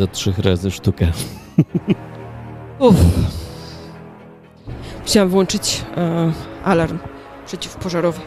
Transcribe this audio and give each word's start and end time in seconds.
Do 0.00 0.06
trzech 0.06 0.38
razy 0.38 0.70
sztukę. 0.70 1.06
Uff. 2.78 2.96
Musiałam 5.02 5.28
włączyć 5.28 5.82
e, 5.96 6.32
alarm 6.64 6.98
przeciwpożarowy. 7.46 8.20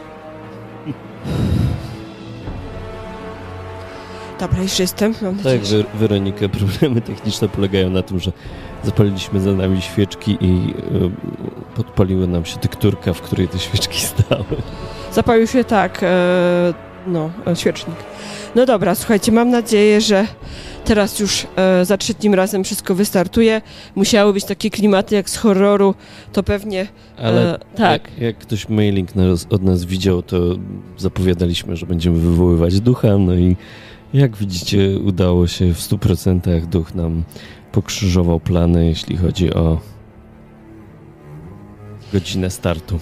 Dobra, 4.40 4.62
już 4.62 4.78
jestem. 4.78 5.14
Mam 5.22 5.36
nadzieję, 5.36 5.58
Tak, 5.58 5.66
że... 5.66 5.84
Weronika, 5.94 6.48
problemy 6.48 7.00
techniczne 7.00 7.48
polegają 7.48 7.90
na 7.90 8.02
tym, 8.02 8.20
że 8.20 8.32
zapaliliśmy 8.84 9.40
za 9.40 9.52
nami 9.52 9.82
świeczki 9.82 10.38
i 10.40 10.74
y, 10.94 11.74
podpaliła 11.76 12.26
nam 12.26 12.44
się 12.44 12.58
tekturka, 12.58 13.12
w 13.12 13.20
której 13.20 13.48
te 13.48 13.58
świeczki 13.58 14.00
stały. 14.14 14.44
Zapalił 15.12 15.46
się 15.46 15.64
tak, 15.64 16.02
e, 16.02 16.74
no, 17.06 17.30
e, 17.46 17.56
świecznik. 17.56 17.96
No 18.54 18.66
dobra, 18.66 18.94
słuchajcie, 18.94 19.32
mam 19.32 19.50
nadzieję, 19.50 20.00
że 20.00 20.26
teraz 20.84 21.20
już 21.20 21.46
e, 21.56 21.84
za 21.84 21.96
trzecim 21.96 22.34
razem 22.34 22.64
wszystko 22.64 22.94
wystartuje. 22.94 23.62
Musiały 23.94 24.32
być 24.32 24.44
takie 24.44 24.70
klimaty 24.70 25.14
jak 25.14 25.30
z 25.30 25.36
horroru, 25.36 25.94
to 26.32 26.42
pewnie 26.42 26.86
Ale 27.18 27.54
e, 27.54 27.58
tak. 27.76 28.02
jak, 28.02 28.18
jak 28.18 28.38
ktoś 28.38 28.68
mailing 28.68 29.16
nas, 29.16 29.46
od 29.50 29.62
nas 29.62 29.84
widział, 29.84 30.22
to 30.22 30.38
zapowiadaliśmy, 30.98 31.76
że 31.76 31.86
będziemy 31.86 32.18
wywoływać 32.18 32.80
ducha, 32.80 33.18
no 33.18 33.34
i 33.34 33.56
jak 34.14 34.36
widzicie, 34.36 34.98
udało 34.98 35.46
się 35.46 35.74
w 35.74 35.78
100% 35.78 36.66
duch 36.66 36.94
nam 36.94 37.22
pokrzyżował 37.72 38.40
plany, 38.40 38.86
jeśli 38.86 39.16
chodzi 39.16 39.54
o 39.54 39.80
godzinę 42.14 42.50
startu. 42.50 42.98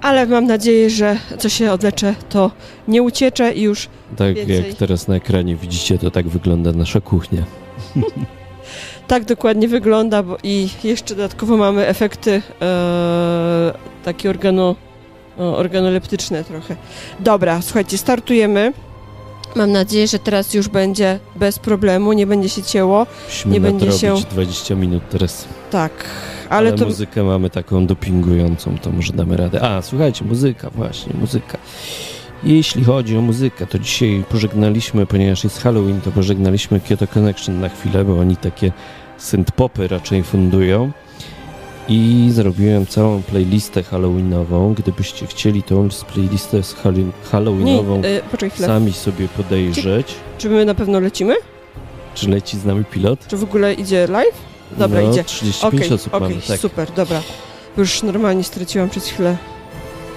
Ale 0.00 0.26
mam 0.26 0.46
nadzieję, 0.46 0.90
że 0.90 1.16
co 1.38 1.48
się 1.48 1.72
odlecze, 1.72 2.14
to 2.28 2.50
nie 2.88 3.02
uciecze 3.02 3.52
i 3.52 3.62
już 3.62 3.88
Tak 4.16 4.34
Więcej. 4.34 4.56
jak 4.56 4.74
teraz 4.74 5.08
na 5.08 5.14
ekranie 5.14 5.56
widzicie, 5.56 5.98
to 5.98 6.10
tak 6.10 6.28
wygląda 6.28 6.72
nasza 6.72 7.00
kuchnia. 7.00 7.42
tak 9.08 9.24
dokładnie 9.24 9.68
wygląda 9.68 10.22
bo 10.22 10.36
i 10.42 10.68
jeszcze 10.84 11.14
dodatkowo 11.14 11.56
mamy 11.56 11.86
efekty 11.86 12.42
e, 12.62 13.72
takie 14.04 14.30
organo, 14.30 14.74
organoleptyczne 15.38 16.44
trochę. 16.44 16.76
Dobra, 17.20 17.62
słuchajcie, 17.62 17.98
startujemy. 17.98 18.72
Mam 19.56 19.72
nadzieję, 19.72 20.08
że 20.08 20.18
teraz 20.18 20.54
już 20.54 20.68
będzie 20.68 21.18
bez 21.36 21.58
problemu, 21.58 22.12
nie 22.12 22.26
będzie 22.26 22.48
się 22.48 22.62
cięło. 22.62 23.06
Musimy 23.26 23.54
Nie 23.54 23.60
będzie 23.60 23.92
się- 23.92 24.14
20 24.30 24.74
minut 24.74 25.02
teraz. 25.10 25.44
Tak, 25.70 25.92
Ale, 26.48 26.68
ale 26.68 26.78
to 26.78 26.84
muzykę 26.84 27.22
mamy 27.22 27.50
taką 27.50 27.86
dopingującą, 27.86 28.78
to 28.78 28.90
może 28.90 29.12
damy 29.12 29.36
radę. 29.36 29.62
A, 29.62 29.82
słuchajcie, 29.82 30.24
muzyka, 30.24 30.70
właśnie, 30.70 31.12
muzyka. 31.20 31.58
Jeśli 32.44 32.84
chodzi 32.84 33.16
o 33.16 33.20
muzykę, 33.20 33.66
to 33.66 33.78
dzisiaj 33.78 34.24
pożegnaliśmy, 34.28 35.06
ponieważ 35.06 35.44
jest 35.44 35.62
Halloween, 35.62 36.00
to 36.00 36.10
pożegnaliśmy 36.10 36.80
Kyoto 36.80 37.06
Connection 37.06 37.60
na 37.60 37.68
chwilę, 37.68 38.04
bo 38.04 38.18
oni 38.18 38.36
takie 38.36 38.72
synth-popy 39.18 39.88
raczej 39.88 40.22
fundują. 40.22 40.90
I 41.88 42.28
zrobiłem 42.32 42.86
całą 42.86 43.22
playlistę 43.22 43.82
halloweenową. 43.82 44.74
Gdybyście 44.74 45.26
chcieli 45.26 45.62
tą 45.62 45.88
playlistę 46.14 46.62
z 46.62 46.74
halli- 46.74 47.04
nie, 47.04 47.12
halloweenową 47.30 48.02
e, 48.04 48.20
poczekaj 48.22 48.50
chwilę. 48.50 48.68
sami 48.68 48.92
sobie 48.92 49.28
podejrzeć. 49.28 50.14
Czy 50.38 50.50
my 50.50 50.64
na 50.64 50.74
pewno 50.74 51.00
lecimy? 51.00 51.34
Czy 52.14 52.30
leci 52.30 52.58
z 52.58 52.64
nami 52.64 52.84
pilot? 52.84 53.26
Czy 53.28 53.36
w 53.36 53.42
ogóle 53.42 53.74
idzie 53.74 54.06
live? 54.06 54.34
Dobra, 54.78 55.00
no, 55.02 55.10
idzie. 55.10 55.24
35 55.24 55.82
Okej, 55.82 55.94
osób 55.94 56.14
okej, 56.14 56.28
mamy, 56.28 56.42
tak. 56.42 56.58
super, 56.60 56.90
dobra. 56.96 57.22
Już 57.76 58.02
normalnie 58.02 58.44
straciłam 58.44 58.88
przez 58.88 59.06
chwilę. 59.06 59.36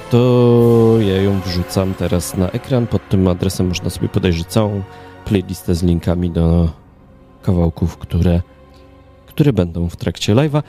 to 0.10 0.95
ja 1.00 1.21
ją 1.21 1.39
wrzucam 1.42 1.94
teraz 1.94 2.38
na 2.38 2.50
ekran. 2.50 2.88
Pod 2.88 3.10
tym 3.10 3.27
adresem 3.27 3.68
można 3.68 3.89
sobie 3.89 4.10
podejrzeć 4.10 4.48
całą 4.48 4.81
playlistę 5.25 5.75
z 5.75 5.83
linkami 5.83 6.31
do 6.31 6.69
kawałków, 7.44 7.98
które, 7.98 8.42
które 9.27 9.54
będą 9.54 9.89
w 9.89 9.95
trakcie 9.95 10.36
live'a. 10.36 10.63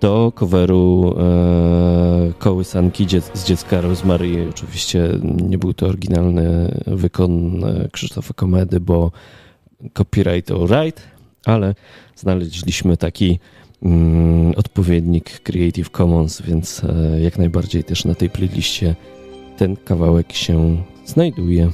Do 0.00 0.32
coveru 0.34 1.14
e, 1.18 2.32
kołysanki 2.38 3.06
dzie 3.06 3.20
z 3.20 3.44
dziecka 3.44 3.80
Rosemary. 3.80 4.46
Oczywiście 4.50 5.08
nie 5.22 5.58
był 5.58 5.74
to 5.74 5.86
oryginalny 5.86 6.74
wykon 6.86 7.64
e, 7.64 7.88
Krzysztofa 7.92 8.34
Komedy, 8.34 8.80
bo 8.80 9.10
copyright 9.94 10.50
all 10.50 10.66
right, 10.66 11.02
ale 11.44 11.74
znaleźliśmy 12.16 12.96
taki 12.96 13.38
mm, 13.82 14.54
odpowiednik 14.56 15.40
Creative 15.40 15.90
Commons, 15.90 16.42
więc 16.42 16.84
e, 16.84 17.20
jak 17.20 17.38
najbardziej 17.38 17.84
też 17.84 18.04
na 18.04 18.14
tej 18.14 18.30
playliście 18.30 18.94
ten 19.56 19.76
kawałek 19.76 20.32
się 20.32 20.82
znajduje. 21.04 21.70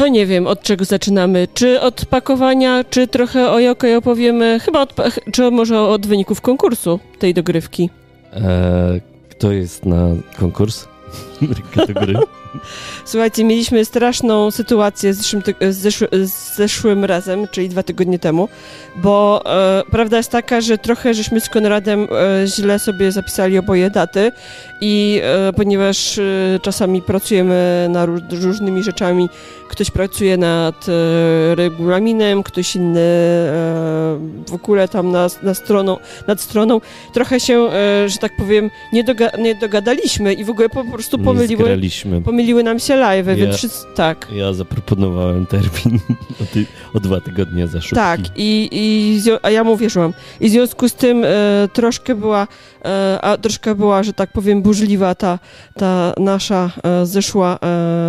To 0.00 0.08
nie 0.08 0.26
wiem, 0.26 0.46
od 0.46 0.62
czego 0.62 0.84
zaczynamy. 0.84 1.48
Czy 1.54 1.80
od 1.80 2.06
pakowania, 2.06 2.84
czy 2.90 3.08
trochę 3.08 3.50
o 3.50 3.60
Jokej 3.60 3.94
opowiemy? 3.94 4.60
Chyba 4.60 4.80
od, 4.80 4.94
czy 5.32 5.50
może 5.50 5.80
od 5.80 6.06
wyników 6.06 6.40
konkursu 6.40 7.00
tej 7.18 7.34
dogrywki. 7.34 7.90
E, 8.32 9.00
kto 9.30 9.52
jest 9.52 9.86
na 9.86 10.06
konkurs 10.38 10.88
kategorii? 11.74 12.16
Słuchajcie, 13.04 13.44
mieliśmy 13.44 13.84
straszną 13.84 14.50
sytuację 14.50 15.14
z 15.14 15.16
zeszłym, 15.16 15.42
z 15.70 15.76
zeszły, 15.76 16.08
z 16.12 16.56
zeszłym 16.56 17.04
razem, 17.04 17.48
czyli 17.50 17.68
dwa 17.68 17.82
tygodnie 17.82 18.18
temu, 18.18 18.48
bo 18.96 19.42
e, 19.46 19.82
prawda 19.90 20.16
jest 20.16 20.30
taka, 20.30 20.60
że 20.60 20.78
trochę 20.78 21.14
żeśmy 21.14 21.40
z 21.40 21.48
Konradem 21.48 22.08
e, 22.42 22.46
źle 22.46 22.78
sobie 22.78 23.12
zapisali 23.12 23.58
oboje 23.58 23.90
daty 23.90 24.32
i 24.80 25.20
e, 25.24 25.52
ponieważ 25.52 26.18
e, 26.18 26.22
czasami 26.62 27.02
pracujemy 27.02 27.86
nad 27.90 28.08
ró- 28.08 28.42
różnymi 28.42 28.82
rzeczami, 28.82 29.28
ktoś 29.70 29.90
pracuje 29.90 30.36
nad 30.36 30.86
e, 30.88 31.54
regulaminem, 31.54 32.42
ktoś 32.42 32.76
inny 32.76 33.00
e, 33.00 33.02
w 34.48 34.54
ogóle 34.54 34.88
tam 34.88 35.10
na, 35.10 35.26
na 35.42 35.54
stroną, 35.54 35.96
nad 36.26 36.40
stroną, 36.40 36.80
trochę 37.14 37.40
się, 37.40 37.54
e, 37.54 38.08
że 38.08 38.18
tak 38.18 38.36
powiem, 38.36 38.70
nie, 38.92 39.04
doga, 39.04 39.30
nie 39.38 39.54
dogadaliśmy 39.54 40.32
i 40.32 40.44
w 40.44 40.50
ogóle 40.50 40.68
po 40.68 40.84
prostu 40.84 41.18
pomyliły, 41.18 41.80
pomyliły 42.24 42.62
nam 42.62 42.78
się 42.78 42.96
live, 42.96 43.26
Ja- 43.26 43.34
więc 43.34 43.86
tak. 43.94 44.28
Ja 44.32 44.52
zaproponowałem 44.52 45.46
termin 45.46 46.00
o, 46.42 46.44
ty, 46.52 46.66
o 46.94 47.00
dwa 47.00 47.20
tygodnie 47.20 47.66
za 47.66 47.80
szybki. 47.80 47.94
Tak, 47.94 48.20
i, 48.36 48.68
i 48.72 49.20
a 49.42 49.50
ja 49.50 49.64
mu 49.64 49.76
wierzyłam. 49.76 50.12
I 50.40 50.48
w 50.48 50.52
związku 50.52 50.88
z 50.88 50.94
tym 50.94 51.24
e, 51.24 51.28
troszkę 51.72 52.14
była, 52.14 52.46
e, 52.84 53.18
a 53.22 53.36
troszkę 53.36 53.74
była, 53.74 54.02
że 54.02 54.12
tak 54.12 54.32
powiem, 54.32 54.62
burzliwa 54.62 55.14
ta, 55.14 55.38
ta 55.78 56.14
nasza 56.18 56.70
e, 56.84 57.06
zeszła 57.06 57.58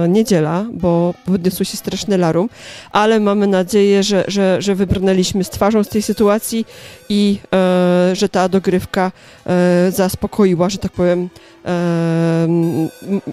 niedziela, 0.09 0.65
bo 0.73 1.13
podniosło 1.51 1.71
się 1.71 1.77
straszne 1.77 2.17
larum, 2.17 2.49
ale 2.91 3.19
mamy 3.19 3.47
nadzieję, 3.47 4.03
że, 4.03 4.23
że, 4.27 4.61
że 4.61 4.75
wybrnęliśmy 4.75 5.43
z 5.43 5.49
twarzą 5.49 5.83
z 5.83 5.89
tej 5.89 6.01
sytuacji 6.01 6.65
i 7.09 7.39
e, 7.53 8.15
że 8.15 8.29
ta 8.29 8.49
dogrywka 8.49 9.11
e, 9.45 9.91
zaspokoiła, 9.91 10.69
że 10.69 10.77
tak 10.77 10.91
powiem, 10.91 11.29
e, 11.65 12.47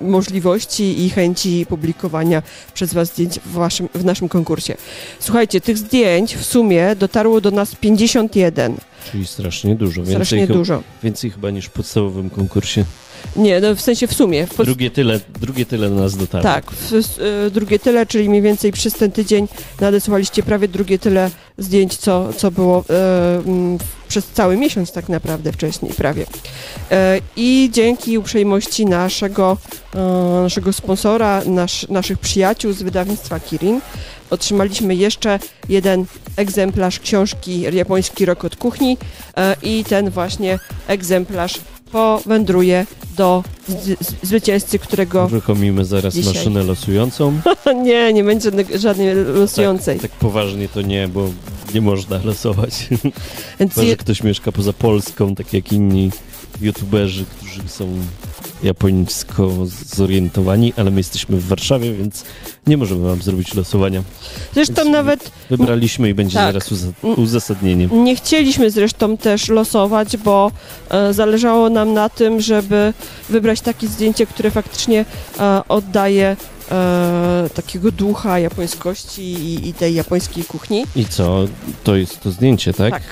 możliwości 0.02 1.04
i 1.04 1.10
chęci 1.10 1.66
publikowania 1.68 2.42
przez 2.74 2.94
Was 2.94 3.08
zdjęć 3.08 3.40
w, 3.40 3.52
waszym, 3.52 3.88
w 3.94 4.04
naszym 4.04 4.28
konkursie. 4.28 4.74
Słuchajcie, 5.20 5.60
tych 5.60 5.78
zdjęć 5.78 6.36
w 6.36 6.44
sumie 6.44 6.96
dotarło 6.96 7.40
do 7.40 7.50
nas 7.50 7.74
51. 7.74 8.76
Czyli 9.12 9.26
strasznie 9.26 9.74
dużo. 9.74 10.00
Więcej, 10.02 10.14
Strasznie 10.14 10.46
chy- 10.46 10.52
dużo. 10.52 10.82
więcej 11.02 11.30
chyba 11.30 11.50
niż 11.50 11.66
w 11.66 11.70
podstawowym 11.70 12.30
konkursie. 12.30 12.84
Nie, 13.36 13.60
no 13.60 13.74
w 13.74 13.80
sensie 13.80 14.06
w 14.06 14.14
sumie. 14.14 14.46
W 14.46 14.54
pod... 14.54 14.66
Drugie 14.66 14.90
tyle, 14.90 15.20
drugie 15.40 15.66
tyle 15.66 15.90
nas 15.90 16.16
dotarło. 16.16 16.42
Tak, 16.42 16.70
w, 16.70 16.92
y, 17.46 17.50
drugie 17.50 17.78
tyle, 17.78 18.06
czyli 18.06 18.28
mniej 18.28 18.42
więcej 18.42 18.72
przez 18.72 18.94
ten 18.94 19.12
tydzień 19.12 19.48
nadesłaliście 19.80 20.42
prawie 20.42 20.68
drugie 20.68 20.98
tyle 20.98 21.30
zdjęć, 21.58 21.96
co, 21.96 22.32
co 22.32 22.50
było 22.50 22.84
e, 22.90 23.38
mm, 23.38 23.78
przez 24.08 24.26
cały 24.26 24.56
miesiąc 24.56 24.92
tak 24.92 25.08
naprawdę 25.08 25.52
wcześniej, 25.52 25.92
prawie. 25.92 26.26
E, 26.90 27.20
I 27.36 27.70
dzięki 27.72 28.18
uprzejmości 28.18 28.86
naszego, 28.86 29.56
naszego 30.42 30.72
sponsora, 30.72 31.42
nasz, 31.46 31.88
naszych 31.88 32.18
przyjaciół 32.18 32.72
z 32.72 32.82
wydawnictwa 32.82 33.40
Kirin, 33.40 33.80
otrzymaliśmy 34.30 34.94
jeszcze 34.94 35.38
jeden 35.68 36.04
egzemplarz 36.36 37.00
książki 37.00 37.60
Japoński 37.60 38.26
rok 38.26 38.44
od 38.44 38.56
kuchni 38.56 38.96
i 39.62 39.84
ten 39.84 40.10
właśnie 40.10 40.58
egzemplarz 40.86 41.54
powędruje 41.92 42.86
do 43.16 43.44
zwycięzcy, 44.22 44.78
którego... 44.78 45.24
Uruchomimy 45.24 45.84
zaraz 45.84 46.14
Dzisiaj. 46.14 46.34
maszynę 46.34 46.62
losującą. 46.62 47.40
nie, 47.84 48.12
nie 48.12 48.24
będzie 48.24 48.50
żadnej- 48.50 48.78
żadnej 48.78 49.14
losującej. 49.14 50.00
Tak, 50.00 50.10
tak 50.10 50.20
poważnie 50.20 50.68
to 50.68 50.82
nie, 50.82 51.08
bo 51.08 51.28
nie 51.74 51.80
można 51.80 52.20
losować. 52.24 52.88
Więc 53.60 53.74
Chyba, 53.74 53.84
je, 53.84 53.90
że 53.90 53.96
ktoś 53.96 54.22
mieszka 54.22 54.52
poza 54.52 54.72
Polską, 54.72 55.34
tak 55.34 55.52
jak 55.52 55.72
inni 55.72 56.10
youtuberzy, 56.60 57.24
którzy 57.36 57.68
są 57.68 57.88
japońsko 58.62 59.50
zorientowani, 59.94 60.72
ale 60.76 60.90
my 60.90 61.00
jesteśmy 61.00 61.36
w 61.36 61.46
Warszawie, 61.48 61.92
więc 61.92 62.24
nie 62.66 62.76
możemy 62.76 63.08
wam 63.08 63.22
zrobić 63.22 63.54
losowania. 63.54 64.02
zresztą 64.54 64.74
więc- 64.74 64.88
nawet 64.92 65.30
Wybraliśmy 65.50 66.08
i 66.08 66.14
będzie 66.14 66.34
Tak. 66.34 66.46
zaraz 66.52 66.72
uza- 66.72 66.92
uzasadnienie. 67.16 67.86
nie 67.86 68.16
chcieliśmy 68.16 68.70
zresztą 68.70 69.16
też 69.16 69.48
losować, 69.48 70.16
bo 70.16 70.52
e, 70.90 71.14
zależało 71.14 71.70
nam 71.70 71.92
na 71.94 72.08
tym, 72.08 72.40
żeby 72.40 72.92
wybrać 73.28 73.60
takie 73.60 73.88
zdjęcie, 73.88 74.26
które 74.26 74.50
faktycznie 74.50 75.04
e, 75.40 75.60
oddaje 75.68 76.36
e, 76.70 77.50
takiego 77.54 77.92
ducha 77.92 78.38
japońskości 78.38 79.22
i, 79.22 79.68
i, 79.68 79.74
tej 79.74 79.94
japońskiej 79.94 80.44
kuchni. 80.44 80.84
I 80.96 81.04
co? 81.04 81.44
To 81.84 81.96
jest 81.96 82.20
to 82.20 82.30
zdjęcie, 82.30 82.72
tak? 82.72 82.90
Tak. 82.92 83.02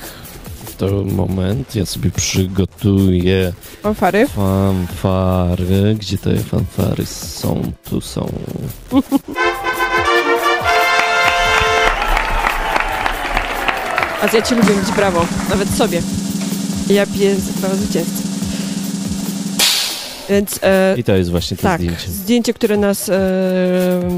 To 0.78 1.04
moment, 1.04 1.74
ja 1.76 1.86
sobie 1.86 2.10
przygotuję 2.10 3.52
Fanfary? 3.82 4.26
fanfary. 4.26 5.96
Gdzie 5.98 6.18
te 6.18 6.36
fanfary 6.36 7.06
są? 7.06 7.72
Tu 7.90 8.00
są. 8.00 8.28
A 14.22 14.36
ja 14.36 14.42
ci 14.42 14.54
lubię 14.54 14.74
być 14.74 14.92
brawo, 14.96 15.26
nawet 15.50 15.68
sobie. 15.70 16.02
Ja 16.90 17.06
piję 17.06 17.36
brawo 17.60 17.76
zwycięzcy. 17.76 18.22
Więc 20.28 20.60
e, 20.62 20.94
I 20.98 21.04
to 21.04 21.16
jest 21.16 21.30
właśnie 21.30 21.56
to 21.56 21.62
tak, 21.62 21.80
zdjęcie. 21.80 22.08
zdjęcie, 22.08 22.54
które 22.54 22.76
nas 22.76 23.08
e, 23.08 23.12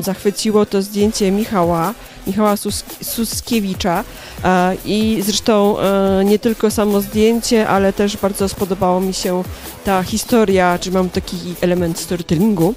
zachwyciło, 0.02 0.66
to 0.66 0.82
zdjęcie 0.82 1.30
Michała, 1.30 1.94
Michała 2.28 2.56
Sus 2.56 2.84
Suskiewicza. 3.02 4.04
E, 4.44 4.76
I 4.84 5.18
zresztą 5.22 5.78
e, 5.78 6.24
nie 6.24 6.38
tylko 6.38 6.70
samo 6.70 7.00
zdjęcie, 7.00 7.68
ale 7.68 7.92
też 7.92 8.16
bardzo 8.16 8.48
spodobało 8.48 9.00
mi 9.00 9.14
się 9.14 9.42
ta 9.84 10.02
historia, 10.02 10.78
czy 10.80 10.90
mam 10.90 11.10
taki 11.10 11.36
element 11.60 11.98
storytellingu, 11.98 12.74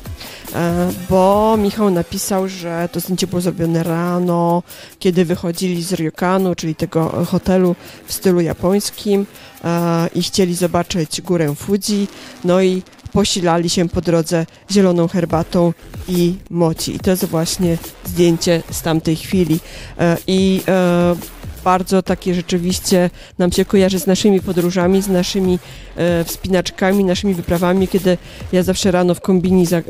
bo 1.09 1.55
Michał 1.57 1.89
napisał, 1.89 2.47
że 2.47 2.89
to 2.91 2.99
zdjęcie 2.99 3.27
było 3.27 3.41
zrobione 3.41 3.83
rano, 3.83 4.63
kiedy 4.99 5.25
wychodzili 5.25 5.83
z 5.83 5.93
Ryokanu, 5.93 6.55
czyli 6.55 6.75
tego 6.75 7.25
hotelu 7.25 7.75
w 8.05 8.13
stylu 8.13 8.41
japońskim 8.41 9.25
e, 9.63 10.07
i 10.15 10.23
chcieli 10.23 10.55
zobaczyć 10.55 11.21
górę 11.21 11.55
Fuji, 11.55 12.07
no 12.43 12.61
i 12.61 12.81
posilali 13.11 13.69
się 13.69 13.89
po 13.89 14.01
drodze 14.01 14.45
zieloną 14.71 15.07
herbatą 15.07 15.73
i 16.07 16.35
moci. 16.49 16.95
I 16.95 16.99
to 16.99 17.11
jest 17.11 17.25
właśnie 17.25 17.77
zdjęcie 18.05 18.63
z 18.71 18.81
tamtej 18.81 19.15
chwili. 19.15 19.59
E, 19.99 20.17
I 20.27 20.61
e, 20.67 21.15
bardzo 21.63 22.03
takie 22.03 22.35
rzeczywiście 22.35 23.09
nam 23.39 23.51
się 23.51 23.65
kojarzy 23.65 23.99
z 23.99 24.07
naszymi 24.07 24.41
podróżami, 24.41 25.01
z 25.01 25.07
naszymi 25.07 25.59
e, 25.95 26.23
wspinaczkami, 26.23 27.03
naszymi 27.03 27.33
wyprawami, 27.33 27.87
kiedy 27.87 28.17
ja 28.51 28.63
zawsze 28.63 28.91
rano 28.91 29.15
w 29.15 29.21
kombini, 29.21 29.65
za, 29.65 29.77
e, 29.77 29.83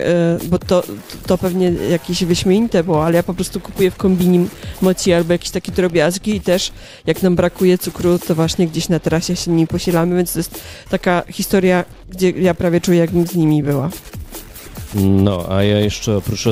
bo 0.50 0.60
to, 0.60 0.84
to 1.28 1.38
pewnie 1.38 1.72
jakieś 1.72 2.24
wyśmienite 2.24 2.84
było, 2.84 3.06
ale 3.06 3.16
ja 3.16 3.24
po 3.24 3.34
prostu 3.34 3.60
kupuję 3.60 3.92
w 3.92 3.96
kombini 3.96 4.48
moci 4.82 5.13
albo 5.13 5.34
jakieś 5.34 5.50
takie 5.50 5.72
drobiazgi 5.72 6.36
i 6.36 6.42
też 6.42 6.72
jak 7.06 7.24
nam 7.24 7.36
brakuje 7.36 7.78
cukru, 7.78 8.20
to 8.20 8.36
właśnie 8.36 8.68
gdzieś 8.68 8.90
na 8.90 9.00
trasie 9.00 9.36
się 9.36 9.51
nimi 9.51 9.68
posilamy, 9.68 10.16
więc 10.16 10.34
to 10.34 10.40
jest 10.40 10.62
taka 10.90 11.24
historia, 11.30 11.86
gdzie 12.10 12.30
ja 12.30 12.54
prawie 12.54 12.82
czuję, 12.82 13.00
jakbym 13.00 13.28
z 13.28 13.36
nimi 13.36 13.63
była. 13.63 13.90
No, 14.95 15.45
a 15.50 15.63
ja 15.63 15.79
jeszcze 15.79 16.17
oprócz, 16.17 16.48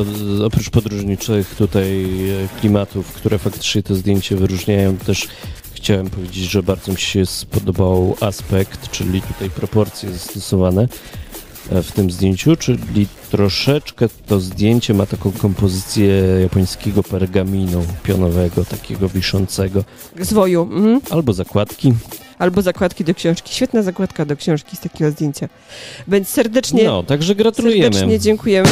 oprócz 0.46 0.69
podróżniczych 0.69 1.55
tutaj 1.55 2.03
e, 2.03 2.60
klimatów, 2.60 3.13
które 3.13 3.38
faktycznie 3.38 3.84
to 3.84 3.96
zdjęcie 3.96 4.36
wyróżniają, 4.36 4.98
też 4.98 5.27
chciałem 5.74 6.10
powiedzieć, 6.10 6.43
że 6.43 6.63
bardzo 6.63 6.91
mi 6.91 7.00
się 7.00 7.25
spodobał 7.25 8.15
aspekt, 8.22 8.91
czyli 8.91 9.22
tutaj 9.22 9.50
proporcje 9.50 10.12
zastosowane 10.12 10.88
e, 11.72 11.84
w 11.84 11.91
tym 11.91 12.12
zdjęciu, 12.12 12.55
czyli 12.55 13.08
troszeczkę 13.31 14.10
to 14.27 14.39
zdjęcie 14.39 14.93
ma 14.93 15.05
taką 15.05 15.31
kompozycję 15.31 16.24
japońskiego 16.41 17.03
pergaminu 17.03 17.84
pionowego, 18.03 18.65
takiego 18.65 19.10
wiszącego. 19.10 19.84
Zwoju. 20.19 20.62
Mhm. 20.62 21.01
Albo 21.10 21.34
zakładki. 21.34 21.93
Albo 22.39 22.62
zakładki 22.62 23.03
do 23.03 23.13
książki. 23.15 23.53
Świetna 23.55 23.84
zakładka 23.84 24.25
do 24.25 24.38
książki 24.38 24.75
z 24.77 24.79
takiego 24.79 25.12
zdjęcia. 25.12 25.50
Więc 26.08 26.27
serdecznie, 26.29 26.84
No, 26.84 27.03
także 27.03 27.36
gratulujemy. 27.36 27.84
serdecznie 27.96 28.19
dziękujemy. 28.19 28.69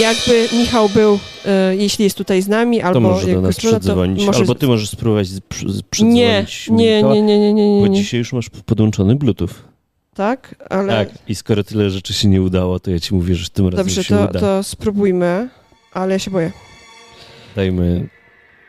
Jakby 0.00 0.48
Michał 0.56 0.88
był, 0.88 1.18
e, 1.46 1.76
jeśli 1.76 2.04
jest 2.04 2.16
tutaj 2.16 2.42
z 2.42 2.48
nami, 2.48 2.80
To 2.80 2.86
albo 2.86 3.00
może 3.00 3.26
do 3.34 3.40
nas 3.40 3.56
to 3.56 3.96
może- 4.06 4.38
albo 4.38 4.54
ty 4.54 4.66
możesz 4.66 4.90
spróbować 4.90 5.26
z- 5.28 5.40
przy- 5.90 6.04
Nie, 6.04 6.46
nie, 6.70 7.02
nie, 7.02 7.22
nie, 7.22 7.38
nie, 7.38 7.52
nie, 7.52 7.80
Bo 7.80 7.86
nie, 7.86 7.88
nie. 7.88 7.98
dzisiaj 8.02 8.18
już 8.18 8.32
masz 8.32 8.50
podłączony 8.66 9.14
Bluetooth. 9.16 9.48
Tak, 10.14 10.54
ale 10.70 10.92
Tak, 11.06 11.08
i 11.28 11.34
skoro 11.34 11.64
tyle 11.64 11.90
rzeczy 11.90 12.12
się 12.14 12.28
nie 12.28 12.42
udało, 12.42 12.80
to 12.80 12.90
ja 12.90 13.00
ci 13.00 13.14
mówię, 13.14 13.34
że 13.34 13.50
tym 13.50 13.68
razem 13.68 13.86
dobrze, 13.86 14.04
się 14.04 14.14
to, 14.16 14.24
uda. 14.30 14.40
to 14.40 14.62
spróbujmy, 14.62 15.48
ale 15.92 16.12
ja 16.12 16.18
się 16.18 16.30
boję. 16.30 16.52
Dajmy, 17.56 18.08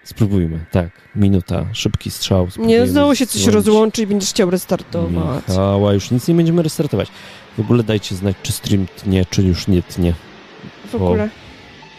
spróbujmy. 0.04 0.66
Tak, 0.72 0.90
minuta, 1.16 1.66
szybki 1.74 2.12
strzał. 2.12 2.48
Nie, 2.58 2.88
znowu 2.88 3.16
się 3.16 3.28
coś 3.28 3.42
dzwonić 3.42 3.56
rozłączy 3.56 4.02
i 4.02 4.08
będziesz 4.08 4.30
chciał 4.30 4.50
restartować. 4.50 5.48
Michała, 5.48 5.94
już 5.94 6.12
nic 6.12 6.28
nie 6.28 6.36
będziemy 6.36 6.64
restartować. 6.64 7.10
W 7.58 7.60
ogóle 7.60 7.84
dajcie 7.84 8.16
znać, 8.16 8.36
czy 8.44 8.52
stream 8.52 8.88
tnie, 8.88 9.26
czy 9.30 9.44
już 9.44 9.68
nie 9.68 9.84
tnie. 9.84 10.14
W 10.92 10.96
ogóle. 10.96 11.30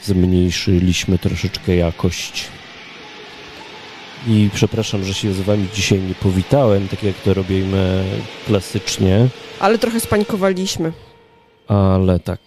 Zmniejszyliśmy 0.03 1.19
troszeczkę 1.19 1.77
jakość. 1.77 2.45
I 4.27 4.51
przepraszam, 4.55 5.05
że 5.05 5.15
się 5.15 5.33
z 5.33 5.41
wami 5.41 5.69
dzisiaj 5.75 6.01
nie 6.01 6.15
powitałem, 6.15 6.89
tak 6.89 7.03
jak 7.03 7.15
to 7.17 7.35
robimy 7.35 8.05
klasycznie. 8.47 9.29
Ale 9.61 9.79
trochę 9.79 10.01
spańkowaliśmy. 10.01 10.93
Ale 11.69 12.21
tak, 12.21 12.41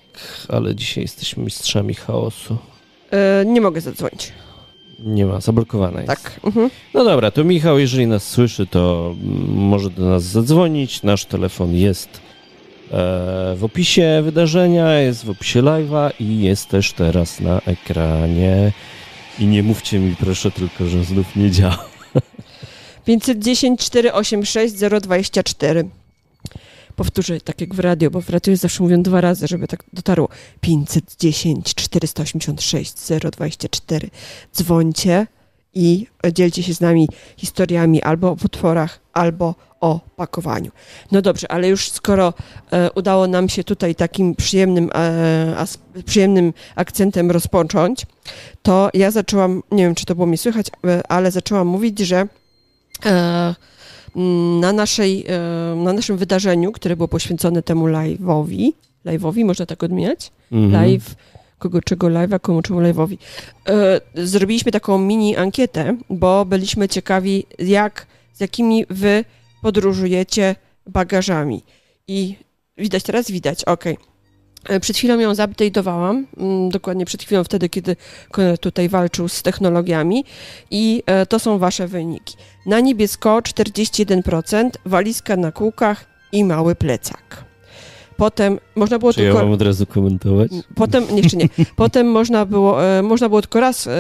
ale 0.49 0.75
dzisiaj 0.75 1.03
jesteśmy 1.03 1.43
mistrzami 1.43 1.93
chaosu. 1.93 2.57
E, 3.11 3.45
nie 3.45 3.61
mogę 3.61 3.81
zadzwonić. 3.81 4.33
Nie 4.99 5.25
ma, 5.25 5.41
zablokowana 5.41 6.01
jest. 6.01 6.23
Tak. 6.23 6.39
Mhm. 6.43 6.69
No 6.93 7.03
dobra, 7.03 7.31
to 7.31 7.43
Michał, 7.43 7.79
jeżeli 7.79 8.07
nas 8.07 8.27
słyszy, 8.27 8.67
to 8.67 9.15
może 9.47 9.89
do 9.89 10.05
nas 10.05 10.23
zadzwonić. 10.23 11.03
Nasz 11.03 11.25
telefon 11.25 11.75
jest 11.75 12.09
e, 12.09 13.55
w 13.55 13.59
opisie 13.61 14.21
wydarzenia, 14.23 14.99
jest 14.99 15.25
w 15.25 15.29
opisie 15.29 15.61
live'a 15.61 16.11
i 16.19 16.41
jest 16.41 16.67
też 16.67 16.93
teraz 16.93 17.39
na 17.39 17.61
ekranie. 17.65 18.71
I 19.39 19.45
nie 19.45 19.63
mówcie 19.63 19.99
mi 19.99 20.15
proszę 20.15 20.51
tylko, 20.51 20.85
że 20.85 21.03
znów 21.03 21.35
nie 21.35 21.51
działa. 21.51 21.85
510 23.05 23.85
486 23.85 24.75
024. 25.01 25.89
Powtórzę, 26.97 27.41
tak 27.41 27.61
jak 27.61 27.75
w 27.75 27.79
radio, 27.79 28.11
bo 28.11 28.21
w 28.21 28.29
radiu 28.29 28.55
zawsze 28.55 28.83
mówią 28.83 29.03
dwa 29.03 29.21
razy, 29.21 29.47
żeby 29.47 29.67
tak 29.67 29.83
dotarło. 29.93 30.29
510 30.61 31.75
486 31.75 32.93
024. 33.31 34.09
Dzwońcie 34.53 35.27
i 35.73 36.07
dzielcie 36.33 36.63
się 36.63 36.73
z 36.73 36.81
nami 36.81 37.09
historiami 37.37 38.01
albo 38.01 38.31
o 38.31 38.35
potworach, 38.35 38.99
albo 39.13 39.55
o 39.81 39.99
pakowaniu. 40.15 40.71
No 41.11 41.21
dobrze, 41.21 41.51
ale 41.51 41.67
już 41.67 41.89
skoro 41.89 42.33
e, 42.71 42.91
udało 42.91 43.27
nam 43.27 43.49
się 43.49 43.63
tutaj 43.63 43.95
takim 43.95 44.35
przyjemnym, 44.35 44.89
e, 44.95 45.57
as, 45.57 45.77
przyjemnym 46.05 46.53
akcentem 46.75 47.31
rozpocząć, 47.31 48.05
to 48.61 48.89
ja 48.93 49.11
zaczęłam, 49.11 49.63
nie 49.71 49.83
wiem 49.83 49.95
czy 49.95 50.05
to 50.05 50.15
było 50.15 50.27
mi 50.27 50.37
słychać, 50.37 50.67
e, 50.87 51.11
ale 51.11 51.31
zaczęłam 51.31 51.67
mówić, 51.67 51.99
że 51.99 52.27
e, 53.05 53.55
na, 54.61 54.73
naszej, 54.73 55.25
e, 55.27 55.75
na 55.75 55.93
naszym 55.93 56.17
wydarzeniu, 56.17 56.71
które 56.71 56.95
było 56.95 57.07
poświęcone 57.07 57.63
temu 57.63 57.87
live'owi, 57.87 58.71
live'owi, 59.05 59.45
można 59.45 59.65
tak 59.65 59.83
odmieniać? 59.83 60.31
Mhm. 60.51 60.71
Live, 60.71 61.15
kogo 61.59 61.81
czego 61.81 62.07
live'a, 62.07 62.39
komu 62.39 62.61
czemu 62.61 62.79
live'owi. 62.79 63.17
E, 63.69 64.01
zrobiliśmy 64.27 64.71
taką 64.71 64.97
mini 64.97 65.37
ankietę, 65.37 65.97
bo 66.09 66.45
byliśmy 66.45 66.89
ciekawi, 66.89 67.45
jak, 67.59 68.07
z 68.33 68.39
jakimi 68.39 68.85
wy 68.89 69.25
podróżujecie 69.61 70.55
bagażami. 70.87 71.63
I 72.07 72.35
widać 72.77 73.03
teraz? 73.03 73.31
Widać, 73.31 73.63
okej. 73.63 73.93
E, 73.93 73.97
Przed 74.81 74.97
chwilą 74.97 75.19
ją 75.19 75.33
zupdate'owałam, 75.33 76.23
mm, 76.37 76.69
dokładnie 76.69 77.05
przed 77.05 77.23
chwilą 77.23 77.43
wtedy, 77.43 77.69
kiedy 77.69 77.95
Konrad 78.31 78.59
tutaj 78.59 78.89
walczył 78.89 79.29
z 79.29 79.43
technologiami 79.43 80.25
i 80.71 81.03
e, 81.05 81.25
to 81.25 81.39
są 81.39 81.57
wasze 81.57 81.87
wyniki. 81.87 82.35
Na 82.65 82.79
niebiesko 82.79 83.39
41%, 83.39 84.69
walizka 84.85 85.35
na 85.35 85.51
kółkach 85.51 86.05
i 86.31 86.43
mały 86.43 86.75
plecak. 86.75 87.47
Potem 88.17 88.59
można 88.75 88.99
było 88.99 89.13
Czy 89.13 89.23
ja 89.23 89.31
tylko... 89.31 89.45
mam 89.45 89.53
od 89.53 89.61
razu 89.61 89.85
komentować? 89.85 90.51
Potem, 90.75 91.03
nie, 91.11 91.21
jeszcze 91.21 91.37
nie. 91.37 91.49
Potem 91.75 92.11
można 92.11 92.45
było, 92.45 92.85
e, 92.85 93.01
można 93.01 93.29
było 93.29 93.41
tylko 93.41 93.59
raz 93.59 93.87
e, 93.87 93.91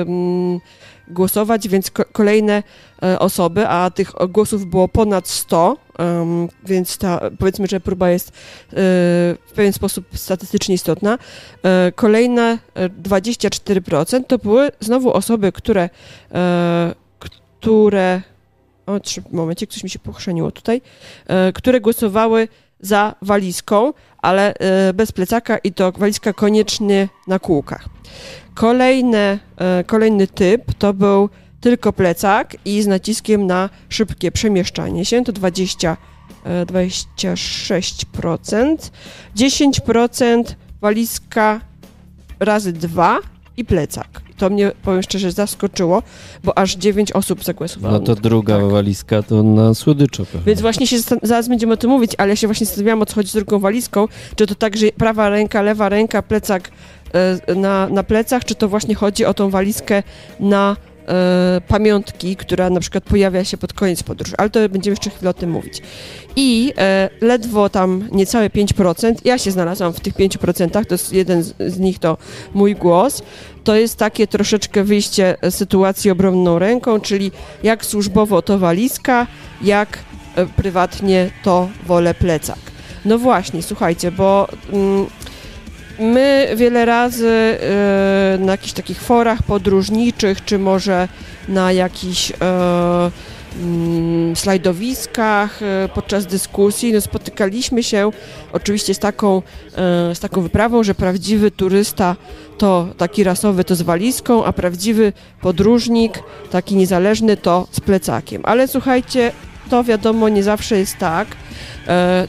mm, 0.00 0.60
głosować, 1.08 1.68
więc 1.68 1.90
ko- 1.90 2.04
kolejne 2.12 2.62
e, 3.02 3.18
osoby, 3.18 3.68
a 3.68 3.90
tych 3.90 4.12
głosów 4.28 4.66
było 4.66 4.88
ponad 4.88 5.28
100, 5.28 5.76
em, 5.98 6.48
więc 6.66 6.98
ta, 6.98 7.20
powiedzmy, 7.38 7.66
że 7.66 7.80
próba 7.80 8.10
jest 8.10 8.28
e, 8.28 8.32
w 9.46 9.52
pewien 9.54 9.72
sposób 9.72 10.04
statystycznie 10.14 10.74
istotna. 10.74 11.18
E, 11.62 11.92
kolejne 11.92 12.58
e, 12.74 12.88
24% 12.88 14.24
to 14.26 14.38
były 14.38 14.70
znowu 14.80 15.12
osoby, 15.12 15.52
które, 15.52 15.88
które 17.60 18.22
o, 18.86 19.00
trzy, 19.00 19.22
momencie, 19.32 19.66
coś 19.66 19.84
mi 19.84 19.90
się 19.90 19.98
pochrzeniło 19.98 20.50
tutaj, 20.50 20.82
które 21.54 21.80
głosowały 21.80 22.48
za 22.80 23.14
walizką, 23.22 23.92
ale 24.24 24.54
e, 24.54 24.92
bez 24.92 25.12
plecaka 25.12 25.58
i 25.58 25.72
to 25.72 25.92
walizka 25.92 26.32
koniecznie 26.32 27.08
na 27.26 27.38
kółkach. 27.38 27.88
Kolejne, 28.54 29.38
e, 29.56 29.84
kolejny 29.84 30.26
typ 30.26 30.74
to 30.78 30.94
był 30.94 31.28
tylko 31.60 31.92
plecak 31.92 32.56
i 32.64 32.82
z 32.82 32.86
naciskiem 32.86 33.46
na 33.46 33.70
szybkie 33.88 34.32
przemieszczanie 34.32 35.04
się, 35.04 35.24
to 35.24 35.32
20, 35.32 35.96
e, 36.44 36.66
26%. 36.66 38.90
10% 39.36 40.56
walizka 40.80 41.60
razy 42.40 42.72
dwa 42.72 43.18
i 43.56 43.64
plecak. 43.64 44.23
To 44.36 44.50
mnie, 44.50 44.72
powiem 44.82 45.02
szczerze, 45.02 45.32
zaskoczyło, 45.32 46.02
bo 46.44 46.58
aż 46.58 46.76
dziewięć 46.76 47.12
osób 47.12 47.44
zagłosowało. 47.44 47.94
No 47.94 48.00
to 48.00 48.14
druga 48.14 48.58
tak. 48.58 48.66
walizka 48.66 49.22
to 49.22 49.42
na 49.42 49.74
słodyczo 49.74 50.24
pewnie. 50.24 50.42
Więc 50.46 50.60
właśnie 50.60 50.86
się 50.86 50.96
zaraz 51.22 51.48
będziemy 51.48 51.72
o 51.72 51.76
tym 51.76 51.90
mówić, 51.90 52.12
ale 52.18 52.30
ja 52.30 52.36
się 52.36 52.46
właśnie 52.46 52.66
zastanawiałam, 52.66 53.02
o 53.02 53.06
co 53.06 53.14
chodzi 53.14 53.30
z 53.30 53.32
drugą 53.32 53.58
walizką. 53.58 54.08
Czy 54.36 54.46
to 54.46 54.54
tak, 54.54 54.76
że 54.76 54.86
prawa 54.86 55.28
ręka, 55.28 55.62
lewa 55.62 55.88
ręka, 55.88 56.22
plecak 56.22 56.70
e, 57.48 57.54
na, 57.54 57.88
na 57.88 58.02
plecach, 58.02 58.44
czy 58.44 58.54
to 58.54 58.68
właśnie 58.68 58.94
chodzi 58.94 59.24
o 59.24 59.34
tą 59.34 59.50
walizkę 59.50 60.02
na 60.40 60.76
e, 61.08 61.60
pamiątki, 61.68 62.36
która 62.36 62.70
na 62.70 62.80
przykład 62.80 63.04
pojawia 63.04 63.44
się 63.44 63.56
pod 63.56 63.72
koniec 63.72 64.02
podróży. 64.02 64.34
Ale 64.38 64.50
to 64.50 64.68
będziemy 64.68 64.92
jeszcze 64.92 65.10
chwilę 65.10 65.30
o 65.30 65.34
tym 65.34 65.50
mówić. 65.50 65.82
I 66.36 66.72
e, 66.78 67.10
ledwo 67.20 67.68
tam 67.68 68.08
niecałe 68.12 68.48
5%, 68.48 69.14
ja 69.24 69.38
się 69.38 69.50
znalazłam 69.50 69.92
w 69.92 70.00
tych 70.00 70.14
5%, 70.14 70.84
to 70.86 70.94
jest 70.94 71.12
jeden 71.12 71.42
z, 71.42 71.54
z 71.58 71.78
nich 71.78 71.98
to 71.98 72.16
mój 72.54 72.74
głos, 72.74 73.22
to 73.64 73.76
jest 73.76 73.96
takie 73.96 74.26
troszeczkę 74.26 74.84
wyjście 74.84 75.36
sytuacji 75.50 76.10
obronną 76.10 76.58
ręką, 76.58 77.00
czyli 77.00 77.32
jak 77.62 77.84
służbowo 77.84 78.42
to 78.42 78.58
walizka, 78.58 79.26
jak 79.62 79.98
e, 80.36 80.46
prywatnie 80.46 81.30
to 81.42 81.68
wolę 81.86 82.14
plecak. 82.14 82.58
No 83.04 83.18
właśnie, 83.18 83.62
słuchajcie, 83.62 84.12
bo 84.12 84.48
mm, 84.72 85.06
my 85.98 86.48
wiele 86.56 86.84
razy 86.84 87.28
e, 87.28 88.38
na 88.40 88.52
jakichś 88.52 88.72
takich 88.72 89.00
forach 89.00 89.42
podróżniczych, 89.42 90.44
czy 90.44 90.58
może 90.58 91.08
na 91.48 91.72
jakichś 91.72 92.30
e, 92.30 92.34
mm, 93.62 94.36
slajdowiskach 94.36 95.62
e, 95.62 95.88
podczas 95.94 96.26
dyskusji, 96.26 96.92
no 96.92 97.00
spotykaliśmy 97.00 97.82
się 97.82 98.10
oczywiście 98.52 98.94
z 98.94 98.98
taką, 98.98 99.42
z 100.14 100.20
taką 100.20 100.42
wyprawą, 100.42 100.82
że 100.82 100.94
prawdziwy 100.94 101.50
turysta 101.50 102.16
to 102.58 102.88
taki 102.96 103.24
rasowy 103.24 103.64
to 103.64 103.74
z 103.74 103.82
walizką, 103.82 104.44
a 104.44 104.52
prawdziwy 104.52 105.12
podróżnik, 105.40 106.22
taki 106.50 106.76
niezależny 106.76 107.36
to 107.36 107.66
z 107.70 107.80
plecakiem. 107.80 108.42
Ale 108.44 108.68
słuchajcie, 108.68 109.32
to 109.70 109.84
wiadomo 109.84 110.28
nie 110.28 110.42
zawsze 110.42 110.78
jest 110.78 110.98
tak. 110.98 111.28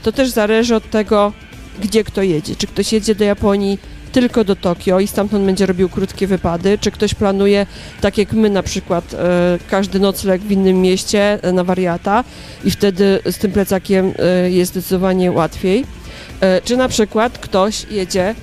To 0.04 0.12
też 0.12 0.30
zależy 0.30 0.76
od 0.76 0.90
tego, 0.90 1.34
gdzie 1.82 2.04
kto 2.04 2.22
jedzie. 2.22 2.56
Czy 2.56 2.68
ktoś 2.68 2.94
jedzie 2.94 3.16
do 3.16 3.24
Japonii 3.24 3.80
tylko 4.16 4.44
do 4.44 4.56
Tokio 4.56 5.00
i 5.00 5.08
stamtąd 5.08 5.46
będzie 5.46 5.66
robił 5.66 5.90
krótkie 5.90 6.28
wypady, 6.28 6.78
czy 6.78 6.92
ktoś 6.92 7.14
planuje, 7.14 7.66
tak 8.02 8.18
jak 8.18 8.34
my 8.34 8.50
na 8.50 8.64
przykład, 8.64 9.14
e, 9.14 9.18
każdy 9.70 10.00
nocleg 10.00 10.42
w 10.42 10.52
innym 10.52 10.82
mieście 10.82 11.40
e, 11.44 11.52
na 11.52 11.64
wariata 11.64 12.24
i 12.64 12.72
wtedy 12.72 13.20
z 13.26 13.38
tym 13.38 13.52
plecakiem 13.52 14.14
e, 14.20 14.52
jest 14.52 14.72
zdecydowanie 14.72 15.32
łatwiej. 15.32 15.86
Czy 16.64 16.78
na 16.78 16.88
przykład 16.88 17.38
ktoś 17.38 17.86
jedzie 17.92 18.36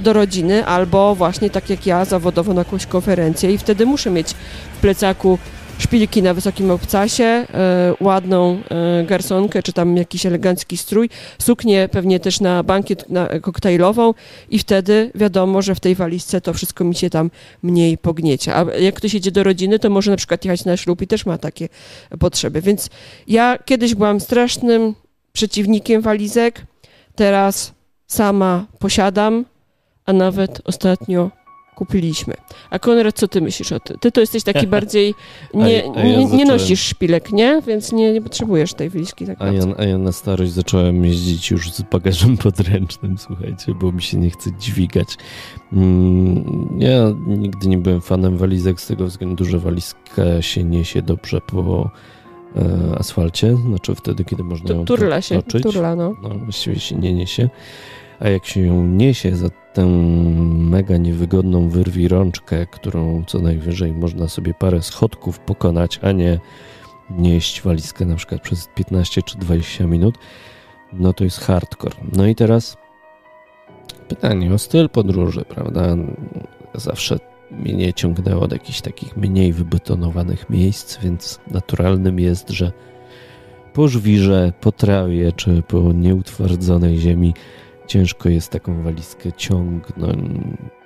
do 0.00 0.12
rodziny 0.12 0.66
albo 0.66 1.14
właśnie 1.14 1.50
tak 1.50 1.70
jak 1.70 1.86
ja 1.86 2.04
zawodowo 2.04 2.54
na 2.54 2.60
jakąś 2.60 2.86
konferencję 2.86 3.52
i 3.52 3.58
wtedy 3.58 3.86
muszę 3.86 4.10
mieć 4.10 4.34
w 4.76 4.80
plecaku 4.80 5.38
szpilki 5.78 6.22
na 6.22 6.34
wysokim 6.34 6.70
obcasie, 6.70 7.24
e, 7.24 7.46
ładną 8.00 8.60
e, 8.70 9.04
garsonkę, 9.04 9.62
czy 9.62 9.72
tam 9.72 9.96
jakiś 9.96 10.26
elegancki 10.26 10.76
strój, 10.76 11.10
suknię 11.38 11.88
pewnie 11.88 12.20
też 12.20 12.40
na 12.40 12.62
bankiet 12.62 13.10
na, 13.10 13.28
koktajlową 13.40 14.14
i 14.50 14.58
wtedy 14.58 15.10
wiadomo, 15.14 15.62
że 15.62 15.74
w 15.74 15.80
tej 15.80 15.94
walizce 15.94 16.40
to 16.40 16.52
wszystko 16.52 16.84
mi 16.84 16.94
się 16.94 17.10
tam 17.10 17.30
mniej 17.62 17.98
pogniecia. 17.98 18.56
A 18.56 18.74
jak 18.74 18.94
ktoś 18.94 19.14
jedzie 19.14 19.30
do 19.30 19.42
rodziny, 19.42 19.78
to 19.78 19.90
może 19.90 20.10
na 20.10 20.16
przykład 20.16 20.44
jechać 20.44 20.64
na 20.64 20.76
ślub 20.76 21.02
i 21.02 21.06
też 21.06 21.26
ma 21.26 21.38
takie 21.38 21.68
potrzeby. 22.18 22.60
Więc 22.60 22.90
ja 23.28 23.58
kiedyś 23.64 23.94
byłam 23.94 24.20
strasznym 24.20 24.94
przeciwnikiem 25.32 26.02
walizek, 26.02 26.66
teraz 27.14 27.72
sama 28.06 28.66
posiadam, 28.78 29.44
a 30.06 30.12
nawet 30.12 30.60
ostatnio 30.64 31.30
kupiliśmy. 31.74 32.34
A 32.70 32.78
Konrad, 32.78 33.14
co 33.14 33.28
ty 33.28 33.40
myślisz 33.40 33.72
o 33.72 33.80
tym? 33.80 33.98
Ty 33.98 34.12
to 34.12 34.20
jesteś 34.20 34.42
taki 34.42 34.66
bardziej, 34.76 35.14
nie, 35.54 35.64
A 35.64 35.66
a 35.66 35.98
ja 35.98 36.04
nie, 36.04 36.16
nie 36.16 36.26
zacząłem- 36.28 36.48
nosisz 36.48 36.80
szpilek, 36.80 37.32
nie? 37.32 37.62
Więc 37.66 37.92
nie, 37.92 38.12
nie 38.12 38.22
potrzebujesz 38.22 38.74
tej 38.74 38.90
walizki 38.90 39.26
tak 39.26 39.36
A 39.42 39.46
ja, 39.52 39.62
a 39.78 39.84
ja 39.84 39.98
na 39.98 40.12
starość 40.12 40.52
zacząłem 40.52 41.04
jeździć 41.04 41.50
już 41.50 41.72
z 41.72 41.82
bagażem 41.82 42.36
podręcznym, 42.46 43.18
słuchajcie, 43.18 43.74
bo 43.74 43.92
mi 43.92 44.02
się 44.02 44.16
nie 44.18 44.30
chce 44.30 44.50
dźwigać. 44.58 45.08
Mm, 45.72 46.68
Ja 46.78 47.14
nigdy 47.26 47.68
nie 47.68 47.78
byłem 47.78 48.00
fanem 48.00 48.36
walizek 48.36 48.80
z 48.80 48.86
tego 48.86 49.06
względu, 49.06 49.44
że 49.44 49.58
walizka 49.58 50.42
się 50.42 50.64
niesie 50.64 51.02
dobrze 51.02 51.40
po 51.40 51.90
e, 52.56 52.98
asfalcie, 52.98 53.56
znaczy 53.56 53.94
wtedy, 53.94 54.24
kiedy 54.24 54.44
można 54.44 54.74
ją 54.74 54.84
Turla 54.84 55.20
się, 55.22 55.42
toczyć. 55.42 55.62
turla, 55.62 55.96
no. 55.96 56.16
No, 56.22 56.28
właściwie 56.28 56.80
się 56.80 56.96
nie 56.96 57.14
niesie. 57.14 57.48
A 58.20 58.28
jak 58.28 58.46
się 58.46 58.60
ją 58.60 58.86
niesie 58.86 59.36
za 59.36 59.48
tę 59.74 59.86
mega 60.54 60.96
niewygodną 60.96 61.68
wyrwi 61.68 62.08
rączkę, 62.08 62.66
którą 62.66 63.24
co 63.26 63.38
najwyżej 63.38 63.92
można 63.92 64.28
sobie 64.28 64.54
parę 64.54 64.82
schodków 64.82 65.38
pokonać, 65.38 66.00
a 66.02 66.12
nie 66.12 66.40
nieść 67.10 67.62
walizkę 67.62 68.04
na 68.04 68.16
przykład 68.16 68.42
przez 68.42 68.68
15 68.74 69.22
czy 69.22 69.38
20 69.38 69.86
minut, 69.86 70.18
no 70.92 71.12
to 71.12 71.24
jest 71.24 71.40
hardcore. 71.40 71.96
No 72.12 72.26
i 72.26 72.34
teraz 72.34 72.76
pytanie 74.08 74.54
o 74.54 74.58
styl 74.58 74.88
podróży, 74.88 75.44
prawda? 75.48 75.96
Zawsze 76.74 77.18
mnie 77.50 77.74
nie 77.74 77.92
ciągnęło 77.92 78.48
do 78.48 78.54
jakichś 78.54 78.80
takich 78.80 79.16
mniej 79.16 79.52
wybetonowanych 79.52 80.50
miejsc, 80.50 80.98
więc 80.98 81.40
naturalnym 81.50 82.20
jest, 82.20 82.50
że 82.50 82.72
po 83.72 83.88
żwirze, 83.88 84.52
po 84.60 84.72
trawie 84.72 85.32
czy 85.32 85.62
po 85.62 85.92
nieutwardzonej 85.92 86.98
ziemi 86.98 87.34
ciężko 87.86 88.28
jest 88.28 88.50
taką 88.50 88.82
walizkę 88.82 89.32
ciągnąć 89.32 90.84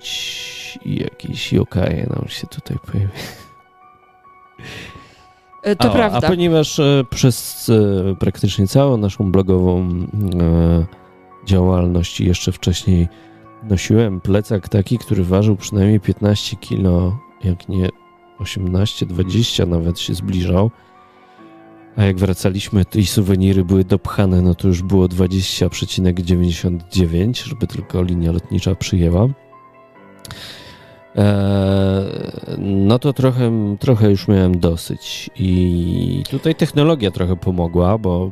i 0.84 0.96
jakieś 1.00 1.52
jokaje 1.52 2.06
nam 2.16 2.28
się 2.28 2.46
tutaj 2.46 2.76
pojawi. 2.92 3.12
E, 5.62 5.76
To 5.76 5.90
a, 5.90 5.94
prawda. 5.94 6.26
A 6.26 6.30
ponieważ 6.30 6.78
e, 6.78 7.04
przez 7.10 7.68
e, 7.68 8.14
praktycznie 8.16 8.66
całą 8.66 8.96
naszą 8.96 9.32
blogową 9.32 9.88
działalność 11.46 12.20
i 12.20 12.26
jeszcze 12.26 12.52
wcześniej 12.52 13.08
nosiłem 13.62 14.20
plecak 14.20 14.68
taki, 14.68 14.98
który 14.98 15.24
ważył 15.24 15.56
przynajmniej 15.56 16.00
15 16.00 16.56
kilo, 16.56 17.18
jak 17.44 17.68
nie 17.68 17.88
18-20 18.40 19.68
nawet 19.68 20.00
się 20.00 20.14
zbliżał. 20.14 20.70
A 21.98 22.04
jak 22.04 22.16
wracaliśmy, 22.16 22.84
i 22.94 23.06
suweniry 23.06 23.64
były 23.64 23.84
dopchane, 23.84 24.42
no 24.42 24.54
to 24.54 24.68
już 24.68 24.82
było 24.82 25.06
20,99, 25.06 27.48
żeby 27.48 27.66
tylko 27.66 28.02
linia 28.02 28.32
lotnicza 28.32 28.74
przyjęła. 28.74 29.28
Eee, 31.16 31.24
no 32.58 32.98
to 32.98 33.12
trochę, 33.12 33.76
trochę 33.80 34.10
już 34.10 34.28
miałem 34.28 34.60
dosyć. 34.60 35.30
I 35.36 36.22
tutaj 36.30 36.54
technologia 36.54 37.10
trochę 37.10 37.36
pomogła, 37.36 37.98
bo 37.98 38.30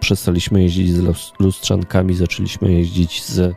przestaliśmy 0.00 0.62
jeździć 0.62 0.92
z 0.92 1.00
lus- 1.00 1.32
lustrzankami, 1.38 2.14
zaczęliśmy 2.14 2.72
jeździć 2.72 3.24
z 3.24 3.54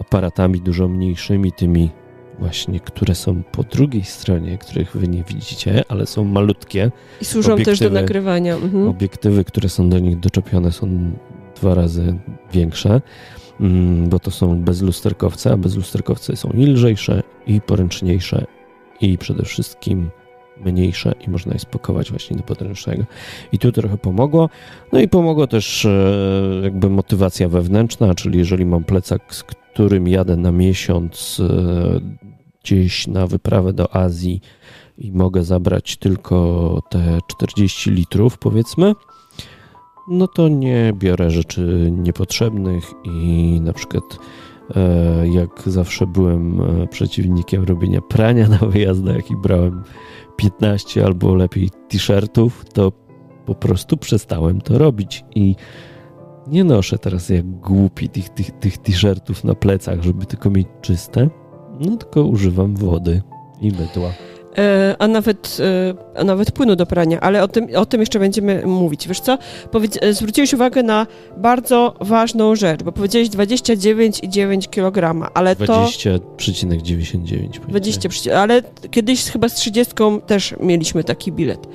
aparatami 0.00 0.60
dużo 0.60 0.88
mniejszymi, 0.88 1.52
tymi 1.52 1.90
właśnie, 2.38 2.80
które 2.80 3.14
są 3.14 3.42
po 3.42 3.62
drugiej 3.62 4.04
stronie, 4.04 4.58
których 4.58 4.96
wy 4.96 5.08
nie 5.08 5.22
widzicie, 5.22 5.84
ale 5.88 6.06
są 6.06 6.24
malutkie. 6.24 6.90
I 7.20 7.24
służą 7.24 7.56
też 7.56 7.78
do 7.78 7.90
nagrywania. 7.90 8.54
Mhm. 8.54 8.88
Obiektywy, 8.88 9.44
które 9.44 9.68
są 9.68 9.88
do 9.88 9.98
nich 9.98 10.20
doczepione, 10.20 10.72
są 10.72 11.10
dwa 11.56 11.74
razy 11.74 12.18
większe, 12.52 13.00
mm, 13.60 14.08
bo 14.08 14.18
to 14.18 14.30
są 14.30 14.62
bezlusterkowce, 14.62 15.52
a 15.52 15.56
bezlusterkowce 15.56 16.36
są 16.36 16.50
i 16.50 16.66
lżejsze, 16.66 17.22
i 17.46 17.60
poręczniejsze, 17.60 18.44
i 19.00 19.18
przede 19.18 19.44
wszystkim 19.44 20.10
mniejsze 20.64 21.14
i 21.26 21.30
można 21.30 21.52
je 21.52 21.58
spakować 21.58 22.10
właśnie 22.10 22.36
do 22.36 22.42
podręcznego. 22.42 23.04
I 23.52 23.58
tu 23.58 23.72
trochę 23.72 23.98
pomogło. 23.98 24.50
No 24.92 25.00
i 25.00 25.08
pomogło 25.08 25.46
też 25.46 25.84
e, 25.84 26.60
jakby 26.62 26.90
motywacja 26.90 27.48
wewnętrzna, 27.48 28.14
czyli 28.14 28.38
jeżeli 28.38 28.66
mam 28.66 28.84
plecak, 28.84 29.34
z 29.34 29.42
którym 29.42 30.08
jadę 30.08 30.36
na 30.36 30.52
miesiąc 30.52 31.40
e, 31.40 32.25
gdzieś 32.66 33.06
na 33.06 33.26
wyprawę 33.26 33.72
do 33.72 33.96
Azji 33.96 34.40
i 34.98 35.12
mogę 35.12 35.44
zabrać 35.44 35.96
tylko 35.96 36.82
te 36.90 37.18
40 37.26 37.90
litrów, 37.90 38.38
powiedzmy, 38.38 38.94
no 40.08 40.28
to 40.28 40.48
nie 40.48 40.92
biorę 40.94 41.30
rzeczy 41.30 41.88
niepotrzebnych 41.92 42.84
i 43.04 43.60
na 43.60 43.72
przykład 43.72 44.02
e, 44.76 45.28
jak 45.28 45.62
zawsze 45.66 46.06
byłem 46.06 46.60
e, 46.60 46.86
przeciwnikiem 46.86 47.64
robienia 47.64 48.00
prania 48.00 48.48
na 48.48 48.58
wyjazdach 48.58 49.30
i 49.30 49.36
brałem 49.36 49.82
15 50.36 51.04
albo 51.04 51.34
lepiej 51.34 51.70
t-shirtów, 51.88 52.64
to 52.72 52.92
po 53.46 53.54
prostu 53.54 53.96
przestałem 53.96 54.60
to 54.60 54.78
robić 54.78 55.24
i 55.34 55.56
nie 56.46 56.64
noszę 56.64 56.98
teraz 56.98 57.28
jak 57.28 57.46
głupi 57.46 58.08
tych, 58.08 58.28
tych, 58.28 58.50
tych 58.50 58.78
t-shirtów 58.78 59.44
na 59.44 59.54
plecach, 59.54 60.02
żeby 60.02 60.26
tylko 60.26 60.50
mieć 60.50 60.66
czyste, 60.82 61.28
no 61.80 61.96
tylko 61.96 62.22
używam 62.22 62.76
wody 62.76 63.22
i 63.60 63.66
mydła. 63.66 64.12
E, 64.58 64.96
a 64.98 65.08
nawet, 65.08 65.58
e, 65.60 65.94
a 66.20 66.24
nawet 66.24 66.50
płynu 66.50 66.76
do 66.76 66.86
prania, 66.86 67.20
ale 67.20 67.42
o 67.42 67.48
tym, 67.48 67.66
o 67.76 67.86
tym 67.86 68.00
jeszcze 68.00 68.18
będziemy 68.18 68.66
mówić. 68.66 69.08
Wiesz 69.08 69.20
co? 69.20 69.38
Powiedz, 69.70 69.98
e, 70.02 70.14
zwróciłeś 70.14 70.54
uwagę 70.54 70.82
na 70.82 71.06
bardzo 71.36 71.94
ważną 72.00 72.54
rzecz, 72.54 72.82
bo 72.82 72.92
powiedziałeś 72.92 73.28
29,9 73.28 74.70
kg, 74.70 75.30
ale 75.34 75.56
to... 75.56 75.64
20,99. 75.64 77.60
20, 77.68 78.40
ale 78.40 78.62
kiedyś 78.90 79.24
chyba 79.24 79.48
z 79.48 79.54
30 79.54 79.94
też 80.26 80.54
mieliśmy 80.60 81.04
taki 81.04 81.32
bilet. 81.32 81.66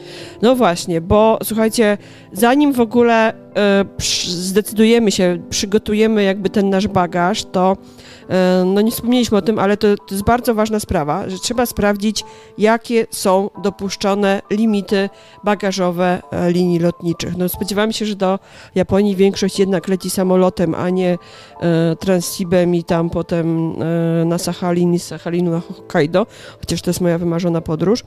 No 0.42 0.56
właśnie, 0.56 1.02
bo 1.02 1.40
słuchajcie, 1.44 1.98
zanim 2.34 2.74
w 2.74 2.80
ogóle 2.80 3.34
zdecydujemy 4.28 5.12
się, 5.12 5.42
przygotujemy 5.50 6.24
jakby 6.24 6.50
ten 6.50 6.70
nasz 6.70 6.88
bagaż, 6.88 7.44
to 7.44 7.78
no 8.66 8.82
nie 8.82 8.92
wspomnieliśmy 8.92 9.38
o 9.38 9.42
tym, 9.42 9.60
ale 9.60 9.78
to, 9.78 9.88
to 9.98 10.16
jest 10.16 10.24
bardzo 10.24 10.54
ważna 10.54 10.80
sprawa, 10.80 11.30
że 11.30 11.40
trzeba 11.40 11.66
sprawdzić, 11.66 12.24
jakie 12.58 13.08
są 13.12 13.50
dopuszczone 13.64 14.42
limity 14.50 15.10
bagażowe 15.44 16.22
e, 16.32 16.52
linii 16.52 16.80
lotniczych. 16.80 17.38
No 17.38 17.50
spodziewamy 17.50 17.94
się, 17.94 18.06
że 18.06 18.16
do 18.16 18.40
Japonii 18.76 19.16
większość 19.16 19.60
jednak 19.60 19.88
leci 19.88 20.10
samolotem, 20.10 20.76
a 20.76 20.90
nie 20.90 21.18
e, 21.62 21.96
Transibem 21.96 22.76
i 22.76 22.84
tam 22.84 23.10
potem 23.10 23.76
e, 24.22 24.26
na 24.26 24.38
Sachalin 24.38 24.94
i 24.94 25.00
z 25.00 25.08
Sachalinu 25.08 25.52
na 25.52 25.60
Hokkaido, 25.60 26.28
chociaż 26.60 26.82
to 26.82 26.90
jest 26.90 27.02
moja 27.02 27.18
wymarzona 27.18 27.62
podróż 27.62 28.04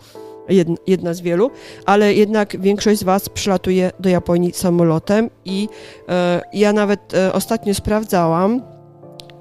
jedna 0.86 1.14
z 1.14 1.20
wielu, 1.20 1.50
ale 1.86 2.14
jednak 2.14 2.60
większość 2.60 3.00
z 3.00 3.02
Was 3.02 3.28
przylatuje 3.28 3.90
do 4.00 4.08
Japonii 4.08 4.52
samolotem 4.52 5.30
i 5.44 5.68
e, 6.08 6.40
ja 6.52 6.72
nawet 6.72 7.14
e, 7.14 7.32
ostatnio 7.32 7.74
sprawdzałam, 7.74 8.73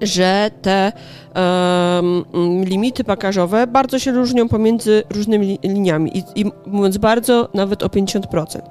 że 0.04 0.52
te 0.62 0.92
um, 1.36 2.64
limity 2.66 3.04
bagażowe 3.04 3.68
bardzo 3.68 4.00
się 4.00 4.12
różnią 4.12 4.50
pomiędzy 4.50 5.04
różnymi 5.10 5.60
liniami 5.64 6.18
i, 6.18 6.24
i, 6.36 6.46
mówiąc 6.66 6.98
bardzo, 6.98 7.50
nawet 7.54 7.84
o 7.84 7.88
50%. 7.88 8.62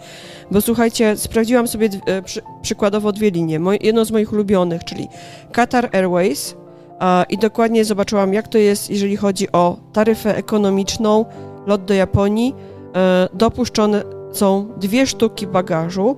Bo 0.50 0.60
słuchajcie, 0.60 1.16
sprawdziłam 1.16 1.68
sobie 1.68 1.88
e, 2.06 2.22
przy, 2.22 2.42
przykładowo 2.62 3.12
dwie 3.12 3.30
linie. 3.30 3.60
Moj, 3.60 3.78
z 4.04 4.10
moich 4.10 4.32
ulubionych, 4.32 4.84
czyli 4.84 5.08
Qatar 5.52 5.96
Airways 5.96 6.56
a, 6.98 7.24
i 7.28 7.38
dokładnie 7.38 7.84
zobaczyłam, 7.84 8.34
jak 8.34 8.48
to 8.48 8.58
jest, 8.58 8.90
jeżeli 8.90 9.16
chodzi 9.16 9.52
o 9.52 9.76
taryfę 9.92 10.36
ekonomiczną, 10.36 11.24
lot 11.66 11.84
do 11.84 11.94
Japonii. 11.94 12.54
E, 12.96 13.28
dopuszczone 13.34 14.02
są 14.32 14.68
dwie 14.76 15.06
sztuki 15.06 15.46
bagażu, 15.46 16.16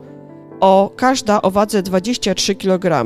o, 0.61 0.91
każda 0.97 1.43
o 1.43 1.51
wadze 1.51 1.83
23 1.83 2.55
kg, 2.55 3.05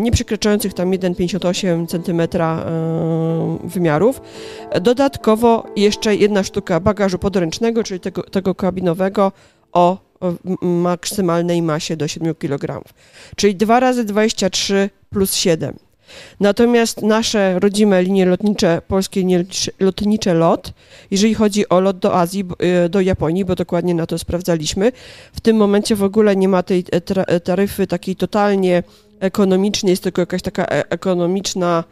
nie 0.00 0.12
przekraczających 0.12 0.74
tam 0.74 0.90
1,58 0.90 1.86
cm 1.86 2.40
e, 2.40 3.58
wymiarów. 3.64 4.20
Dodatkowo 4.80 5.66
jeszcze 5.76 6.16
jedna 6.16 6.42
sztuka 6.42 6.80
bagażu 6.80 7.18
podręcznego, 7.18 7.84
czyli 7.84 8.00
tego, 8.00 8.22
tego 8.22 8.54
kabinowego 8.54 9.32
o 9.72 9.98
maksymalnej 10.62 11.62
masie 11.62 11.96
do 11.96 12.08
7 12.08 12.34
kg. 12.34 12.84
Czyli 13.36 13.54
2 13.54 13.80
razy 13.80 14.04
23 14.04 14.90
plus 15.10 15.34
7. 15.34 15.76
Natomiast 16.40 17.02
nasze 17.02 17.60
rodzime 17.60 18.02
linie 18.02 18.26
lotnicze, 18.26 18.82
polskie 18.88 19.20
linie 19.20 19.44
lotnicze 19.80 20.34
LOT, 20.34 20.72
jeżeli 21.10 21.34
chodzi 21.34 21.68
o 21.68 21.80
lot 21.80 21.98
do 21.98 22.14
Azji, 22.14 22.44
e, 22.58 22.88
do 22.88 23.00
Japonii, 23.00 23.44
bo 23.44 23.54
dokładnie 23.54 23.94
na 23.94 24.06
to 24.06 24.18
sprawdzaliśmy, 24.18 24.92
w 25.32 25.40
tym 25.40 25.56
momencie 25.56 25.96
w 25.96 26.02
ogóle 26.02 26.36
nie 26.36 26.48
ma 26.48 26.62
tej 26.62 26.84
taryfy 27.44 27.86
takiej 27.86 28.16
totalnie 28.16 28.82
ekonomicznie, 29.22 29.90
jest 29.90 30.02
tylko 30.02 30.22
jakaś 30.22 30.42
taka 30.42 30.64
e, 30.64 30.90
ekonomiczna 30.90 31.84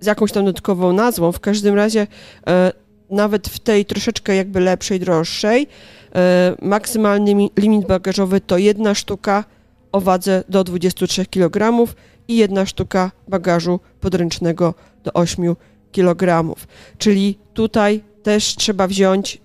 z 0.00 0.06
jakąś 0.06 0.32
tam 0.32 0.44
dodatkową 0.44 0.92
nazwą. 0.92 1.32
W 1.32 1.40
każdym 1.40 1.74
razie 1.74 2.06
e, 2.46 2.72
nawet 3.10 3.48
w 3.48 3.58
tej 3.58 3.84
troszeczkę 3.84 4.34
jakby 4.34 4.60
lepszej, 4.60 5.00
droższej, 5.00 5.66
e, 6.14 6.54
maksymalny 6.62 7.48
limit 7.58 7.86
bagażowy 7.86 8.40
to 8.40 8.58
jedna 8.58 8.94
sztuka 8.94 9.44
o 9.92 10.00
wadze 10.00 10.44
do 10.48 10.64
23 10.64 11.26
kg 11.26 11.86
i 12.28 12.36
jedna 12.36 12.66
sztuka 12.66 13.10
bagażu 13.28 13.80
podręcznego 14.00 14.74
do 15.04 15.12
8 15.12 15.56
kg. 15.92 16.54
Czyli 16.98 17.38
tutaj 17.54 18.02
też 18.22 18.56
trzeba 18.56 18.86
wziąć 18.86 19.40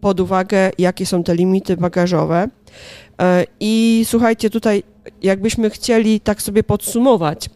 pod 0.00 0.20
uwagę, 0.20 0.70
jakie 0.78 1.06
są 1.06 1.24
te 1.24 1.34
limity 1.34 1.76
bagażowe. 1.76 2.48
I 3.60 4.02
słuchajcie, 4.08 4.50
tutaj 4.50 4.82
jakbyśmy 5.22 5.70
chcieli 5.70 6.20
tak 6.20 6.42
sobie 6.42 6.62
podsumować, 6.62 7.50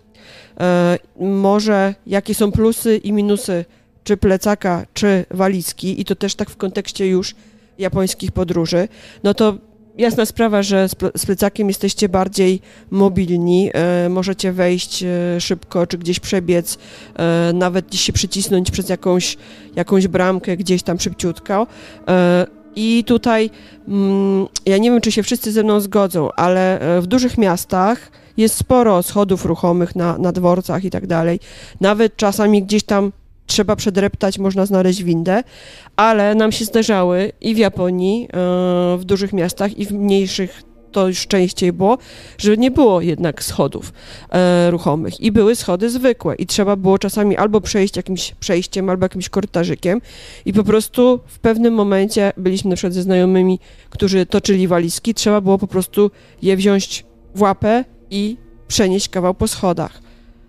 e, 0.61 0.99
może 1.21 1.95
jakie 2.07 2.35
są 2.35 2.53
plusy 2.53 2.97
i 2.97 3.13
minusy 3.13 3.65
czy 4.05 4.17
plecaka, 4.17 4.87
czy 4.95 5.25
walizki, 5.31 6.01
i 6.01 6.05
to 6.05 6.15
też 6.15 6.35
tak 6.35 6.51
w 6.51 6.57
kontekście 6.57 7.07
już 7.07 7.35
japońskich 7.79 8.33
podróży, 8.33 8.89
no 9.25 9.35
to 9.35 9.59
jasna 9.99 10.27
sprawa, 10.27 10.63
że 10.63 10.89
z 11.17 11.27
plecakiem 11.27 11.69
jesteście 11.69 12.09
bardziej 12.09 12.61
mobilni, 12.91 13.71
e, 13.75 14.09
możecie 14.09 14.53
wejść 14.53 15.05
szybko, 15.39 15.87
czy 15.87 15.99
gdzieś 15.99 16.21
przebiec, 16.21 16.79
nawet 17.55 17.95
się 17.95 18.13
przycisnąć 18.13 18.71
przez 18.71 18.89
jakąś, 18.89 19.37
jakąś 19.77 20.09
bramkę 20.09 20.57
gdzieś 20.57 20.83
tam 20.83 21.01
szybciutko. 21.01 21.67
I 22.77 23.05
tutaj 23.05 23.51
mm, 23.89 24.47
ja 24.67 24.79
nie 24.79 24.91
wiem, 24.91 25.01
czy 25.01 25.13
się 25.13 25.23
wszyscy 25.23 25.53
ze 25.53 25.63
mną 25.63 25.81
zgodzą, 25.81 26.33
ale 26.33 26.81
e, 26.81 27.01
w 27.01 27.07
dużych 27.07 27.39
miastach 27.39 28.11
jest 28.37 28.57
sporo 28.57 29.03
schodów 29.03 29.45
ruchomych 29.45 29.97
na, 29.97 30.19
na 30.19 30.33
dworcach 30.33 30.85
i 30.85 30.91
tak 30.91 31.07
dalej. 31.07 31.41
Nawet 31.81 32.17
czasami 32.17 32.63
gdzieś 32.63 32.83
tam 32.83 33.13
trzeba 33.47 33.77
przedreptać, 33.77 34.39
można 34.39 34.67
znaleźć 34.67 35.03
windę, 35.03 35.43
ale 35.97 36.35
nam 36.35 36.53
się 36.53 36.65
zdarzały 36.65 37.33
i 37.41 37.55
w 37.55 37.59
Japonii, 37.59 38.25
e, 38.25 38.29
w 38.99 39.05
dużych 39.05 39.33
miastach, 39.33 39.79
i 39.79 39.87
w 39.87 39.93
mniejszych 39.93 40.63
to 40.93 41.09
już 41.09 41.27
częściej 41.27 41.73
było, 41.73 41.99
że 42.39 42.57
nie 42.57 42.71
było 42.71 43.01
jednak 43.01 43.43
schodów 43.45 43.93
e, 44.31 44.71
ruchomych 44.71 45.21
i 45.21 45.33
były 45.33 45.57
schody 45.57 45.91
zwykłe 45.91 46.35
i 46.35 46.47
trzeba 46.47 46.77
było 46.77 46.99
czasami 46.99 47.37
albo 47.37 47.61
przejść 47.61 47.97
jakimś 47.97 48.35
przejściem, 48.35 48.91
albo 48.91 49.05
jakimś 49.05 49.29
korytarzykiem 49.29 50.01
i 50.45 50.53
po 50.53 50.65
prostu 50.65 51.21
w 51.27 51.39
pewnym 51.39 51.75
momencie 51.75 52.33
byliśmy 52.37 52.71
na 52.71 52.77
przykład 52.77 52.95
ze 52.95 53.03
znajomymi, 53.03 53.59
którzy 53.91 54.27
toczyli 54.27 54.69
walizki, 54.69 55.15
trzeba 55.15 55.41
było 55.41 55.59
po 55.59 55.67
prostu 55.67 56.11
je 56.43 56.57
wziąć 56.57 57.05
w 57.35 57.43
łapę 57.43 57.85
i 58.11 58.37
przenieść 58.69 59.09
kawał 59.09 59.35
po 59.35 59.49
schodach. 59.49 60.03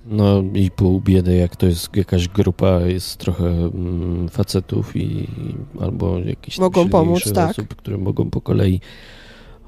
No 0.06 0.44
i 0.54 0.72
pół 0.72 1.02
biedy, 1.02 1.36
jak 1.36 1.56
to 1.56 1.66
jest 1.66 1.96
jakaś 1.96 2.28
grupa, 2.28 2.80
jest 2.80 3.18
trochę 3.18 3.48
mm, 3.48 4.30
facetów 4.30 4.96
i 4.96 5.28
albo 5.82 6.20
jakieś 6.20 6.58
mogą 6.58 6.90
pomóc, 6.90 7.22
osób, 7.22 7.36
tak. 7.36 7.68
które 7.68 7.98
mogą 7.98 8.30
po 8.30 8.42
kolei 8.42 8.80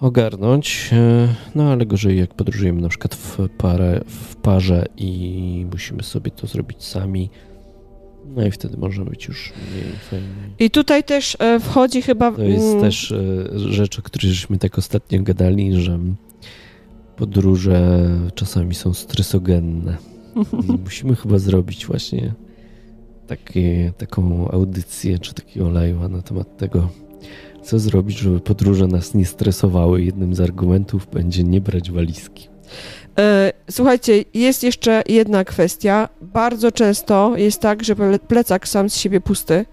ogarnąć. 0.01 0.89
E, 0.93 1.27
no 1.55 1.71
ale 1.71 1.85
gorzej 1.85 2.19
jak 2.19 2.33
podróżujemy 2.33 2.81
na 2.81 2.89
przykład 2.89 3.15
w, 3.15 3.49
parę, 3.57 4.01
w 4.07 4.35
parze 4.35 4.85
i 4.97 5.65
musimy 5.71 6.03
sobie 6.03 6.31
to 6.31 6.47
zrobić 6.47 6.83
sami. 6.83 7.29
No 8.35 8.45
i 8.45 8.51
wtedy 8.51 8.77
może 8.77 9.05
być 9.05 9.25
już 9.25 9.53
mniej 9.71 9.93
fajnie. 10.09 10.55
I 10.59 10.69
tutaj 10.69 11.03
też 11.03 11.37
e, 11.39 11.59
wchodzi 11.59 12.01
chyba... 12.01 12.31
To 12.31 12.43
jest 12.43 12.67
mm. 12.67 12.81
też 12.81 13.11
e, 13.11 13.15
rzecz, 13.55 13.99
o 13.99 14.01
której 14.01 14.31
żeśmy 14.31 14.57
tak 14.57 14.77
ostatnio 14.77 15.23
gadali, 15.23 15.81
że 15.81 15.99
podróże 17.15 18.09
czasami 18.35 18.75
są 18.75 18.93
stresogenne. 18.93 19.97
I 20.69 20.71
musimy 20.83 21.15
chyba 21.15 21.37
zrobić 21.37 21.85
właśnie 21.85 22.33
takie, 23.27 23.93
taką 23.97 24.51
audycję, 24.51 25.19
czy 25.19 25.33
takiego 25.33 25.65
live'a 25.65 26.09
na 26.09 26.21
temat 26.21 26.57
tego, 26.57 26.89
co 27.65 27.79
zrobić, 27.79 28.17
żeby 28.17 28.39
podróże 28.39 28.87
nas 28.87 29.13
nie 29.13 29.25
stresowały? 29.25 30.03
Jednym 30.03 30.35
z 30.35 30.41
argumentów 30.41 31.07
będzie 31.13 31.43
nie 31.43 31.61
brać 31.61 31.91
walizki. 31.91 32.47
E, 33.19 33.51
słuchajcie, 33.71 34.25
jest 34.33 34.63
jeszcze 34.63 35.03
jedna 35.07 35.43
kwestia. 35.43 36.09
Bardzo 36.21 36.71
często 36.71 37.37
jest 37.37 37.59
tak, 37.61 37.83
że 37.83 37.95
plecak 38.27 38.67
sam 38.67 38.89
z 38.89 38.95
siebie 38.95 39.21
pusty 39.21 39.65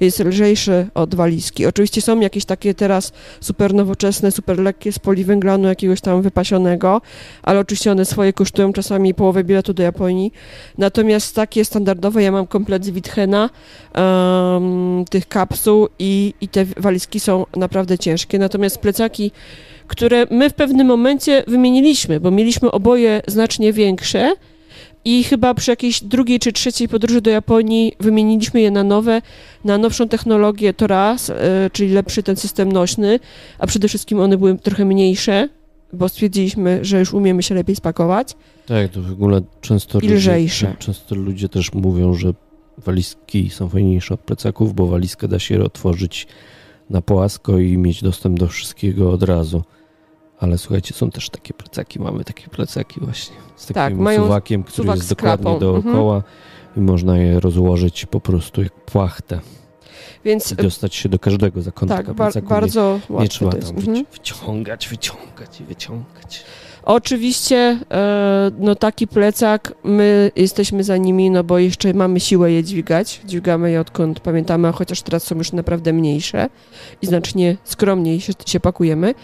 jest 0.00 0.20
lżejszy 0.20 0.86
od 0.94 1.14
walizki. 1.14 1.66
Oczywiście 1.66 2.00
są 2.00 2.20
jakieś 2.20 2.44
takie 2.44 2.74
teraz 2.74 3.12
super 3.40 3.74
nowoczesne, 3.74 4.30
super 4.32 4.58
lekkie 4.58 4.92
z 4.92 4.98
poliwęglanu 4.98 5.68
jakiegoś 5.68 6.00
tam 6.00 6.22
wypasionego, 6.22 7.00
ale 7.42 7.60
oczywiście 7.60 7.92
one 7.92 8.04
swoje 8.04 8.32
kosztują 8.32 8.72
czasami 8.72 9.14
połowę 9.14 9.44
biletu 9.44 9.74
do 9.74 9.82
Japonii. 9.82 10.32
Natomiast 10.78 11.34
takie 11.34 11.64
standardowe, 11.64 12.22
ja 12.22 12.32
mam 12.32 12.46
komplet 12.46 12.84
z 12.84 12.90
Witchena, 12.90 13.50
um, 13.94 15.04
tych 15.10 15.28
kapsuł 15.28 15.88
i, 15.98 16.34
i 16.40 16.48
te 16.48 16.64
walizki 16.64 17.20
są 17.20 17.46
naprawdę 17.56 17.98
ciężkie. 17.98 18.38
Natomiast 18.38 18.78
plecaki 18.78 19.32
które 19.86 20.26
my 20.30 20.50
w 20.50 20.54
pewnym 20.54 20.86
momencie 20.86 21.44
wymieniliśmy, 21.46 22.20
bo 22.20 22.30
mieliśmy 22.30 22.70
oboje 22.70 23.22
znacznie 23.26 23.72
większe, 23.72 24.34
i 25.06 25.24
chyba 25.24 25.54
przy 25.54 25.70
jakiejś 25.70 26.02
drugiej 26.02 26.38
czy 26.38 26.52
trzeciej 26.52 26.88
podróży 26.88 27.20
do 27.20 27.30
Japonii 27.30 27.92
wymieniliśmy 28.00 28.60
je 28.60 28.70
na 28.70 28.84
nowe, 28.84 29.22
na 29.64 29.78
nowszą 29.78 30.08
technologię 30.08 30.74
to 30.74 30.86
raz, 30.86 31.30
e, 31.30 31.70
czyli 31.72 31.92
lepszy 31.92 32.22
ten 32.22 32.36
system 32.36 32.72
nośny, 32.72 33.20
a 33.58 33.66
przede 33.66 33.88
wszystkim 33.88 34.20
one 34.20 34.38
były 34.38 34.58
trochę 34.58 34.84
mniejsze, 34.84 35.48
bo 35.92 36.08
stwierdziliśmy, 36.08 36.84
że 36.84 36.98
już 36.98 37.14
umiemy 37.14 37.42
się 37.42 37.54
lepiej 37.54 37.76
spakować. 37.76 38.32
Tak, 38.66 38.90
to 38.90 39.02
w 39.02 39.12
ogóle 39.12 39.40
często 39.60 39.98
I 39.98 40.08
lżejsze. 40.08 40.66
Ludzie, 40.66 40.78
często 40.78 41.14
ludzie 41.14 41.48
też 41.48 41.72
mówią, 41.72 42.14
że 42.14 42.34
walizki 42.78 43.50
są 43.50 43.68
fajniejsze 43.68 44.14
od 44.14 44.20
plecaków, 44.20 44.74
bo 44.74 44.86
walizkę 44.86 45.28
da 45.28 45.38
się 45.38 45.62
otworzyć 45.62 46.26
na 46.90 47.02
płasko 47.02 47.58
i 47.58 47.78
mieć 47.78 48.02
dostęp 48.02 48.38
do 48.38 48.46
wszystkiego 48.46 49.12
od 49.12 49.22
razu. 49.22 49.62
Ale 50.40 50.58
słuchajcie, 50.58 50.94
są 50.94 51.10
też 51.10 51.30
takie 51.30 51.54
plecaki, 51.54 52.00
mamy 52.00 52.24
takie 52.24 52.48
plecaki 52.48 53.00
właśnie 53.00 53.36
z 53.56 53.66
Tak, 53.66 53.74
takim 53.74 53.98
mają 53.98 54.22
suwakiem, 54.22 54.62
który 54.62 54.76
suwak 54.76 54.96
jest 54.96 55.08
dokładnie 55.08 55.58
dookoła 55.58 56.22
i 56.76 56.80
można 56.80 57.18
je 57.18 57.40
rozłożyć 57.40 58.06
po 58.06 58.20
prostu 58.20 58.62
jak 58.62 58.72
płachtę 58.72 59.40
Więc 60.24 60.52
i 60.52 60.56
dostać 60.56 60.94
się 60.94 61.08
do 61.08 61.18
każdego 61.18 61.62
zakątka 61.62 61.96
tak, 61.96 62.06
bar- 62.06 62.32
plecaku. 62.32 62.48
bardzo 62.48 63.00
nie, 63.10 63.16
nie 63.18 63.28
trzeba 63.28 63.50
tam 63.52 63.76
Mhm. 63.76 64.04
wyciągać, 64.12 64.88
wyciągać 64.88 65.60
i 65.60 65.64
wyciągać. 65.64 66.44
Oczywiście, 66.86 67.78
e, 67.90 68.50
no 68.58 68.74
taki 68.74 69.06
plecak, 69.06 69.74
my 69.84 70.30
jesteśmy 70.36 70.84
za 70.84 70.96
nimi, 70.96 71.30
no 71.30 71.44
bo 71.44 71.58
jeszcze 71.58 71.94
mamy 71.94 72.20
siłę 72.20 72.52
je 72.52 72.64
dźwigać. 72.64 73.20
Dźwigamy 73.24 73.70
je 73.70 73.80
odkąd 73.80 74.20
pamiętamy, 74.20 74.68
a 74.68 74.72
chociaż 74.72 75.02
teraz 75.02 75.22
są 75.22 75.36
już 75.36 75.52
naprawdę 75.52 75.92
mniejsze 75.92 76.48
i 77.02 77.06
znacznie 77.06 77.56
skromniej 77.64 78.20
się, 78.20 78.32
się 78.46 78.60
pakujemy. 78.60 79.14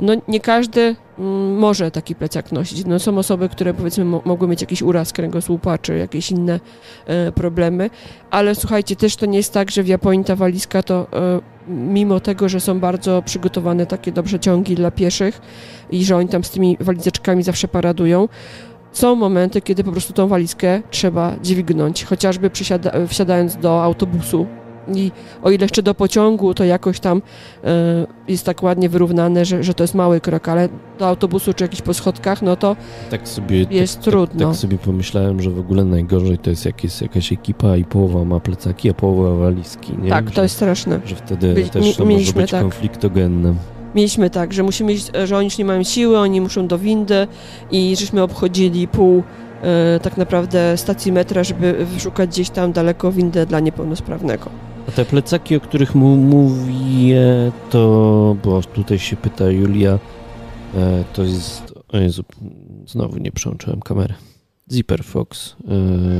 No 0.00 0.12
nie 0.28 0.40
każdy 0.40 0.96
mm, 1.18 1.58
może 1.58 1.90
taki 1.90 2.14
plecak 2.14 2.52
nosić. 2.52 2.84
No 2.86 2.98
są 2.98 3.18
osoby, 3.18 3.48
które 3.48 3.74
powiedzmy 3.74 4.04
mo- 4.04 4.22
mogły 4.24 4.48
mieć 4.48 4.60
jakiś 4.60 4.82
uraz 4.82 5.12
kręgosłupa 5.12 5.78
czy 5.78 5.98
jakieś 5.98 6.30
inne 6.30 6.60
e, 7.06 7.32
problemy, 7.32 7.90
ale 8.30 8.54
słuchajcie, 8.54 8.96
też 8.96 9.16
to 9.16 9.26
nie 9.26 9.38
jest 9.38 9.52
tak, 9.52 9.70
że 9.70 9.82
w 9.82 9.88
Japonii 9.88 10.24
ta 10.24 10.36
walizka 10.36 10.82
to 10.82 11.06
e, 11.12 11.55
mimo 11.68 12.20
tego, 12.20 12.48
że 12.48 12.60
są 12.60 12.80
bardzo 12.80 13.22
przygotowane 13.22 13.86
takie 13.86 14.12
dobrze 14.12 14.40
ciągi 14.40 14.74
dla 14.74 14.90
pieszych 14.90 15.40
i 15.90 16.04
że 16.04 16.16
oni 16.16 16.28
tam 16.28 16.44
z 16.44 16.50
tymi 16.50 16.76
walizeczkami 16.80 17.42
zawsze 17.42 17.68
paradują, 17.68 18.28
są 18.92 19.14
momenty, 19.14 19.60
kiedy 19.60 19.84
po 19.84 19.92
prostu 19.92 20.12
tą 20.12 20.28
walizkę 20.28 20.82
trzeba 20.90 21.36
dźwignąć, 21.42 22.04
chociażby 22.04 22.50
wsiadając 23.08 23.56
do 23.56 23.84
autobusu. 23.84 24.46
I 24.94 25.12
o 25.42 25.50
ile 25.50 25.64
jeszcze 25.64 25.82
do 25.82 25.94
pociągu, 25.94 26.54
to 26.54 26.64
jakoś 26.64 27.00
tam 27.00 27.22
e, 27.64 28.06
jest 28.28 28.46
tak 28.46 28.62
ładnie 28.62 28.88
wyrównane, 28.88 29.44
że, 29.44 29.62
że 29.62 29.74
to 29.74 29.84
jest 29.84 29.94
mały 29.94 30.20
krok, 30.20 30.48
ale 30.48 30.68
do 30.98 31.06
autobusu 31.08 31.54
czy 31.54 31.64
jakiś 31.64 31.82
po 31.82 31.94
schodkach, 31.94 32.42
no 32.42 32.56
to 32.56 32.76
Tak 33.10 33.28
sobie, 33.28 33.66
jest 33.70 33.94
tak, 33.94 34.04
trudno. 34.04 34.40
Tak, 34.40 34.48
tak 34.48 34.56
sobie 34.56 34.78
pomyślałem, 34.78 35.42
że 35.42 35.50
w 35.50 35.58
ogóle 35.58 35.84
najgorzej 35.84 36.38
to 36.38 36.50
jest 36.50 36.64
jak 36.64 36.84
jest 36.84 37.02
jakaś 37.02 37.32
ekipa 37.32 37.76
i 37.76 37.84
połowa 37.84 38.24
ma 38.24 38.40
plecaki, 38.40 38.90
a 38.90 38.94
połowa 38.94 39.34
walizki. 39.44 39.92
Nie? 40.02 40.10
tak, 40.10 40.28
że, 40.28 40.34
to 40.34 40.42
jest 40.42 40.54
straszne. 40.56 41.00
Że 41.06 41.14
wtedy 41.16 41.54
Byli- 41.54 41.70
też 41.70 41.84
mi- 41.84 41.94
to 41.94 42.04
może 42.04 42.14
mieliśmy 42.14 42.42
być 42.42 42.50
tak. 42.50 42.62
konfliktogenne. 42.62 43.54
Mieliśmy 43.94 44.30
tak, 44.30 44.52
że 44.52 44.62
musimy 44.62 44.92
iść, 44.92 45.10
że 45.24 45.36
oni 45.36 45.44
już 45.44 45.58
nie 45.58 45.64
mają 45.64 45.82
siły, 45.82 46.18
oni 46.18 46.40
muszą 46.40 46.66
do 46.66 46.78
windy 46.78 47.26
i 47.70 47.96
żeśmy 47.96 48.22
obchodzili 48.22 48.88
pół 48.88 49.22
e, 49.62 50.00
tak 50.02 50.16
naprawdę 50.16 50.76
stacji 50.76 51.12
metra, 51.12 51.44
żeby 51.44 51.86
wyszukać 51.94 52.30
gdzieś 52.30 52.50
tam 52.50 52.72
daleko 52.72 53.12
windę 53.12 53.46
dla 53.46 53.60
niepełnosprawnego. 53.60 54.50
A 54.88 54.90
te 54.90 55.04
plecaki, 55.04 55.56
o 55.56 55.60
których 55.60 55.94
mu 55.94 56.16
mówię, 56.16 57.52
to, 57.70 58.36
bo 58.44 58.62
tutaj 58.62 58.98
się 58.98 59.16
pyta 59.16 59.50
Julia, 59.50 59.98
e, 60.74 61.04
to 61.12 61.22
jest, 61.22 61.74
o 61.88 61.98
Jezu, 61.98 62.24
znowu 62.86 63.18
nie 63.18 63.32
przełączyłem 63.32 63.80
kamery. 63.80 64.14
Zipper 64.72 65.04
Fox 65.04 65.56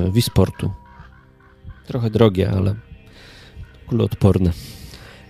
e, 0.08 0.10
Wisportu. 0.12 0.70
Trochę 1.86 2.10
drogie, 2.10 2.50
ale 2.50 2.74
kuloodporne. 3.86 4.50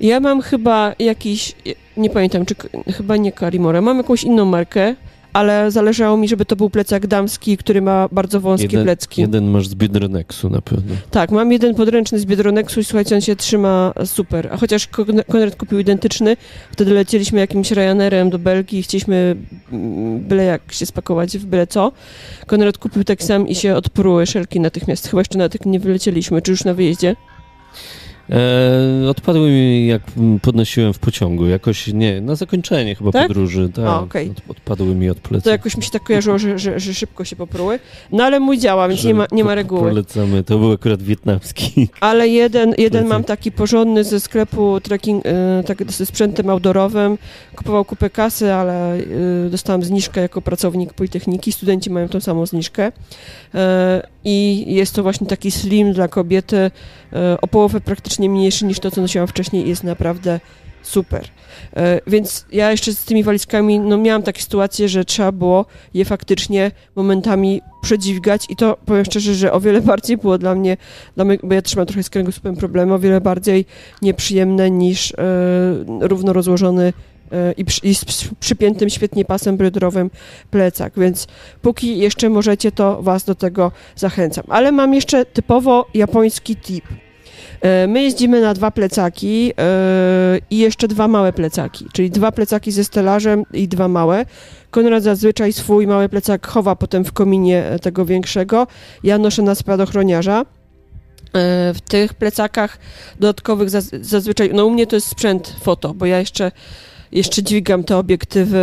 Ja 0.01 0.21
mam 0.21 0.43
chyba 0.43 0.93
jakiś, 0.99 1.55
nie 1.97 2.11
pamiętam, 2.11 2.47
czy 2.47 2.55
chyba 2.93 3.17
nie 3.17 3.33
Carimora, 3.33 3.81
mam 3.81 3.97
jakąś 3.97 4.25
inną 4.25 4.45
markę, 4.45 4.95
ale 5.33 5.71
zależało 5.71 6.17
mi, 6.17 6.29
żeby 6.29 6.45
to 6.45 6.57
był 6.57 6.71
plecak 6.71 7.07
damski, 7.07 7.57
który 7.57 7.83
ma 7.83 8.09
bardzo 8.13 8.41
wąskie 8.41 8.67
Jeden, 8.67 8.85
plecki. 8.85 9.21
jeden 9.21 9.45
masz 9.45 9.69
z 9.69 9.75
Biedronexu 9.75 10.51
na 10.51 10.61
pewno. 10.61 10.95
Tak, 11.11 11.31
mam 11.31 11.53
jeden 11.53 11.75
podręczny 11.75 12.19
z 12.19 12.25
Biedronexu 12.25 12.81
i 12.81 12.85
słuchajcie, 12.85 13.15
on 13.15 13.21
się 13.21 13.37
trzyma 13.37 13.93
super. 14.05 14.49
A 14.53 14.57
chociaż 14.57 14.89
Kon- 14.89 15.23
Konrad 15.31 15.57
kupił 15.57 15.79
identyczny, 15.79 16.37
wtedy 16.73 16.95
lecieliśmy 16.95 17.41
jakimś 17.41 17.71
Ryanerem 17.71 18.31
do 18.31 18.39
Belgii 18.39 18.79
i 18.79 18.83
chcieliśmy 18.83 19.37
mm, 19.73 20.21
byle 20.21 20.45
jak 20.45 20.73
się 20.73 20.87
spakować 20.87 21.39
w 21.39 21.45
byle 21.47 21.67
co. 21.67 21.93
Konrad 22.47 22.79
kupił 22.79 23.05
tak 23.05 23.23
sam 23.23 23.49
i 23.49 23.55
się 23.55 23.75
odpruły 23.75 24.27
szelki 24.27 24.61
natychmiast. 24.61 25.09
Chyba 25.09 25.21
jeszcze 25.21 25.39
na 25.39 25.49
tych 25.49 25.67
nie 25.67 25.81
wylecieliśmy, 25.81 26.43
czy 26.43 26.51
już 26.51 26.65
na 26.65 26.75
wyjeździe? 26.75 27.17
E, 28.31 29.09
odpadły 29.09 29.51
mi, 29.51 29.87
jak 29.87 30.03
podnosiłem 30.43 30.93
w 30.93 30.99
pociągu. 30.99 31.47
Jakoś 31.47 31.87
nie, 31.87 32.21
na 32.21 32.35
zakończenie 32.35 32.95
chyba 32.95 33.13
Tak? 33.13 33.27
podróży. 33.29 33.71
Tak, 33.75 33.85
A, 33.85 34.01
od, 34.01 34.11
odpadły 34.49 34.95
mi 34.95 35.11
od 35.11 35.19
pleców. 35.19 35.45
To 35.45 35.51
jakoś 35.51 35.77
mi 35.77 35.83
się 35.83 35.91
tak 35.91 36.03
kojarzyło, 36.03 36.39
że, 36.39 36.59
że, 36.59 36.81
że 36.81 36.95
szybko 36.95 37.25
się 37.25 37.37
popruły. 37.37 37.79
No 38.13 38.25
ale 38.25 38.41
mój 38.41 38.59
działa, 38.59 38.89
więc 38.89 39.01
Że 39.01 39.09
nie 39.09 39.15
ma, 39.15 39.27
nie 39.33 39.45
ma 39.45 39.55
reguły. 39.55 39.89
Polecamy. 39.89 40.45
To 40.45 40.59
był 40.59 40.73
akurat 40.73 41.03
wietnamski. 41.03 41.89
Ale 42.01 42.29
jeden, 42.29 42.75
jeden 42.79 43.07
mam 43.07 43.25
taki 43.25 43.53
porządny 43.53 44.05
ze 44.05 44.21
sklepu 44.21 44.81
trekking, 44.81 45.27
y, 45.27 45.31
tak, 45.67 45.93
ze 45.93 46.07
sprzętem 46.07 46.51
outdoorowym. 46.51 47.19
Kupował 47.57 47.85
kupę 47.85 48.11
kasy, 48.11 48.53
ale 48.53 48.97
y, 49.47 49.51
dostałam 49.51 49.83
zniżkę 49.83 50.21
jako 50.21 50.43
pracownik 50.43 50.93
Politechniki. 50.93 51.53
Studenci 51.53 51.91
mają 51.91 52.09
tą 52.09 52.21
samą 52.21 52.47
zniżkę. 52.47 52.87
Y, 52.89 53.59
I 54.29 54.65
jest 54.75 54.95
to 54.95 55.03
właśnie 55.03 55.27
taki 55.27 55.51
slim 55.51 55.93
dla 55.93 56.09
kobiety, 56.09 56.57
y, 56.57 56.71
o 57.41 57.47
połowę 57.47 57.81
praktycznie 57.81 58.31
mniejszy 58.31 58.65
niż 58.65 58.81
to, 58.81 58.91
co 58.91 59.01
nosiłam 59.01 59.27
wcześniej 59.27 59.67
i 59.67 59.69
jest 59.69 59.85
naprawdę 59.85 60.41
super. 60.87 61.25
E, 61.77 62.01
Więc 62.07 62.47
ja 62.53 62.71
jeszcze 62.71 62.93
z 62.93 63.05
tymi 63.05 63.25
walizkami, 63.25 63.79
no 63.79 63.99
miałam 63.99 64.23
takie 64.23 64.43
sytuacje, 64.43 64.89
że 64.89 65.05
trzeba 65.05 65.33
było 65.33 65.67
je 65.95 66.05
faktycznie 66.05 66.71
momentami 66.97 67.61
przedźwigać 67.83 68.47
i 68.51 68.57
to 68.57 68.77
powiem 68.87 69.05
szczerze, 69.05 69.35
że 69.35 69.53
o 69.53 69.61
wiele 69.61 69.81
bardziej 69.81 70.17
było 70.17 70.39
dla 70.39 70.55
mnie, 70.55 70.77
dla 71.17 71.25
mnie 71.25 71.39
bo 71.43 71.55
ja 71.55 71.63
też 71.63 71.77
mam 71.77 71.87
trochę 71.87 72.03
z 72.03 72.11
kręgosłupem 72.11 72.57
problemy, 72.57 72.95
o 72.95 72.99
wiele 72.99 73.21
bardziej 73.21 73.65
nieprzyjemne 74.03 74.71
niż 74.71 75.13
e, 75.13 75.17
równo 76.01 76.33
rozłożony 76.33 76.93
e, 76.93 77.16
i, 77.57 77.65
przy, 77.65 77.87
i 77.87 77.95
z 77.95 78.05
przy- 78.05 78.35
przypiętym 78.41 78.91
świetnie 78.91 79.25
pasem 79.25 79.57
brydrowym 79.57 80.11
plecak, 80.51 80.93
więc 80.97 81.27
póki 81.63 81.99
jeszcze 81.99 82.29
możecie, 82.29 82.73
to 82.73 83.03
was 83.03 83.25
do 83.25 83.35
tego 83.35 83.73
zachęcam. 83.97 84.45
Ale 84.49 84.73
mam 84.73 84.95
jeszcze 84.95 85.25
typowo 85.25 85.87
japoński 85.95 86.57
tip. 86.57 86.85
E, 87.61 87.87
My 87.87 88.03
jeździmy 88.03 88.41
na 88.41 88.55
dwa 88.55 88.71
plecaki 88.71 89.53
e, 89.59 90.39
i 90.51 90.59
jeszcze 90.59 90.89
dwa 90.89 91.09
małe 91.09 91.33
plecaki, 91.33 91.87
czyli 91.93 92.11
dwa 92.11 92.33
plecaki 92.33 92.73
ze 92.73 92.85
stelażem 92.85 93.43
i 93.53 93.69
dwa 93.69 93.89
małe. 93.89 94.25
Konrad 94.71 95.03
zazwyczaj 95.03 95.53
swój 95.53 95.87
mały 95.87 96.09
plecak 96.09 96.47
chowa 96.47 96.77
potem 96.77 97.05
w 97.05 97.13
kominie 97.13 97.65
e, 97.65 97.79
tego 97.79 98.05
większego. 98.05 98.67
Ja 99.05 99.19
noszę 99.19 99.43
na 99.43 99.55
spadochroniarza. 99.55 100.45
W 101.75 101.81
tych 101.89 102.15
plecakach 102.15 102.79
dodatkowych 103.21 103.69
zaz- 103.71 103.99
zazwyczaj, 104.05 104.51
no 104.55 104.67
u 104.67 104.71
mnie 104.71 104.87
to 104.87 104.97
jest 104.97 105.09
sprzęt 105.09 105.57
foto, 105.63 105.95
bo 105.95 106.07
ja 106.07 106.19
jeszcze 106.19 106.53
jeszcze 107.13 107.43
dźwigam 107.43 107.85
te 107.85 107.97
obiektywy 107.97 108.59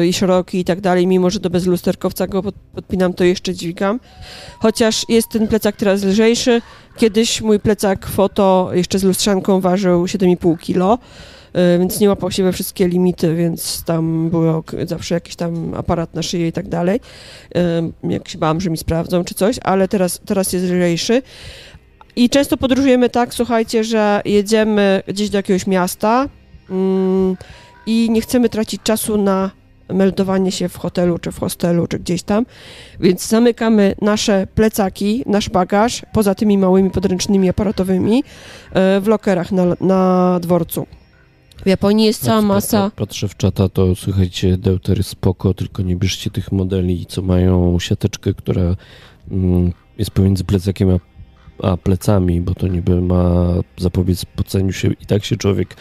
y, 0.00 0.06
i 0.06 0.12
szeroki 0.12 0.58
i 0.58 0.64
tak 0.64 0.80
dalej, 0.80 1.06
mimo 1.06 1.30
że 1.30 1.40
to 1.40 1.50
bez 1.50 1.66
lusterkowca 1.66 2.26
go 2.26 2.42
pod, 2.42 2.54
podpinam, 2.74 3.14
to 3.14 3.24
jeszcze 3.24 3.54
dźwigam. 3.54 4.00
Chociaż 4.58 5.04
jest 5.08 5.28
ten 5.28 5.48
plecak 5.48 5.76
teraz 5.76 6.04
lżejszy. 6.04 6.62
Kiedyś 6.96 7.40
mój 7.40 7.60
plecak 7.60 8.06
foto 8.06 8.70
jeszcze 8.72 8.98
z 8.98 9.04
lustrzanką 9.04 9.60
ważył 9.60 10.04
7,5 10.04 10.56
kg, 10.58 11.02
y, 11.56 11.78
więc 11.78 12.00
nie 12.00 12.08
łapał 12.08 12.30
się 12.30 12.42
we 12.42 12.52
wszystkie 12.52 12.88
limity, 12.88 13.34
więc 13.34 13.84
tam 13.84 14.30
był 14.30 14.62
zawsze 14.86 15.14
jakiś 15.14 15.36
tam 15.36 15.74
aparat 15.74 16.14
na 16.14 16.22
szyję 16.22 16.48
i 16.48 16.52
tak 16.52 16.68
dalej. 16.68 17.00
Y, 17.56 18.10
Jak 18.12 18.28
się 18.28 18.38
bałam, 18.38 18.60
że 18.60 18.70
mi 18.70 18.76
sprawdzą 18.76 19.24
czy 19.24 19.34
coś, 19.34 19.56
ale 19.62 19.88
teraz, 19.88 20.20
teraz 20.26 20.52
jest 20.52 20.64
lżejszy. 20.64 21.22
I 22.16 22.30
często 22.30 22.56
podróżujemy 22.56 23.10
tak, 23.10 23.34
słuchajcie, 23.34 23.84
że 23.84 24.22
jedziemy 24.24 25.02
gdzieś 25.08 25.30
do 25.30 25.38
jakiegoś 25.38 25.66
miasta, 25.66 26.28
mm, 26.70 27.36
i 27.86 28.10
nie 28.10 28.20
chcemy 28.20 28.48
tracić 28.48 28.82
czasu 28.82 29.16
na 29.16 29.50
meldowanie 29.88 30.52
się 30.52 30.68
w 30.68 30.76
hotelu, 30.76 31.18
czy 31.18 31.32
w 31.32 31.38
hostelu, 31.38 31.86
czy 31.86 31.98
gdzieś 31.98 32.22
tam, 32.22 32.46
więc 33.00 33.28
zamykamy 33.28 33.94
nasze 34.02 34.46
plecaki, 34.54 35.22
nasz 35.26 35.50
bagaż, 35.50 36.02
poza 36.12 36.34
tymi 36.34 36.58
małymi 36.58 36.90
podręcznymi 36.90 37.48
aparatowymi, 37.48 38.24
e, 38.72 39.00
w 39.00 39.08
lokerach 39.08 39.52
na, 39.52 39.64
na 39.80 40.38
dworcu. 40.42 40.86
W 41.64 41.66
Japonii 41.66 42.06
jest 42.06 42.24
cała 42.24 42.42
masa... 42.42 42.78
pat- 42.90 42.94
Patrzę 42.94 43.28
w 43.28 43.36
czata, 43.36 43.68
to 43.68 43.94
słuchajcie, 43.94 44.56
deutery 44.56 45.02
spoko, 45.02 45.54
tylko 45.54 45.82
nie 45.82 45.96
bierzcie 45.96 46.30
tych 46.30 46.52
modeli, 46.52 47.06
co 47.06 47.22
mają 47.22 47.78
siateczkę, 47.78 48.34
która 48.34 48.76
mm, 49.30 49.72
jest 49.98 50.10
pomiędzy 50.10 50.44
plecakiem 50.44 50.88
a, 50.90 50.98
a 51.70 51.76
plecami, 51.76 52.40
bo 52.40 52.54
to 52.54 52.68
niby 52.68 53.00
ma 53.00 53.46
zapobiec 53.78 54.24
poceniu 54.24 54.72
się. 54.72 54.88
I 54.92 55.06
tak 55.06 55.24
się 55.24 55.36
człowiek 55.36 55.76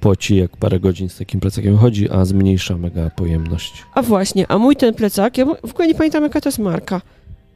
poci, 0.00 0.36
jak 0.36 0.56
parę 0.56 0.80
godzin 0.80 1.08
z 1.08 1.18
takim 1.18 1.40
plecakiem 1.40 1.76
chodzi, 1.76 2.10
a 2.10 2.24
zmniejsza 2.24 2.76
mega 2.76 3.10
pojemność. 3.10 3.72
A 3.94 4.02
właśnie, 4.02 4.46
a 4.50 4.58
mój 4.58 4.76
ten 4.76 4.94
plecak, 4.94 5.38
ja 5.38 5.44
w 5.46 5.70
ogóle 5.70 5.88
nie 5.88 5.94
pamiętam 5.94 6.22
jaka 6.22 6.40
to 6.40 6.48
jest 6.48 6.58
marka. 6.58 7.00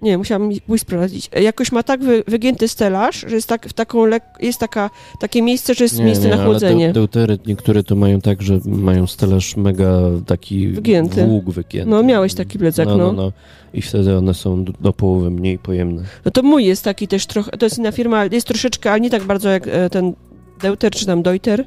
Nie, 0.02 0.18
musiałam 0.18 0.50
pójść 0.66 0.82
sprawdzić. 0.82 1.30
Jakoś 1.42 1.72
ma 1.72 1.82
tak 1.82 2.04
wy, 2.04 2.22
wygięty 2.26 2.68
stelaż, 2.68 3.24
że 3.28 3.34
jest, 3.36 3.48
tak, 3.48 3.66
w 3.68 3.72
taką 3.72 4.04
lek, 4.06 4.22
jest 4.40 4.58
taka, 4.58 4.90
takie 5.20 5.42
miejsce, 5.42 5.74
że 5.74 5.84
jest 5.84 5.98
Nie, 5.98 6.04
miejsce 6.04 6.24
nie, 6.24 6.30
na 6.30 6.36
ale 6.36 6.44
chłodzenie. 6.44 6.86
de- 6.86 6.92
deutery 6.92 7.38
niektóre 7.46 7.82
to 7.82 7.96
mają 7.96 8.20
tak, 8.20 8.42
że 8.42 8.58
mają 8.66 9.06
stelaż 9.06 9.56
mega 9.56 9.98
taki 10.26 10.68
Wygięty. 10.68 11.24
włóg 11.26 11.44
wygięty. 11.50 11.90
No, 11.90 12.02
miałeś 12.02 12.34
taki 12.34 12.58
plecak, 12.58 12.86
no, 12.86 12.96
no, 12.96 13.04
no. 13.06 13.12
no. 13.12 13.32
I 13.74 13.82
wtedy 13.82 14.16
one 14.16 14.34
są 14.34 14.64
do, 14.64 14.72
do 14.80 14.92
połowy 14.92 15.30
mniej 15.30 15.58
pojemne. 15.58 16.02
No 16.24 16.30
to 16.30 16.42
mój 16.42 16.64
jest 16.64 16.84
taki 16.84 17.08
też 17.08 17.26
trochę, 17.26 17.50
to 17.50 17.66
jest 17.66 17.78
inna 17.78 17.92
firma, 17.92 18.18
ale 18.18 18.28
jest 18.32 18.46
troszeczkę, 18.46 18.90
ale 18.90 19.00
nie 19.00 19.10
tak 19.10 19.22
bardzo 19.22 19.48
jak 19.48 19.68
e, 19.68 19.90
ten 19.90 20.12
Deuter 20.62 20.92
czy 20.92 21.06
tam 21.06 21.22
Deuter. 21.22 21.64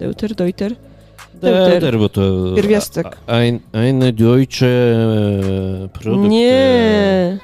Deuter, 0.00 0.34
Deuter. 0.34 0.76
Deuter. 1.42 1.98
Bo 1.98 2.08
to... 2.08 2.52
Pierwiastek. 2.54 3.16
Ein, 3.26 3.60
eine 3.72 4.12
deutsche 4.12 4.66
Produkt. 5.92 6.28
Nie, 6.30 7.38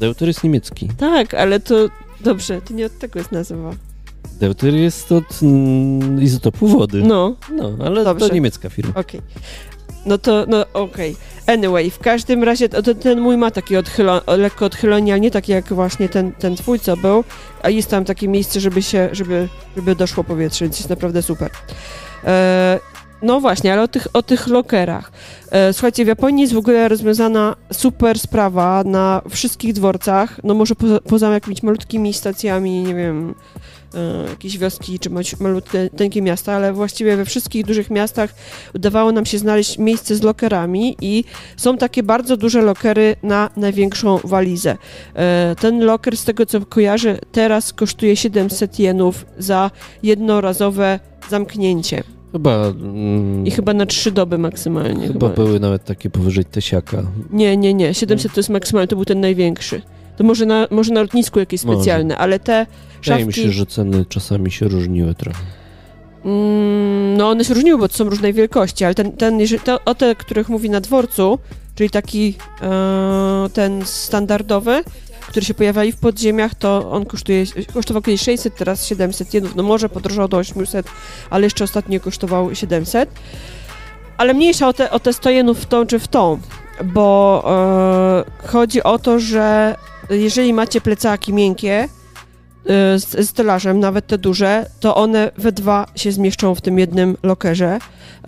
Deuter 0.00 0.28
jest 0.28 0.44
niemiecki. 0.44 0.88
tak, 0.98 1.34
ale 1.34 1.60
to 1.60 1.74
dobrze, 2.20 2.60
to 2.62 2.74
nie 2.74 2.86
od 2.86 2.98
tego 2.98 3.18
jest 3.18 3.32
nazwa. 3.32 3.70
Deuter 4.40 4.74
jest 4.74 5.12
od 5.12 5.42
mm, 5.42 6.22
izotopu 6.22 6.66
wody. 6.66 7.02
No, 7.02 7.36
No, 7.56 7.70
ale 7.84 8.04
Dobrze. 8.04 8.28
to 8.28 8.34
niemiecka 8.34 8.68
firma. 8.70 8.92
okej. 8.94 9.20
No 10.06 10.18
to, 10.18 10.44
no 10.48 10.64
okej. 10.72 11.16
Anyway, 11.46 11.90
w 11.90 11.98
każdym 11.98 12.44
razie 12.44 12.68
to, 12.68 12.94
ten 12.94 13.20
mój 13.20 13.36
ma 13.36 13.50
odchylo, 13.78 14.22
lekko 14.26 14.64
odchylenie, 14.66 15.12
ale 15.12 15.20
nie 15.20 15.30
takie 15.30 15.52
jak 15.52 15.72
właśnie 15.72 16.08
ten, 16.08 16.32
ten 16.32 16.56
twój, 16.56 16.80
co 16.80 16.96
był, 16.96 17.24
a 17.62 17.70
jest 17.70 17.90
tam 17.90 18.04
takie 18.04 18.28
miejsce, 18.28 18.60
żeby 18.60 18.82
się, 18.82 19.08
żeby, 19.12 19.48
żeby 19.76 19.94
doszło 19.94 20.24
powietrze, 20.24 20.64
więc 20.64 20.78
jest 20.78 20.90
naprawdę 20.90 21.22
super. 21.22 21.50
E, 22.24 22.78
no 23.22 23.40
właśnie, 23.40 23.72
ale 23.72 23.82
o 23.82 23.88
tych, 23.88 24.06
o 24.12 24.22
tych 24.22 24.46
lokerach. 24.46 25.12
E, 25.50 25.72
słuchajcie, 25.72 26.04
w 26.04 26.08
Japonii 26.08 26.42
jest 26.42 26.54
w 26.54 26.58
ogóle 26.58 26.88
rozwiązana 26.88 27.56
super 27.72 28.18
sprawa 28.18 28.82
na 28.84 29.22
wszystkich 29.30 29.72
dworcach, 29.72 30.40
no 30.44 30.54
może 30.54 30.74
poza, 30.74 31.00
poza 31.00 31.30
jakimiś 31.30 31.62
malutkimi 31.62 32.14
stacjami, 32.14 32.82
nie 32.82 32.94
wiem, 32.94 33.34
e, 33.94 34.30
jakieś 34.30 34.58
wioski 34.58 34.98
czy 34.98 35.10
malutkie 35.40 35.90
miasta, 36.22 36.52
ale 36.52 36.72
właściwie 36.72 37.16
we 37.16 37.24
wszystkich 37.24 37.66
dużych 37.66 37.90
miastach 37.90 38.34
udawało 38.74 39.12
nam 39.12 39.26
się 39.26 39.38
znaleźć 39.38 39.78
miejsce 39.78 40.16
z 40.16 40.22
lokerami 40.22 40.96
i 41.00 41.24
są 41.56 41.78
takie 41.78 42.02
bardzo 42.02 42.36
duże 42.36 42.62
lokery 42.62 43.16
na 43.22 43.50
największą 43.56 44.18
walizę. 44.24 44.76
E, 45.14 45.56
Ten 45.60 45.84
loker, 45.84 46.16
z 46.16 46.24
tego 46.24 46.46
co 46.46 46.60
kojarzę, 46.60 47.18
teraz 47.32 47.72
kosztuje 47.72 48.16
700 48.16 48.78
jenów 48.78 49.26
za 49.38 49.70
jednorazowe 50.02 51.00
zamknięcie. 51.30 52.02
Chyba... 52.32 52.66
Mm, 52.66 53.46
I 53.46 53.50
chyba 53.50 53.74
na 53.74 53.86
trzy 53.86 54.10
doby 54.12 54.38
maksymalnie. 54.38 55.08
chyba 55.08 55.28
były 55.28 55.60
nawet 55.60 55.84
takie 55.84 56.10
powyżej 56.10 56.44
tysiaka. 56.44 57.02
Nie, 57.30 57.56
nie, 57.56 57.74
nie. 57.74 57.94
700 57.94 58.32
to 58.32 58.40
jest 58.40 58.50
maksymalnie, 58.50 58.88
to 58.88 58.96
był 58.96 59.04
ten 59.04 59.20
największy. 59.20 59.82
To 60.16 60.24
może 60.24 60.46
na, 60.46 60.66
może 60.70 60.92
na 60.92 61.00
lotnisku 61.00 61.38
jakieś 61.38 61.64
Może. 61.64 61.78
specjalne, 61.78 62.16
ale 62.18 62.38
te 62.38 62.66
Wydaje 63.04 63.24
mi 63.26 63.32
szafki... 63.32 63.48
się, 63.48 63.52
że 63.52 63.66
ceny 63.66 64.04
czasami 64.08 64.50
się 64.50 64.68
różniły 64.68 65.14
trochę. 65.14 65.38
Mm, 66.24 67.16
no 67.16 67.30
one 67.30 67.44
się 67.44 67.54
różniły, 67.54 67.78
bo 67.78 67.88
to 67.88 67.94
są 67.94 68.04
różnej 68.04 68.32
wielkości, 68.32 68.84
ale 68.84 68.94
ten, 68.94 69.12
ten 69.12 69.40
jeżeli, 69.40 69.62
to, 69.62 69.78
o 69.84 69.94
te, 69.94 70.14
których 70.14 70.48
mówi 70.48 70.70
na 70.70 70.80
dworcu, 70.80 71.38
czyli 71.74 71.90
taki 71.90 72.34
e, 72.62 73.48
ten 73.52 73.82
standardowy, 73.84 74.82
który 75.30 75.46
się 75.46 75.54
pojawiali 75.54 75.92
w 75.92 75.96
podziemiach, 75.96 76.54
to 76.54 76.90
on 76.90 77.06
kosztuje, 77.06 77.44
kosztował 77.74 78.02
kiedyś 78.02 78.20
600, 78.20 78.54
teraz 78.56 78.86
700 78.86 79.34
jenów, 79.34 79.56
no 79.56 79.62
może 79.62 79.88
podrożał 79.88 80.28
do 80.28 80.36
800, 80.36 80.86
ale 81.30 81.46
jeszcze 81.46 81.64
ostatnio 81.64 82.00
kosztował 82.00 82.54
700. 82.54 83.10
Ale 84.16 84.34
mniejsza 84.34 84.68
o 84.68 84.72
te, 84.72 84.90
o 84.90 85.00
te 85.00 85.12
100 85.12 85.30
jenów 85.30 85.58
w 85.58 85.66
tą 85.66 85.86
czy 85.86 85.98
w 85.98 86.08
tą, 86.08 86.40
bo 86.84 87.44
e, 88.42 88.48
chodzi 88.48 88.82
o 88.82 88.98
to, 88.98 89.20
że 89.20 89.76
jeżeli 90.10 90.52
macie 90.52 90.80
plecaki 90.80 91.32
miękkie, 91.32 91.88
z 92.64 93.28
stelażem, 93.28 93.80
nawet 93.80 94.06
te 94.06 94.18
duże, 94.18 94.66
to 94.80 94.94
one 94.94 95.30
we 95.36 95.52
dwa 95.52 95.86
się 95.96 96.12
zmieszczą 96.12 96.54
w 96.54 96.60
tym 96.60 96.78
jednym 96.78 97.16
lokerze. 97.22 97.78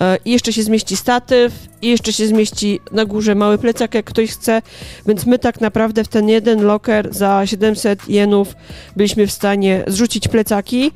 E, 0.01 0.19
I 0.25 0.31
jeszcze 0.31 0.53
się 0.53 0.63
zmieści 0.63 0.97
statyw, 0.97 1.53
i 1.83 1.89
jeszcze 1.89 2.13
się 2.13 2.27
zmieści 2.27 2.81
na 2.93 3.05
górze 3.05 3.35
mały 3.35 3.59
plecak, 3.59 3.95
jak 3.95 4.05
ktoś 4.05 4.31
chce. 4.31 4.63
Więc 5.07 5.27
my 5.27 5.39
tak 5.39 5.61
naprawdę 5.61 6.05
w 6.05 6.09
ten 6.09 6.29
jeden 6.29 6.63
loker 6.63 7.15
za 7.15 7.47
700 7.47 8.09
jenów 8.09 8.55
byliśmy 8.97 9.27
w 9.27 9.33
stanie 9.33 9.85
zrzucić 9.87 10.29
plecaki, 10.29 10.93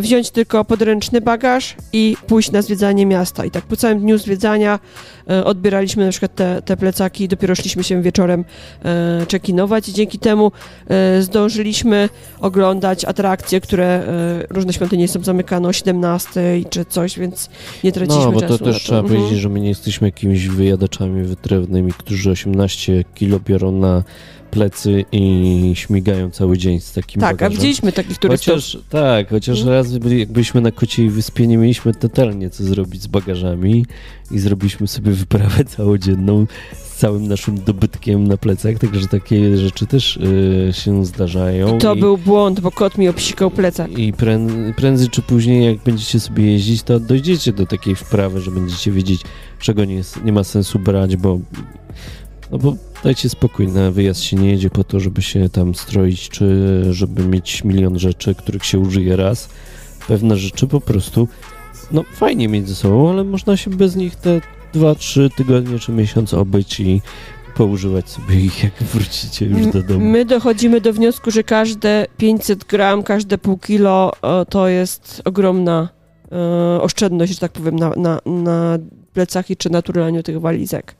wziąć 0.00 0.30
tylko 0.30 0.64
podręczny 0.64 1.20
bagaż 1.20 1.76
i 1.92 2.16
pójść 2.26 2.50
na 2.50 2.62
zwiedzanie 2.62 3.06
miasta. 3.06 3.44
I 3.44 3.50
tak 3.50 3.64
po 3.64 3.76
całym 3.76 4.00
dniu 4.00 4.18
zwiedzania 4.18 4.78
e, 5.30 5.44
odbieraliśmy 5.44 6.04
na 6.04 6.10
przykład 6.10 6.34
te, 6.34 6.62
te 6.62 6.76
plecaki, 6.76 7.28
dopiero 7.28 7.54
szliśmy 7.54 7.84
się 7.84 8.02
wieczorem 8.02 8.44
e, 8.84 9.26
check-inować 9.32 9.88
i 9.88 9.92
dzięki 9.92 10.18
temu 10.18 10.52
e, 10.88 11.22
zdążyliśmy 11.22 12.08
oglądać 12.40 13.04
atrakcje, 13.04 13.60
które 13.60 13.86
e, 13.86 14.46
różne 14.50 14.72
świątynie 14.72 15.08
są 15.08 15.24
zamykane 15.24 15.68
o 15.68 15.72
17 15.72 16.40
czy 16.70 16.84
coś, 16.84 17.18
więc 17.18 17.50
nie 17.84 17.92
traciliśmy 17.92 18.26
No, 18.26 18.32
bo 18.32 18.40
czasu 18.40 18.58
to 18.58 18.64
też 18.64 18.82
trzeba 18.82 19.00
Mhm. 19.00 19.20
powiedzieć, 19.20 19.40
że 19.40 19.48
my 19.48 19.60
nie 19.60 19.68
jesteśmy 19.68 20.08
jakimiś 20.08 20.48
wyjadaczami 20.48 21.22
wytrawnymi, 21.22 21.92
którzy 21.98 22.30
18 22.30 23.04
kilo 23.14 23.40
biorą 23.40 23.72
na 23.72 24.02
plecy 24.56 25.04
i 25.12 25.72
śmigają 25.74 26.30
cały 26.30 26.58
dzień 26.58 26.80
z 26.80 26.92
takim 26.92 27.20
Tak, 27.20 27.30
a 27.30 27.32
bagażem. 27.32 27.52
widzieliśmy 27.56 27.92
takich 27.92 28.18
turystów. 28.18 28.54
Chociaż, 28.54 28.78
tak, 28.90 29.30
chociaż 29.30 29.58
Mhm. 29.58 29.76
raz 29.76 29.98
byli, 29.98 30.18
jak 30.20 30.32
byliśmy 30.32 30.60
na 30.60 30.70
Kociej 30.70 31.10
Wyspie, 31.10 31.46
nie 31.46 31.58
mieliśmy 31.58 31.94
totalnie 31.94 32.50
co 32.50 32.64
zrobić 32.64 33.02
z 33.02 33.06
bagażami 33.06 33.86
i 34.30 34.38
zrobiliśmy 34.38 34.88
sobie 34.88 35.12
wyprawę 35.12 35.64
całodzienną 35.76 36.46
z 36.72 36.96
całym 36.96 37.28
naszym 37.28 37.60
dobytkiem 37.64 38.28
na 38.28 38.36
plecach, 38.36 38.78
także 38.78 39.08
takie 39.08 39.56
rzeczy 39.56 39.86
też 39.86 40.16
y, 40.16 40.70
się 40.72 41.04
zdarzają. 41.04 41.76
I 41.76 41.80
to 41.80 41.94
i, 41.94 42.00
był 42.00 42.18
błąd, 42.18 42.60
bo 42.60 42.70
kot 42.70 42.98
mi 42.98 43.08
obsikał 43.08 43.50
plecak. 43.50 43.98
I 43.98 44.12
prę, 44.12 44.46
prędzej 44.76 45.08
czy 45.08 45.22
później, 45.22 45.64
jak 45.64 45.78
będziecie 45.84 46.20
sobie 46.20 46.52
jeździć, 46.52 46.82
to 46.82 47.00
dojdziecie 47.00 47.52
do 47.52 47.66
takiej 47.66 47.94
wprawy, 47.96 48.40
że 48.40 48.50
będziecie 48.50 48.92
wiedzieć, 48.92 49.20
czego 49.58 49.84
nie, 49.84 49.94
jest, 49.94 50.24
nie 50.24 50.32
ma 50.32 50.44
sensu 50.44 50.78
brać, 50.78 51.16
bo 51.16 51.40
no 52.50 52.58
bo 52.58 52.76
dajcie 53.02 53.28
spokój, 53.28 53.68
na 53.68 53.90
wyjazd 53.90 54.20
się 54.20 54.36
nie 54.36 54.50
jedzie 54.50 54.70
po 54.70 54.84
to, 54.84 55.00
żeby 55.00 55.22
się 55.22 55.48
tam 55.48 55.74
stroić, 55.74 56.28
czy 56.28 56.84
żeby 56.90 57.24
mieć 57.24 57.64
milion 57.64 57.98
rzeczy, 57.98 58.34
których 58.34 58.64
się 58.64 58.78
użyje 58.78 59.16
raz. 59.16 59.48
Pewne 60.08 60.36
rzeczy 60.36 60.66
po 60.66 60.80
prostu, 60.80 61.28
no 61.92 62.04
fajnie 62.14 62.48
mieć 62.48 62.68
ze 62.68 62.74
sobą, 62.74 63.10
ale 63.10 63.24
można 63.24 63.56
się 63.56 63.70
bez 63.70 63.96
nich 63.96 64.16
te 64.16 64.40
2-3 64.74 65.30
tygodnie 65.36 65.78
czy 65.78 65.92
miesiąc 65.92 66.34
obyć 66.34 66.80
i 66.80 67.00
poużywać 67.54 68.08
sobie 68.08 68.40
ich, 68.40 68.64
jak 68.64 68.82
wrócicie 68.82 69.46
już 69.46 69.66
do 69.66 69.82
domu. 69.82 70.00
My 70.10 70.24
dochodzimy 70.24 70.80
do 70.80 70.92
wniosku, 70.92 71.30
że 71.30 71.44
każde 71.44 72.06
500 72.16 72.64
gram, 72.64 73.02
każde 73.02 73.38
pół 73.38 73.58
kilo 73.58 74.12
e, 74.22 74.46
to 74.46 74.68
jest 74.68 75.22
ogromna 75.24 75.88
e, 76.32 76.82
oszczędność, 76.82 77.32
że 77.32 77.38
tak 77.38 77.52
powiem, 77.52 77.76
na, 77.76 77.90
na, 77.96 78.20
na 78.26 78.78
plecach 79.12 79.50
i 79.50 79.56
czy 79.56 79.70
naturalnie 79.70 80.22
tych 80.22 80.40
walizek. 80.40 80.94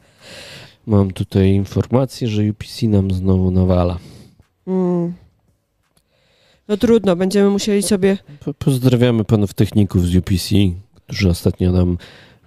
Mam 0.87 1.11
tutaj 1.11 1.51
informację, 1.53 2.29
że 2.29 2.43
UPC 2.51 2.83
nam 2.83 3.11
znowu 3.11 3.51
nawala. 3.51 3.99
Mm. 4.67 5.13
No 6.69 6.77
trudno, 6.77 7.17
będziemy 7.17 7.51
musieli 7.51 7.83
sobie. 7.83 8.19
Po, 8.41 8.55
pozdrawiamy 8.55 9.25
panów 9.25 9.55
techników 9.55 10.07
z 10.07 10.17
UPC, 10.17 10.49
którzy 11.07 11.29
ostatnio 11.29 11.73
nam 11.73 11.99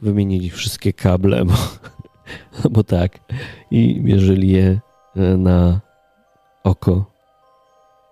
wymienili 0.01 0.49
wszystkie 0.49 0.93
kable, 0.93 1.45
bo, 1.45 1.53
bo 2.69 2.83
tak, 2.83 3.19
i 3.71 3.99
mierzyli 4.01 4.49
je 4.49 4.79
e, 5.15 5.37
na 5.37 5.81
oko 6.63 7.05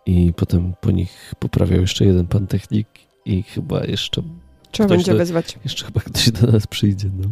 i 0.05 0.33
potem 0.35 0.73
po 0.81 0.91
nich 0.91 1.33
poprawiał 1.39 1.81
jeszcze 1.81 2.05
jeden 2.05 2.27
pan 2.27 2.47
technik 2.47 2.87
i 3.25 3.43
chyba 3.43 3.83
jeszcze, 3.85 4.21
Trzeba 4.71 4.89
będzie 4.89 5.11
to- 5.11 5.17
wezwać. 5.17 5.59
jeszcze 5.63 5.85
chyba 5.85 6.01
ktoś 6.01 6.31
do 6.31 6.51
nas 6.51 6.67
przyjdzie. 6.67 7.09
No. 7.17 7.27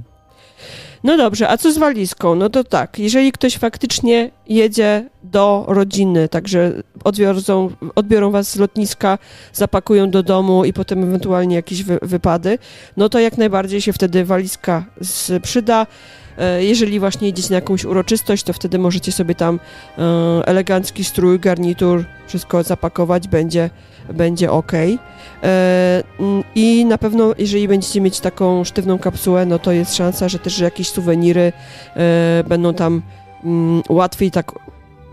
No 1.04 1.18
dobrze, 1.18 1.50
a 1.50 1.58
co 1.58 1.72
z 1.72 1.78
walizką? 1.78 2.36
No 2.36 2.50
to 2.50 2.64
tak, 2.64 3.00
jeżeli 3.00 3.32
ktoś 3.32 3.58
faktycznie 3.58 4.32
jedzie 4.48 5.10
do 5.24 5.66
rodziny, 5.68 6.30
także 6.30 6.72
odwiozą, 7.04 7.70
odbiorą 7.96 8.32
was 8.32 8.50
z 8.50 8.56
lotniska, 8.56 9.18
zapakują 9.54 10.10
do 10.10 10.24
domu 10.24 10.66
i 10.66 10.74
potem 10.74 11.04
ewentualnie 11.04 11.56
jakieś 11.56 11.84
wy, 11.84 12.00
wypady, 12.02 12.58
no 12.98 13.10
to 13.10 13.20
jak 13.20 13.38
najbardziej 13.38 13.82
się 13.82 13.94
wtedy 13.94 14.26
walizka 14.26 14.86
przyda. 15.44 15.88
E, 16.38 16.64
Jeżeli 16.64 17.00
właśnie 17.00 17.28
jedziecie 17.28 17.50
na 17.50 17.56
jakąś 17.56 17.86
uroczystość, 17.86 18.44
to 18.44 18.54
wtedy 18.54 18.80
możecie 18.80 19.12
sobie 19.12 19.36
tam 19.36 19.60
e, 19.98 20.02
elegancki 20.46 21.04
strój, 21.04 21.40
garnitur, 21.40 22.06
wszystko 22.28 22.64
zapakować, 22.64 23.28
będzie, 23.28 23.70
będzie 24.14 24.52
ok. 24.52 24.72
I 26.56 26.86
na 26.86 26.98
pewno, 26.98 27.34
jeżeli 27.38 27.68
będziecie 27.68 28.02
mieć 28.02 28.20
taką 28.20 28.64
sztywną 28.64 29.00
kapsułę, 29.00 29.46
no 29.46 29.60
to 29.60 29.72
jest 29.72 29.96
szansa, 29.96 30.30
że 30.30 30.40
też 30.40 30.60
jakieś 30.60 30.90
suweniry 30.90 31.54
e, 31.96 32.44
będą 32.48 32.74
tam 32.74 33.02
mm, 33.44 33.82
łatwiej 33.90 34.32
tak 34.32 34.52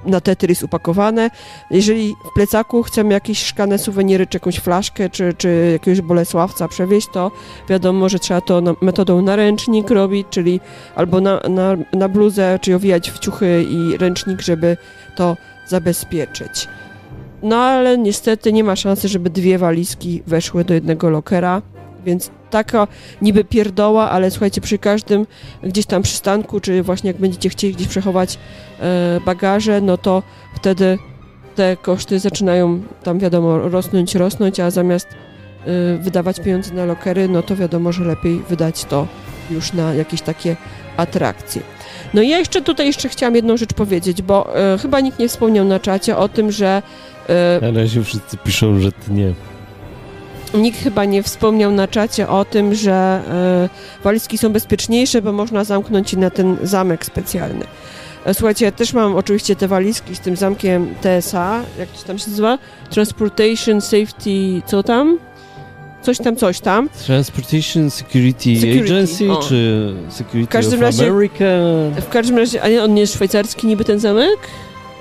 na 0.07 0.21
Tetris 0.21 0.63
upakowane. 0.63 1.31
Jeżeli 1.71 2.15
w 2.31 2.35
plecaku 2.35 2.83
chcemy 2.83 3.15
jakieś 3.15 3.45
szklane 3.45 3.79
suweniry, 3.79 4.27
czy 4.27 4.37
jakąś 4.37 4.57
flaszkę, 4.57 5.11
czy, 5.11 5.35
czy 5.35 5.71
jakiegoś 5.73 6.01
Bolesławca 6.01 6.69
przewieźć, 6.69 7.09
to 7.13 7.31
wiadomo, 7.69 8.09
że 8.09 8.19
trzeba 8.19 8.41
to 8.41 8.61
na, 8.61 8.75
metodą 8.81 9.23
na 9.23 9.37
ręcznik 9.37 9.91
robić, 9.91 10.27
czyli 10.31 10.61
albo 10.95 11.21
na, 11.21 11.41
na, 11.49 11.77
na 11.93 12.09
bluzę, 12.09 12.59
czyli 12.63 12.75
owijać 12.75 13.11
w 13.11 13.19
ciuchy 13.19 13.65
i 13.71 13.97
ręcznik, 13.97 14.41
żeby 14.41 14.77
to 15.17 15.37
zabezpieczyć. 15.67 16.69
No 17.43 17.57
ale 17.57 17.99
niestety 17.99 18.53
nie 18.53 18.65
ma 18.65 18.77
szansy, 18.77 19.09
żeby 19.09 19.31
dwie 19.31 19.59
walizki 19.59 20.23
weszły 20.27 20.65
do 20.65 20.75
jednego 20.75 21.11
lokera, 21.11 21.63
więc 22.05 22.31
taka 22.51 22.87
niby 23.23 23.45
pierdoła, 23.45 24.11
ale 24.11 24.31
słuchajcie, 24.31 24.61
przy 24.61 24.79
każdym 24.79 25.27
gdzieś 25.63 25.87
tam 25.87 26.03
przystanku, 26.03 26.61
czy 26.61 26.83
właśnie 26.83 27.09
jak 27.11 27.21
będziecie 27.21 27.49
chcieli 27.49 27.75
gdzieś 27.75 27.89
przechować 27.89 28.39
e, 28.81 29.21
bagaże, 29.27 29.81
no 29.81 29.99
to 29.99 30.23
wtedy 30.55 30.99
te 31.59 31.77
koszty 31.77 32.19
zaczynają 32.19 32.83
tam 33.03 33.19
wiadomo 33.19 33.59
rosnąć, 33.59 34.15
rosnąć, 34.15 34.61
a 34.61 34.71
zamiast 34.71 35.09
y, 35.09 35.99
wydawać 35.99 36.41
pieniądze 36.41 36.75
na 36.75 36.85
lokery, 36.85 37.29
no 37.29 37.43
to 37.43 37.57
wiadomo, 37.57 37.93
że 37.93 38.05
lepiej 38.05 38.43
wydać 38.49 38.85
to 38.85 39.07
już 39.51 39.73
na 39.73 39.95
jakieś 39.95 40.23
takie 40.23 40.57
atrakcje. 40.97 41.63
No 42.15 42.23
i 42.23 42.29
ja 42.29 42.39
jeszcze 42.39 42.63
tutaj 42.63 42.87
jeszcze 42.87 43.09
chciałam 43.09 43.35
jedną 43.35 43.57
rzecz 43.57 43.73
powiedzieć, 43.73 44.23
bo 44.23 44.59
y, 44.75 44.79
chyba 44.79 45.01
nikt 45.01 45.19
nie 45.19 45.29
wspomniał 45.29 45.65
na 45.65 45.81
czacie 45.81 46.17
o 46.17 46.29
tym, 46.29 46.53
że 46.53 46.83
na 47.63 47.81
razie 47.81 48.05
wszyscy 48.05 48.37
piszą, 48.37 48.81
że 48.81 48.93
to 48.93 49.13
nie. 49.13 49.33
Nikt 50.55 50.83
chyba 50.83 51.05
nie 51.05 51.23
wspomniał 51.23 51.73
na 51.73 51.89
czacie 51.89 52.29
o 52.29 52.45
tym, 52.45 52.75
że 52.75 53.23
y, 54.01 54.05
walizki 54.05 54.39
są 54.39 54.53
bezpieczniejsze, 54.53 55.23
bo 55.23 55.33
można 55.33 55.65
zamknąć 55.65 56.13
je 56.13 56.19
na 56.19 56.31
ten 56.31 56.57
zamek 56.63 57.05
specjalny. 57.05 57.65
E, 58.25 58.35
słuchajcie, 58.35 58.65
ja 58.65 58.73
też 58.73 58.93
mam 58.93 59.17
oczywiście 59.17 59.57
te 59.57 59.69
walizki 59.69 60.17
z 60.17 60.21
tym 60.21 60.37
zamkiem 60.37 60.95
TSA, 61.01 61.63
jak 61.79 61.89
to 61.89 62.07
tam 62.07 62.19
się 62.19 62.31
nazywa? 62.31 62.59
Transportation 62.91 63.81
Safety, 63.81 64.63
co 64.67 64.83
tam? 64.83 65.19
Coś 66.03 66.19
tam, 66.19 66.37
coś 66.37 66.61
tam. 66.61 66.89
Transportation 67.07 67.91
Security, 67.91 68.61
Security. 68.61 68.85
Agency, 68.85 69.33
o. 69.33 69.37
czy 69.37 69.93
Security 70.09 70.47
w 70.47 70.53
każdym 70.53 70.79
of 70.79 70.83
razie, 70.83 71.11
America? 71.11 71.45
W 72.01 72.09
każdym 72.11 72.39
razie, 72.39 72.63
a 72.63 72.69
nie, 72.69 72.83
on 72.85 72.95
nie 72.95 73.01
jest 73.01 73.15
szwajcarski 73.15 73.67
niby 73.67 73.85
ten 73.85 73.99
zamek? 73.99 74.39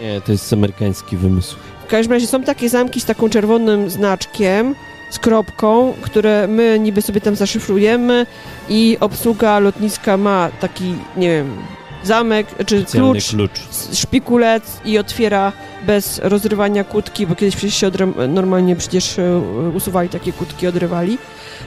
Nie, 0.02 0.22
to 0.22 0.32
jest 0.32 0.54
amerykański 0.54 1.18
wymysł. 1.18 1.56
W 1.88 1.90
każdym 1.90 2.14
razie 2.14 2.28
są 2.28 2.44
takie 2.44 2.70
zamki 2.70 3.02
z 3.02 3.06
taką 3.06 3.30
czerwonym 3.30 3.90
znaczkiem, 3.90 4.76
z 5.10 5.20
kropką, 5.20 5.94
które 6.02 6.48
my 6.48 6.80
niby 6.80 7.02
sobie 7.02 7.22
tam 7.22 7.36
zaszyfrujemy 7.36 8.26
i 8.70 8.98
obsługa 9.00 9.60
lotniska 9.60 10.18
ma 10.18 10.50
taki, 10.60 10.96
nie 11.18 11.30
wiem, 11.30 11.58
zamek, 12.04 12.48
czy 12.66 12.86
klucz, 12.86 13.30
klucz, 13.30 13.60
szpikulec 13.94 14.82
i 14.86 14.98
otwiera 14.98 15.54
bez 15.86 16.20
rozrywania 16.24 16.84
kłódki, 16.84 17.28
bo 17.28 17.36
kiedyś 17.36 17.56
przecież 17.56 17.76
się 17.76 17.92
normalnie 18.28 18.76
przecież 18.76 19.20
e, 19.20 19.42
usuwali 19.76 20.10
takie 20.10 20.34
kłódki, 20.34 20.68
odrywali. 20.68 21.18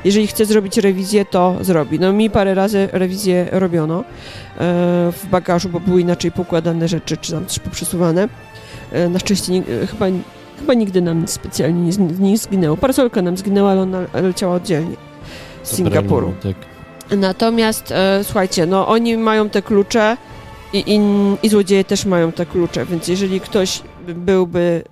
Jeżeli 0.05 0.27
chce 0.27 0.45
zrobić 0.45 0.77
rewizję, 0.77 1.25
to 1.25 1.57
zrobi. 1.61 2.01
No 2.01 2.13
mi 2.13 2.31
parę 2.31 2.55
razy 2.55 2.89
rewizję 2.93 3.49
robiono 3.53 4.01
e, 4.01 4.05
w 5.13 5.27
bagażu, 5.31 5.69
bo 5.69 5.81
były 5.81 6.01
inaczej 6.01 6.33
pokładane 6.33 6.89
rzeczy, 6.89 7.17
czy 7.17 7.33
tam 7.33 7.45
też 7.45 7.59
poprzesuwane. 7.59 8.29
E, 8.93 9.09
na 9.09 9.19
szczęście 9.19 9.53
nie, 9.53 9.63
chyba, 9.63 10.07
chyba 10.59 10.75
nigdy 10.75 11.01
nam 11.03 11.21
nic 11.21 11.31
specjalnie 11.31 11.81
nie, 11.81 12.07
nie 12.31 12.39
zginęło. 12.39 12.77
Parasolka 12.77 13.23
nam 13.23 13.37
zginęła, 13.37 13.71
ale 13.71 13.81
ona 13.81 14.01
leciała 14.13 14.55
oddzielnie 14.55 14.97
z 15.63 15.77
Singapuru. 15.77 16.35
Tak. 16.43 16.57
Natomiast 17.19 17.93
e, 17.93 18.25
słuchajcie, 18.25 18.67
no 18.67 18.89
oni 18.89 19.17
mają 19.17 19.49
te 19.49 19.63
klucze 19.63 20.17
i, 20.73 20.79
i, 20.87 21.01
i 21.47 21.49
złodzieje 21.49 21.85
też 21.85 22.05
mają 22.05 22.33
te 22.33 22.47
klucze, 22.47 22.87
więc 22.87 23.09
jeżeli 23.09 23.41
ktoś 23.41 23.83
byłby 24.09 24.85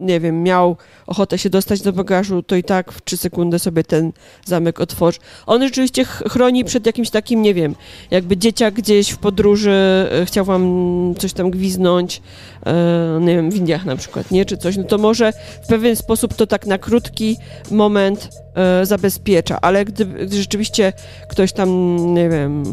nie 0.00 0.20
wiem, 0.20 0.42
miał 0.42 0.76
ochotę 1.06 1.38
się 1.38 1.50
dostać 1.50 1.80
do 1.80 1.92
bagażu, 1.92 2.42
to 2.42 2.56
i 2.56 2.62
tak 2.62 2.92
w 2.92 3.04
3 3.04 3.16
sekundy 3.16 3.58
sobie 3.58 3.84
ten 3.84 4.12
zamek 4.44 4.80
otworzy. 4.80 5.18
On 5.46 5.62
rzeczywiście 5.62 6.04
chroni 6.04 6.64
przed 6.64 6.86
jakimś 6.86 7.10
takim, 7.10 7.42
nie 7.42 7.54
wiem, 7.54 7.74
jakby 8.10 8.36
dzieciak 8.36 8.74
gdzieś 8.74 9.10
w 9.10 9.18
podróży 9.18 10.08
e, 10.12 10.26
chciał 10.26 10.44
wam 10.44 11.14
coś 11.18 11.32
tam 11.32 11.50
gwiznąć, 11.50 12.22
e, 12.66 13.18
nie 13.20 13.36
wiem, 13.36 13.50
w 13.50 13.56
Indiach 13.56 13.84
na 13.84 13.96
przykład, 13.96 14.30
nie, 14.30 14.44
czy 14.44 14.56
coś, 14.56 14.76
no 14.76 14.84
to 14.84 14.98
może 14.98 15.32
w 15.62 15.66
pewien 15.66 15.96
sposób 15.96 16.34
to 16.34 16.46
tak 16.46 16.66
na 16.66 16.78
krótki 16.78 17.36
moment 17.70 18.28
e, 18.54 18.86
zabezpiecza, 18.86 19.58
ale 19.60 19.84
gdy, 19.84 20.04
gdy 20.04 20.36
rzeczywiście 20.36 20.92
ktoś 21.28 21.52
tam, 21.52 21.96
nie 22.14 22.28
wiem, 22.28 22.64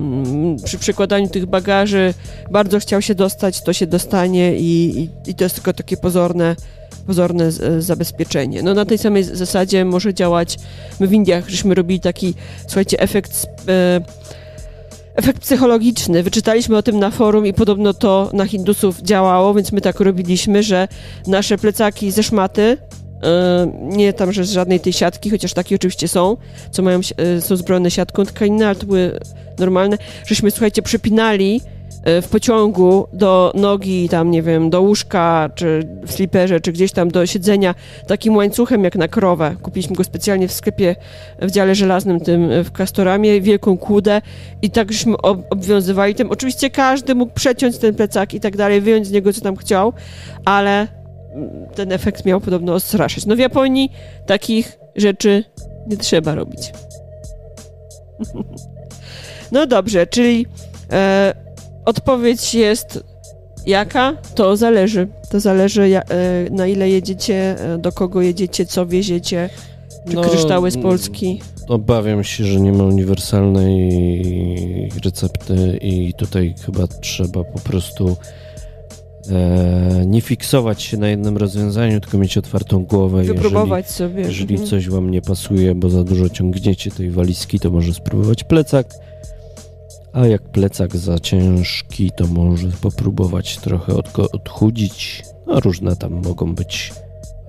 przy 0.65 0.77
przykładaniu 0.77 1.29
tych 1.29 1.45
bagaży 1.45 2.13
bardzo 2.51 2.79
chciał 2.79 3.01
się 3.01 3.15
dostać, 3.15 3.63
to 3.63 3.73
się 3.73 3.87
dostanie 3.87 4.57
i, 4.57 4.99
i, 4.99 5.29
i 5.31 5.35
to 5.35 5.43
jest 5.43 5.55
tylko 5.55 5.73
takie 5.73 5.97
pozorne 5.97 6.55
pozorne 7.07 7.45
e, 7.45 7.81
zabezpieczenie. 7.81 8.63
No 8.63 8.73
na 8.73 8.85
tej 8.85 8.97
samej 8.97 9.23
zasadzie 9.23 9.85
może 9.85 10.13
działać, 10.13 10.57
my 10.99 11.07
w 11.07 11.13
Indiach 11.13 11.49
żeśmy 11.49 11.75
robili 11.75 11.99
taki, 11.99 12.33
słuchajcie, 12.67 12.99
efekt 12.99 13.45
e, 13.67 14.01
efekt 15.15 15.41
psychologiczny. 15.41 16.23
Wyczytaliśmy 16.23 16.77
o 16.77 16.83
tym 16.83 16.99
na 16.99 17.11
forum 17.11 17.45
i 17.45 17.53
podobno 17.53 17.93
to 17.93 18.29
na 18.33 18.45
Hindusów 18.45 19.01
działało, 19.01 19.53
więc 19.53 19.71
my 19.71 19.81
tak 19.81 19.99
robiliśmy, 19.99 20.63
że 20.63 20.87
nasze 21.27 21.57
plecaki 21.57 22.11
ze 22.11 22.23
szmaty, 22.23 22.77
e, 23.23 23.71
nie 23.81 24.13
tam, 24.13 24.31
że 24.33 24.45
z 24.45 24.51
żadnej 24.51 24.79
tej 24.79 24.93
siatki, 24.93 25.29
chociaż 25.29 25.53
takie 25.53 25.75
oczywiście 25.75 26.07
są, 26.07 26.37
co 26.71 26.81
mają, 26.81 26.99
są 27.39 27.55
zbrojone 27.55 27.91
siatką 27.91 28.25
tkaniny, 28.25 28.65
ale 28.65 28.75
to 28.75 28.85
były 28.85 29.19
normalne, 29.59 29.97
żeśmy, 30.25 30.51
słuchajcie, 30.51 30.81
przypinali 30.81 31.61
E, 31.61 31.76
w 32.07 32.27
pociągu 32.27 33.07
do 33.13 33.51
nogi, 33.55 34.09
tam 34.09 34.31
nie 34.31 34.41
wiem, 34.41 34.69
do 34.69 34.81
łóżka, 34.81 35.49
czy 35.55 35.87
w 36.05 36.11
sliperze, 36.11 36.59
czy 36.59 36.71
gdzieś 36.71 36.91
tam 36.91 37.09
do 37.09 37.25
siedzenia 37.25 37.75
takim 38.07 38.35
łańcuchem 38.35 38.83
jak 38.83 38.95
na 38.95 39.07
krowę. 39.07 39.55
Kupiliśmy 39.61 39.95
go 39.95 40.03
specjalnie 40.03 40.47
w 40.47 40.53
sklepie 40.53 40.95
w 41.41 41.51
dziale 41.51 41.75
żelaznym 41.75 42.19
tym 42.19 42.51
e, 42.51 42.63
w 42.63 42.71
Kastoramie, 42.71 43.41
wielką 43.41 43.77
kłudę 43.77 44.21
i 44.61 44.69
tak 44.69 44.91
żeśmy 44.91 45.17
ob 45.17 45.39
obwiązywali 45.49 46.15
tym. 46.15 46.31
Oczywiście 46.31 46.69
każdy 46.69 47.15
mógł 47.15 47.33
przeciąć 47.33 47.77
ten 47.77 47.95
plecak 47.95 48.33
i 48.33 48.39
tak 48.39 48.57
dalej, 48.57 48.81
wyjąć 48.81 49.07
z 49.07 49.11
niego 49.11 49.33
co 49.33 49.41
tam 49.41 49.55
chciał, 49.55 49.93
ale 50.45 50.87
mm, 51.33 51.67
ten 51.75 51.91
efekt 51.91 52.25
miał 52.25 52.41
podobno 52.41 52.73
odstraszyć. 52.73 53.25
No 53.25 53.35
w 53.35 53.39
Japonii 53.39 53.91
takich 54.25 54.79
rzeczy 54.95 55.43
nie 55.87 55.97
trzeba 55.97 56.35
robić. 56.35 56.71
no 59.51 59.67
dobrze, 59.67 60.07
czyli 60.07 60.45
e, 60.91 61.46
Odpowiedź 61.87 62.55
jest 62.55 63.03
jaka? 63.65 64.13
To 64.35 64.57
zależy. 64.57 65.07
To 65.29 65.39
zależy 65.39 65.81
e, 65.81 66.03
na 66.51 66.67
ile 66.67 66.89
jedziecie, 66.89 67.55
e, 67.59 67.77
do 67.77 67.91
kogo 67.91 68.21
jedziecie, 68.21 68.65
co 68.65 68.85
wieziecie, 68.85 69.49
czy 70.09 70.15
no, 70.15 70.21
kryształy 70.21 70.71
z 70.71 70.77
Polski. 70.77 71.41
Obawiam 71.67 72.23
się, 72.23 72.43
że 72.43 72.59
nie 72.59 72.71
ma 72.71 72.83
uniwersalnej 72.83 74.89
recepty 75.03 75.77
i 75.81 76.13
tutaj 76.13 76.55
chyba 76.65 76.87
trzeba 76.87 77.43
po 77.43 77.59
prostu 77.59 78.17
e, 79.29 80.03
nie 80.05 80.21
fiksować 80.21 80.81
się 80.81 80.97
na 80.97 81.09
jednym 81.09 81.37
rozwiązaniu, 81.37 82.01
tylko 82.01 82.17
mieć 82.17 82.37
otwartą 82.37 82.85
głowę. 82.85 83.23
Wypróbować 83.23 83.85
jeżeli, 83.85 83.97
sobie. 83.97 84.21
Jeżeli 84.21 84.53
mhm. 84.53 84.69
coś 84.69 84.89
wam 84.89 85.11
nie 85.11 85.21
pasuje, 85.21 85.75
bo 85.75 85.89
za 85.89 86.03
dużo 86.03 86.29
ciągniecie 86.29 86.91
tej 86.91 87.11
walizki, 87.11 87.59
to 87.59 87.71
może 87.71 87.93
spróbować 87.93 88.43
plecak 88.43 88.87
a 90.17 90.27
jak 90.27 90.51
plecak 90.51 90.95
za 90.95 91.19
ciężki, 91.19 92.11
to 92.17 92.27
może 92.27 92.67
popróbować 92.67 93.57
trochę 93.57 93.93
od, 93.93 94.19
odchudzić. 94.19 95.23
No, 95.47 95.59
różne 95.59 95.95
tam 95.95 96.13
mogą 96.13 96.55
być 96.55 96.93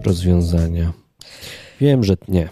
rozwiązania. 0.05 0.93
Wiem, 1.81 2.05
że 2.05 2.17
nie. 2.29 2.49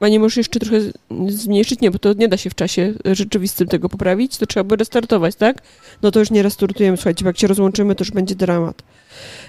A 0.00 0.08
nie 0.08 0.20
możesz 0.20 0.36
jeszcze 0.36 0.60
trochę 0.60 0.80
zmniejszyć? 1.28 1.80
Nie, 1.80 1.90
bo 1.90 1.98
to 1.98 2.12
nie 2.12 2.28
da 2.28 2.36
się 2.36 2.50
w 2.50 2.54
czasie 2.54 2.94
rzeczywistym 3.04 3.68
tego 3.68 3.88
poprawić, 3.88 4.36
to 4.36 4.46
trzeba 4.46 4.64
by 4.64 4.76
restartować, 4.76 5.34
tak? 5.36 5.62
No 6.02 6.10
to 6.10 6.20
już 6.20 6.30
nie 6.30 6.42
restartujemy, 6.42 6.96
słuchajcie, 6.96 7.24
bo 7.24 7.28
jak 7.28 7.38
się 7.38 7.46
rozłączymy, 7.46 7.94
to 7.94 8.04
już 8.04 8.10
będzie 8.10 8.34
dramat. 8.34 8.82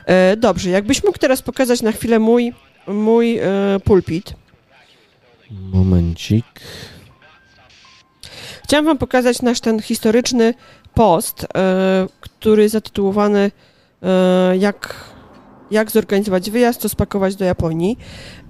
E, 0.06 0.38
dobrze, 0.38 0.70
jakbyś 0.70 1.04
mógł 1.04 1.18
teraz 1.18 1.42
pokazać 1.42 1.82
na 1.82 1.92
chwilę 1.92 2.20
mój, 2.20 2.54
mój 2.88 3.38
e, 3.38 3.46
pulpit. 3.84 4.34
Momencik. 5.52 6.46
Chciałam 8.70 8.86
wam 8.86 8.98
pokazać 8.98 9.42
nasz 9.42 9.60
ten 9.60 9.82
historyczny 9.82 10.54
post, 10.94 11.48
e, 11.56 12.08
który 12.20 12.70
zatytułowany 12.70 13.52
e, 14.04 14.58
jak, 14.58 14.96
jak 15.72 15.92
zorganizować 15.92 16.50
wyjazd, 16.50 16.82
co 16.82 16.90
spakować 16.90 17.36
do 17.36 17.46
Japonii. 17.46 17.98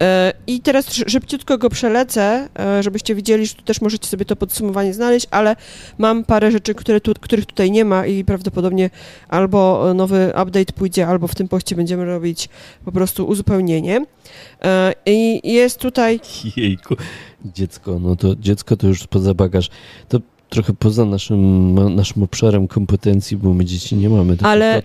E, 0.02 0.34
I 0.48 0.62
teraz 0.62 0.94
szybciutko 0.94 1.58
go 1.58 1.70
przelecę, 1.70 2.50
żebyście 2.80 3.16
widzieli, 3.16 3.46
że 3.46 3.56
tu 3.56 3.62
też 3.62 3.82
możecie 3.82 4.08
sobie 4.08 4.26
to 4.26 4.36
podsumowanie 4.36 4.94
znaleźć, 4.94 5.28
ale 5.32 5.56
mam 5.98 6.24
parę 6.24 6.52
rzeczy, 6.52 6.76
które 6.76 7.02
tu, 7.02 7.14
których 7.20 7.46
tutaj 7.46 7.72
nie 7.72 7.86
ma 7.86 8.06
i 8.06 8.24
prawdopodobnie 8.24 8.90
albo 9.30 9.94
nowy 9.94 10.32
update 10.44 10.74
pójdzie, 10.74 11.08
albo 11.08 11.28
w 11.28 11.36
tym 11.36 11.48
poście 11.48 11.76
będziemy 11.76 12.06
robić 12.06 12.50
po 12.86 12.92
prostu 12.92 13.28
uzupełnienie. 13.28 14.06
I 15.06 15.42
jest 15.54 15.80
tutaj... 15.80 16.20
Jejku, 16.58 16.96
dziecko, 17.46 18.00
no 18.00 18.16
to 18.16 18.36
dziecko 18.36 18.78
to 18.78 18.88
już 18.88 19.08
poza 19.08 19.34
bagaż. 19.34 19.70
To 20.10 20.20
trochę 20.50 20.74
poza 20.74 21.06
naszym, 21.06 21.96
naszym 21.96 22.24
obszarem 22.24 22.68
kompetencji, 22.68 23.38
bo 23.38 23.54
my 23.54 23.66
dzieci 23.66 23.96
nie 23.96 24.10
mamy. 24.10 24.38
Ale 24.44 24.84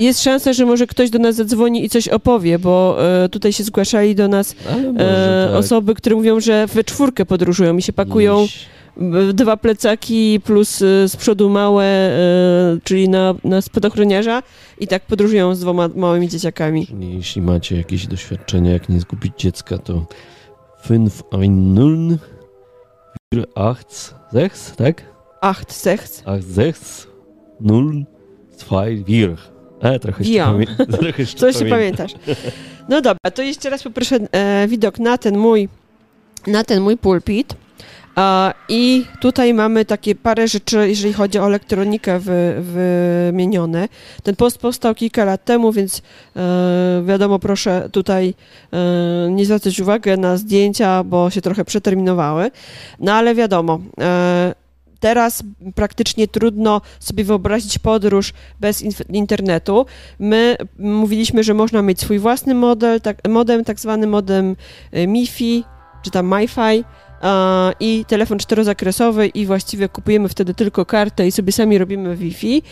jest 0.00 0.22
szansa, 0.22 0.52
że 0.52 0.66
może 0.66 0.86
ktoś 0.86 1.10
do 1.10 1.18
nas 1.18 1.36
zadzwoni 1.36 1.84
i 1.84 1.88
coś 1.88 2.08
opowie, 2.08 2.58
bo 2.58 2.96
e, 3.24 3.28
tutaj 3.28 3.52
się 3.52 3.64
zgłaszali 3.64 4.14
do 4.14 4.28
nas 4.28 4.54
e, 4.66 4.92
może, 4.92 5.48
tak. 5.50 5.58
osoby, 5.58 5.94
które 5.94 6.16
mówią, 6.16 6.40
że 6.40 6.66
we 6.66 6.84
czwórkę 6.84 7.26
podróżują 7.26 7.76
i 7.76 7.82
się 7.82 7.92
pakują 7.92 8.46
dwa 9.34 9.56
plecaki 9.56 10.40
plus 10.44 10.82
y, 10.82 11.08
z 11.08 11.16
przodu 11.16 11.48
małe, 11.48 12.10
y, 12.76 12.80
czyli 12.84 13.08
na, 13.08 13.34
na 13.44 13.62
spadochroniarza 13.62 14.42
i 14.80 14.86
tak 14.86 15.06
podróżują 15.06 15.54
z 15.54 15.60
dwoma 15.60 15.88
małymi 15.96 16.28
dzieciakami. 16.28 16.86
Czyli 16.86 17.14
jeśli 17.14 17.42
macie 17.42 17.76
jakieś 17.76 18.06
doświadczenia, 18.06 18.72
jak 18.72 18.88
nie 18.88 19.00
zgubić 19.00 19.32
dziecka, 19.38 19.78
to 19.78 20.06
510 20.88 22.20
86, 24.32 24.76
tak? 24.76 25.02
Acht, 25.40 25.72
sechs. 25.72 26.22
86 26.26 27.06
0 27.60 27.90
2 28.58 28.84
4. 29.04 29.36
E, 29.82 29.98
trochę 29.98 30.24
jeszcze, 30.24 30.38
pamię- 30.52 30.86
trochę 30.98 31.22
jeszcze 31.22 31.46
jeszcze 31.46 31.64
pamiętasz? 31.66 32.12
No 32.88 33.00
dobra, 33.00 33.30
to 33.34 33.42
jeszcze 33.42 33.70
raz 33.70 33.82
poproszę 33.82 34.18
e, 34.32 34.68
widok 34.68 34.98
na 34.98 35.18
ten 35.18 35.38
mój, 35.38 35.68
na 36.46 36.64
ten 36.64 36.82
mój 36.82 36.96
pulpit. 36.96 37.54
I 38.68 39.06
tutaj 39.20 39.54
mamy 39.54 39.84
takie 39.84 40.14
parę 40.14 40.48
rzeczy, 40.48 40.88
jeżeli 40.88 41.12
chodzi 41.12 41.38
o 41.38 41.46
elektronikę 41.46 42.18
wy, 42.18 42.54
wymienione. 42.60 43.88
Ten 44.22 44.36
post 44.36 44.58
powstał 44.58 44.94
kilka 44.94 45.24
lat 45.24 45.44
temu, 45.44 45.72
więc 45.72 46.02
e, 46.36 47.02
wiadomo, 47.06 47.38
proszę 47.38 47.88
tutaj 47.92 48.34
e, 48.72 49.30
nie 49.30 49.44
zwracać 49.44 49.80
uwagi 49.80 50.10
na 50.10 50.36
zdjęcia, 50.36 51.04
bo 51.04 51.30
się 51.30 51.40
trochę 51.40 51.64
przeterminowały. 51.64 52.50
No 53.00 53.12
ale 53.12 53.34
wiadomo, 53.34 53.80
e, 54.00 54.54
teraz 55.00 55.42
praktycznie 55.74 56.28
trudno 56.28 56.80
sobie 57.00 57.24
wyobrazić 57.24 57.78
podróż 57.78 58.32
bez 58.60 58.84
internetu. 59.08 59.86
My 60.18 60.56
mówiliśmy, 60.78 61.44
że 61.44 61.54
można 61.54 61.82
mieć 61.82 62.00
swój 62.00 62.18
własny 62.18 62.54
model, 62.54 63.00
tak, 63.00 63.28
modem, 63.28 63.64
tak 63.64 63.80
zwany 63.80 64.06
modem 64.06 64.56
MiFi, 64.92 65.64
czy 66.02 66.10
tam 66.10 66.34
MiFi 66.38 66.84
i 67.80 68.04
telefon 68.08 68.38
czterozakresowy 68.38 69.26
i 69.26 69.46
właściwie 69.46 69.88
kupujemy 69.88 70.28
wtedy 70.28 70.54
tylko 70.54 70.86
kartę 70.86 71.26
i 71.26 71.32
sobie 71.32 71.52
sami 71.52 71.78
robimy 71.78 72.16
Wi-Fi, 72.16 72.62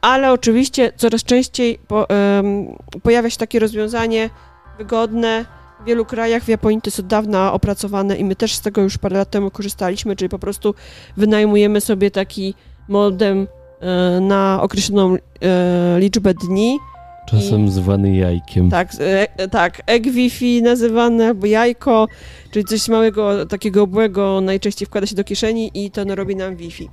ale 0.00 0.32
oczywiście 0.32 0.92
coraz 0.96 1.24
częściej 1.24 1.78
po, 1.88 2.08
em, 2.08 2.66
pojawia 3.02 3.30
się 3.30 3.36
takie 3.36 3.58
rozwiązanie 3.58 4.30
wygodne, 4.78 5.44
w 5.80 5.84
wielu 5.84 6.04
krajach, 6.04 6.42
w 6.42 6.48
Japonii 6.48 6.82
to 6.82 6.88
jest 6.88 7.00
od 7.00 7.06
dawna 7.06 7.52
opracowane 7.52 8.16
i 8.16 8.24
my 8.24 8.36
też 8.36 8.54
z 8.54 8.60
tego 8.60 8.82
już 8.82 8.98
parę 8.98 9.16
lat 9.16 9.30
temu 9.30 9.50
korzystaliśmy, 9.50 10.16
czyli 10.16 10.28
po 10.28 10.38
prostu 10.38 10.74
wynajmujemy 11.16 11.80
sobie 11.80 12.10
taki 12.10 12.54
modem 12.88 13.46
e, 13.80 14.20
na 14.20 14.58
określoną 14.62 15.14
e, 15.14 16.00
liczbę 16.00 16.34
dni. 16.34 16.78
Czasem 17.26 17.70
zwany 17.70 18.16
jajkiem. 18.16 18.70
Tak, 18.70 18.88
e, 18.98 19.48
tak, 19.48 19.82
egg 19.86 20.06
Wi-Fi 20.06 20.62
nazywane, 20.62 21.26
albo 21.26 21.46
jajko, 21.46 22.08
czyli 22.50 22.64
coś 22.64 22.88
małego, 22.88 23.46
takiego 23.46 23.82
obłego, 23.82 24.40
najczęściej 24.40 24.86
wkłada 24.86 25.06
się 25.06 25.16
do 25.16 25.24
kieszeni 25.24 25.70
i 25.74 25.90
to 25.90 26.04
robi 26.14 26.36
nam 26.36 26.56
Wi-Fi. 26.56 26.88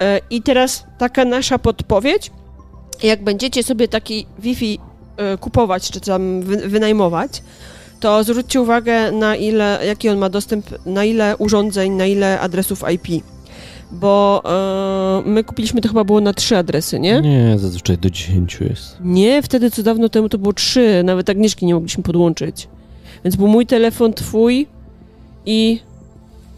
E, 0.00 0.20
I 0.30 0.42
teraz 0.42 0.84
taka 0.98 1.24
nasza 1.24 1.58
podpowiedź, 1.58 2.30
jak 3.02 3.24
będziecie 3.24 3.62
sobie 3.62 3.88
taki 3.88 4.26
Wi-Fi 4.38 4.78
e, 5.16 5.36
kupować, 5.36 5.90
czy 5.90 6.00
tam 6.00 6.42
wy, 6.42 6.56
wynajmować, 6.56 7.42
to 8.00 8.24
zwróćcie 8.24 8.60
uwagę 8.60 9.12
na 9.12 9.36
ile, 9.36 9.80
jaki 9.86 10.08
on 10.08 10.18
ma 10.18 10.28
dostęp, 10.28 10.66
na 10.86 11.04
ile 11.04 11.36
urządzeń, 11.36 11.92
na 11.92 12.06
ile 12.06 12.40
adresów 12.40 12.84
IP. 12.94 13.24
Bo 13.90 14.42
e, 15.24 15.28
my 15.28 15.44
kupiliśmy 15.44 15.80
to 15.80 15.88
chyba 15.88 16.04
było 16.04 16.20
na 16.20 16.32
trzy 16.34 16.56
adresy, 16.56 17.00
nie? 17.00 17.20
Nie, 17.20 17.58
zazwyczaj 17.58 17.98
do 17.98 18.10
10 18.10 18.58
jest. 18.60 18.96
Nie, 19.00 19.42
wtedy 19.42 19.70
co 19.70 19.82
dawno 19.82 20.08
temu 20.08 20.28
to 20.28 20.38
było 20.38 20.52
trzy, 20.52 21.02
nawet 21.04 21.30
Agnieszki 21.30 21.66
nie 21.66 21.74
mogliśmy 21.74 22.02
podłączyć. 22.02 22.68
Więc 23.24 23.36
był 23.36 23.48
mój 23.48 23.66
telefon, 23.66 24.12
twój 24.12 24.66
i 25.46 25.80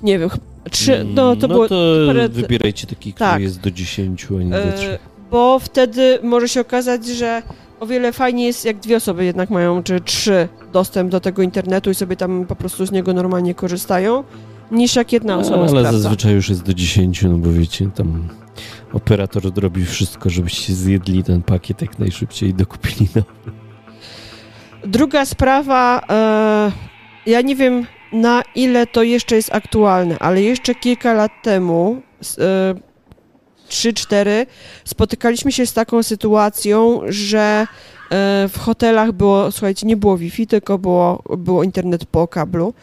nie 0.02 0.18
wiem, 0.18 0.30
trzy, 0.70 1.04
no 1.14 1.36
to 1.36 1.48
no 1.48 1.54
było... 1.54 1.68
to 1.68 1.74
parę- 1.74 2.28
wybierajcie 2.28 2.86
taki, 2.86 3.12
który 3.12 3.30
Tak. 3.30 3.42
jest 3.42 3.60
do 3.60 3.70
10, 3.70 4.26
a 4.30 4.42
nie 4.42 4.50
do 4.50 4.56
e, 4.58 4.72
3. 4.72 4.98
bo 5.30 5.58
wtedy 5.58 6.18
może 6.22 6.48
się 6.48 6.60
okazać, 6.60 7.06
że 7.06 7.42
o 7.80 7.86
wiele 7.86 8.12
fajniej 8.12 8.46
jest, 8.46 8.64
jak 8.64 8.76
dwie 8.80 8.96
osoby 8.96 9.24
jednak 9.24 9.50
mają, 9.50 9.82
czy 9.82 10.00
trzy 10.00 10.48
dostęp 10.72 11.10
do 11.10 11.20
tego 11.20 11.42
internetu 11.42 11.90
i 11.90 11.94
sobie 11.94 12.16
tam 12.16 12.46
po 12.46 12.56
prostu 12.56 12.86
z 12.86 12.92
niego 12.92 13.14
normalnie 13.14 13.54
korzystają, 13.54 14.24
niż 14.70 14.96
jak 14.96 15.12
jedna 15.12 15.38
osoba 15.38 15.56
No, 15.56 15.62
ale 15.62 15.70
sprawdza. 15.70 15.92
zazwyczaj 15.98 16.32
już 16.34 16.48
jest 16.48 16.62
do 16.62 16.74
10, 16.74 17.22
no 17.22 17.38
bo 17.38 17.52
wiecie, 17.52 17.90
tam 17.94 18.28
operator 18.92 19.42
robi 19.56 19.84
wszystko, 19.84 20.30
żebyście 20.30 20.74
zjedli 20.74 21.24
ten 21.24 21.42
pakiet 21.42 21.82
jak 21.82 21.98
najszybciej 21.98 22.48
i 22.50 22.54
dokupili 22.54 23.08
no. 23.16 23.22
Druga 24.84 25.24
sprawa, 25.26 26.02
e, 26.10 26.72
ja 27.26 27.40
nie 27.40 27.56
wiem 27.56 27.86
na 28.12 28.42
ile 28.54 28.86
to 28.86 29.02
jeszcze 29.02 29.36
jest 29.36 29.54
aktualne, 29.54 30.18
ale 30.18 30.42
jeszcze 30.42 30.74
kilka 30.74 31.12
lat 31.12 31.32
temu, 31.42 32.02
e, 32.38 32.74
3-4, 33.68 34.46
spotykaliśmy 34.84 35.52
się 35.52 35.66
z 35.66 35.72
taką 35.72 36.02
sytuacją, 36.02 37.00
że 37.08 37.66
e, 38.10 38.48
w 38.48 38.58
hotelach 38.58 39.12
było, 39.12 39.52
słuchajcie, 39.52 39.86
nie 39.86 39.96
było 39.96 40.18
Wi-Fi, 40.18 40.46
tylko 40.46 40.78
było, 40.78 41.22
było 41.38 41.62
internet 41.64 42.04
po 42.06 42.28
kablu 42.28 42.74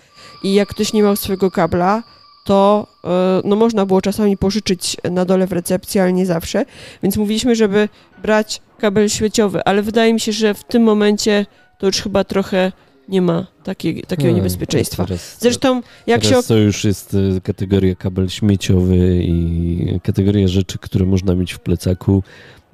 i 0.44 0.54
jak 0.54 0.70
ktoś 0.70 0.94
nie 0.94 1.04
miał 1.04 1.16
swojego 1.16 1.52
kabla, 1.52 2.04
to 2.46 2.88
e, 3.04 3.42
no, 3.44 3.56
można 3.56 3.86
było 3.86 4.02
czasami 4.02 4.38
pożyczyć 4.38 4.98
na 5.12 5.26
dole 5.26 5.48
w 5.48 5.52
recepcji, 5.52 6.00
ale 6.00 6.14
nie 6.14 6.26
zawsze, 6.26 6.66
więc 7.04 7.18
mówiliśmy, 7.18 7.56
żeby 7.56 7.90
brać 8.22 8.62
kabel 8.80 9.10
świeciowy, 9.10 9.64
ale 9.64 9.82
wydaje 9.82 10.14
mi 10.14 10.20
się, 10.20 10.32
że 10.32 10.54
w 10.54 10.64
tym 10.64 10.84
momencie 10.84 11.46
to 11.80 11.86
już 11.86 12.02
chyba 12.02 12.24
trochę 12.24 12.72
nie 13.10 13.22
ma 13.22 13.48
takiej, 13.64 14.04
takiego 14.04 14.30
A, 14.30 14.36
niebezpieczeństwa. 14.36 15.06
Teraz, 15.06 15.38
Zresztą, 15.40 15.82
jak 16.08 16.24
się 16.24 16.30
teraz 16.30 16.48
to 16.48 16.58
już 16.58 16.84
jest 16.84 17.16
e, 17.38 17.42
kategoria 17.42 17.96
kabel 17.96 18.30
śmieciowy 18.30 19.20
i 19.24 20.00
kategoria 20.04 20.48
rzeczy, 20.48 20.78
które 20.78 21.06
można 21.06 21.36
mieć 21.36 21.54
w 21.54 21.60
plecaku, 21.60 22.24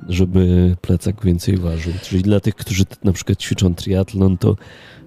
żeby 0.10 0.76
plecak 0.82 1.16
więcej 1.26 1.58
ważył. 1.58 1.94
Czyli 2.02 2.22
dla 2.24 2.40
tych, 2.40 2.56
którzy 2.56 2.84
na 3.04 3.12
przykład 3.12 3.40
ćwiczą 3.40 3.76
triatlon, 3.76 4.38
to 4.38 4.56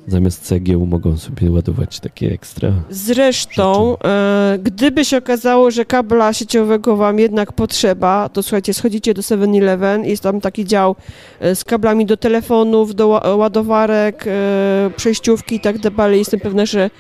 zamiast 0.09 0.43
cegieł 0.43 0.87
mogą 0.87 1.17
sobie 1.17 1.51
ładować 1.51 2.01
takie 2.01 2.33
ekstra. 2.33 2.73
Zresztą, 2.91 3.97
e, 4.05 4.59
gdyby 4.63 5.05
się 5.05 5.17
okazało, 5.17 5.71
że 5.71 5.85
kabla 5.85 6.33
sieciowego 6.33 6.97
wam 6.97 7.19
jednak 7.19 7.53
potrzeba, 7.53 8.29
to 8.29 8.43
słuchajcie, 8.43 8.75
schodzicie 8.75 9.15
do 9.15 9.23
7-Eleven, 9.23 10.05
jest 10.05 10.23
tam 10.23 10.41
taki 10.41 10.65
dział 10.65 10.97
e, 11.41 11.55
z 11.55 11.65
kablami 11.65 12.07
do 12.07 12.17
telefonów, 12.17 12.95
do 12.95 13.09
ła- 13.09 13.39
ładowarek, 13.39 14.25
e, 14.27 14.91
przejściówki 14.97 15.55
i 15.55 15.61
tak 15.61 15.79
dalej. 15.79 16.19
Jestem 16.19 16.41
pewna, 16.41 16.67
że 16.67 16.91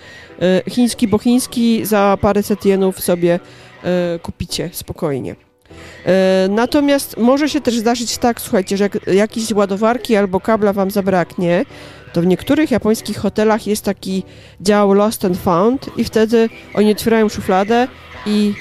e, 0.41 0.63
chiński, 0.71 1.09
bo 1.09 1.19
chiński 1.19 1.85
za 1.87 2.19
paręset 2.21 2.65
jenów 2.65 3.01
sobie 3.01 3.41
kupicie 4.23 4.71
spokojnie. 4.73 5.46
E, 6.07 6.49
Natomiast 6.51 7.17
może 7.17 7.49
się 7.49 7.61
też 7.61 7.75
zdarzyć 7.79 8.19
tak, 8.19 8.41
słuchajcie, 8.41 8.77
że 8.77 8.85
jak 8.85 9.07
jakiejś 9.07 9.53
ładowarki 9.53 10.17
albo 10.17 10.41
kabla 10.41 10.73
wam 10.73 10.91
zabraknie, 10.91 11.65
to 12.13 12.23
w 12.23 12.27
niektórych 12.27 12.71
japońskich 12.71 13.19
hotelach 13.19 13.67
jest 13.67 13.85
taki 13.85 14.23
dział 14.61 14.93
Lost 14.93 15.25
and 15.25 15.39
Found 15.39 15.91
i 15.97 16.05
wtedy 16.05 16.49
oni 16.75 16.93
otwierają 16.93 17.29
szufladę 17.29 17.89
i 18.27 18.55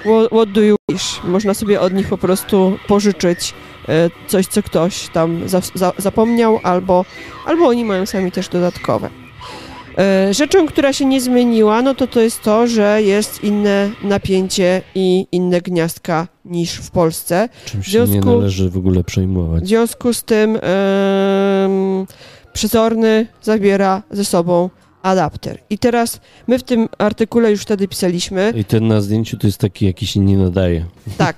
what, 0.00 0.26
what 0.26 0.52
do 0.52 0.60
you 0.60 0.76
wish? 0.88 1.20
Można 1.24 1.54
sobie 1.54 1.80
od 1.80 1.92
nich 1.92 2.08
po 2.08 2.18
prostu 2.18 2.78
pożyczyć 2.88 3.54
e, 3.88 4.10
coś, 4.26 4.46
co 4.46 4.62
ktoś 4.62 5.08
tam 5.08 5.48
za, 5.48 5.60
za, 5.74 5.92
zapomniał, 5.98 6.60
albo, 6.62 7.04
albo 7.46 7.68
oni 7.68 7.84
mają 7.84 8.06
sami 8.06 8.32
też 8.32 8.48
dodatkowe. 8.48 9.10
E, 10.00 10.34
Rzeczą, 10.34 10.66
która 10.66 10.92
się 10.92 11.04
nie 11.04 11.20
zmieniła, 11.20 11.82
no 11.82 11.94
to 11.94 12.06
to 12.06 12.20
jest 12.20 12.42
to, 12.42 12.66
że 12.66 13.02
jest 13.02 13.44
inne 13.44 13.90
napięcie 14.02 14.82
i 14.94 15.26
inne 15.32 15.60
gniazdka 15.60 16.28
niż 16.44 16.72
w 16.72 16.90
Polsce. 16.90 17.48
Czym 17.64 17.82
się 17.82 17.98
nie 18.00 18.06
związku- 18.06 18.36
należy 18.36 18.70
w 18.70 18.76
ogóle 18.76 19.04
przejmować. 19.04 19.64
W 19.64 19.66
związku 19.68 20.12
z 20.14 20.22
tym 20.22 20.56
em, 20.62 22.06
przezorny 22.52 23.26
zabiera 23.42 24.02
ze 24.10 24.24
sobą 24.24 24.70
adapter. 25.02 25.58
I 25.70 25.78
teraz 25.78 26.20
my 26.46 26.58
w 26.58 26.62
tym 26.62 26.88
artykule 26.98 27.50
już 27.50 27.62
wtedy 27.62 27.88
pisaliśmy, 27.88 28.52
I 28.56 28.64
ten 28.64 28.86
na 28.88 29.00
zdjęciu 29.00 29.36
to 29.36 29.46
jest 29.46 29.58
taki, 29.58 29.86
jaki 29.86 30.06
się 30.06 30.20
nie 30.20 30.38
nadaje. 30.38 30.84
tak, 31.18 31.36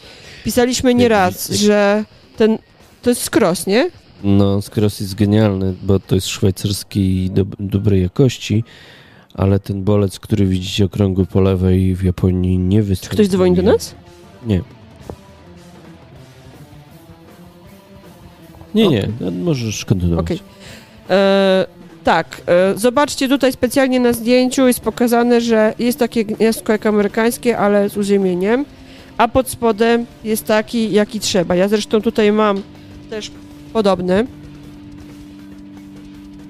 pisaliśmy 0.44 0.94
nieraz, 0.94 1.50
że 1.50 2.04
ten, 2.36 2.58
to 3.02 3.10
jest 3.10 3.22
skros, 3.22 3.66
nie? 3.66 3.90
No, 4.22 4.62
Skros 4.62 5.00
jest 5.00 5.14
genialny, 5.14 5.74
bo 5.82 6.00
to 6.00 6.14
jest 6.14 6.26
szwajcarski 6.28 7.24
i 7.24 7.30
dob- 7.30 7.56
dobrej 7.60 8.02
jakości, 8.02 8.64
ale 9.34 9.60
ten 9.60 9.84
bolec, 9.84 10.20
który 10.20 10.46
widzicie 10.46 10.84
okrągły 10.84 11.26
po 11.26 11.40
lewej 11.40 11.94
w 11.94 12.02
Japonii 12.04 12.58
nie 12.58 12.78
Czy 12.78 12.82
występuje. 12.84 13.14
ktoś 13.16 13.28
dzwoni 13.28 13.56
do 13.56 13.62
nas? 13.62 13.94
Nie. 14.46 14.60
Nie, 18.74 18.88
nie, 18.88 19.08
no, 19.20 19.30
możesz 19.30 19.84
kontynuować. 19.84 20.24
Okej. 20.26 20.40
E, 21.10 21.66
tak, 22.04 22.40
e, 22.46 22.78
zobaczcie 22.78 23.28
tutaj 23.28 23.52
specjalnie 23.52 24.00
na 24.00 24.12
zdjęciu 24.12 24.66
jest 24.66 24.80
pokazane, 24.80 25.40
że 25.40 25.74
jest 25.78 25.98
takie 25.98 26.24
gniazdko 26.24 26.72
jak 26.72 26.86
amerykańskie, 26.86 27.58
ale 27.58 27.88
z 27.90 27.96
uziemieniem, 27.96 28.64
a 29.18 29.28
pod 29.28 29.48
spodem 29.48 30.06
jest 30.24 30.44
taki, 30.46 30.92
jaki 30.92 31.20
trzeba. 31.20 31.54
Ja 31.54 31.68
zresztą 31.68 32.02
tutaj 32.02 32.32
mam 32.32 32.62
też 33.10 33.30
podobny, 33.74 34.26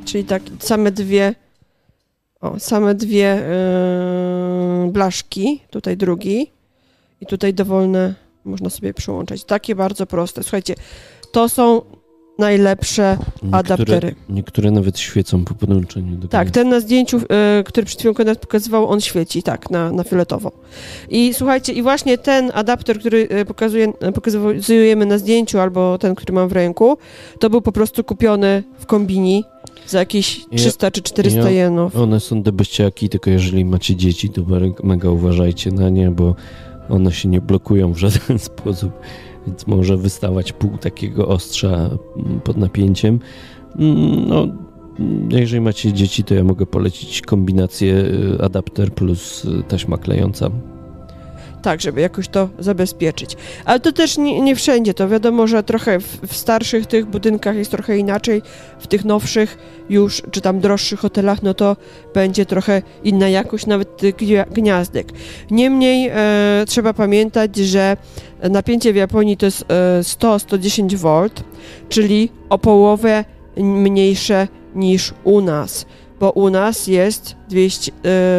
czyli 0.04 0.24
tak 0.24 0.42
same 0.58 0.90
dwie, 0.90 1.34
o, 2.40 2.60
same 2.60 2.94
dwie, 2.94 3.26
e, 3.26 4.86
y, 4.88 4.92
blaszki, 4.92 5.62
tutaj 5.70 5.96
drugi 5.96 6.50
i 7.20 7.26
tutaj 7.26 7.54
dowolne 7.54 8.14
można 8.44 8.70
sobie 8.70 8.94
przyłączać. 8.94 9.44
Takie 9.44 9.74
bardzo 9.74 10.06
proste. 10.06 10.42
Słuchajcie, 10.42 10.74
to 11.32 11.48
są 11.48 11.82
najlepsze 12.38 13.16
Niektóre, 13.42 13.58
adaptery. 13.58 14.14
niektóre 14.28 14.70
nawet 14.70 14.98
świecą 14.98 15.44
po 15.44 15.54
podłączeniu 15.54 16.16
do 16.16 16.28
Tak, 16.28 16.50
ten 16.50 16.68
na 16.68 16.80
zdjęciu, 16.80 17.16
y, 17.18 17.64
który 17.64 17.86
przed 17.86 17.98
chwilą 17.98 18.14
Konrad 18.14 18.38
pokazywał, 18.38 18.88
on 18.88 19.00
świeci, 19.00 19.42
tak, 19.42 19.70
na, 19.70 19.92
na 19.92 20.04
fioletowo. 20.04 20.52
I 21.08 21.34
słuchajcie, 21.34 21.72
i 21.72 21.82
właśnie 21.82 22.18
ten 22.18 22.50
adapter, 22.54 22.98
który 23.00 23.28
y, 23.40 23.44
pokazuje, 23.44 23.92
y, 24.08 24.12
pokazujemy 24.12 25.06
na 25.06 25.18
zdjęciu, 25.18 25.58
albo 25.58 25.98
ten, 25.98 26.14
który 26.14 26.32
mam 26.34 26.48
w 26.48 26.52
ręku, 26.52 26.98
to 27.38 27.50
był 27.50 27.60
po 27.62 27.72
prostu 27.72 28.04
kupiony 28.04 28.62
w 28.78 28.86
kombini 28.86 29.44
za 29.86 29.98
jakieś 29.98 30.38
Ja- 30.38 30.58
300 30.58 30.90
czy 30.90 31.02
400 31.02 31.40
ja- 31.40 31.50
jenów. 31.50 31.96
One 31.96 32.20
są 32.20 32.42
debeściaki, 32.42 33.08
tylko 33.08 33.30
jeżeli 33.30 33.64
macie 33.64 33.96
dzieci, 33.96 34.30
to 34.30 34.42
me- 34.42 34.72
mega 34.82 35.10
uważajcie 35.10 35.70
na 35.70 35.90
nie, 35.90 36.10
bo 36.10 36.34
one 36.88 37.12
się 37.12 37.28
nie 37.28 37.40
blokują 37.40 37.92
w 37.92 37.96
żaden 37.98 38.38
sposób, 38.50 38.92
więc 39.46 39.66
może 39.66 39.96
wystawać 39.96 40.52
pół 40.52 40.78
takiego 40.78 41.28
ostrza 41.28 41.90
mm, 42.16 42.40
pod 42.40 42.56
napięciem. 42.56 43.20
Mm, 43.78 44.28
No, 44.28 44.48
mm, 44.98 45.28
jeżeli 45.30 45.60
macie 45.60 45.92
dzieci, 45.92 46.24
to 46.24 46.34
ja 46.34 46.44
mogę 46.44 46.66
polecić 46.66 47.22
kombinację 47.22 47.94
y, 47.94 48.42
adapter 48.42 48.92
plus 48.94 49.44
y, 49.44 49.62
taśma 49.68 49.98
klejąca. 49.98 50.50
Tak, 51.64 51.80
żeby 51.80 52.00
jakoś 52.00 52.28
to 52.28 52.48
zabezpieczyć. 52.58 53.36
Ale 53.64 53.80
to 53.80 53.92
też 53.92 54.18
nie, 54.18 54.40
nie 54.40 54.56
wszędzie. 54.56 54.94
To 54.94 55.08
wiadomo, 55.08 55.46
że 55.46 55.62
trochę 55.62 56.00
w, 56.00 56.20
w 56.26 56.36
starszych 56.36 56.86
tych 56.86 57.06
budynkach 57.06 57.56
jest 57.56 57.70
trochę 57.70 57.98
inaczej, 57.98 58.42
w 58.78 58.86
tych 58.86 59.04
nowszych 59.04 59.58
już, 59.90 60.22
czy 60.30 60.40
tam 60.40 60.60
droższych 60.60 61.00
hotelach, 61.00 61.42
no 61.42 61.54
to 61.54 61.76
będzie 62.14 62.46
trochę 62.46 62.82
inna 63.04 63.28
jakość 63.28 63.66
nawet 63.66 63.96
tych 63.96 64.16
gnia- 64.16 64.52
gniazdek. 64.52 65.08
Niemniej 65.50 66.10
e, 66.12 66.64
trzeba 66.66 66.94
pamiętać, 66.94 67.56
że 67.56 67.96
napięcie 68.50 68.92
w 68.92 68.96
Japonii 68.96 69.36
to 69.36 69.46
jest 69.46 69.64
e, 69.68 70.00
100-110 70.00 70.96
V, 70.96 71.30
czyli 71.88 72.30
o 72.48 72.58
połowę 72.58 73.24
mniejsze 73.56 74.48
niż 74.74 75.14
u 75.24 75.40
nas. 75.40 75.86
Bo 76.24 76.30
u 76.30 76.50
nas 76.50 76.86
jest 76.86 77.36
200, 77.48 77.92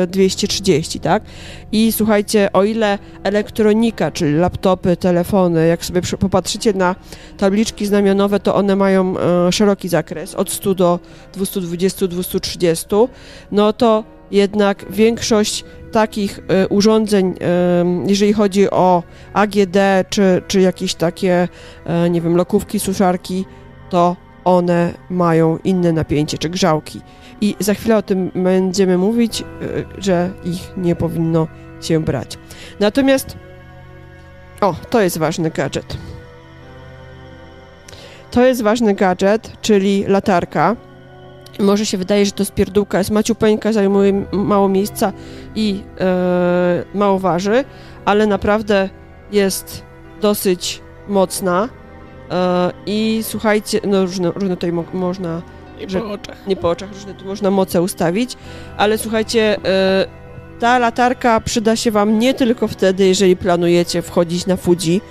e, 0.03 0.07
230, 0.07 0.99
tak? 0.99 1.23
I 1.71 1.91
słuchajcie, 1.91 2.49
o 2.53 2.63
ile 2.63 2.99
elektronika, 3.23 4.11
czyli 4.11 4.33
laptopy, 4.33 4.97
telefony, 4.97 5.67
jak 5.67 5.85
sobie 5.85 6.01
popatrzycie 6.19 6.73
na 6.73 6.95
tabliczki 7.37 7.85
znamionowe, 7.85 8.39
to 8.39 8.55
one 8.55 8.75
mają 8.75 9.13
e, 9.17 9.51
szeroki 9.51 9.89
zakres, 9.89 10.35
od 10.35 10.49
100 10.49 10.75
do 10.75 10.99
220-230, 11.37 13.07
no 13.51 13.73
to 13.73 14.03
jednak 14.31 14.85
większość 14.89 15.65
takich 15.91 16.39
e, 16.47 16.67
urządzeń, 16.67 17.33
jeżeli 18.07 18.33
chodzi 18.33 18.69
o 18.69 19.03
AGD 19.33 19.77
czy, 20.09 20.41
czy 20.47 20.61
jakieś 20.61 20.95
takie, 20.95 21.47
nie 22.09 22.21
wiem, 22.21 22.35
lokówki, 22.35 22.79
suszarki, 22.79 23.45
to 23.89 24.15
one 24.45 24.93
mają 25.09 25.57
inne 25.57 25.91
napięcie, 25.91 26.37
czy 26.37 26.49
grzałki. 26.49 27.01
I 27.41 27.55
za 27.59 27.73
chwilę 27.73 27.97
o 27.97 28.01
tym 28.01 28.31
będziemy 28.35 28.97
mówić, 28.97 29.41
e, 29.41 29.45
że 29.97 30.29
ich 30.43 30.71
nie 30.77 30.95
powinno 30.95 31.47
się 31.81 32.03
brać. 32.03 32.37
Natomiast, 32.79 33.37
o, 34.61 34.75
to 34.89 35.01
jest 35.01 35.17
ważny 35.17 35.49
gadżet. 35.49 35.97
To 38.31 38.45
jest 38.45 38.61
ważny 38.61 38.93
gadżet, 38.93 39.51
czyli 39.61 40.05
latarka. 40.07 40.75
Może 41.59 41.85
się 41.85 41.97
wydaje, 41.97 42.25
że 42.25 42.31
to 42.31 42.45
spierdółka 42.45 42.97
jest 42.97 43.11
maciupeńka, 43.11 43.73
zajmuje 43.73 44.25
mało 44.31 44.69
miejsca 44.69 45.13
i 45.55 45.83
e, 45.99 46.83
mało 46.93 47.19
waży, 47.19 47.63
ale 48.05 48.27
naprawdę 48.27 48.89
jest 49.31 49.83
dosyć 50.21 50.81
mocna. 51.07 51.69
E, 52.31 52.71
I 52.85 53.19
słuchajcie, 53.23 53.79
no 53.87 54.01
różne, 54.01 54.31
różne 54.31 54.49
tutaj 54.49 54.71
mo- 54.71 54.83
można 54.93 55.41
że- 55.87 56.01
nie 56.47 56.55
po 56.55 56.69
oczach, 56.69 56.89
różne 56.93 57.13
tu 57.13 57.25
można 57.25 57.51
moce 57.51 57.81
ustawić, 57.81 58.35
ale 58.77 58.97
słuchajcie, 58.97 59.57
e, 59.65 60.05
ta 60.59 60.79
latarka 60.79 61.39
przyda 61.41 61.75
się 61.75 61.91
Wam 61.91 62.19
nie 62.19 62.33
tylko 62.33 62.67
wtedy, 62.67 63.07
jeżeli 63.07 63.35
planujecie 63.37 64.01
wchodzić 64.01 64.45
na 64.45 64.55
Fuji 64.57 65.01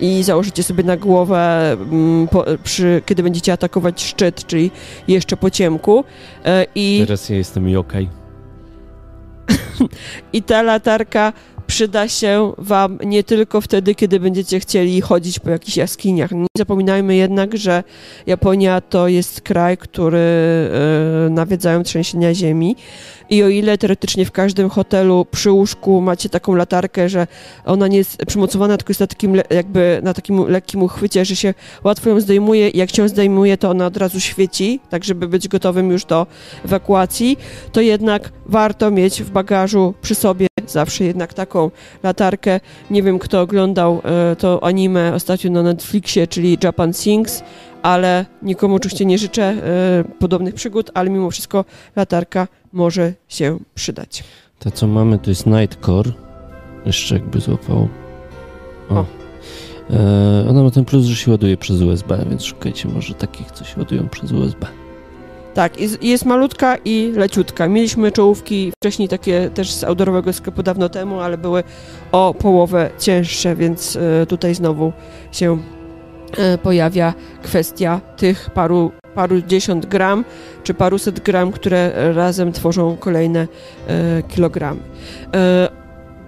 i 0.00 0.22
założycie 0.22 0.62
sobie 0.62 0.84
na 0.84 0.96
głowę, 0.96 1.72
mm, 1.72 2.28
po, 2.28 2.44
przy, 2.64 3.02
kiedy 3.06 3.22
będziecie 3.22 3.52
atakować 3.52 4.02
szczyt, 4.02 4.46
czyli 4.46 4.70
jeszcze 5.08 5.36
po 5.36 5.50
ciemku. 5.50 6.04
E, 6.44 6.66
I 6.74 6.98
Teraz 7.06 7.28
ja 7.28 7.36
jestem 7.36 7.68
Yokai. 7.68 8.08
I 10.32 10.42
ta 10.42 10.62
latarka 10.62 11.32
przyda 11.70 12.08
się 12.08 12.52
Wam 12.58 12.98
nie 13.04 13.24
tylko 13.24 13.60
wtedy, 13.60 13.94
kiedy 13.94 14.20
będziecie 14.20 14.60
chcieli 14.60 15.00
chodzić 15.00 15.38
po 15.38 15.50
jakichś 15.50 15.76
jaskiniach. 15.76 16.32
Nie 16.32 16.46
zapominajmy 16.58 17.16
jednak, 17.16 17.56
że 17.56 17.84
Japonia 18.26 18.80
to 18.80 19.08
jest 19.08 19.40
kraj, 19.40 19.76
który 19.76 20.18
e, 20.18 21.30
nawiedzają 21.30 21.82
trzęsienia 21.82 22.34
ziemi. 22.34 22.76
I 23.30 23.42
o 23.42 23.48
ile 23.48 23.78
teoretycznie 23.78 24.24
w 24.24 24.32
każdym 24.32 24.68
hotelu 24.68 25.26
przy 25.30 25.50
łóżku 25.50 26.00
macie 26.00 26.28
taką 26.28 26.54
latarkę, 26.54 27.08
że 27.08 27.26
ona 27.64 27.88
nie 27.88 27.98
jest 27.98 28.26
przymocowana, 28.26 28.76
tylko 28.76 28.90
jest 28.90 29.00
na 29.00 29.06
takim, 29.06 29.36
jakby 29.50 30.00
na 30.02 30.14
takim 30.14 30.48
lekkim 30.48 30.82
uchwycie, 30.82 31.24
że 31.24 31.36
się 31.36 31.54
łatwo 31.84 32.10
ją 32.10 32.20
zdejmuje 32.20 32.68
i 32.68 32.78
jak 32.78 32.90
się 32.90 33.08
zdejmuje, 33.08 33.58
to 33.58 33.70
ona 33.70 33.86
od 33.86 33.96
razu 33.96 34.20
świeci, 34.20 34.80
tak 34.88 35.04
żeby 35.04 35.28
być 35.28 35.48
gotowym 35.48 35.90
już 35.90 36.04
do 36.04 36.26
ewakuacji, 36.64 37.36
to 37.72 37.80
jednak 37.80 38.32
warto 38.46 38.90
mieć 38.90 39.22
w 39.22 39.30
bagażu 39.30 39.94
przy 40.02 40.14
sobie 40.14 40.49
zawsze 40.72 41.04
jednak 41.04 41.34
taką 41.34 41.70
latarkę. 42.02 42.60
Nie 42.90 43.02
wiem, 43.02 43.18
kto 43.18 43.40
oglądał 43.40 44.02
e, 44.04 44.36
to 44.36 44.64
anime 44.64 45.14
ostatnio 45.14 45.50
na 45.50 45.62
Netflixie, 45.62 46.26
czyli 46.26 46.58
Japan 46.62 46.92
Sings, 46.92 47.42
ale 47.82 48.26
nikomu 48.42 48.74
oczywiście 48.74 49.04
nie 49.04 49.18
życzę 49.18 49.42
e, 49.42 50.04
podobnych 50.18 50.54
przygód, 50.54 50.90
ale 50.94 51.10
mimo 51.10 51.30
wszystko 51.30 51.64
latarka 51.96 52.48
może 52.72 53.12
się 53.28 53.58
przydać. 53.74 54.24
To 54.58 54.70
co 54.70 54.86
mamy 54.86 55.18
to 55.18 55.30
jest 55.30 55.46
Nightcore. 55.46 56.12
Jeszcze 56.86 57.14
jakby 57.14 57.40
złapało. 57.40 57.88
O. 58.90 58.94
O. 58.94 59.04
E, 59.90 60.48
ona 60.48 60.62
ma 60.62 60.70
ten 60.70 60.84
plus, 60.84 61.06
że 61.06 61.16
się 61.16 61.30
ładuje 61.30 61.56
przez 61.56 61.80
USB, 61.80 62.24
więc 62.30 62.44
szukajcie 62.44 62.88
może 62.88 63.14
takich, 63.14 63.50
co 63.50 63.64
się 63.64 63.78
ładują 63.78 64.08
przez 64.08 64.32
USB. 64.32 64.66
Tak, 65.54 65.80
jest, 65.80 66.02
jest 66.02 66.24
malutka 66.24 66.76
i 66.84 67.12
leciutka. 67.16 67.68
Mieliśmy 67.68 68.12
czołówki 68.12 68.72
wcześniej 68.76 69.08
takie 69.08 69.50
też 69.54 69.72
z 69.72 69.84
outdoorowego 69.84 70.32
sklepu 70.32 70.62
dawno 70.62 70.88
temu, 70.88 71.20
ale 71.20 71.38
były 71.38 71.62
o 72.12 72.34
połowę 72.34 72.90
cięższe, 72.98 73.56
więc 73.56 73.96
e, 73.96 74.26
tutaj 74.26 74.54
znowu 74.54 74.92
się 75.32 75.58
e, 76.36 76.58
pojawia 76.58 77.14
kwestia 77.42 78.00
tych 78.16 78.50
paru, 78.50 78.92
paru 79.14 79.42
dziesiąt 79.42 79.86
gram 79.86 80.24
czy 80.62 80.74
paruset 80.74 81.20
gram, 81.20 81.52
które 81.52 82.12
razem 82.14 82.52
tworzą 82.52 82.96
kolejne 82.96 83.48
e, 83.88 84.22
kilogramy. 84.22 84.80
E, 85.34 85.68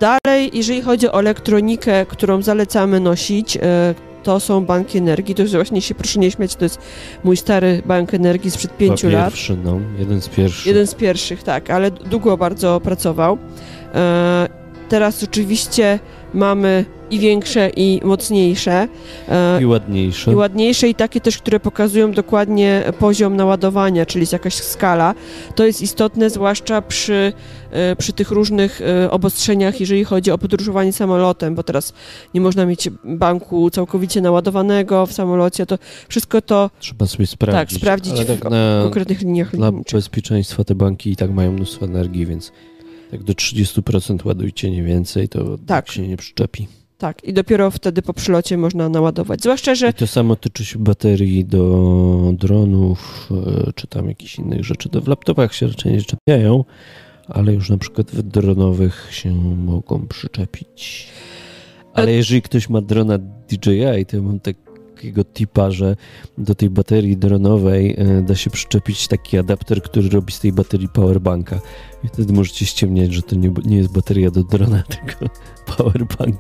dalej, 0.01 0.51
jeżeli 0.53 0.83
chodzi 0.83 1.09
o 1.09 1.19
elektronikę, 1.19 2.07
którą 2.07 2.43
zalecamy 2.43 3.01
nosić, 3.01 3.57
e, 3.57 3.61
to 4.23 4.41
są 4.41 4.65
banki 4.65 4.99
energii. 4.99 5.35
To 5.35 5.43
jest 5.43 5.55
właśnie 5.55 5.81
się 5.81 5.95
proszę 5.95 6.21
nie 6.21 6.31
śmiać, 6.31 6.57
to 6.57 6.65
jest 6.65 6.79
mój 7.25 7.37
stary 7.37 7.83
bank 7.87 8.15
energii 8.15 8.51
sprzed 8.51 8.77
pięciu 8.77 9.11
lat. 9.11 9.31
Pierwszy, 9.31 9.57
no. 9.65 9.81
Jeden 9.99 10.21
z 10.21 10.29
pierwszych. 10.29 10.67
Jeden 10.67 10.87
z 10.87 10.95
pierwszych, 10.95 11.43
tak, 11.43 11.71
ale 11.71 11.91
długo 11.91 12.37
bardzo 12.37 12.81
pracował. 12.81 13.39
E, 13.95 14.62
teraz 14.93 15.25
oczywiście 15.25 15.99
mamy 16.35 16.85
i 17.11 17.19
większe, 17.19 17.71
i 17.77 18.01
mocniejsze, 18.05 18.89
e, 19.29 19.63
I 19.63 19.67
ładniejszy. 19.67 20.31
i 20.31 20.35
ładniejsze, 20.35 20.89
i 20.89 20.95
takie 20.95 21.21
też, 21.21 21.39
które 21.39 21.61
pokazują 21.61 22.13
dokładnie 22.13 22.83
poziom 22.99 23.37
naładowania, 23.37 24.07
czyli 24.07 24.23
jest 24.23 24.33
jakaś 24.33 24.55
skala. 24.55 25.15
To 25.55 25.65
jest 25.65 25.83
istotne, 25.83 26.31
zwłaszcza 26.31 26.83
przy, 26.83 27.33
e, 27.71 27.97
przy 27.97 28.13
tych 28.13 28.31
różnych 28.31 28.81
e, 28.81 29.11
obostrzeniach, 29.11 29.81
jeżeli 29.81 30.05
chodzi 30.05 30.31
o 30.31 30.39
podróżowanie 30.39 30.93
samolotem, 30.93 31.55
bo 31.55 31.63
teraz 31.63 31.93
nie 32.35 32.41
można 32.41 32.67
mieć 32.67 32.91
banku 33.05 33.71
całkowicie 33.71 34.21
naładowanego 34.21 35.07
w 35.07 35.13
samolocie, 35.13 35.67
to 35.67 35.79
wszystko 36.09 36.43
to 36.43 36.71
Trzeba 36.79 37.07
sobie 37.07 37.27
sprawdzić. 37.27 37.73
Tak, 37.73 37.81
sprawdzić 37.81 38.21
w 38.21 38.27
tak 38.27 38.51
na, 38.51 38.81
konkretnych 38.83 39.21
liniach 39.21 39.57
dla 39.57 39.67
lotniczych. 39.67 39.99
bezpieczeństwa 39.99 40.65
te 40.65 40.75
banki 40.75 41.11
i 41.11 41.17
tak 41.17 41.31
mają 41.31 41.53
mnóstwo 41.53 41.87
energii, 41.87 42.27
więc 42.27 42.53
tak 43.13 43.23
do 43.23 43.33
30% 43.33 44.27
ładujcie, 44.27 44.71
nie 44.71 44.83
więcej, 44.83 45.29
to 45.29 45.59
Tak. 45.67 45.91
się 45.91 46.09
nie 46.09 46.17
przyczepi. 46.17 46.69
Tak, 46.99 47.25
i 47.25 47.33
dopiero 47.33 47.71
wtedy 47.71 48.03
po 48.03 48.13
przylocie 48.15 48.57
można 48.59 48.89
naładować. 48.89 49.41
Zwłaszcza, 49.43 49.75
że 49.75 49.91
I 49.91 49.95
to 49.95 50.07
samo 50.07 50.37
tyczy 50.37 50.65
się 50.65 50.79
baterii 50.79 51.45
do 51.45 52.33
dronów, 52.33 53.29
e, 53.67 53.73
czy 53.73 53.87
tam 53.87 54.09
jakichś 54.09 54.39
innych 54.39 54.65
rzeczy. 54.65 54.89
To 54.89 55.01
w 55.01 55.09
laptopach 55.09 55.55
się 55.55 55.67
raczej 55.67 55.93
nie 55.93 56.03
czepiają, 56.03 56.65
ale 57.29 57.53
już 57.55 57.71
na 57.71 57.79
przykład 57.79 58.11
w 58.11 58.23
dronowych 58.23 59.09
się 59.11 59.35
mogą 59.57 60.07
przyczepić. 60.07 61.09
Ale 61.95 62.09
E- 62.09 62.15
jeżeli 62.15 62.43
ktoś 62.43 62.69
ma 62.69 62.81
drona 62.81 63.19
DJI, 63.19 64.07
to 64.07 64.17
ja 64.17 64.23
mam 64.23 64.41
tak 64.41 64.57
takiego 65.03 65.25
tipa, 65.25 65.71
że 65.71 65.97
do 66.39 66.55
tej 66.55 66.71
baterii 66.71 67.17
dronowej 67.17 67.97
e, 67.99 68.23
da 68.23 68.35
się 68.35 68.51
przyczepić 68.51 69.09
taki 69.09 69.39
adapter, 69.39 69.83
który 69.83 70.09
robi 70.09 70.33
z 70.33 70.41
tej 70.41 70.53
baterii 70.53 70.89
powerbanka. 70.89 71.61
I 72.05 72.09
wtedy 72.09 72.33
możecie 72.33 72.67
ściemniać, 72.67 73.13
że 73.13 73.23
to 73.23 73.37
nie, 73.37 73.53
nie 73.65 73.77
jest 73.77 73.93
bateria 73.93 74.31
do 74.31 74.43
drona, 74.43 74.83
tylko 74.97 75.35
powerbank. 75.77 76.37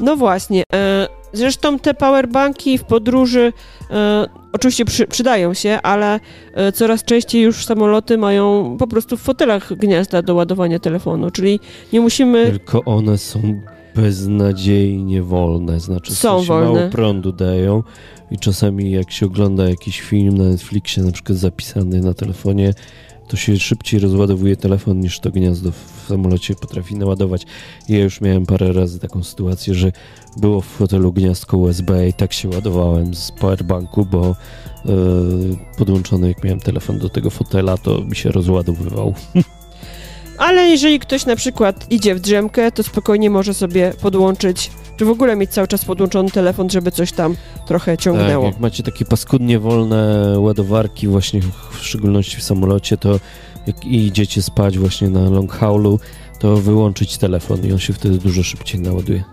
No 0.00 0.16
właśnie. 0.16 0.62
E, 0.74 1.08
zresztą 1.32 1.78
te 1.78 1.94
powerbanki 1.94 2.78
w 2.78 2.84
podróży 2.84 3.52
e, 3.90 4.26
oczywiście 4.52 4.84
przy, 4.84 5.06
przydają 5.06 5.54
się, 5.54 5.78
ale 5.82 6.20
e, 6.54 6.72
coraz 6.72 7.04
częściej 7.04 7.42
już 7.42 7.64
samoloty 7.64 8.18
mają 8.18 8.76
po 8.78 8.86
prostu 8.86 9.16
w 9.16 9.20
fotelach 9.20 9.74
gniazda 9.74 10.22
do 10.22 10.34
ładowania 10.34 10.78
telefonu, 10.78 11.30
czyli 11.30 11.60
nie 11.92 12.00
musimy... 12.00 12.46
Tylko 12.46 12.84
one 12.84 13.18
są 13.18 13.60
beznadziejnie 14.02 15.22
wolne, 15.22 15.80
znaczy 15.80 16.14
są 16.14 16.42
wolne. 16.42 16.72
mało 16.72 16.90
prądu 16.90 17.32
dają 17.32 17.82
i 18.30 18.38
czasami 18.38 18.90
jak 18.90 19.10
się 19.10 19.26
ogląda 19.26 19.68
jakiś 19.68 20.00
film 20.00 20.38
na 20.38 20.44
Netflixie, 20.44 21.02
na 21.02 21.12
przykład 21.12 21.38
zapisany 21.38 22.00
na 22.00 22.14
telefonie, 22.14 22.74
to 23.28 23.36
się 23.36 23.58
szybciej 23.58 24.00
rozładowuje 24.00 24.56
telefon 24.56 25.00
niż 25.00 25.20
to 25.20 25.30
gniazdo 25.30 25.72
w 25.72 26.04
samolocie 26.08 26.54
potrafi 26.54 26.94
naładować. 26.94 27.46
Ja 27.88 27.98
już 27.98 28.20
miałem 28.20 28.46
parę 28.46 28.72
razy 28.72 28.98
taką 28.98 29.22
sytuację, 29.22 29.74
że 29.74 29.92
było 30.36 30.60
w 30.60 30.66
fotelu 30.66 31.12
gniazdko 31.12 31.58
USB 31.58 32.08
i 32.08 32.12
tak 32.12 32.32
się 32.32 32.48
ładowałem 32.48 33.14
z 33.14 33.32
powerbanku, 33.32 34.06
bo 34.06 34.36
yy, 34.84 34.94
podłączony 35.78 36.28
jak 36.28 36.44
miałem 36.44 36.60
telefon 36.60 36.98
do 36.98 37.08
tego 37.08 37.30
fotela, 37.30 37.76
to 37.76 38.04
mi 38.04 38.16
się 38.16 38.30
rozładowywał. 38.30 39.14
Ale 40.38 40.68
jeżeli 40.68 40.98
ktoś 40.98 41.26
na 41.26 41.36
przykład 41.36 41.92
idzie 41.92 42.14
w 42.14 42.20
drzemkę, 42.20 42.72
to 42.72 42.82
spokojnie 42.82 43.30
może 43.30 43.54
sobie 43.54 43.92
podłączyć, 44.02 44.70
czy 44.96 45.04
w 45.04 45.10
ogóle 45.10 45.36
mieć 45.36 45.50
cały 45.50 45.68
czas 45.68 45.84
podłączony 45.84 46.30
telefon, 46.30 46.70
żeby 46.70 46.90
coś 46.90 47.12
tam 47.12 47.36
trochę 47.66 47.96
ciągnęło. 47.96 48.44
Tak, 48.44 48.52
jak 48.52 48.60
macie 48.60 48.82
takie 48.82 49.04
paskudnie 49.04 49.58
wolne 49.58 50.34
ładowarki 50.38 51.08
właśnie 51.08 51.40
w 51.70 51.78
szczególności 51.78 52.36
w 52.36 52.42
samolocie, 52.42 52.96
to 52.96 53.20
jak 53.66 53.84
idziecie 53.84 54.42
spać 54.42 54.78
właśnie 54.78 55.10
na 55.10 55.30
long 55.30 55.52
haulu, 55.52 56.00
to 56.38 56.56
wyłączyć 56.56 57.18
telefon 57.18 57.66
i 57.66 57.72
on 57.72 57.78
się 57.78 57.92
wtedy 57.92 58.18
dużo 58.18 58.42
szybciej 58.42 58.80
naładuje. 58.80 59.24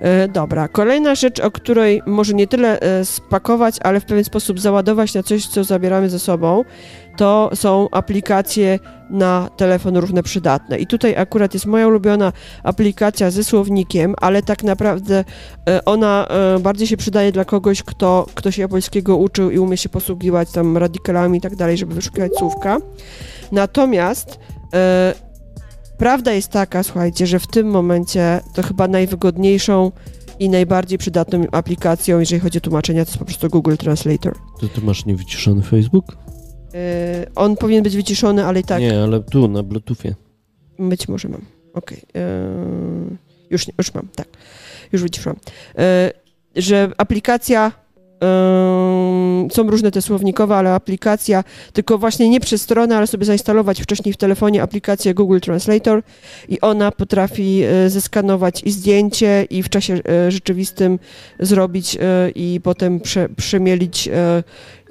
E, 0.00 0.28
dobra, 0.28 0.68
kolejna 0.68 1.14
rzecz, 1.14 1.40
o 1.40 1.50
której 1.50 2.02
może 2.06 2.34
nie 2.34 2.46
tyle 2.46 2.80
e, 2.80 3.04
spakować, 3.04 3.76
ale 3.82 4.00
w 4.00 4.04
pewien 4.04 4.24
sposób 4.24 4.60
załadować 4.60 5.14
na 5.14 5.22
coś, 5.22 5.46
co 5.46 5.64
zabieramy 5.64 6.10
ze 6.10 6.18
sobą, 6.18 6.64
to 7.16 7.50
są 7.54 7.88
aplikacje 7.90 8.78
na 9.12 9.48
telefon 9.56 9.96
różne 9.96 10.22
przydatne. 10.22 10.78
I 10.78 10.86
tutaj 10.86 11.16
akurat 11.16 11.54
jest 11.54 11.66
moja 11.66 11.88
ulubiona 11.88 12.32
aplikacja 12.62 13.30
ze 13.30 13.44
słownikiem, 13.44 14.14
ale 14.20 14.42
tak 14.42 14.64
naprawdę 14.64 15.24
e, 15.68 15.84
ona 15.84 16.26
e, 16.28 16.58
bardziej 16.58 16.86
się 16.86 16.96
przydaje 16.96 17.32
dla 17.32 17.44
kogoś, 17.44 17.82
kto, 17.82 18.26
kto 18.34 18.50
się 18.50 18.62
japońskiego 18.62 19.16
uczył 19.16 19.50
i 19.50 19.58
umie 19.58 19.76
się 19.76 19.88
posługiwać 19.88 20.52
tam 20.52 20.76
radikalami 20.76 21.38
i 21.38 21.40
tak 21.40 21.56
dalej, 21.56 21.76
żeby 21.76 21.94
wyszukiwać 21.94 22.32
słówka. 22.38 22.78
Natomiast 23.52 24.38
e, 24.74 25.14
prawda 25.98 26.32
jest 26.32 26.48
taka, 26.48 26.82
słuchajcie, 26.82 27.26
że 27.26 27.38
w 27.38 27.46
tym 27.46 27.66
momencie 27.66 28.40
to 28.54 28.62
chyba 28.62 28.88
najwygodniejszą 28.88 29.92
i 30.38 30.48
najbardziej 30.48 30.98
przydatną 30.98 31.44
aplikacją, 31.52 32.20
jeżeli 32.20 32.40
chodzi 32.40 32.58
o 32.58 32.60
tłumaczenia, 32.60 33.04
to 33.04 33.10
jest 33.10 33.18
po 33.18 33.24
prostu 33.24 33.48
Google 33.48 33.76
Translator. 33.76 34.34
To 34.60 34.68
ty 34.68 34.80
masz 34.80 35.04
niewyciszony 35.06 35.62
Facebook? 35.62 36.16
Yy, 36.74 37.26
on 37.34 37.56
powinien 37.56 37.82
być 37.82 37.96
wyciszony, 37.96 38.44
ale 38.44 38.60
i 38.60 38.64
tak 38.64 38.80
Nie, 38.80 39.02
ale 39.02 39.20
tu 39.20 39.48
na 39.48 39.62
Bluetoothie. 39.62 40.14
być 40.78 41.08
może 41.08 41.28
mam. 41.28 41.40
Okej. 41.74 41.98
Yy, 42.14 43.16
już, 43.50 43.66
już 43.78 43.94
mam, 43.94 44.08
tak. 44.14 44.26
Już 44.92 45.02
wyciszyłam. 45.02 45.36
Yy, 46.54 46.62
że 46.62 46.90
aplikacja 46.96 47.72
yy, 48.22 49.50
są 49.50 49.70
różne 49.70 49.90
te 49.90 50.02
słownikowe, 50.02 50.56
ale 50.56 50.74
aplikacja, 50.74 51.44
tylko 51.72 51.98
właśnie 51.98 52.28
nie 52.28 52.40
przez 52.40 52.62
stronę, 52.62 52.96
ale 52.96 53.06
sobie 53.06 53.24
zainstalować 53.24 53.82
wcześniej 53.82 54.12
w 54.12 54.16
telefonie 54.16 54.62
aplikację 54.62 55.14
Google 55.14 55.38
Translator 55.40 56.02
i 56.48 56.60
ona 56.60 56.92
potrafi 56.92 57.62
zeskanować 57.86 58.62
i 58.64 58.70
zdjęcie 58.70 59.46
i 59.50 59.62
w 59.62 59.68
czasie 59.68 60.00
rzeczywistym 60.28 60.98
zrobić 61.40 61.98
i 62.34 62.60
potem 62.62 63.00
prze, 63.00 63.28
przemielić 63.28 64.08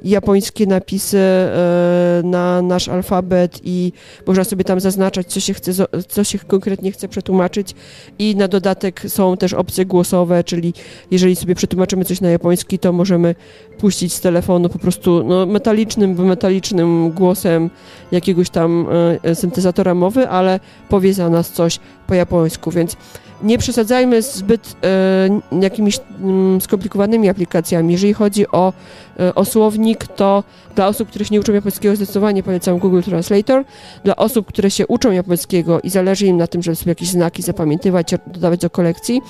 japońskie 0.04 0.66
napisy 0.66 1.18
e, 1.18 2.22
na 2.24 2.62
nasz 2.62 2.90
alfabet 2.90 3.60
i 3.64 3.92
można 4.28 4.44
sobie 4.44 4.64
tam 4.64 4.80
zaznaczać, 4.80 5.28
co 5.28 5.40
się, 5.40 5.54
chce, 5.54 5.72
co 6.08 6.24
się 6.24 6.40
konkretnie 6.40 6.92
chce 6.92 7.08
przetłumaczyć. 7.08 7.76
I 8.20 8.36
na 8.36 8.48
dodatek 8.48 9.02
są 9.08 9.38
też 9.38 9.54
opcje 9.54 9.86
głosowe, 9.86 10.44
czyli 10.44 10.74
jeżeli 11.12 11.36
sobie 11.36 11.56
przetłumaczymy 11.56 12.06
coś 12.06 12.22
na 12.22 12.30
japoński, 12.30 12.80
to 12.80 12.94
możemy 12.94 13.36
puścić 13.78 14.14
z 14.14 14.22
telefonu 14.22 14.70
po 14.70 14.80
prostu 14.80 15.24
no, 15.24 15.46
metalicznym, 15.46 16.26
metalicznym 16.26 17.12
głosem 17.12 17.70
jakiegoś 18.12 18.50
tam 18.50 18.88
e, 19.24 19.36
syntezatora 19.36 19.96
mowy, 19.96 20.30
ale 20.30 20.60
powie 20.90 21.14
za 21.14 21.30
nas 21.30 21.52
coś 21.52 21.80
po 22.08 22.14
japońsku, 22.16 22.72
więc 22.72 22.98
nie 23.44 23.58
przesadzajmy 23.58 24.22
zbyt 24.22 24.76
e, 24.84 25.62
jakimiś 25.62 26.00
mm, 26.20 26.62
skomplikowanymi 26.62 27.30
aplikacjami. 27.30 27.92
Jeżeli 27.92 28.14
chodzi 28.14 28.48
o, 28.48 28.74
e, 29.20 29.36
o 29.36 29.46
słownik, 29.46 30.08
to 30.08 30.44
dla 30.76 30.88
osób, 30.88 31.10
które 31.10 31.26
się 31.26 31.34
nie 31.36 31.40
uczą 31.40 31.54
japońskiego, 31.54 31.96
zdecydowanie 31.96 32.44
polecam 32.44 32.80
Google 32.80 33.02
Translator. 33.02 33.64
Dla 34.04 34.16
osób, 34.16 34.48
które 34.48 34.72
się 34.72 34.88
uczą 34.88 35.12
japońskiego 35.12 35.82
i 35.82 35.90
zależy 35.90 36.26
im 36.26 36.38
na 36.38 36.48
tym, 36.48 36.64
żeby 36.64 36.76
sobie 36.76 36.92
jakieś 36.92 37.10
znaki 37.10 37.42
zapamiętywać, 37.42 38.16
dodawać 38.28 38.60
do 38.60 38.70
kolekcji, 38.70 39.22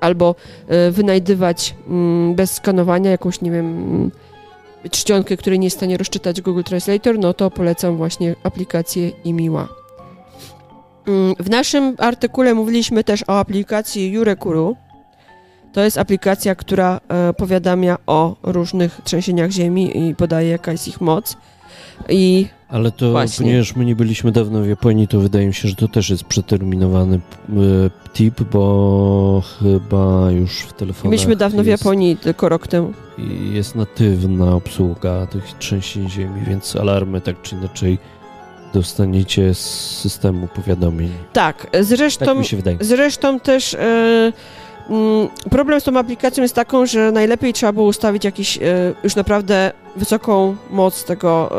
albo 0.00 0.34
e, 0.68 0.90
wynajdywać 0.90 1.74
mm, 1.88 2.34
bez 2.34 2.52
skanowania 2.52 3.10
jakąś, 3.10 3.40
nie 3.40 3.50
wiem, 3.50 4.10
czcionkę, 4.90 5.36
której 5.36 5.58
nie 5.58 5.66
jest 5.66 5.76
w 5.76 5.80
stanie 5.80 5.96
rozczytać 5.96 6.40
Google 6.40 6.62
Translator, 6.62 7.18
no 7.18 7.34
to 7.34 7.50
polecam 7.50 7.96
właśnie 7.96 8.34
aplikację 8.42 9.08
Imiła. 9.08 9.77
Mm, 11.08 11.34
W 11.40 11.50
naszym 11.50 11.94
artykule 11.98 12.54
mówiliśmy 12.54 13.04
też 13.04 13.24
o 13.28 13.38
aplikacji 13.38 14.12
Jurekuru. 14.12 14.76
To 15.72 15.80
jest 15.80 15.98
aplikacja, 15.98 16.54
która 16.54 17.00
e, 17.08 17.32
powiadamia 17.32 17.96
o 18.06 18.36
różnych 18.42 19.00
trzęsieniach 19.04 19.50
ziemi 19.50 20.08
i 20.08 20.14
podaje 20.14 20.48
jaka 20.48 20.72
jest 20.72 20.88
ich 20.88 21.00
moc. 21.00 21.36
I 22.08 22.46
Ale 22.68 22.92
to, 22.92 23.10
Właśnie. 23.10 23.44
ponieważ 23.46 23.76
my 23.76 23.84
nie 23.84 23.96
byliśmy 23.96 24.32
dawno 24.32 24.62
w 24.62 24.68
Japonii, 24.68 25.08
to 25.08 25.20
wydaje 25.20 25.46
mi 25.46 25.54
się, 25.54 25.68
że 25.68 25.74
to 25.76 25.88
też 25.88 26.10
jest 26.10 26.24
przeterminowany 26.24 27.16
e, 27.16 27.50
tip, 28.12 28.42
bo 28.42 29.42
chyba 29.60 30.30
już 30.30 30.60
w 30.60 30.72
telefonach 30.72 31.10
myśmy 31.10 31.36
dawno 31.36 31.62
w 31.62 31.66
jest, 31.66 31.84
Japonii, 31.84 32.16
tylko 32.16 32.48
rok 32.48 32.66
temu. 32.68 32.92
i 33.18 33.54
jest 33.54 33.74
natywna 33.74 34.54
obsługa 34.54 35.26
tych 35.26 35.44
trzęsień 35.58 36.10
ziemi, 36.10 36.40
więc 36.48 36.76
alarmy 36.76 37.20
tak 37.20 37.42
czy 37.42 37.54
inaczej 37.56 37.98
dostaniecie 38.74 39.54
z 39.54 39.58
systemu 40.00 40.48
powiadomień. 40.48 41.10
Tak, 41.32 41.66
Tak 41.70 41.84
zresztą, 41.84 42.34
mi 42.34 42.44
się 42.44 42.56
wydaje. 42.56 42.76
zresztą 42.80 43.40
też 43.40 43.74
e, 43.74 44.32
mm, 44.90 45.28
problem 45.50 45.80
z 45.80 45.84
tą 45.84 45.98
aplikacją 45.98 46.42
jest 46.42 46.54
taką, 46.54 46.86
że 46.86 47.12
najlepiej 47.12 47.52
trzeba 47.52 47.72
było 47.72 47.86
ustawić 47.86 48.24
jakiś 48.24 48.56
e, 48.58 48.60
już 49.04 49.16
naprawdę 49.16 49.72
wysoką 49.96 50.56
moc 50.70 51.04
tego, 51.04 51.50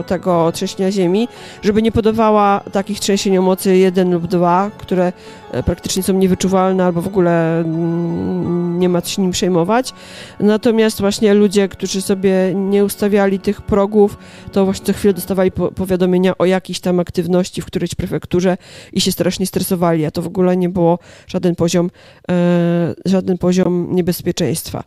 e, 0.00 0.04
tego 0.04 0.52
trzęsienia 0.52 0.92
ziemi, 0.92 1.28
żeby 1.62 1.82
nie 1.82 1.92
podawała 1.92 2.60
takich 2.72 3.00
trzęsień 3.00 3.38
o 3.38 3.42
mocy 3.42 3.76
1 3.76 4.12
lub 4.12 4.26
2, 4.26 4.70
które 4.78 5.12
e, 5.52 5.62
praktycznie 5.62 6.02
są 6.02 6.12
niewyczuwalne 6.12 6.84
albo 6.84 7.02
w 7.02 7.06
ogóle 7.06 7.60
mm, 7.60 8.78
nie 8.78 8.88
ma 8.88 9.00
się 9.00 9.22
nim 9.22 9.30
przejmować. 9.30 9.92
Natomiast 10.40 11.00
właśnie 11.00 11.34
ludzie, 11.34 11.68
którzy 11.68 12.02
sobie 12.02 12.54
nie 12.54 12.84
ustawiali 12.84 13.38
tych 13.38 13.62
progów, 13.62 14.18
to 14.52 14.64
właśnie 14.64 14.86
co 14.86 14.92
chwilę 14.92 15.14
dostawali 15.14 15.52
po, 15.52 15.72
powiadomienia 15.72 16.38
o 16.38 16.44
jakiejś 16.44 16.80
tam 16.80 17.00
aktywności 17.00 17.62
w 17.62 17.66
którejś 17.66 17.94
prefekturze 17.94 18.56
i 18.92 19.00
się 19.00 19.12
strasznie 19.12 19.46
stresowali, 19.46 20.04
a 20.04 20.10
to 20.10 20.22
w 20.22 20.26
ogóle 20.26 20.56
nie 20.56 20.68
było 20.68 20.98
żaden 21.26 21.54
poziom, 21.54 21.90
e, 22.30 22.94
żaden 23.04 23.38
poziom 23.38 23.88
niebezpieczeństwa. 23.90 24.84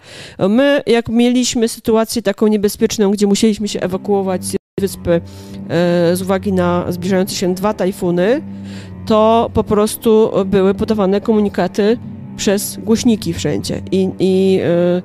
My, 0.50 0.82
jak 0.86 1.10
mieliśmy 1.10 1.68
sytuację 1.68 2.22
taką 2.22 2.48
niebezpieczną, 2.48 2.89
gdzie 3.12 3.28
musieliśmy 3.28 3.68
się 3.68 3.80
ewakuować 3.80 4.46
z 4.46 4.56
wyspy 4.82 5.22
e, 5.70 6.16
z 6.16 6.22
uwagi 6.22 6.54
na 6.54 6.86
zbliżające 6.90 7.36
się 7.36 7.56
dwa 7.56 7.74
tajfuny, 7.74 8.42
to 9.06 9.50
po 9.54 9.64
prostu 9.64 10.32
były 10.46 10.74
podawane 10.74 11.22
komunikaty 11.22 11.98
przez 12.38 12.78
głośniki 12.84 13.34
wszędzie. 13.34 13.82
I, 13.92 14.10
i 14.20 14.60
e, 14.64 15.02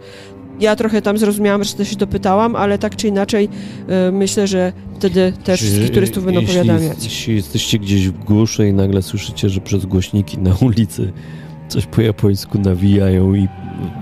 ja 0.60 0.76
trochę 0.76 1.02
tam 1.02 1.18
zrozumiałam, 1.18 1.64
że 1.64 1.84
się 1.84 1.96
dopytałam, 1.96 2.56
ale 2.56 2.78
tak 2.78 2.96
czy 2.96 3.08
inaczej 3.08 3.48
e, 3.88 4.10
myślę, 4.12 4.46
że 4.46 4.72
wtedy 4.98 5.32
też 5.44 5.60
Czy- 5.60 5.66
wszystkich 5.66 5.90
turystów 5.90 6.24
będą 6.24 6.40
jeśli, 6.40 6.58
powiadamiać. 6.58 7.04
Jeśli 7.04 7.36
jesteście 7.36 7.78
gdzieś 7.78 8.08
w 8.08 8.24
głuszy 8.24 8.68
i 8.68 8.72
nagle 8.72 9.02
słyszycie, 9.02 9.48
że 9.48 9.60
przez 9.60 9.86
głośniki 9.86 10.38
na 10.38 10.56
ulicy 10.60 11.12
coś 11.68 11.86
po 11.86 12.00
japońsku 12.02 12.58
nawijają 12.58 13.34
i 13.34 13.48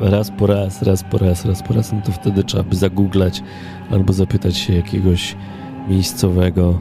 raz 0.00 0.30
po 0.30 0.46
raz, 0.46 0.82
raz 0.82 1.04
po 1.04 1.18
raz, 1.18 1.44
raz 1.44 1.62
po 1.62 1.74
raz, 1.74 1.92
no 1.92 2.00
to 2.00 2.12
wtedy 2.12 2.44
trzeba 2.44 2.62
by 2.62 2.76
zagooglać 2.76 3.42
albo 3.90 4.12
zapytać 4.12 4.56
się 4.56 4.74
jakiegoś 4.74 5.36
miejscowego, 5.88 6.80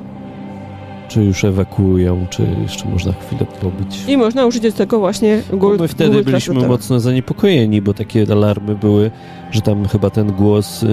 czy 1.11 1.23
już 1.23 1.43
ewakuują, 1.43 2.25
czy 2.29 2.47
jeszcze 2.61 2.89
można 2.89 3.13
chwilę 3.13 3.45
pobyć. 3.61 3.99
I 4.07 4.17
można 4.17 4.45
użyć 4.45 4.63
do 4.63 4.71
tego 4.71 4.99
właśnie 4.99 5.41
Google 5.53 5.77
My 5.79 5.87
wtedy 5.87 6.09
Google 6.09 6.31
byliśmy 6.31 6.67
mocno 6.67 6.99
zaniepokojeni, 6.99 7.81
bo 7.81 7.93
takie 7.93 8.25
alarmy 8.31 8.75
były, 8.75 9.11
że 9.51 9.61
tam 9.61 9.87
chyba 9.87 10.09
ten 10.09 10.31
głos, 10.31 10.83
y, 10.83 10.87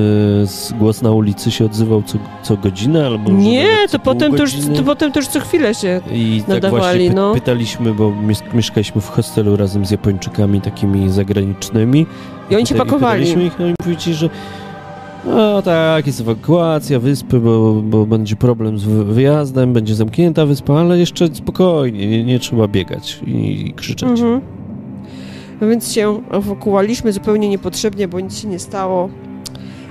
głos 0.78 1.02
na 1.02 1.10
ulicy 1.10 1.50
się 1.50 1.64
odzywał 1.64 2.02
co, 2.02 2.18
co 2.42 2.56
godzinę, 2.56 3.06
albo 3.06 3.30
Nie, 3.30 3.76
to 3.90 3.98
potem 3.98 4.32
to, 4.36 4.42
już, 4.42 4.52
to 4.76 4.82
potem 4.82 5.12
to 5.12 5.20
już 5.20 5.28
co 5.28 5.40
chwilę 5.40 5.74
się... 5.74 6.00
I 6.12 6.38
tak 6.40 6.48
nadawali, 6.48 6.82
właśnie 6.82 7.10
py- 7.10 7.14
no. 7.14 7.34
pytaliśmy, 7.34 7.94
bo 7.94 8.10
mies- 8.10 8.54
mieszkaliśmy 8.54 9.00
w 9.00 9.08
hostelu 9.08 9.56
razem 9.56 9.86
z 9.86 9.90
Japończykami 9.90 10.60
takimi 10.60 11.10
zagranicznymi. 11.10 12.06
I 12.50 12.56
oni 12.56 12.66
się 12.66 12.74
pakowali. 12.74 13.24
Pytaliśmy 13.24 13.44
ich, 13.46 13.58
no 13.58 13.66
i 13.66 13.74
powiedzieli, 13.82 14.16
że 14.16 14.30
no 15.26 15.62
tak, 15.62 16.06
jest 16.06 16.20
ewakuacja 16.20 17.00
wyspy, 17.00 17.40
bo, 17.40 17.74
bo 17.74 18.06
będzie 18.06 18.36
problem 18.36 18.78
z 18.78 18.84
wy- 18.84 19.04
wyjazdem, 19.04 19.72
będzie 19.72 19.94
zamknięta 19.94 20.46
wyspa, 20.46 20.74
ale 20.74 20.98
jeszcze 20.98 21.34
spokojnie, 21.34 22.06
nie, 22.06 22.24
nie 22.24 22.38
trzeba 22.38 22.68
biegać 22.68 23.20
i, 23.26 23.66
i 23.68 23.72
krzyczeć. 23.72 24.08
Mhm. 24.08 24.40
No 25.60 25.68
więc 25.68 25.92
się 25.92 26.20
ewakuowaliśmy 26.30 27.12
zupełnie 27.12 27.48
niepotrzebnie, 27.48 28.08
bo 28.08 28.20
nic 28.20 28.38
się 28.38 28.48
nie 28.48 28.58
stało, 28.58 29.08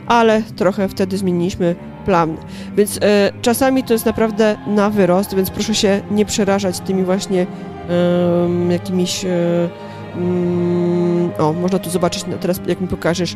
ale 0.07 0.41
trochę 0.55 0.87
wtedy 0.89 1.17
zmieniliśmy 1.17 1.75
plan. 2.05 2.37
Więc 2.77 2.99
e, 3.01 3.31
czasami 3.41 3.83
to 3.83 3.93
jest 3.93 4.05
naprawdę 4.05 4.57
na 4.67 4.89
wyrost, 4.89 5.35
więc 5.35 5.49
proszę 5.49 5.75
się 5.75 6.01
nie 6.11 6.25
przerażać 6.25 6.79
tymi 6.79 7.03
właśnie 7.03 7.47
jakimiś... 8.69 9.25
Mm, 10.15 11.29
o, 11.39 11.53
można 11.53 11.79
tu 11.79 11.89
zobaczyć 11.89 12.25
teraz, 12.39 12.61
jak 12.67 12.81
mi 12.81 12.87
pokażesz. 12.87 13.35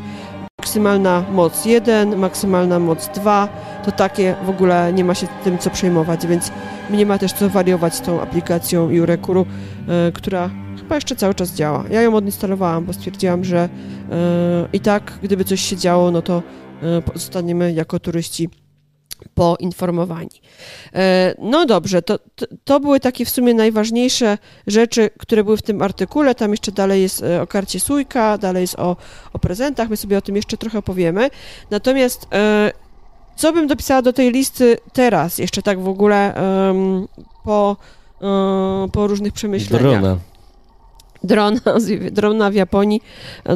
Maksymalna 0.71 1.25
moc 1.31 1.65
1, 1.65 2.15
maksymalna 2.15 2.79
moc 2.79 3.07
2, 3.07 3.47
to 3.85 3.91
takie 3.91 4.35
w 4.45 4.49
ogóle 4.49 4.93
nie 4.93 5.03
ma 5.03 5.15
się 5.15 5.27
tym 5.43 5.57
co 5.57 5.69
przejmować, 5.69 6.27
więc 6.27 6.51
nie 6.89 7.05
ma 7.05 7.17
też 7.17 7.33
co 7.33 7.49
wariować 7.49 7.95
z 7.95 8.01
tą 8.01 8.21
aplikacją 8.21 8.89
Jurekuru, 8.89 9.45
e, 9.87 10.11
która 10.11 10.49
chyba 10.77 10.95
jeszcze 10.95 11.15
cały 11.15 11.33
czas 11.33 11.55
działa. 11.55 11.83
Ja 11.89 12.01
ją 12.01 12.15
odinstalowałam, 12.15 12.85
bo 12.85 12.93
stwierdziłam, 12.93 13.43
że 13.43 13.69
e, 14.11 14.67
i 14.73 14.79
tak, 14.79 15.19
gdyby 15.23 15.43
coś 15.43 15.61
się 15.61 15.77
działo, 15.77 16.11
no 16.11 16.21
to 16.21 16.43
e, 16.81 17.01
pozostaniemy 17.01 17.73
jako 17.73 17.99
turyści 17.99 18.49
poinformowani. 19.33 20.41
E, 20.93 21.35
no 21.39 21.65
dobrze, 21.65 22.01
to, 22.01 22.19
to, 22.63 22.79
były 22.79 22.99
takie 22.99 23.25
w 23.25 23.29
sumie 23.29 23.53
najważniejsze 23.53 24.37
rzeczy, 24.67 25.09
które 25.17 25.43
były 25.43 25.57
w 25.57 25.61
tym 25.61 25.81
artykule. 25.81 26.35
Tam 26.35 26.51
jeszcze 26.51 26.71
dalej 26.71 27.01
jest 27.01 27.23
e, 27.23 27.41
o 27.41 27.47
karcie 27.47 27.79
Sójka, 27.79 28.37
dalej 28.37 28.61
jest 28.61 28.79
o, 28.79 28.97
o 29.33 29.39
prezentach, 29.39 29.89
my 29.89 29.97
sobie 29.97 30.17
o 30.17 30.21
tym 30.21 30.35
jeszcze 30.35 30.57
trochę 30.57 30.81
powiemy. 30.81 31.29
Natomiast 31.71 32.27
e, 32.33 32.71
co 33.35 33.53
bym 33.53 33.67
dopisała 33.67 34.01
do 34.01 34.13
tej 34.13 34.31
listy 34.31 34.77
teraz, 34.93 35.37
jeszcze 35.37 35.61
tak 35.61 35.79
w 35.79 35.87
ogóle 35.87 36.33
po, 37.43 37.77
po 38.91 39.07
różnych 39.07 39.33
przemyśleniach? 39.33 40.01
Drona. 40.01 40.30
Drona, 41.23 41.59
drona 42.11 42.49
w 42.51 42.53
Japonii, 42.53 43.01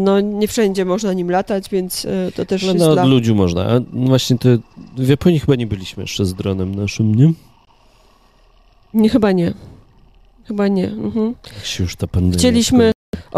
no 0.01 0.21
nie 0.21 0.47
wszędzie 0.47 0.85
można 0.85 1.13
nim 1.13 1.31
latać, 1.31 1.69
więc 1.69 2.05
e, 2.05 2.31
to 2.35 2.45
też 2.45 2.63
No, 2.63 2.67
jest 2.73 2.79
no 2.85 2.93
dla... 2.93 3.05
ludziu 3.05 3.35
można. 3.35 3.61
A 3.65 3.79
właśnie 3.93 4.37
to 4.37 4.49
w 4.97 5.07
Japonii 5.07 5.39
chyba 5.39 5.55
nie 5.55 5.67
byliśmy 5.67 6.03
jeszcze 6.03 6.25
z 6.25 6.33
dronem 6.33 6.75
naszym, 6.75 7.15
nie? 7.15 7.33
Nie, 8.93 9.09
chyba 9.09 9.31
nie. 9.31 9.53
Chyba 10.47 10.67
nie. 10.67 10.87
Mhm. 10.87 11.35
Jak 11.55 11.65
się 11.65 11.83
już 11.83 11.95
ta 11.95 12.07
pandemia 12.07 12.37
Chcieliśmy 12.37 12.91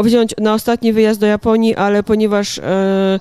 wziąć 0.03 0.35
na 0.37 0.53
ostatni 0.53 0.93
wyjazd 0.93 1.19
do 1.19 1.25
Japonii, 1.25 1.75
ale 1.75 2.03
ponieważ 2.03 2.59
e, 2.59 3.19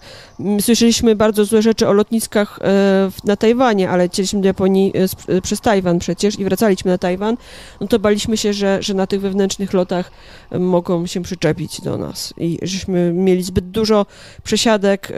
słyszeliśmy 0.60 1.16
bardzo 1.16 1.44
złe 1.44 1.62
rzeczy 1.62 1.88
o 1.88 1.92
lotniskach 1.92 2.58
e, 2.62 3.10
na 3.24 3.36
Tajwanie, 3.36 3.90
ale 3.90 4.08
chcieliśmy 4.08 4.40
do 4.40 4.46
Japonii 4.46 4.92
e, 5.28 5.34
e, 5.34 5.40
przez 5.40 5.60
Tajwan 5.60 5.98
przecież 5.98 6.38
i 6.38 6.44
wracaliśmy 6.44 6.90
na 6.90 6.98
Tajwan, 6.98 7.36
no 7.80 7.86
to 7.86 7.98
baliśmy 7.98 8.36
się, 8.36 8.52
że, 8.52 8.82
że 8.82 8.94
na 8.94 9.06
tych 9.06 9.20
wewnętrznych 9.20 9.72
lotach 9.72 10.10
e, 10.50 10.58
mogą 10.58 11.06
się 11.06 11.22
przyczepić 11.22 11.80
do 11.80 11.98
nas 11.98 12.34
i 12.38 12.58
żeśmy 12.62 13.12
mieli 13.12 13.42
zbyt 13.42 13.70
dużo 13.70 14.06
przesiadek 14.42 15.10
e, 15.10 15.14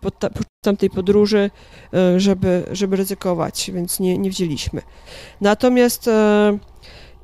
pod 0.00 0.18
ta, 0.18 0.30
podczas 0.30 0.52
tamtej 0.64 0.90
podróży, 0.90 1.50
żeby, 2.16 2.62
żeby 2.72 2.96
ryzykować, 2.96 3.70
więc 3.74 4.00
nie, 4.00 4.18
nie 4.18 4.30
wzięliśmy. 4.30 4.82
Natomiast 5.40 6.10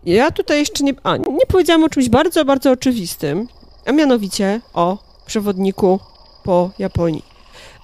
ja 0.04 0.30
tutaj 0.30 0.58
jeszcze 0.58 0.84
nie, 0.84 0.94
a, 1.02 1.16
nie 1.16 1.46
powiedziałam 1.48 1.84
o 1.84 1.88
czymś 1.88 2.08
bardzo, 2.08 2.44
bardzo 2.44 2.70
oczywistym, 2.70 3.48
a 3.88 3.92
mianowicie 3.92 4.60
o 4.74 4.98
przewodniku 5.26 6.00
po 6.44 6.70
Japonii. 6.78 7.24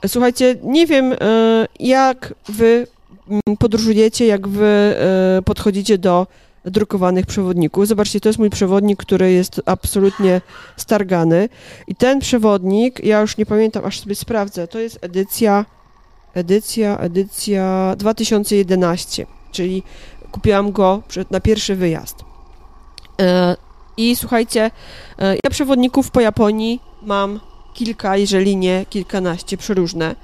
Słuchajcie, 0.07 0.57
nie 0.63 0.87
wiem, 0.87 1.13
e, 1.13 1.17
jak 1.81 2.35
wy 2.49 2.87
mm, 3.29 3.57
podróżujecie, 3.59 4.27
jak 4.27 4.49
wy 4.49 4.67
e, 4.67 5.43
podchodzicie 5.43 5.99
do 5.99 6.27
drukowanych 6.65 7.27
przewodników. 7.27 7.87
Zobaczcie, 7.87 8.21
to 8.21 8.29
jest 8.29 8.39
mój 8.39 8.51
przewodnik, 8.51 8.99
który 8.99 9.33
jest 9.33 9.61
absolutnie 9.67 10.41
stargany. 10.77 11.49
I 11.87 11.95
ten 11.95 12.21
przewodnik, 12.21 13.05
ja 13.05 13.21
już 13.21 13.37
nie 13.37 13.47
pamiętam, 13.47 13.85
aż 13.85 14.01
sobie 14.01 14.15
sprawdzę, 14.15 14.69
to 14.69 14.79
jest 14.79 14.99
edycja, 15.03 15.65
edycja, 16.35 16.99
edycja 16.99 17.95
2011, 17.99 19.27
czyli 19.53 19.83
kupiłam 20.33 20.73
go 20.73 21.03
na 21.31 21.41
pierwszy 21.41 21.77
wyjazd. 21.77 22.25
I 23.97 24.17
słuchajcie, 24.17 24.71
e, 25.19 25.35
ja 25.45 25.51
przewodników 25.51 26.11
po 26.11 26.21
Japonii 26.21 26.81
mam 27.03 27.41
kilka, 27.75 28.17
jeżeli 28.17 28.57
nie 28.57 28.87
kilkanaście, 28.91 29.57
przeróżne. 29.57 30.17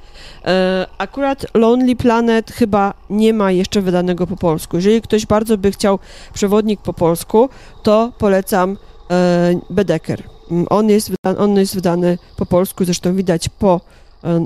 E, 0.44 0.86
Akurat 0.98 1.46
Lonely 1.54 1.96
Planet 1.96 2.50
chyba 2.52 2.94
nie 3.10 3.34
ma 3.34 3.52
jeszcze 3.52 3.80
wydanego 3.80 4.26
po 4.26 4.36
polsku. 4.36 4.76
Jeżeli 4.76 5.02
ktoś 5.02 5.26
bardzo 5.26 5.58
by 5.58 5.70
chciał 5.72 5.98
przewodnik 6.34 6.80
po 6.80 6.92
polsku, 6.92 7.48
to 7.82 8.12
polecam 8.18 8.76
e, 9.10 9.60
Bedeker. 9.70 10.22
Mm, 10.50 10.66
On 10.70 10.88
jest, 10.88 11.10
wyda- 11.10 11.38
on 11.38 11.56
jest 11.56 11.74
wydany 11.74 12.18
po 12.36 12.46
polsku, 12.46 12.84
zresztą 12.84 13.14
widać 13.14 13.48
po 13.48 13.80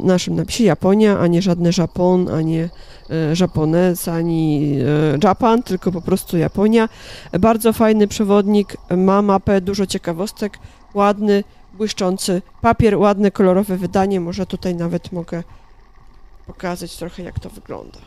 naszym 0.03 0.35
napisie 0.35 0.65
Japonia, 0.65 1.19
a 1.19 1.27
nie 1.27 1.43
żadne 1.43 1.71
Japon, 1.79 2.29
a 2.29 2.43
nie 2.43 2.63
e, 2.63 2.71
Japones, 3.41 4.09
ani 4.09 4.75
e, 5.15 5.19
Japan, 5.25 5.63
tylko 5.63 5.93
po 5.93 6.01
prostu 6.01 6.39
Japonia. 6.39 6.89
Bardzo 7.41 7.73
fajny 7.73 8.09
przewodnik, 8.09 8.77
ma 8.97 9.23
mapę, 9.23 9.61
dużo 9.61 9.87
ciekawostek, 9.87 10.59
ładny, 10.95 11.45
błyszczący 11.75 12.43
papier, 12.61 12.99
ładne, 12.99 13.31
kolorowe 13.31 13.77
wydanie. 13.77 14.21
Może 14.21 14.47
tutaj 14.47 14.75
nawet 14.75 15.13
mogę 15.13 15.43
pokazać 16.47 16.97
trochę, 16.97 17.23
jak 17.23 17.41
to 17.41 17.51
wygląda. 17.51 17.99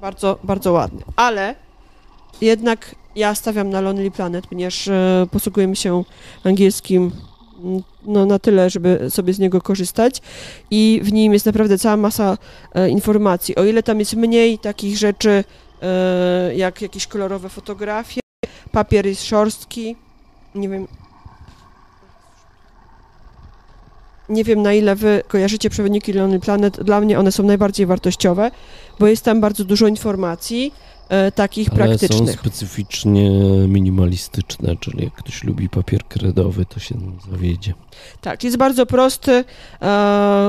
Bardzo, 0.00 0.38
bardzo 0.44 0.72
ładny. 0.72 1.02
Ale 1.16 1.54
jednak 2.40 2.94
ja 3.16 3.34
stawiam 3.34 3.70
na 3.70 3.80
Lonely 3.80 4.10
Planet, 4.10 4.46
ponieważ 4.46 4.88
e, 4.88 5.26
posługujemy 5.30 5.76
się 5.76 6.04
angielskim 6.44 7.12
no, 8.06 8.26
na 8.26 8.38
tyle, 8.38 8.70
żeby 8.70 9.10
sobie 9.10 9.32
z 9.32 9.38
niego 9.38 9.60
korzystać. 9.60 10.22
I 10.70 11.00
w 11.02 11.12
nim 11.12 11.32
jest 11.32 11.46
naprawdę 11.46 11.78
cała 11.78 11.96
masa 11.96 12.38
e, 12.74 12.88
informacji. 12.88 13.56
O 13.56 13.64
ile 13.64 13.82
tam 13.82 13.98
jest 13.98 14.14
mniej 14.14 14.58
takich 14.58 14.98
rzeczy, 14.98 15.44
e, 15.82 16.54
jak 16.54 16.82
jakieś 16.82 17.06
kolorowe 17.06 17.48
fotografie, 17.48 18.20
papier 18.72 19.06
jest 19.06 19.24
szorstki, 19.24 19.96
nie 20.54 20.68
wiem, 20.68 20.86
nie 24.28 24.44
wiem 24.44 24.62
na 24.62 24.72
ile 24.72 24.96
wy 24.96 25.22
kojarzycie 25.28 25.70
przewodniki 25.70 26.12
Lonely 26.12 26.40
Planet, 26.40 26.82
dla 26.82 27.00
mnie 27.00 27.18
one 27.18 27.32
są 27.32 27.42
najbardziej 27.42 27.86
wartościowe, 27.86 28.50
bo 28.98 29.06
jest 29.06 29.24
tam 29.24 29.40
bardzo 29.40 29.64
dużo 29.64 29.86
informacji 29.86 30.74
takich 31.34 31.68
Ale 31.68 31.76
są 31.76 31.84
praktycznych. 31.84 32.40
specyficznie 32.40 33.30
minimalistyczne, 33.68 34.76
czyli 34.80 35.04
jak 35.04 35.14
ktoś 35.14 35.44
lubi 35.44 35.68
papier 35.68 36.04
kredowy, 36.04 36.66
to 36.66 36.80
się 36.80 36.94
zawiedzie. 37.30 37.74
Tak, 38.20 38.44
jest 38.44 38.56
bardzo 38.56 38.86
prosty 38.86 39.44
e, 39.82 39.86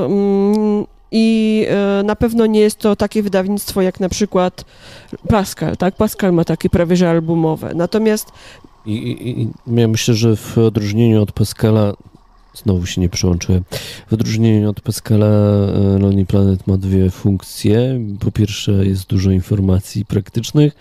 mm, 0.05 0.85
i 1.11 1.65
e, 1.69 2.03
na 2.03 2.15
pewno 2.15 2.45
nie 2.45 2.59
jest 2.59 2.77
to 2.77 2.95
takie 2.95 3.23
wydawnictwo 3.23 3.81
jak 3.81 3.99
na 3.99 4.09
przykład 4.09 4.65
Pascal, 5.29 5.77
tak? 5.77 5.95
Pascal 5.95 6.33
ma 6.33 6.43
takie 6.43 6.69
prawie 6.69 6.95
że 6.95 7.09
albumowe. 7.09 7.71
Natomiast 7.75 8.31
I, 8.85 8.91
i, 8.93 9.41
i 9.41 9.47
ja 9.67 9.87
myślę, 9.87 10.13
że 10.13 10.35
w 10.35 10.57
odróżnieniu 10.57 11.21
od 11.21 11.31
Pascala, 11.31 11.93
znowu 12.55 12.85
się 12.85 13.01
nie 13.01 13.09
przełączyłem, 13.09 13.63
w 14.07 14.13
odróżnieniu 14.13 14.69
od 14.69 14.81
Pascala 14.81 15.25
e, 15.25 15.99
Lonely 15.99 16.25
Planet 16.25 16.67
ma 16.67 16.77
dwie 16.77 17.09
funkcje. 17.11 17.99
Po 18.19 18.31
pierwsze 18.31 18.71
jest 18.71 19.07
dużo 19.07 19.31
informacji 19.31 20.05
praktycznych, 20.05 20.73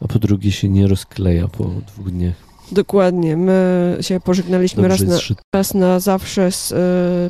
a 0.00 0.08
po 0.08 0.18
drugie 0.18 0.52
się 0.52 0.68
nie 0.68 0.86
rozkleja 0.86 1.48
po 1.48 1.64
dwóch 1.64 2.10
dniach. 2.10 2.34
dokładnie, 2.72 3.36
my 3.36 3.96
się 4.00 4.20
pożegnaliśmy 4.20 4.88
Dobrze 4.88 5.06
raz 5.06 5.28
na, 5.30 5.36
raz 5.54 5.74
na 5.74 6.00
zawsze 6.00 6.52
z 6.52 6.72
e, 6.72 6.76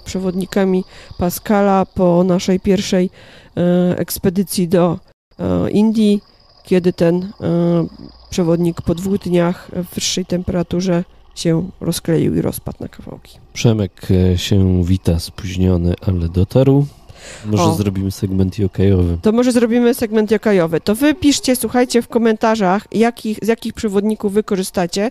przewodnikami 0.05 0.85
Pascala 1.19 1.87
po 1.87 2.25
naszej 2.25 2.61
pierwszej 2.61 3.11
e, 3.57 3.99
ekspedycji 3.99 4.69
do 4.69 4.99
e, 5.39 5.71
Indii, 5.71 6.21
kiedy 6.65 6.93
ten 6.93 7.33
przewodnik 8.31 8.83
po 8.83 8.95
dwóch 8.95 9.19
dniach 9.19 9.71
w 9.73 9.95
wyższej 9.95 10.27
temperaturze 10.27 11.05
się 11.37 11.71
rozkleił 11.81 12.35
i 12.35 12.41
rozpadł 12.41 12.79
na 12.81 12.89
kawałki. 12.89 13.39
Przemek 13.53 13.93
e, 14.11 14.39
się 14.39 14.85
wita 14.85 15.19
spóźniony, 15.21 15.95
ale 16.07 16.29
dotarł. 16.29 16.87
Może 17.45 17.63
O. 17.63 17.75
zrobimy 17.75 18.11
segment 18.11 18.59
jokajowy. 18.59 19.19
To 19.23 19.33
może 19.33 19.53
zrobimy 19.53 19.95
segment 19.95 20.31
jokajowy. 20.31 20.81
To 20.81 20.95
wy 20.95 21.15
piszcie, 21.15 21.57
słuchajcie 21.57 22.03
w 22.03 22.09
komentarzach, 22.09 22.87
jakich, 22.93 23.39
z 23.43 23.49
jakich 23.49 23.73
przewodników 23.75 24.33
wy 24.33 24.43
korzystacie. 24.43 25.11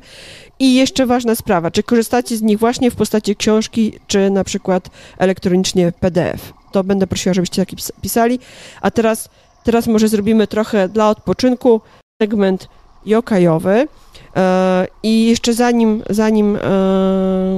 I 0.59 0.75
jeszcze 0.75 1.05
ważna 1.05 1.35
sprawa, 1.35 1.71
czy 1.71 1.83
korzystacie 1.83 2.37
z 2.37 2.41
nich 2.41 2.59
właśnie 2.59 2.91
w 2.91 2.95
postaci 2.95 3.35
książki, 3.35 3.99
czy 4.07 4.29
na 4.29 4.43
przykład 4.43 4.89
elektronicznie 5.17 5.91
PDF. 5.99 6.53
To 6.71 6.83
będę 6.83 7.07
prosiła, 7.07 7.33
żebyście 7.33 7.61
taki 7.61 7.75
pis- 7.75 7.91
pisali. 8.01 8.39
A 8.81 8.91
teraz, 8.91 9.29
teraz 9.63 9.87
może 9.87 10.07
zrobimy 10.07 10.47
trochę 10.47 10.89
dla 10.89 11.09
odpoczynku 11.09 11.81
segment 12.21 12.67
jokajowy. 13.05 13.87
E, 14.35 14.87
I 15.03 15.25
jeszcze 15.25 15.53
zanim, 15.53 16.03
zanim 16.09 16.55
e, 16.55 16.59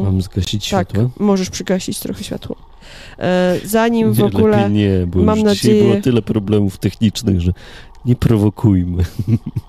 Mam 0.04 0.22
zgasić 0.22 0.70
tak, 0.70 0.90
światło? 0.90 1.10
możesz 1.20 1.50
przygasić 1.50 2.00
trochę 2.00 2.24
światło. 2.24 2.56
E, 3.20 3.56
zanim 3.66 4.14
w 4.14 4.18
Nie, 4.20 4.26
ogóle... 4.26 4.58
lepiej 4.58 4.72
nie, 4.72 5.08
bo 5.08 5.20
mam 5.20 5.40
już 5.40 5.52
dzisiaj 5.54 5.72
nadzieję- 5.72 5.84
było 5.92 6.02
tyle 6.02 6.22
problemów 6.22 6.78
technicznych, 6.78 7.42
że 7.42 7.54
nie 8.06 8.16
prowokujmy. 8.16 9.04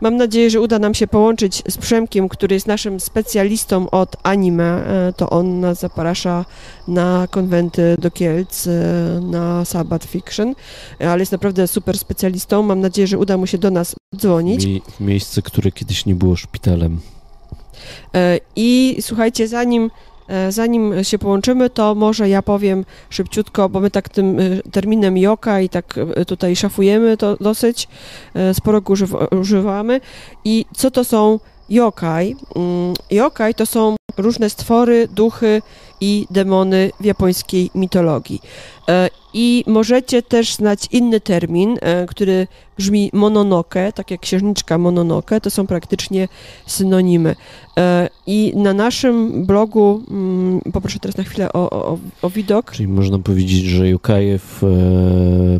Mam 0.00 0.16
nadzieję, 0.16 0.50
że 0.50 0.60
uda 0.60 0.78
nam 0.78 0.94
się 0.94 1.06
połączyć 1.06 1.62
z 1.68 1.76
Przemkiem, 1.78 2.28
który 2.28 2.54
jest 2.54 2.66
naszym 2.66 3.00
specjalistą 3.00 3.90
od 3.90 4.16
anime. 4.22 4.86
E, 5.08 5.12
To 5.12 5.30
on 5.30 5.60
nas 5.60 5.80
zaprasza 5.80 6.44
na 6.88 7.28
konwenty 7.30 7.96
do 7.98 8.10
Kielc, 8.10 8.66
e, 8.66 8.70
na 9.22 9.64
Sabbath 9.64 10.06
Fiction, 10.06 10.54
e, 11.00 11.10
ale 11.10 11.20
jest 11.22 11.32
naprawdę 11.32 11.66
super 11.68 11.98
specjalistą. 11.98 12.62
Mam 12.62 12.80
nadzieję, 12.80 13.06
że 13.06 13.18
uda 13.18 13.36
mu 13.36 13.46
się 13.46 13.58
do 13.58 13.70
nas 13.70 13.94
dzwonić. 14.16 14.64
Mie- 14.66 14.80
miejsce, 15.00 15.42
które 15.42 15.72
kiedyś 15.72 16.06
nie 16.06 16.14
było 16.14 16.36
szpitalem. 16.36 17.00
I 18.56 18.96
słuchajcie, 19.00 19.48
zanim, 19.48 19.90
zanim 20.48 21.04
się 21.04 21.18
połączymy, 21.18 21.70
to 21.70 21.94
może 21.94 22.28
ja 22.28 22.42
powiem 22.42 22.84
szybciutko, 23.10 23.68
bo 23.68 23.80
my 23.80 23.90
tak 23.90 24.08
tym 24.08 24.40
e, 24.40 24.42
terminem 24.70 25.16
joka 25.16 25.60
i 25.60 25.68
tak 25.68 25.98
e, 26.16 26.24
tutaj 26.24 26.56
szafujemy 26.56 27.16
to 27.16 27.36
dosyć, 27.36 27.88
e, 28.34 28.54
sporo 28.54 28.80
go 28.80 28.92
używa, 28.92 29.26
używamy. 29.40 30.00
I 30.44 30.64
co 30.74 30.90
to 30.90 31.04
są 31.04 31.40
yokai? 31.68 32.36
Mm, 32.56 32.94
Yokai 33.10 33.54
to 33.54 33.66
są 33.66 33.96
różne 34.16 34.50
stwory, 34.50 35.08
duchy 35.08 35.62
i 36.00 36.26
demony 36.30 36.90
w 37.00 37.04
japońskiej 37.04 37.70
mitologii. 37.74 38.40
E, 38.88 39.08
I 39.34 39.64
możecie 39.66 40.22
też 40.22 40.54
znać 40.54 40.86
inny 40.92 41.20
termin, 41.20 41.78
e, 41.80 42.06
który 42.06 42.46
brzmi 42.78 43.10
mononoke, 43.12 43.92
tak 43.92 44.10
jak 44.10 44.20
księżniczka 44.20 44.78
mononoke, 44.78 45.40
to 45.40 45.50
są 45.50 45.66
praktycznie 45.66 46.28
synonimy. 46.66 47.36
E, 47.78 48.08
I 48.26 48.52
na 48.56 48.74
naszym 48.74 49.46
blogu, 49.46 50.02
mm, 50.10 50.60
poproszę 50.72 50.98
teraz 50.98 51.16
na 51.16 51.24
chwilę 51.24 51.52
o, 51.52 51.70
o, 51.70 51.98
o 52.22 52.30
widok. 52.30 52.70
Czyli 52.70 52.88
można 52.88 53.18
powiedzieć, 53.18 53.64
że 53.64 53.88
yokaje 53.88 54.38
w 54.38 54.62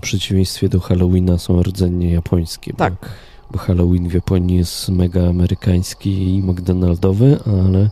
przeciwieństwie 0.03 0.68
do 0.68 0.80
Halloweena 0.80 1.38
są 1.38 1.62
rdzennie 1.62 2.12
japońskie. 2.12 2.72
Tak, 2.72 2.95
Bo, 2.95 3.09
bo 3.53 3.59
Halloween 3.59 4.09
w 4.09 4.14
Japonii 4.14 4.57
jest 4.57 4.88
mega 4.88 5.28
amerykański 5.28 6.34
i 6.34 6.43
McDonaldowy, 6.43 7.38
ale 7.47 7.91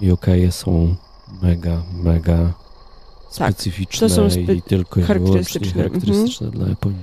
yokaje 0.00 0.52
są 0.52 0.94
mega, 1.42 1.82
mega 2.02 2.52
Tak, 3.38 3.54
specyficzne 3.54 4.08
to 4.08 4.14
są 4.14 4.26
spe- 4.28 4.54
i 4.54 4.62
tylko 4.62 5.00
i 5.00 5.02
charakterystyczne, 5.02 5.84
mhm. 5.84 6.50
dla 6.50 6.68
Japonii. 6.68 6.98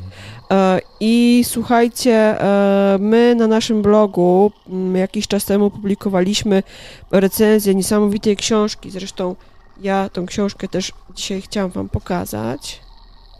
E, 0.52 0.80
I 1.00 1.44
słuchajcie, 1.48 2.42
e, 2.42 2.98
my 3.00 3.36
na 3.36 3.48
naszym 3.48 3.82
blogu 3.82 4.52
mm, 4.70 4.96
jakiś 4.96 5.28
czas 5.28 5.46
temu 5.46 5.72
publikowaliśmy 5.72 6.64
recenzję 7.12 7.76
niesamowitej 7.76 8.38
książki. 8.38 8.92
Zresztą 8.92 9.36
ja 9.82 10.10
tą 10.10 10.26
książkę 10.26 10.68
też 10.68 10.92
dzisiaj 11.16 11.42
chciałam 11.42 11.72
Wam 11.72 11.90
pokazać. 11.90 12.82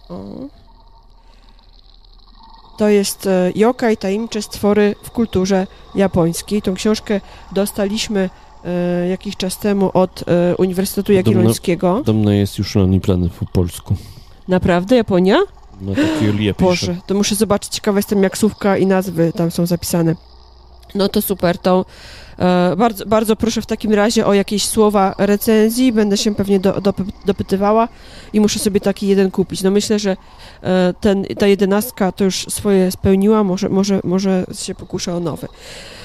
O. 0.10 0.24
To 2.78 2.90
jest 2.90 3.26
e, 3.28 3.52
Yokai 3.56 3.98
tajemnicze 3.98 4.42
stwory 4.42 4.96
w 5.04 5.12
kulturze 5.12 5.68
japońskiej. 5.96 6.62
Tą 6.62 6.74
książkę 6.74 7.22
dostaliśmy 7.52 8.30
jakiś 9.10 9.38
czas 9.38 9.58
temu 9.58 9.92
od 9.94 10.24
e, 10.28 10.56
Uniwersytetu 10.58 11.14
Jagiellońskiego. 11.14 11.96
Podobno 11.98 12.32
jest 12.32 12.58
już 12.58 12.78
Only 12.78 13.00
po 13.40 13.46
polsku. 13.46 13.96
Naprawdę, 14.48 14.96
Japonia? 14.96 15.40
No 15.82 15.96
tak 15.96 16.22
Julia 16.22 16.54
pisze. 16.60 16.66
Boże, 16.66 16.96
to 17.08 17.14
muszę 17.16 17.36
zobaczyć, 17.36 17.72
ciekawa 17.74 18.00
jestem 18.00 18.24
jak 18.24 18.38
słówka 18.38 18.78
i 18.78 18.86
nazwy 18.86 19.32
tam 19.36 19.52
są 19.52 19.66
zapisane. 19.66 20.16
No 20.96 21.10
to 21.10 21.22
super, 21.22 21.58
to 21.58 21.86
e, 22.40 22.76
bardzo, 22.78 23.06
bardzo 23.06 23.36
proszę 23.36 23.62
w 23.62 23.66
takim 23.66 23.94
razie 23.94 24.26
o 24.26 24.34
jakieś 24.34 24.66
słowa 24.66 25.16
recenzji, 25.18 25.92
będę 25.92 26.18
się 26.18 26.36
pewnie 26.36 26.60
do, 26.60 26.72
dopy- 26.72 27.12
dopytywała 27.26 27.88
i 28.34 28.40
muszę 28.40 28.60
sobie 28.60 28.80
taki 28.80 29.08
jeden 29.08 29.32
kupić. 29.32 29.64
No 29.64 29.72
myślę, 29.72 30.00
że 30.00 30.18
e, 30.64 30.94
ten, 31.02 31.26
ta 31.40 31.48
jedenastka 31.48 32.12
to 32.12 32.24
już 32.24 32.46
swoje 32.50 32.92
spełniła, 32.92 33.44
może, 33.44 33.70
może, 33.70 34.00
może 34.04 34.46
się 34.54 34.76
pokuszę 34.76 35.16
o 35.16 35.20
nowy. 35.20 35.48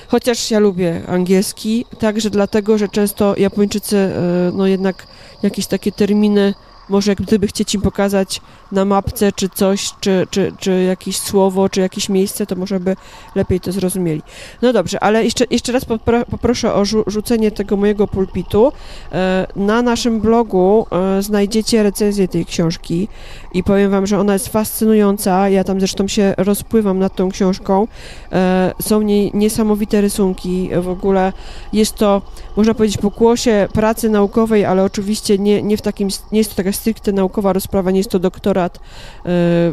Chociaż 0.08 0.50
ja 0.50 0.58
lubię 0.58 1.02
angielski, 1.06 1.84
także 1.98 2.30
dlatego, 2.30 2.78
że 2.78 2.88
często 2.88 3.36
Japończycy, 3.36 3.96
e, 3.96 4.12
no 4.54 4.66
jednak 4.66 5.06
jakieś 5.42 5.66
takie 5.66 5.92
terminy, 5.92 6.54
może 6.88 7.14
gdyby 7.14 7.46
chcieć 7.46 7.74
im 7.74 7.80
pokazać 7.80 8.40
na 8.72 8.84
mapce, 8.84 9.32
czy 9.32 9.48
coś, 9.48 9.90
czy, 10.00 10.26
czy, 10.30 10.52
czy 10.58 10.82
jakieś 10.82 11.16
słowo, 11.18 11.68
czy 11.68 11.80
jakieś 11.80 12.08
miejsce, 12.08 12.46
to 12.46 12.56
może 12.56 12.80
by 12.80 12.96
lepiej 13.34 13.60
to 13.60 13.72
zrozumieli. 13.72 14.22
No 14.62 14.72
dobrze, 14.72 15.02
ale 15.02 15.24
jeszcze, 15.24 15.44
jeszcze 15.50 15.72
raz 15.72 15.84
popro, 15.84 16.24
poproszę 16.24 16.74
o 16.74 16.82
rzu- 16.84 17.04
rzucenie 17.06 17.50
tego 17.50 17.76
mojego 17.76 18.06
pulpitu. 18.06 18.72
E, 19.12 19.46
Na 19.56 19.82
naszym 19.82 20.20
blogu 20.20 20.86
e, 21.18 21.22
znajdziecie 21.22 21.82
recenzję 21.82 22.28
tej 22.28 22.46
książki 22.46 23.08
i 23.54 23.62
powiem 23.62 23.90
wam, 23.90 24.06
że 24.06 24.18
ona 24.20 24.32
jest 24.32 24.48
fascynująca. 24.48 25.48
Ja 25.48 25.64
tam 25.64 25.80
zresztą 25.80 26.08
się 26.08 26.34
rozpływam 26.36 26.98
nad 26.98 27.14
tą 27.16 27.28
książką. 27.30 27.88
E, 28.32 28.72
Są 28.82 29.00
w 29.00 29.04
niej 29.04 29.30
niesamowite 29.34 30.00
rysunki. 30.00 30.70
W 30.80 30.88
ogóle 30.88 31.32
jest 31.72 31.94
to, 31.94 32.22
można 32.56 32.74
powiedzieć, 32.74 32.98
pokłosie 32.98 33.68
pracy 33.72 34.10
naukowej, 34.10 34.64
ale 34.64 34.84
oczywiście 34.84 35.38
nie, 35.38 35.62
nie 35.62 35.76
w 35.76 35.82
takim, 35.82 36.08
nie 36.32 36.38
jest 36.38 36.50
to 36.50 36.56
taka 36.56 36.72
stricte 36.78 37.12
naukowa 37.12 37.52
rozprawa, 37.52 37.90
nie 37.90 37.98
jest 37.98 38.10
to 38.10 38.18
doktorat 38.18 38.76
e, 38.76 38.80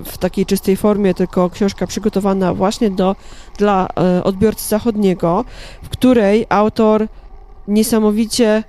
w 0.06 0.18
takiej 0.20 0.46
czystej 0.46 0.78
formie, 0.78 1.14
tylko 1.14 1.50
książka 1.50 1.88
przygotowana 1.88 2.54
właśnie 2.54 2.92
do, 2.92 3.16
dla 3.58 3.88
e, 3.88 4.24
odbiorcy 4.24 4.70
zachodniego, 4.70 5.46
w 5.84 5.90
której 5.90 6.46
autor 6.50 7.08
niesamowicie 7.68 8.64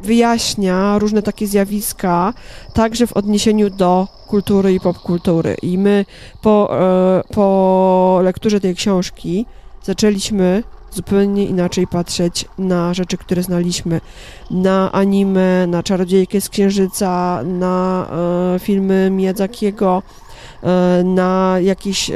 wyjaśnia 0.00 0.98
różne 0.98 1.22
takie 1.22 1.46
zjawiska, 1.46 2.34
także 2.74 3.06
w 3.06 3.12
odniesieniu 3.12 3.70
do 3.70 4.08
kultury 4.26 4.74
i 4.74 4.80
popkultury. 4.80 5.56
I 5.62 5.78
my 5.78 6.04
po, 6.42 6.78
e, 6.80 7.34
po 7.34 8.20
lekturze 8.22 8.60
tej 8.60 8.74
książki 8.74 9.46
zaczęliśmy 9.82 10.62
zupełnie 10.92 11.44
inaczej 11.44 11.86
patrzeć 11.86 12.44
na 12.58 12.94
rzeczy, 12.94 13.16
które 13.16 13.42
znaliśmy. 13.42 14.00
Na 14.50 14.92
anime, 14.92 15.66
na 15.66 15.82
Czarodziejkę 15.82 16.40
z 16.40 16.48
Księżyca, 16.48 17.42
na 17.44 18.06
e, 18.54 18.58
filmy 18.58 19.10
Miyazakiego, 19.10 20.02
e, 20.62 21.02
na 21.04 21.56
jakieś, 21.62 22.10
e, 22.10 22.14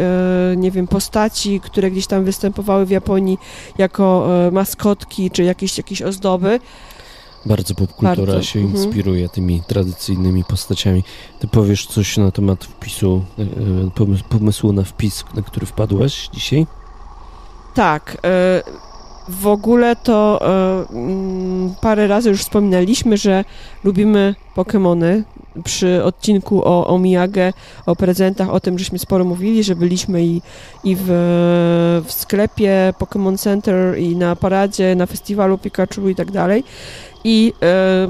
nie 0.57 0.70
wiem, 0.70 0.87
postaci, 0.89 1.61
które 1.61 1.91
gdzieś 1.91 2.07
tam 2.07 2.25
występowały 2.25 2.87
w 2.87 2.91
Japonii 2.91 3.39
jako 3.79 4.29
e, 4.47 4.51
maskotki, 4.51 5.31
czy 5.31 5.43
jakieś, 5.43 5.79
jakieś 5.79 6.03
ozdoby. 6.03 6.61
Bardzo 7.47 7.75
popkultura 7.75 8.33
Bardzo, 8.33 8.43
się 8.43 8.61
mhm. 8.61 8.85
inspiruje 8.85 9.29
tymi 9.29 9.62
tradycyjnymi 9.62 10.45
postaciami. 10.45 11.05
Ty 11.41 11.49
powiesz 11.49 11.87
coś 11.87 12.16
na 12.16 12.31
temat 12.31 12.64
wpisu, 12.64 13.25
e, 13.39 13.43
e, 13.43 13.47
pomys- 13.91 14.23
pomysłu 14.23 14.73
na 14.73 14.83
wpis, 14.83 15.25
na 15.35 15.43
który 15.43 15.66
wpadłaś 15.66 16.29
dzisiaj? 16.35 16.66
Tak. 17.75 18.16
e, 18.25 18.62
W 19.29 19.47
ogóle 19.47 19.97
to 19.97 20.41
e, 20.41 20.95
mm, 20.95 21.75
parę 21.81 22.07
razy 22.07 22.29
już 22.29 22.41
wspominaliśmy, 22.41 23.16
że 23.16 23.45
lubimy 23.85 24.35
Pokémony. 24.57 25.23
Przy 25.64 26.05
odcinku 26.05 26.62
o, 26.64 26.87
o 26.87 26.99
Miyage, 26.99 27.53
o 27.87 27.97
prezentach, 27.97 28.51
o 28.51 28.61
tym, 28.61 28.79
żeśmy 28.79 28.99
sporo 28.99 29.25
mówili, 29.25 29.64
że 29.64 29.77
byliśmy 29.77 30.25
i, 30.25 30.43
i 30.85 30.97
w, 30.97 31.05
w 32.07 32.12
sklepie 32.12 32.95
Pokémon 32.99 33.39
Center, 33.39 33.99
i 33.99 34.16
na 34.16 34.37
paradzie, 34.37 34.95
na 34.97 35.07
festiwalu 35.07 35.59
Pikachu 35.59 36.09
i 36.09 36.14
tak 36.14 36.31
dalej. 36.31 36.64
I 37.25 37.53
e, 37.62 38.09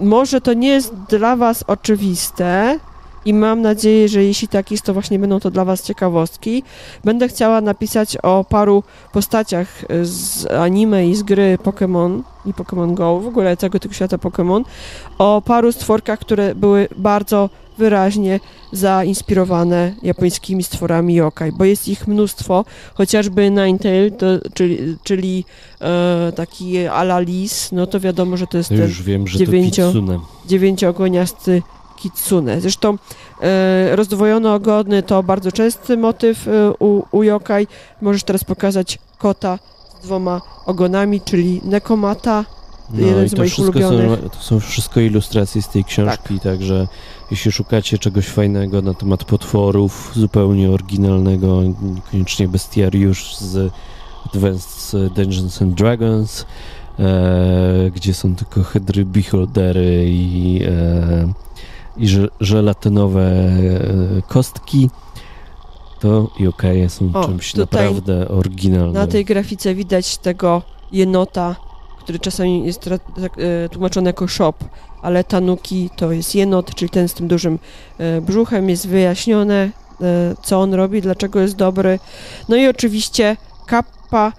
może 0.00 0.40
to 0.40 0.52
nie 0.52 0.68
jest 0.68 0.94
dla 0.94 1.36
Was 1.36 1.64
oczywiste, 1.66 2.78
i 3.24 3.34
mam 3.34 3.62
nadzieję, 3.62 4.08
że 4.08 4.24
jeśli 4.24 4.48
tak 4.48 4.70
jest, 4.70 4.82
to 4.84 4.92
właśnie 4.92 5.18
będą 5.18 5.40
to 5.40 5.50
dla 5.50 5.64
Was 5.64 5.82
ciekawostki. 5.82 6.62
Będę 7.04 7.28
chciała 7.28 7.60
napisać 7.60 8.16
o 8.22 8.44
paru 8.48 8.82
postaciach 9.12 9.68
z 10.02 10.46
anime 10.50 11.06
i 11.08 11.14
z 11.16 11.22
gry 11.22 11.58
Pokémon 11.64 12.22
i 12.46 12.52
Pokémon 12.54 12.94
Go, 12.94 13.20
w 13.20 13.26
ogóle 13.26 13.56
całego 13.56 13.78
tego 13.78 13.94
świata 13.94 14.16
Pokémon, 14.16 14.62
o 15.18 15.42
paru 15.44 15.72
stworkach, 15.72 16.18
które 16.18 16.54
były 16.54 16.88
bardzo 16.96 17.50
wyraźnie 17.78 18.40
zainspirowane 18.72 19.94
japońskimi 20.02 20.62
stworami 20.62 21.14
yokai, 21.14 21.52
bo 21.52 21.64
jest 21.64 21.88
ich 21.88 22.08
mnóstwo, 22.08 22.64
chociażby 22.94 23.50
Ninetale, 23.50 24.10
to, 24.10 24.26
czyli, 24.54 24.96
czyli 25.04 25.44
e, 25.80 26.32
taki 26.36 26.86
ala 26.86 27.20
lis, 27.20 27.72
no 27.72 27.86
to 27.86 28.00
wiadomo, 28.00 28.36
że 28.36 28.46
to 28.46 28.58
jest 28.58 28.70
To 28.70 28.76
ten 28.76 28.88
dziewięcio- 29.46 29.92
dziewięciogoniasty 30.46 31.62
kitsune. 32.02 32.60
Zresztą 32.60 32.98
e, 33.42 33.96
rozdwojone 33.96 34.52
ogony 34.52 35.02
to 35.02 35.22
bardzo 35.22 35.52
częsty 35.52 35.96
motyw 35.96 36.48
e, 36.48 36.72
u, 36.78 37.02
u 37.10 37.22
yokai. 37.22 37.66
Możesz 38.00 38.24
teraz 38.24 38.44
pokazać 38.44 38.98
kota 39.18 39.58
z 40.00 40.04
dwoma 40.04 40.40
ogonami, 40.66 41.20
czyli 41.20 41.60
Nekomata, 41.64 42.44
No 42.94 43.06
jeden 43.06 43.26
i 43.26 43.28
z 43.28 43.32
to 43.32 43.38
moich 43.38 43.52
wszystko, 43.52 43.80
są, 43.80 44.16
to 44.16 44.40
są 44.40 44.60
wszystko 44.60 45.00
ilustracje 45.00 45.62
z 45.62 45.68
tej 45.68 45.84
książki, 45.84 46.40
także 46.40 46.88
jeśli 47.30 47.52
szukacie 47.52 47.98
czegoś 47.98 48.26
fajnego 48.26 48.82
na 48.82 48.94
temat 48.94 49.24
potworów, 49.24 50.12
zupełnie 50.14 50.70
oryginalnego, 50.70 51.62
niekoniecznie 51.82 52.48
bestiariusz 52.48 53.36
z 53.36 53.72
Advanced 54.26 55.12
Dungeons 55.12 55.62
and 55.62 55.74
Dragons, 55.74 56.46
e, 56.98 57.90
gdzie 57.94 58.14
są 58.14 58.36
tylko 58.36 58.62
hydry, 58.62 59.04
beholdery 59.04 60.04
i, 60.06 60.62
e, 60.64 61.32
i 62.00 62.08
że, 62.08 62.28
żelatynowe 62.40 63.22
e, 63.22 64.22
kostki, 64.28 64.90
to 66.00 66.30
yokai 66.38 66.88
są 66.88 67.10
O, 67.14 67.24
czymś 67.24 67.54
naprawdę 67.54 68.28
oryginalnym. 68.28 68.92
Na 68.92 69.06
tej 69.06 69.24
grafice 69.24 69.74
widać 69.74 70.18
tego 70.18 70.62
jenota, 70.92 71.56
który 71.98 72.18
czasami 72.18 72.66
jest 72.66 72.86
e, 72.86 73.68
tłumaczony 73.68 74.08
jako 74.08 74.28
shop, 74.28 74.54
ale 75.02 75.24
tanuki 75.24 75.90
to 75.96 76.12
jest 76.12 76.34
jenot, 76.34 76.74
czyli 76.74 76.90
ten 76.90 77.08
z 77.08 77.14
tym 77.14 77.28
dużym 77.28 77.58
e, 77.98 78.20
brzuchem, 78.20 78.68
jest 78.68 78.88
wyjaśnione, 78.88 79.70
co 80.42 80.60
on 80.60 80.74
robi, 80.74 81.02
dlaczego 81.02 81.40
jest 81.40 81.56
dobry. 81.56 81.98
No 82.48 82.56
i 82.56 82.68
oczywiście 82.68 83.36
kappa, 83.66 84.32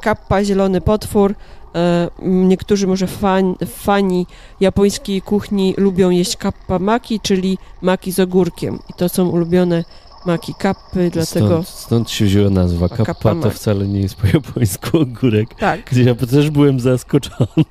kappa, 0.00 0.44
zielony 0.44 0.80
potwór. 0.80 1.34
E, 1.74 2.08
Niektórzy 2.22 2.86
może 2.86 3.06
fan, 3.06 3.54
fani 3.66 4.26
japońskiej 4.60 5.22
kuchni 5.22 5.74
lubią 5.76 6.10
jeść 6.10 6.36
kappa 6.36 6.78
maki, 6.78 7.20
czyli 7.20 7.58
maki 7.82 8.12
z 8.12 8.20
ogórkiem. 8.20 8.78
I 8.90 8.92
to 8.92 9.08
są 9.08 9.28
ulubione 9.28 9.84
maki 10.26 10.54
kappy, 10.54 11.10
dlatego... 11.10 11.48
Stąd, 11.62 11.68
stąd 11.68 12.10
się 12.10 12.24
wzięła 12.24 12.50
nazwa. 12.50 12.88
Kappa 12.88 13.04
Kappa 13.04 13.34
to 13.34 13.50
wcale 13.50 13.88
nie 13.88 14.00
jest 14.00 14.14
po 14.14 14.26
japońsku 14.26 14.98
ogórek. 14.98 15.54
Tak, 15.54 15.90
Gdzie 15.90 16.02
ja 16.02 16.14
też 16.14 16.50
byłem 16.50 16.80
zaskoczony, 16.80 17.64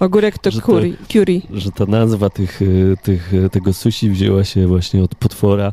ogórek 0.00 0.38
to 0.38 0.50
Że 0.50 0.60
to- 0.60 0.66
curry. 1.12 1.42
że 1.52 1.72
ta 1.72 1.86
nazwa 1.86 2.30
tych, 2.30 2.62
y, 2.62 2.96
tych, 3.02 3.34
y, 3.34 3.50
tego 3.50 3.72
sushi 3.72 4.10
wzięła 4.10 4.44
się 4.44 4.66
właśnie 4.66 5.02
od 5.02 5.14
potwora. 5.14 5.72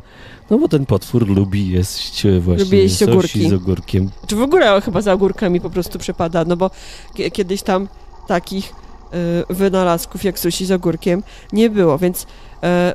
No 0.50 0.58
bo 0.58 0.68
ten 0.68 0.86
potwór 0.86 1.28
lubi 1.28 1.68
jeść 1.68 2.26
y, 2.26 2.40
właśnie 2.40 2.64
Lubi 2.64 2.78
jeść 2.78 3.02
ogórki. 3.02 3.48
z 3.48 3.52
ogórkiem. 3.52 4.10
Czy 4.26 4.36
w 4.36 4.42
ogóle 4.42 4.80
chyba 4.80 5.00
za 5.00 5.12
ogórkami 5.12 5.60
po 5.60 5.70
prostu 5.70 5.98
przepada, 5.98 6.44
no 6.44 6.56
bo 6.56 6.70
kie- 7.14 7.30
kiedyś 7.30 7.62
tam 7.62 7.88
takich 8.28 8.72
y, 9.50 9.54
wynalazków 9.54 10.24
jak 10.24 10.38
sushi 10.38 10.66
z 10.66 10.70
ogórkiem 10.72 11.22
nie 11.52 11.70
było, 11.70 11.98
więc 11.98 12.26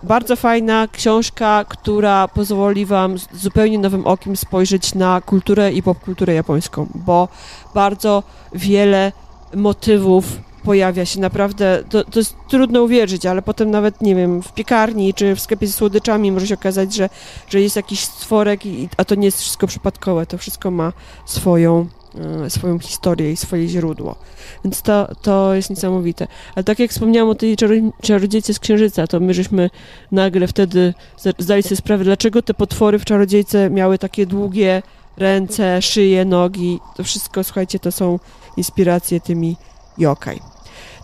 bardzo 0.04 0.36
fajna 0.36 0.88
książka, 0.92 1.66
która 1.70 2.28
pozwoli 2.28 2.86
wam 2.86 3.16
zupełnie 3.34 3.80
nowym 3.80 4.08
okiem 4.08 4.36
spojrzeć 4.36 4.96
na 4.96 5.22
kulturę 5.22 5.72
i 5.74 5.84
popkulturę 5.84 6.34
japońską, 6.34 6.88
bo 6.96 7.28
bardzo 7.74 8.24
wiele 8.54 9.12
motywów 9.56 10.26
pojawia 10.64 11.06
się 11.06 11.20
naprawdę, 11.20 11.84
to, 11.90 12.04
to 12.04 12.20
jest 12.20 12.36
trudno 12.48 12.84
uwierzyć, 12.84 13.26
ale 13.26 13.42
potem 13.42 13.72
nawet, 13.72 14.02
nie 14.02 14.16
wiem, 14.16 14.42
w 14.42 14.54
piekarni 14.54 15.14
czy 15.14 15.36
w 15.36 15.40
sklepie 15.40 15.68
ze 15.68 15.74
słodyczami 15.74 16.32
może 16.32 16.48
się 16.48 16.54
okazać, 16.54 16.96
że, 16.96 17.10
że 17.50 17.62
jest 17.62 17.76
jakiś 17.76 18.00
stworek, 18.00 18.66
i, 18.66 18.90
a 18.98 19.06
to 19.06 19.16
nie 19.16 19.26
jest 19.26 19.42
wszystko 19.42 19.68
przypadkowe, 19.68 20.26
to 20.26 20.38
wszystko 20.38 20.72
ma 20.72 20.94
swoją, 21.26 21.88
e, 22.46 22.50
swoją 22.50 22.80
historię 22.80 23.32
i 23.32 23.38
swoje 23.38 23.68
źródło. 23.68 24.16
Więc 24.64 24.82
to, 24.82 25.16
to 25.22 25.54
jest 25.56 25.70
niesamowite. 25.70 26.28
Ale 26.56 26.64
tak 26.64 26.80
jak 26.80 26.92
wspomniałam 26.92 27.30
o 27.30 27.36
tej 27.36 27.56
czaro- 27.56 27.92
czarodziejce 28.02 28.54
z 28.54 28.60
Księżyca, 28.60 29.08
to 29.08 29.20
my 29.20 29.34
żeśmy 29.34 29.70
nagle 30.12 30.48
wtedy 30.48 30.94
zda- 31.18 31.34
zdali 31.40 31.64
sobie 31.64 31.76
sprawę, 31.76 32.04
dlaczego 32.04 32.42
te 32.42 32.54
potwory 32.54 33.00
w 33.00 33.06
czarodziejce 33.06 33.70
miały 33.70 33.98
takie 33.98 34.26
długie 34.26 34.82
ręce, 35.18 35.82
szyje, 35.82 36.26
nogi. 36.26 36.80
To 36.96 37.04
wszystko, 37.04 37.44
słuchajcie, 37.44 37.80
to 37.80 37.92
są 37.92 38.20
inspiracje 38.58 39.20
tymi 39.20 39.58
yokai. 39.98 40.53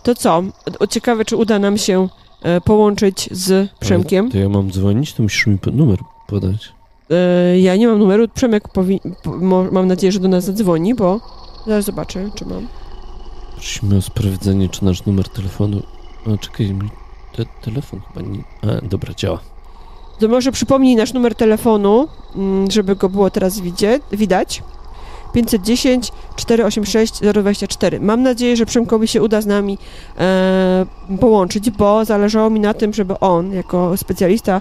To 0.02 0.14
co? 0.14 0.42
Ciekawe, 0.90 1.24
czy 1.24 1.36
uda 1.36 1.58
nam 1.58 1.78
się 1.78 2.08
e, 2.42 2.60
połączyć 2.60 3.28
z 3.32 3.70
Przemkiem. 3.80 4.30
To 4.30 4.38
ja 4.38 4.48
mam 4.48 4.70
dzwonić, 4.72 5.12
to 5.14 5.22
musisz 5.22 5.46
mi 5.46 5.58
numer 5.72 5.98
podać. 6.26 6.72
E, 7.10 7.58
Ja 7.60 7.76
nie 7.76 7.88
mam 7.88 7.98
numeru. 7.98 8.28
Przemek 8.28 8.68
powi- 8.68 9.00
mam 9.72 9.86
nadzieję, 9.86 10.12
że 10.12 10.20
do 10.20 10.28
nas 10.28 10.44
zadzwoni, 10.44 10.94
bo 10.94 11.20
zaraz 11.66 11.84
zobaczę, 11.84 12.30
czy 12.34 12.46
mam. 12.46 12.66
Prosimy 13.54 13.96
o 13.96 14.02
sprawdzenie, 14.02 14.68
czy 14.68 14.84
nasz 14.84 15.06
numer 15.06 15.28
telefonu... 15.28 15.82
O, 16.26 16.38
czekaj, 16.38 16.74
mi 16.74 16.90
te, 17.36 17.44
telefon 17.62 18.00
chyba 18.00 18.26
nie... 18.28 18.44
A, 18.62 18.86
dobra, 18.88 19.14
działa. 19.14 19.38
To 20.18 20.28
może 20.28 20.52
przypomnij 20.52 20.96
nasz 20.96 21.12
numer 21.12 21.34
telefonu, 21.34 22.08
mm, 22.36 22.70
żeby 22.70 22.96
go 22.96 23.08
było 23.08 23.30
teraz 23.30 23.60
widzie- 23.60 24.00
widać. 24.12 24.62
510 25.32 26.12
486 26.36 27.20
024. 27.20 28.00
Mam 28.00 28.22
nadzieję, 28.22 28.56
że 28.56 28.66
Przemkowi 28.66 29.08
się 29.08 29.22
uda 29.22 29.40
z 29.40 29.46
nami 29.46 29.78
e, 30.18 30.86
połączyć, 31.20 31.70
bo 31.70 32.04
zależało 32.04 32.50
mi 32.50 32.60
na 32.60 32.74
tym, 32.74 32.92
żeby 32.92 33.18
on, 33.18 33.52
jako 33.52 33.96
specjalista 33.96 34.60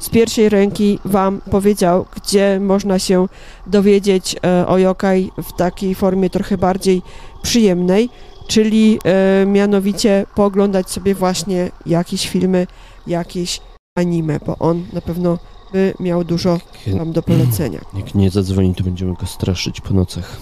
z 0.00 0.08
pierwszej 0.08 0.48
ręki, 0.48 0.98
Wam 1.04 1.40
powiedział, 1.50 2.06
gdzie 2.16 2.60
można 2.60 2.98
się 2.98 3.26
dowiedzieć 3.66 4.36
e, 4.44 4.66
o 4.66 4.78
yokai 4.78 5.30
w 5.42 5.52
takiej 5.52 5.94
formie 5.94 6.30
trochę 6.30 6.58
bardziej 6.58 7.02
przyjemnej, 7.42 8.08
czyli 8.48 8.98
e, 9.04 9.46
mianowicie 9.46 10.26
pooglądać 10.34 10.90
sobie 10.90 11.14
właśnie 11.14 11.70
jakieś 11.86 12.28
filmy, 12.28 12.66
jakieś 13.06 13.60
anime, 13.98 14.38
bo 14.46 14.56
on 14.58 14.86
na 14.92 15.00
pewno 15.00 15.38
by 15.72 15.94
miał 16.00 16.24
dużo 16.24 16.58
Jak, 16.86 16.96
Wam 16.96 17.12
do 17.12 17.22
polecenia. 17.22 17.80
jak 17.98 18.14
nie 18.14 18.30
zadzwoni, 18.30 18.74
to 18.74 18.84
będziemy 18.84 19.14
go 19.14 19.26
straszyć 19.26 19.80
po 19.80 19.94
nocach. 19.94 20.36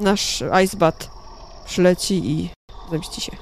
Nasz 0.00 0.44
Icebat 0.64 1.10
przyleci 1.66 2.30
i 2.30 2.50
zemści 2.90 3.20
się. 3.20 3.32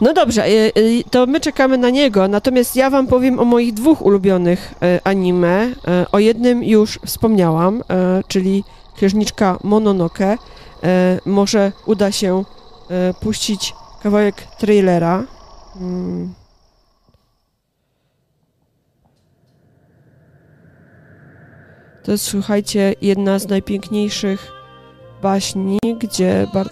No 0.00 0.12
dobrze, 0.12 0.44
e, 0.44 0.48
e, 0.48 0.72
to 1.10 1.26
my 1.26 1.40
czekamy 1.40 1.78
na 1.78 1.90
niego, 1.90 2.28
natomiast 2.28 2.76
ja 2.76 2.90
wam 2.90 3.06
powiem 3.06 3.38
o 3.38 3.44
moich 3.44 3.74
dwóch 3.74 4.02
ulubionych 4.02 4.74
e, 4.82 5.00
anime. 5.04 5.72
O 6.12 6.18
jednym 6.18 6.64
już 6.64 6.98
wspomniałam, 7.06 7.82
czyli 8.28 8.64
Księżniczka 8.96 9.58
Mononoke. 9.64 10.38
Może 11.26 11.72
uda 11.86 12.12
się 12.12 12.44
puścić 13.20 13.74
kawałek 14.02 14.46
trailera. 14.58 15.24
To 22.06 22.12
jest, 22.12 22.24
słuchajcie, 22.24 22.94
jedna 23.02 23.38
z 23.38 23.48
najpiękniejszych 23.48 24.52
baśni, 25.22 25.78
gdzie 25.98 26.46
bar- 26.54 26.70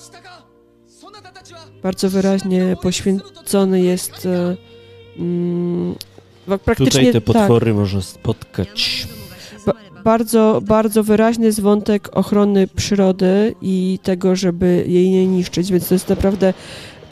bardzo 1.82 2.10
wyraźnie 2.10 2.76
poświęcony 2.82 3.80
jest 3.80 4.26
e, 4.26 4.56
mm, 5.18 5.94
praktycznie 6.64 6.86
Tutaj 6.86 7.06
te 7.06 7.12
tak, 7.12 7.24
potwory 7.24 7.74
można 7.74 8.02
spotkać. 8.02 9.08
bardzo, 10.04 10.60
bardzo 10.66 11.02
wyraźny 11.02 11.46
jest 11.46 11.60
wątek 11.60 12.08
ochrony 12.12 12.66
przyrody 12.66 13.54
i 13.62 13.98
tego, 14.02 14.36
żeby 14.36 14.84
jej 14.88 15.10
nie 15.10 15.26
niszczyć, 15.26 15.72
więc 15.72 15.88
to 15.88 15.94
jest 15.94 16.08
naprawdę 16.08 16.54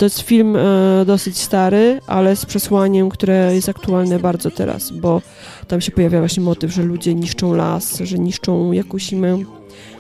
to 0.03 0.07
jest 0.07 0.21
film 0.21 0.57
e, 0.57 1.05
dosyć 1.07 1.39
stary, 1.39 2.01
ale 2.07 2.37
z 2.37 2.47
przesłaniem, 2.47 3.09
które 3.09 3.55
jest 3.55 3.69
aktualne 3.69 4.19
bardzo 4.19 4.51
teraz, 4.51 4.91
bo 4.91 5.23
tam 5.69 5.81
się 5.81 5.93
pojawia 5.93 6.19
właśnie 6.19 6.43
motyw, 6.43 6.73
że 6.73 6.83
ludzie 6.83 7.15
niszczą 7.15 7.55
las, 7.55 7.99
że 7.99 8.19
niszczą 8.19 8.73
Jakusimę. 8.73 9.39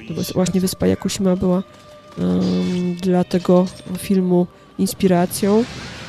To 0.08 0.32
właśnie 0.34 0.60
wyspa 0.60 0.86
Jakusima 0.86 1.36
była 1.36 1.62
em, 2.18 2.94
dla 3.02 3.24
tego 3.24 3.66
filmu 3.98 4.46
inspiracją 4.78 5.64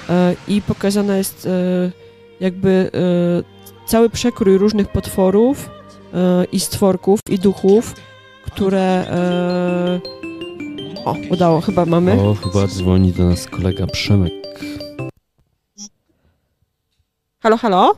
e, 0.10 0.36
i 0.48 0.62
pokazana 0.62 1.18
jest 1.18 1.46
e, 1.46 1.92
jakby 2.40 2.92
e, 2.94 3.88
cały 3.88 4.10
przekrój 4.10 4.58
różnych 4.58 4.88
potworów 4.88 5.70
e, 6.14 6.46
i 6.52 6.60
stworków 6.60 7.20
i 7.30 7.40
duchów, 7.40 7.96
które 8.46 8.82
e, 8.82 10.23
o, 11.06 11.16
udało, 11.30 11.62
chyba 11.62 11.86
mamy. 11.86 12.22
O, 12.22 12.34
chyba 12.34 12.68
dzwoni 12.68 13.12
do 13.12 13.24
nas 13.24 13.46
kolega 13.46 13.88
Przemek. 13.88 14.34
Halo, 17.40 17.58
halo? 17.58 17.96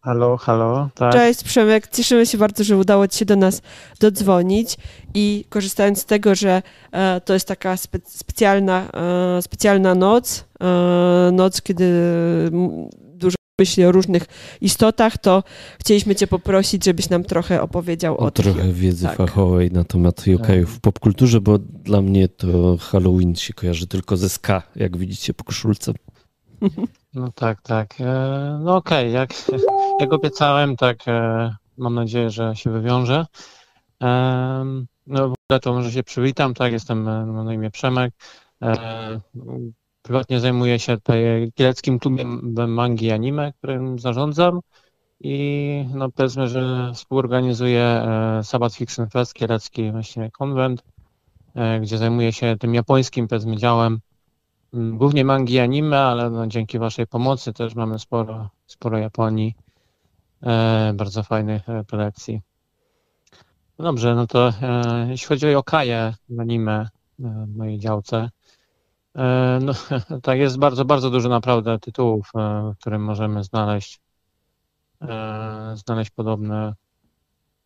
Halo, 0.00 0.36
halo, 0.36 0.88
tak. 0.94 1.12
Cześć 1.12 1.44
Przemek, 1.44 1.88
cieszymy 1.88 2.26
się 2.26 2.38
bardzo, 2.38 2.64
że 2.64 2.76
udało 2.76 3.08
Ci 3.08 3.18
się 3.18 3.24
do 3.24 3.36
nas 3.36 3.62
dodzwonić 4.00 4.76
i 5.14 5.44
korzystając 5.48 6.00
z 6.00 6.04
tego, 6.04 6.34
że 6.34 6.62
e, 6.92 7.20
to 7.20 7.34
jest 7.34 7.48
taka 7.48 7.76
spe, 7.76 7.98
specjalna, 8.04 8.88
e, 9.38 9.42
specjalna 9.42 9.94
noc, 9.94 10.44
e, 10.60 11.30
noc, 11.32 11.62
kiedy 11.62 11.84
myśli 13.58 13.84
o 13.84 13.92
różnych 13.92 14.24
istotach, 14.60 15.18
to 15.18 15.42
chcieliśmy 15.80 16.14
Cię 16.14 16.26
poprosić, 16.26 16.84
żebyś 16.84 17.08
nam 17.10 17.24
trochę 17.24 17.62
opowiedział 17.62 18.14
o, 18.14 18.18
O 18.18 18.30
tych- 18.30 18.44
trochę 18.44 18.72
wiedzy 18.72 19.06
tak. 19.06 19.16
fachowej 19.16 19.70
na 19.72 19.84
temat 19.84 20.26
yokajów 20.26 20.76
w 20.76 20.80
popkulturze, 20.80 21.40
bo 21.40 21.58
dla 21.58 22.02
mnie 22.02 22.28
to 22.28 22.76
Halloween 22.80 23.34
się 23.36 23.52
kojarzy 23.52 23.86
tylko 23.86 24.16
ze 24.16 24.28
ska, 24.28 24.62
jak 24.76 24.96
widzicie 24.96 25.34
po 25.34 25.44
koszulce. 25.44 25.92
No 27.14 27.32
tak, 27.34 27.62
tak. 27.62 27.94
E, 28.00 28.60
no 28.64 28.76
okej, 28.76 29.12
jak, 29.12 29.30
jak 30.00 30.12
obiecałem, 30.12 30.76
tak 30.76 30.98
e, 31.08 31.50
mam 31.76 31.94
nadzieję, 31.94 32.30
że 32.30 32.56
się 32.56 32.70
wywiąże. 32.70 33.26
No 35.06 35.28
w 35.28 35.34
ogóle 35.46 35.60
to 35.62 35.72
może 35.72 35.92
się 35.92 36.02
przywitam, 36.02 36.54
tak, 36.54 36.72
jestem, 36.72 37.08
e, 37.08 37.26
mam 37.26 37.44
na 37.44 37.54
imię 37.54 37.70
Przemek. 37.70 38.14
Prywatnie 40.08 40.40
zajmuję 40.40 40.78
się 40.78 40.96
tutaj 40.96 41.52
kieleckim 41.54 41.98
klubem 41.98 42.54
mangi 42.68 43.06
i 43.06 43.12
anime, 43.12 43.52
którym 43.52 43.98
zarządzam 43.98 44.60
i 45.20 45.84
no 45.94 46.10
powiedzmy, 46.10 46.48
że 46.48 46.92
współorganizuję 46.94 47.82
e, 47.82 48.40
Sabbath 48.44 48.76
Fiction 48.76 49.08
Fest, 49.10 49.34
kielecki 49.34 49.92
właśnie 49.92 50.30
konwent, 50.30 50.82
e, 51.54 51.80
gdzie 51.80 51.98
zajmuję 51.98 52.32
się 52.32 52.56
tym 52.60 52.74
japońskim 52.74 53.28
powiedzmy 53.28 53.56
działem 53.56 54.00
Mm, 54.74 54.98
Głównie 54.98 55.24
mangi 55.24 55.54
i 55.54 55.58
anime, 55.58 56.00
ale 56.00 56.30
no, 56.30 56.46
dzięki 56.46 56.78
Waszej 56.78 57.06
pomocy 57.06 57.52
też 57.52 57.74
mamy 57.74 57.98
sporo, 57.98 58.50
sporo 58.66 58.98
Japonii. 58.98 59.54
E, 60.42 60.92
bardzo 60.96 61.22
fajnych 61.22 61.62
kolekcji. 61.90 62.40
No 63.78 63.84
dobrze, 63.84 64.14
no 64.14 64.26
to 64.26 64.48
e, 64.62 65.06
jeśli 65.10 65.26
chodzi 65.26 65.54
o 65.54 65.62
w 66.28 66.40
anime 66.40 66.88
w 67.18 67.56
mojej 67.56 67.78
działce, 67.78 68.30
no 69.60 69.72
tak 70.22 70.38
jest 70.38 70.58
bardzo, 70.58 70.84
bardzo 70.84 71.10
dużo 71.10 71.28
naprawdę 71.28 71.78
tytułów, 71.78 72.30
e, 72.34 72.72
w 72.74 72.78
którym 72.78 73.04
możemy 73.04 73.44
znaleźć 73.44 74.00
e, 75.02 75.72
znaleźć 75.76 76.10
podobne 76.10 76.74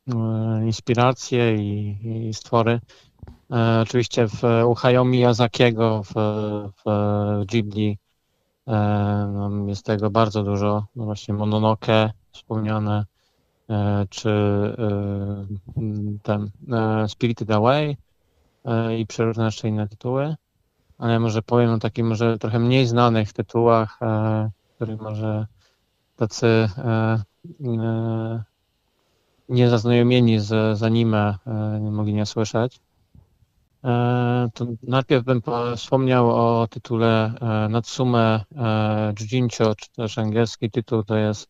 e, 0.09 0.67
inspiracje 0.67 1.57
i, 1.57 1.99
i 2.29 2.35
stwory. 2.35 2.81
E, 3.51 3.81
oczywiście 3.83 4.27
w, 4.29 4.43
Hayao 4.77 5.05
Miyazakiego 5.05 6.03
w, 6.03 6.13
w 6.85 7.45
Ghibli 7.47 7.99
e, 8.67 8.73
no, 9.35 9.67
jest 9.69 9.87
tego 9.87 10.11
bardzo 10.11 10.43
dużo. 10.43 10.87
No 10.97 11.05
właśnie 11.05 11.35
Mononoke 11.35 12.13
wspomniane, 12.33 13.05
e, 13.71 14.07
czy 14.11 14.31
e, 14.31 15.47
ten 16.23 16.51
e, 16.73 17.09
Spirited 17.09 17.51
Away 17.51 17.97
e, 18.65 18.99
i 18.99 19.07
przeróżne 19.07 19.45
jeszcze 19.45 19.69
inne 19.69 19.89
tytuły. 19.89 20.35
Ale 20.99 21.19
może 21.21 21.43
powiem 21.43 21.71
o 21.71 21.79
takich 21.79 22.05
może 22.05 22.39
trochę 22.39 22.59
mniej 22.59 22.87
znanych 22.87 23.33
tytułach, 23.33 23.99
e, 24.03 24.51
których 24.77 25.01
może 25.01 25.47
tacy 26.17 26.47
e, 26.79 27.23
e, 27.65 28.43
niezaznajomieni 29.49 30.41
z, 30.41 30.79
z 30.79 30.83
anime 30.83 31.35
e, 31.47 31.81
mogli 31.81 32.15
nie 32.15 32.27
słyszeć. 32.27 32.81
E, 33.85 34.49
To 34.55 34.67
najpierw 34.83 35.25
bym 35.25 35.43
po- 35.43 35.77
wspomniał 35.77 36.31
o 36.31 36.69
tytule 36.71 37.35
e, 37.41 37.69
Natsume 37.69 38.45
e, 38.57 39.13
Jujincho, 39.21 39.75
czy 39.75 39.91
też 39.93 40.19
angielski 40.19 40.71
tytuł 40.71 41.03
to 41.05 41.17
jest 41.17 41.49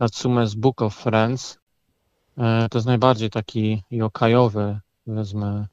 Natsume's 0.00 0.56
Book 0.56 0.82
of 0.82 0.94
Friends. 0.96 1.58
E, 2.38 2.68
To 2.70 2.78
jest 2.78 2.86
najbardziej 2.86 3.30
taki 3.30 3.82
yokajowy, 3.90 4.80
powiedzmy, 5.04 5.66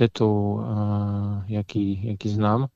tytuł, 0.00 0.60
e, 0.60 1.42
jaki, 1.48 2.00
jaki 2.04 2.28
znam. 2.28 2.66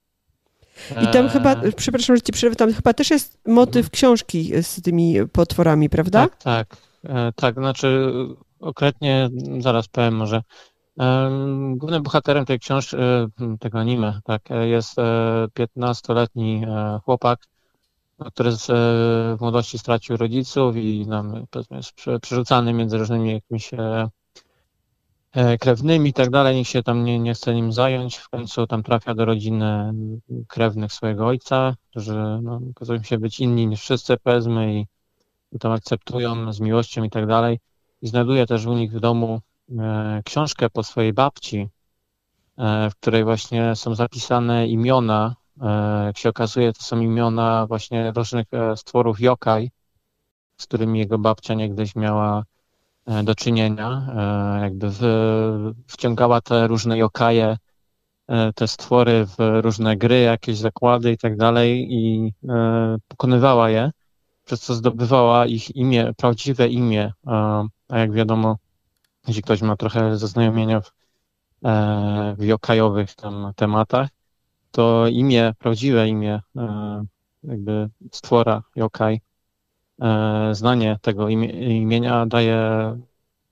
I 1.03 1.07
tam 1.07 1.27
E, 1.27 1.29
chyba, 1.29 1.57
przepraszam, 1.77 2.17
że 2.17 2.23
ci 2.23 2.33
przerwę, 2.33 2.57
tam 2.57 2.73
chyba 2.73 2.93
też 2.93 3.11
jest 3.11 3.39
motyw 3.47 3.91
książki 3.91 4.63
z 4.63 4.83
tymi 4.83 5.17
potworami, 5.33 5.89
prawda? 5.89 6.29
Tak, 6.29 6.37
tak, 6.37 6.77
e, 7.05 7.33
tak, 7.33 7.55
znaczy 7.55 8.13
konkretnie 8.61 9.29
zaraz 9.59 9.89
powiem 9.89 10.17
może. 10.17 10.43
Głównym 11.77 12.03
bohaterem 12.03 12.45
tej 12.45 12.61
książki, 12.61 12.97
tego 13.61 13.79
anime, 13.79 14.21
tak, 14.25 14.43
jest 14.65 14.99
e, 14.99 15.03
15-letni 15.59 16.65
e, 16.69 17.01
chłopak, 17.05 17.39
który 18.27 18.53
z, 18.53 18.67
w 19.39 19.41
młodości 19.41 19.79
stracił 19.79 20.17
rodziców 20.17 20.77
i 20.77 21.07
nam, 21.07 21.47
jest 21.71 21.93
prze- 21.93 22.21
przerzucany 22.21 22.73
między 22.73 22.99
różnymi 22.99 23.33
jakimiś 23.33 23.71
krewnymi 25.61 26.11
i 26.11 26.13
tak 26.13 26.31
dalej, 26.31 26.57
nikt 26.57 26.71
się 26.71 26.83
tam 26.83 27.05
nie, 27.05 27.19
nie 27.19 27.35
chce 27.35 27.55
nim 27.55 27.73
zająć. 27.73 28.17
W 28.17 28.29
końcu 28.29 28.67
tam 28.67 28.83
trafia 28.83 29.15
do 29.15 29.25
rodziny 29.25 29.93
krewnych 30.49 30.93
swojego 30.93 31.27
ojca, 31.27 31.75
którzy 31.91 32.39
no, 32.43 32.61
okazują 32.71 33.03
się 33.03 33.19
być 33.19 33.41
inni 33.41 33.67
niż 33.67 33.81
wszyscy, 33.81 34.17
powiedzmy, 34.17 34.85
i 35.55 35.59
tam 35.59 35.73
akceptują 35.73 36.53
z 36.53 36.61
miłością 36.61 37.05
i 37.05 37.11
tak 37.11 37.27
dalej. 37.27 37.59
I 38.03 38.09
znajduje 38.09 38.47
też 38.47 38.67
u 38.67 38.75
nich 38.75 38.93
w 38.93 39.01
domu 39.01 39.41
e, 39.79 40.23
książkę 40.25 40.71
po 40.71 40.83
swojej 40.83 41.13
babci, 41.13 41.69
e, 42.59 42.91
w 42.91 42.95
której 42.95 43.25
właśnie 43.25 43.77
są 43.77 43.95
zapisane 43.95 44.69
imiona. 44.69 45.35
E, 45.61 46.05
jak 46.07 46.19
się 46.19 46.29
okazuje, 46.29 46.73
to 46.73 46.83
są 46.83 47.01
imiona 47.01 47.67
właśnie 47.67 48.13
różnych 48.17 48.47
e, 48.53 48.77
stworów 48.77 49.21
yokai, 49.21 49.71
z 50.57 50.67
którymi 50.67 50.99
jego 50.99 51.19
babcia 51.19 51.55
niegdyś 51.55 51.97
miała 51.97 52.39
e, 52.39 52.45
do 53.25 53.35
czynienia. 53.35 54.07
E, 54.17 54.61
jakby 54.63 54.91
w, 54.91 55.01
wciągała 55.87 56.41
te 56.41 56.67
różne 56.67 56.99
yokaje, 56.99 57.57
e, 58.29 58.53
te 58.53 58.69
stwory 58.69 59.27
w 59.27 59.61
różne 59.63 59.97
gry, 59.97 60.21
jakieś 60.21 60.59
zakłady 60.59 61.13
i 61.13 61.19
tak 61.19 61.37
dalej 61.37 61.87
i 61.91 62.33
e, 62.49 62.97
pokonywała 63.09 63.71
je 63.71 63.91
przez 64.45 64.61
co 64.61 64.75
zdobywała 64.75 65.47
ich 65.47 65.77
imię, 65.77 66.13
prawdziwe 66.17 66.69
imię. 66.69 67.13
A 67.89 67.99
jak 67.99 68.13
wiadomo, 68.13 68.57
jeśli 69.27 69.43
ktoś 69.43 69.63
ma 69.63 69.77
trochę 69.77 70.19
zaznajomienia 70.19 70.81
w, 70.81 70.93
e, 71.65 72.35
w 72.39 72.45
yokajowych 72.45 73.15
tam 73.15 73.53
tematach, 73.57 74.09
to 74.71 75.09
imię, 75.09 75.53
prawdziwe 75.59 76.09
imię 76.09 76.41
e, 76.57 77.05
jakby 77.43 77.91
stwora 78.13 78.63
yokai, 78.77 79.15
e, 79.15 79.21
znanie 80.53 80.99
tego 81.03 81.29
imie, 81.29 81.49
imienia 81.79 82.27
daje 82.27 82.59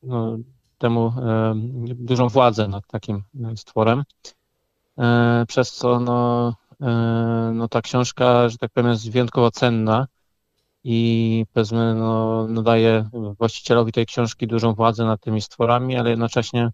no, 0.02 0.39
temu 0.82 1.12
e, 1.19 1.55
dużą 1.94 2.28
władzę 2.28 2.69
nad 2.69 2.86
takim 2.86 3.23
stworem. 3.56 4.05
E, 4.98 5.44
przez 5.48 5.73
co 5.73 6.01
no, 6.01 6.55
e, 6.81 7.52
no, 7.55 7.69
ta 7.69 7.82
książka, 7.82 8.48
że 8.48 8.59
tak 8.59 8.70
powiem, 8.70 8.90
jest 8.90 9.10
wyjątkowo 9.10 9.51
cenna 9.51 10.06
i 10.85 11.47
powiedzmy, 11.52 11.94
no, 11.94 12.47
no 12.48 12.62
daje 12.62 13.09
właścicielowi 13.39 13.93
tej 13.93 14.06
książki 14.06 14.47
dużą 14.47 14.74
władzę 14.74 15.05
nad 15.05 15.20
tymi 15.20 15.40
stworami, 15.40 15.97
ale 15.97 16.10
jednocześnie 16.10 16.70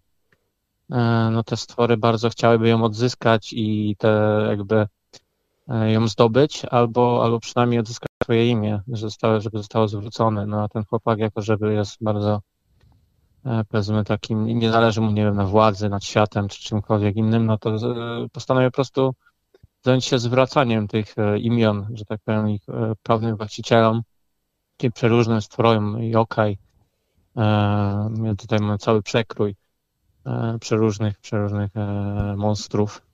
e, 0.91 1.29
no, 1.31 1.43
te 1.43 1.57
stwory 1.57 1.97
bardzo 1.97 2.29
chciałyby 2.29 2.69
ją 2.69 2.83
odzyskać 2.83 3.53
i 3.53 3.95
te 3.97 4.43
jakby 4.49 4.75
e, 4.75 4.87
ją 5.69 6.07
zdobyć, 6.07 6.65
albo, 6.65 7.23
albo 7.23 7.39
przynajmniej 7.39 7.79
odzyskać 7.79 8.09
swoje 8.23 8.49
imię, 8.49 8.81
zostało, 8.87 9.41
żeby 9.41 9.57
zostało 9.57 9.87
zwrócone. 9.87 10.45
No 10.45 10.63
a 10.63 10.67
ten 10.67 10.83
chłopak, 10.85 11.19
jako 11.19 11.41
żeby 11.41 11.73
jest 11.73 11.97
bardzo 12.01 12.41
e, 13.45 13.63
powiedzmy 13.69 14.03
takim, 14.03 14.45
nie 14.45 14.71
zależy 14.71 15.01
mu, 15.01 15.11
nie 15.11 15.23
wiem, 15.23 15.35
na 15.35 15.45
władzy 15.45 15.89
nad 15.89 16.03
światem 16.03 16.47
czy 16.47 16.59
czymkolwiek 16.61 17.15
innym, 17.15 17.45
no 17.45 17.57
to 17.57 17.75
e, 17.75 18.29
postanowił 18.31 18.71
po 18.71 18.75
prostu 18.75 19.15
zająć 19.85 20.05
się 20.05 20.19
zwracaniem 20.19 20.87
tych 20.87 21.17
e, 21.17 21.39
imion, 21.39 21.87
że 21.93 22.05
tak 22.05 22.21
powiem, 22.25 22.49
ich 22.49 22.69
e, 22.69 22.93
prawnym 23.03 23.37
właścicielom, 23.37 24.01
takim 24.77 24.91
przeróżnym 24.91 25.41
stworom 25.41 26.03
yokai. 26.03 26.57
E, 27.37 28.35
tutaj 28.37 28.59
mamy 28.59 28.77
cały 28.77 29.03
przekrój 29.03 29.55
e, 30.25 30.57
przeróżnych, 30.59 31.19
przeróżnych 31.19 31.71
e, 31.75 32.35
monstrów. 32.37 33.08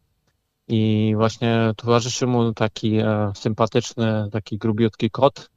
I 0.68 1.14
właśnie 1.16 1.72
towarzyszy 1.78 2.28
mu 2.28 2.54
taki 2.54 2.98
e, 2.98 3.32
sympatyczny, 3.36 4.30
taki 4.32 4.58
grubiutki 4.58 5.12
kot, 5.12 5.50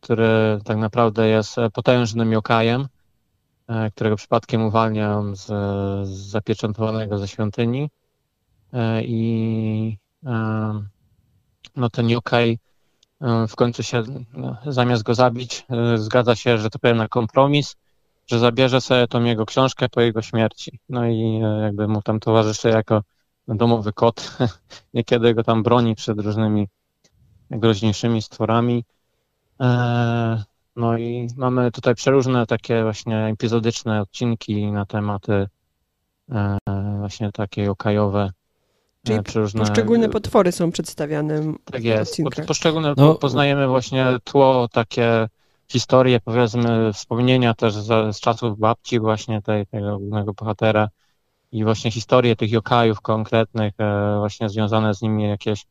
który 0.00 0.58
tak 0.64 0.76
naprawdę 0.76 1.28
jest 1.28 1.58
e, 1.58 1.70
potężnym 1.70 2.32
yokajem, 2.32 2.88
e, 3.68 3.90
którego 3.90 4.16
przypadkiem 4.16 4.62
uwalniam 4.62 5.36
z, 5.36 5.46
z 6.08 6.10
zapieczętowanego 6.10 7.18
ze 7.18 7.28
świątyni. 7.28 7.90
I 9.02 9.96
no 11.76 11.90
ten 11.90 12.10
yokai 12.10 12.58
e, 13.20 13.46
w 13.48 13.56
końcu 13.56 13.82
się, 13.82 14.02
no, 14.32 14.56
zamiast 14.66 15.02
go 15.02 15.14
zabić, 15.14 15.66
zgadza 15.96 16.36
się, 16.36 16.58
że 16.58 16.70
to 16.70 16.78
powiem 16.78 16.96
na 16.96 17.08
kompromis, 17.08 17.76
że 18.26 18.38
zabierze 18.38 18.80
sobie 18.80 19.06
tą 19.08 19.24
jego 19.24 19.46
książkę 19.46 19.88
po 19.88 20.00
jego 20.00 20.22
śmierci. 20.22 20.78
No 20.88 21.06
i 21.06 21.40
jakby 21.62 21.88
mu 21.88 22.02
tam 22.02 22.20
towarzyszy 22.20 22.68
jako 22.68 23.02
domowy 23.48 23.92
kot. 23.92 24.38
Niekiedy 24.94 25.34
go 25.34 25.42
tam 25.42 25.62
broni 25.62 25.94
przed 25.94 26.20
różnymi 26.20 26.68
groźniejszymi 27.50 28.22
stworami. 28.22 28.84
E, 29.60 30.42
No 30.76 30.98
i 30.98 31.28
mamy 31.36 31.70
tutaj 31.70 31.94
przeróżne 31.94 32.46
takie 32.46 32.82
właśnie 32.82 33.26
epizodyczne 33.26 34.00
odcinki 34.00 34.72
na 34.72 34.86
tematy 34.86 35.46
e, 36.32 36.58
właśnie 36.98 37.32
takie 37.32 37.70
okajowe. 37.70 38.30
Czyli 39.06 39.18
e, 39.18 39.22
przeróżne 39.22 39.60
Poszczególne 39.60 40.08
potwory 40.08 40.52
są 40.52 40.72
przedstawiane 40.72 41.42
w 41.42 41.56
tak 41.64 41.84
jest. 41.84 42.16
Po-. 42.36 42.46
Poszczególne 42.46 42.94
No. 42.96 43.14
poznajemy 43.14 43.68
właśnie 43.68 44.06
tło, 44.24 44.68
takie 44.72 45.28
historie, 45.68 46.20
powiedzmy, 46.20 46.92
wspomnienia 46.92 47.54
też 47.54 47.74
z, 47.74 48.16
z 48.16 48.20
czasów 48.20 48.58
babci 48.58 49.00
właśnie 49.00 49.42
tej, 49.42 49.66
tego 49.66 49.98
głównego 49.98 50.32
bohatera 50.32 50.88
i 51.52 51.64
właśnie 51.64 51.90
historie 51.90 52.36
tych 52.36 52.50
jokajów 52.50 53.00
konkretnych, 53.00 53.74
e, 53.78 54.16
właśnie 54.18 54.48
związane 54.48 54.94
z 54.94 55.02
nimi 55.02 55.28
jakieś 55.28 55.66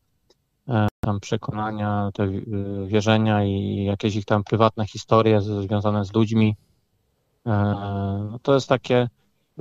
tam 1.06 1.20
przekonania, 1.20 2.10
te 2.14 2.24
y, 2.24 2.44
wierzenia 2.88 3.44
i 3.44 3.84
jakieś 3.84 4.16
ich 4.16 4.26
tam 4.26 4.44
prywatne 4.44 4.88
historie 4.88 5.42
związane 5.42 6.06
z 6.06 6.14
ludźmi. 6.14 6.56
E, 7.46 7.52
no 8.32 8.40
to 8.40 8.54
jest 8.54 8.70
takie, 8.70 9.10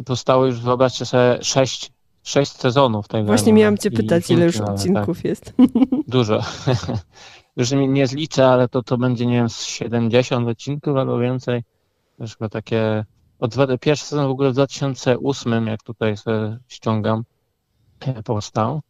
powstało 0.04 0.46
już, 0.46 0.60
wyobraźcie 0.60 1.06
sobie, 1.06 1.38
sześć, 1.42 1.92
sześć 2.22 2.52
sezonów 2.52 3.08
tego. 3.08 3.26
Właśnie 3.26 3.52
miałam 3.52 3.78
cię 3.78 3.90
pytać, 3.90 4.30
ile 4.30 4.46
już 4.46 4.56
odcinków 4.56 5.18
tak. 5.18 5.24
jest. 5.24 5.54
Dużo. 6.08 6.40
już 7.56 7.70
nie 7.72 8.06
zliczę, 8.06 8.48
ale 8.48 8.68
to, 8.68 8.82
to 8.82 8.98
będzie, 8.98 9.26
nie 9.26 9.34
wiem, 9.34 9.48
z 9.48 9.62
70 9.62 10.48
odcinków 10.48 10.96
albo 10.96 11.18
więcej. 11.18 11.62
Już 12.18 12.36
takie, 12.50 13.04
od, 13.40 13.54
pierwszy 13.80 14.04
sezon 14.04 14.26
w 14.26 14.30
ogóle 14.30 14.50
w 14.50 14.52
2008, 14.52 15.66
jak 15.66 15.82
tutaj 15.82 16.16
sobie 16.16 16.58
ściągam, 16.68 17.24
e, 18.00 18.22
powstał. 18.22 18.80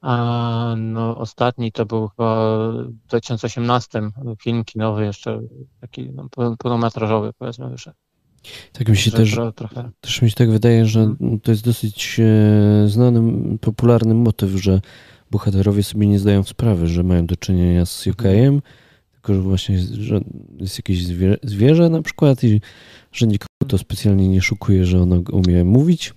A 0.00 0.74
no, 0.76 1.16
ostatni 1.16 1.72
to 1.72 1.86
był 1.86 2.08
chyba 2.08 2.48
w 2.72 2.92
2018 3.08 4.00
film 4.42 4.64
kinowy 4.64 5.04
jeszcze, 5.04 5.40
taki 5.80 6.10
no, 6.14 6.28
pełnometrażowy 6.58 7.32
powiedzmy 7.38 7.70
wyszedł. 7.70 7.96
Tak 8.72 8.88
mi 8.88 8.96
się 8.96 9.10
też, 9.10 9.36
trochę... 9.56 9.90
też 10.00 10.22
mi 10.22 10.30
się 10.30 10.36
tak 10.36 10.50
wydaje, 10.50 10.86
że 10.86 11.00
hmm. 11.00 11.40
to 11.40 11.50
jest 11.50 11.64
dosyć 11.64 12.20
e, 12.20 12.88
znany, 12.88 13.32
popularny 13.58 14.14
motyw, 14.14 14.50
że 14.50 14.80
bohaterowie 15.30 15.82
sobie 15.82 16.06
nie 16.06 16.18
zdają 16.18 16.42
sprawy, 16.42 16.88
że 16.88 17.02
mają 17.02 17.26
do 17.26 17.36
czynienia 17.36 17.86
z 17.86 18.06
Yokajem, 18.06 18.44
hmm. 18.44 18.62
Tylko 19.20 19.34
że 19.34 19.40
właśnie 19.40 19.78
że 19.78 20.20
jest 20.58 20.78
jakieś 20.78 21.06
zwierzę, 21.06 21.36
zwierzę 21.42 21.90
na 21.90 22.02
przykład 22.02 22.44
i 22.44 22.60
że 23.12 23.26
nikogo 23.26 23.46
to 23.68 23.78
specjalnie 23.78 24.28
nie 24.28 24.42
szukuje, 24.42 24.84
że 24.84 25.02
ono 25.02 25.22
umie 25.32 25.64
mówić, 25.64 26.14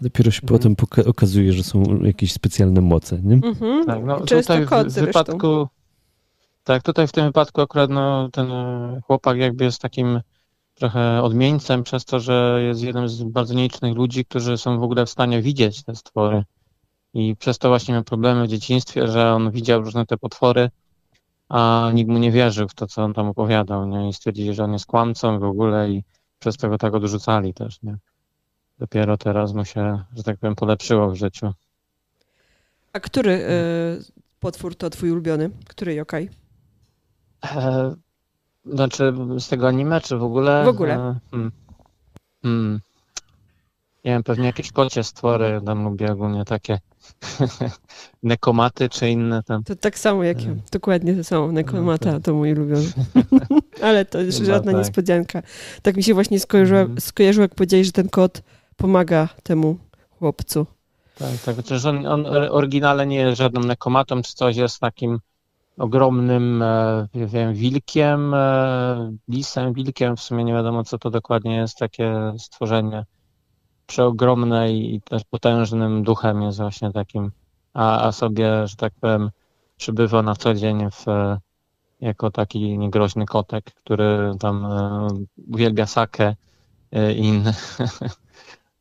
a 0.00 0.04
dopiero 0.04 0.30
się 0.30 0.42
mhm. 0.42 0.58
potem 0.58 0.76
okazuje, 1.06 1.52
że 1.52 1.62
są 1.62 1.82
jakieś 2.02 2.32
specjalne 2.32 2.80
moce, 2.80 3.20
nie? 3.22 3.34
Mhm. 3.34 3.86
Tak, 3.86 4.04
no 4.04 4.20
tutaj 4.20 4.66
w, 4.66 4.70
w 4.70 4.92
wypadku 4.92 5.68
tak, 6.64 6.82
tutaj 6.82 7.08
w 7.08 7.12
tym 7.12 7.24
wypadku 7.26 7.60
akurat 7.60 7.90
no, 7.90 8.28
ten 8.32 8.52
e, 8.52 9.00
chłopak 9.06 9.38
jakby 9.38 9.64
jest 9.64 9.80
takim 9.80 10.20
trochę 10.74 11.22
odmieńcem 11.22 11.82
przez 11.82 12.04
to, 12.04 12.20
że 12.20 12.60
jest 12.62 12.82
jednym 12.82 13.08
z 13.08 13.22
bardzo 13.22 13.54
nielicznych 13.54 13.96
ludzi, 13.96 14.24
którzy 14.24 14.58
są 14.58 14.78
w 14.78 14.82
ogóle 14.82 15.06
w 15.06 15.10
stanie 15.10 15.42
widzieć 15.42 15.82
te 15.82 15.94
stwory. 15.94 16.44
I 17.14 17.36
przez 17.36 17.58
to 17.58 17.68
właśnie 17.68 17.94
miał 17.94 18.04
problemy 18.04 18.46
w 18.46 18.50
dzieciństwie, 18.50 19.08
że 19.08 19.32
on 19.32 19.50
widział 19.50 19.82
różne 19.82 20.06
te 20.06 20.16
potwory, 20.16 20.70
a 21.48 21.90
nikt 21.94 22.10
mu 22.10 22.18
nie 22.18 22.32
wierzył 22.32 22.68
w 22.68 22.74
to, 22.74 22.86
co 22.86 23.04
on 23.04 23.14
tam 23.14 23.26
opowiadał, 23.26 23.86
nie? 23.86 24.08
I 24.08 24.12
stwierdzili, 24.12 24.54
że 24.54 24.64
on 24.64 24.72
jest 24.72 24.86
kłamcą 24.86 25.38
w 25.38 25.44
ogóle 25.44 25.90
i 25.90 26.04
przez 26.38 26.56
to 26.56 26.68
go 26.68 26.78
tak 26.78 26.94
odrzucali 26.94 27.54
też, 27.54 27.82
nie? 27.82 27.98
dopiero 28.78 29.16
teraz 29.16 29.52
mu 29.52 29.64
się, 29.64 30.04
że 30.16 30.22
tak 30.22 30.38
powiem, 30.38 30.54
polepszyło 30.54 31.10
w 31.10 31.14
życiu. 31.14 31.52
A 32.92 33.00
który 33.00 33.32
y, 33.32 34.04
potwór 34.40 34.76
to 34.76 34.90
twój 34.90 35.10
ulubiony? 35.10 35.50
Który 35.68 35.94
yokai? 35.94 36.28
E, 37.44 37.94
znaczy 38.66 39.12
z 39.38 39.48
tego 39.48 39.68
anime, 39.68 40.00
czy 40.00 40.16
w 40.16 40.22
ogóle? 40.22 40.64
W 40.64 40.68
ogóle. 40.68 40.94
E, 40.94 41.14
hmm. 41.30 41.52
Hmm. 42.42 42.80
Nie 44.04 44.10
wiem, 44.10 44.22
pewnie 44.22 44.46
jakieś 44.46 44.72
kocie 44.72 45.04
stwory, 45.04 45.60
tam 45.66 45.84
lubię 45.84 46.12
ogólnie 46.12 46.44
takie 46.44 46.78
nekomaty 48.22 48.88
czy 48.88 49.10
inne 49.10 49.42
tam. 49.42 49.64
To 49.64 49.76
tak 49.76 49.98
samo 49.98 50.24
jak 50.24 50.44
ja, 50.44 50.50
e. 50.50 50.56
dokładnie 50.72 51.16
to 51.16 51.24
samo, 51.24 51.52
nekomata 51.52 52.06
no, 52.06 52.12
tak. 52.12 52.22
to 52.22 52.34
mój 52.34 52.52
ulubiony. 52.52 52.88
Ale 53.82 54.04
to 54.04 54.20
już 54.20 54.34
żadna 54.34 54.72
tak. 54.72 54.78
niespodzianka. 54.78 55.42
Tak 55.82 55.96
mi 55.96 56.02
się 56.02 56.14
właśnie 56.14 56.40
skojarzyło, 56.40 56.80
mm. 56.80 57.00
skojarzyło, 57.00 57.42
jak 57.42 57.54
powiedziałeś, 57.54 57.86
że 57.86 57.92
ten 57.92 58.08
kot 58.08 58.42
pomaga 58.76 59.28
temu 59.42 59.78
chłopcu. 60.18 60.66
Tak, 61.18 61.38
tak. 61.44 61.56
Chociaż 61.56 61.84
on, 61.84 62.06
on 62.06 62.26
oryginale 62.50 63.06
nie 63.06 63.16
jest 63.16 63.38
żadnym 63.38 63.64
nekomatą 63.64 64.22
czy 64.22 64.34
coś, 64.34 64.56
jest 64.56 64.80
takim 64.80 65.18
ogromnym 65.78 66.62
e, 66.62 67.08
wiem, 67.14 67.54
wilkiem, 67.54 68.34
e, 68.34 69.12
lisem, 69.28 69.72
wilkiem, 69.72 70.16
w 70.16 70.20
sumie 70.20 70.44
nie 70.44 70.52
wiadomo 70.52 70.84
co 70.84 70.98
to 70.98 71.10
dokładnie 71.10 71.56
jest, 71.56 71.78
takie 71.78 72.32
stworzenie 72.38 73.04
przeogromne 73.88 74.72
i 74.72 75.00
też 75.00 75.24
potężnym 75.24 76.02
duchem 76.02 76.42
jest 76.42 76.58
właśnie 76.58 76.92
takim, 76.92 77.30
a, 77.74 78.06
a 78.06 78.12
sobie, 78.12 78.66
że 78.66 78.76
tak 78.76 78.92
powiem, 79.00 79.30
przybywa 79.76 80.22
na 80.22 80.36
co 80.36 80.54
dzień 80.54 80.90
w, 80.90 81.04
jako 82.00 82.30
taki 82.30 82.78
niegroźny 82.78 83.26
kotek, 83.26 83.64
który 83.64 84.32
tam 84.40 84.64
e, 84.64 85.08
uwielbia 85.48 85.86
sakę 85.86 86.34
i 87.16 87.18
inne 87.18 87.54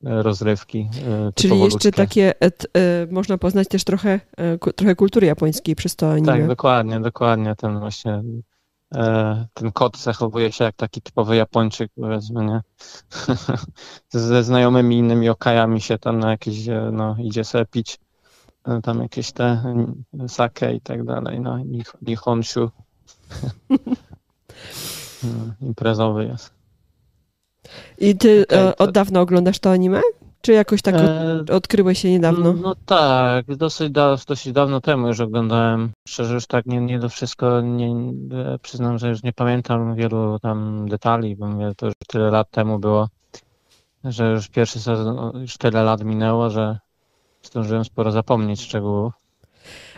rozrywki. 0.03 0.89
E, 1.07 1.31
Czyli 1.35 1.59
jeszcze 1.59 1.91
takie, 1.91 2.41
et, 2.41 2.67
e, 2.73 3.07
można 3.11 3.37
poznać 3.37 3.67
też 3.67 3.83
trochę, 3.83 4.19
e, 4.37 4.73
trochę 4.73 4.95
kultury 4.95 5.27
japońskiej 5.27 5.75
przez 5.75 5.95
to 5.95 6.11
anime. 6.11 6.27
Tak, 6.27 6.47
dokładnie, 6.47 6.99
dokładnie. 6.99 7.55
Ten 7.55 7.79
właśnie 7.79 8.23
ten 9.53 9.71
kot 9.71 9.97
zachowuje 9.97 10.51
się 10.51 10.63
jak 10.63 10.75
taki 10.75 11.01
typowy 11.01 11.35
Japończyk, 11.35 11.91
powiedzmy, 11.95 12.45
nie? 12.45 12.61
Ze 14.09 14.43
znajomymi 14.43 14.97
innymi 14.97 15.29
okajami 15.29 15.81
się 15.81 15.97
tam 15.97 16.19
na 16.19 16.31
jakieś, 16.31 16.57
no, 16.91 17.15
idzie 17.19 17.43
sobie 17.43 17.65
pić 17.65 17.99
tam 18.83 19.01
jakieś 19.01 19.31
te 19.31 19.63
sake 20.27 20.73
i 20.73 20.81
tak 20.81 21.03
dalej, 21.03 21.39
no, 21.39 21.57
nihonshu. 22.01 22.69
No, 25.23 25.67
imprezowy 25.67 26.25
jest. 26.25 26.53
I 27.97 28.15
ty 28.17 28.45
e, 28.51 28.77
od 28.77 28.91
dawna 28.91 29.21
oglądasz 29.21 29.59
to 29.59 29.71
anime? 29.71 30.01
Czy 30.47 30.53
jakoś 30.53 30.81
tak 30.81 30.95
e, 30.95 31.45
odkryłeś 31.55 31.99
się 31.99 32.11
niedawno? 32.11 32.53
No, 32.53 32.75
tak, 32.85 33.55
dosyć, 33.55 33.91
da, 33.91 34.15
dosyć 34.27 34.53
dawno 34.53 34.81
temu 34.81 35.07
już 35.07 35.19
oglądałem. 35.19 35.91
Szczerze 36.07 36.33
już 36.33 36.47
tak 36.47 36.65
nie, 36.65 36.81
nie 36.81 36.99
do 36.99 37.09
wszystko, 37.09 37.61
nie, 37.61 37.87
e, 38.35 38.59
przyznam, 38.59 38.97
że 38.97 39.09
już 39.09 39.23
nie 39.23 39.33
pamiętam 39.33 39.95
wielu 39.95 40.39
tam 40.39 40.89
detali, 40.89 41.35
bo 41.35 41.47
mówię, 41.47 41.71
to 41.77 41.85
już 41.85 41.95
tyle 42.07 42.31
lat 42.31 42.51
temu 42.51 42.79
było, 42.79 43.07
że 44.03 44.31
już 44.31 44.49
pierwszy 44.49 44.79
sezon, 44.79 45.41
już 45.41 45.57
tyle 45.57 45.83
lat 45.83 46.03
minęło, 46.03 46.49
że 46.49 46.79
zdążyłem 47.43 47.85
sporo 47.85 48.11
zapomnieć 48.11 48.61
szczegółów. 48.61 49.13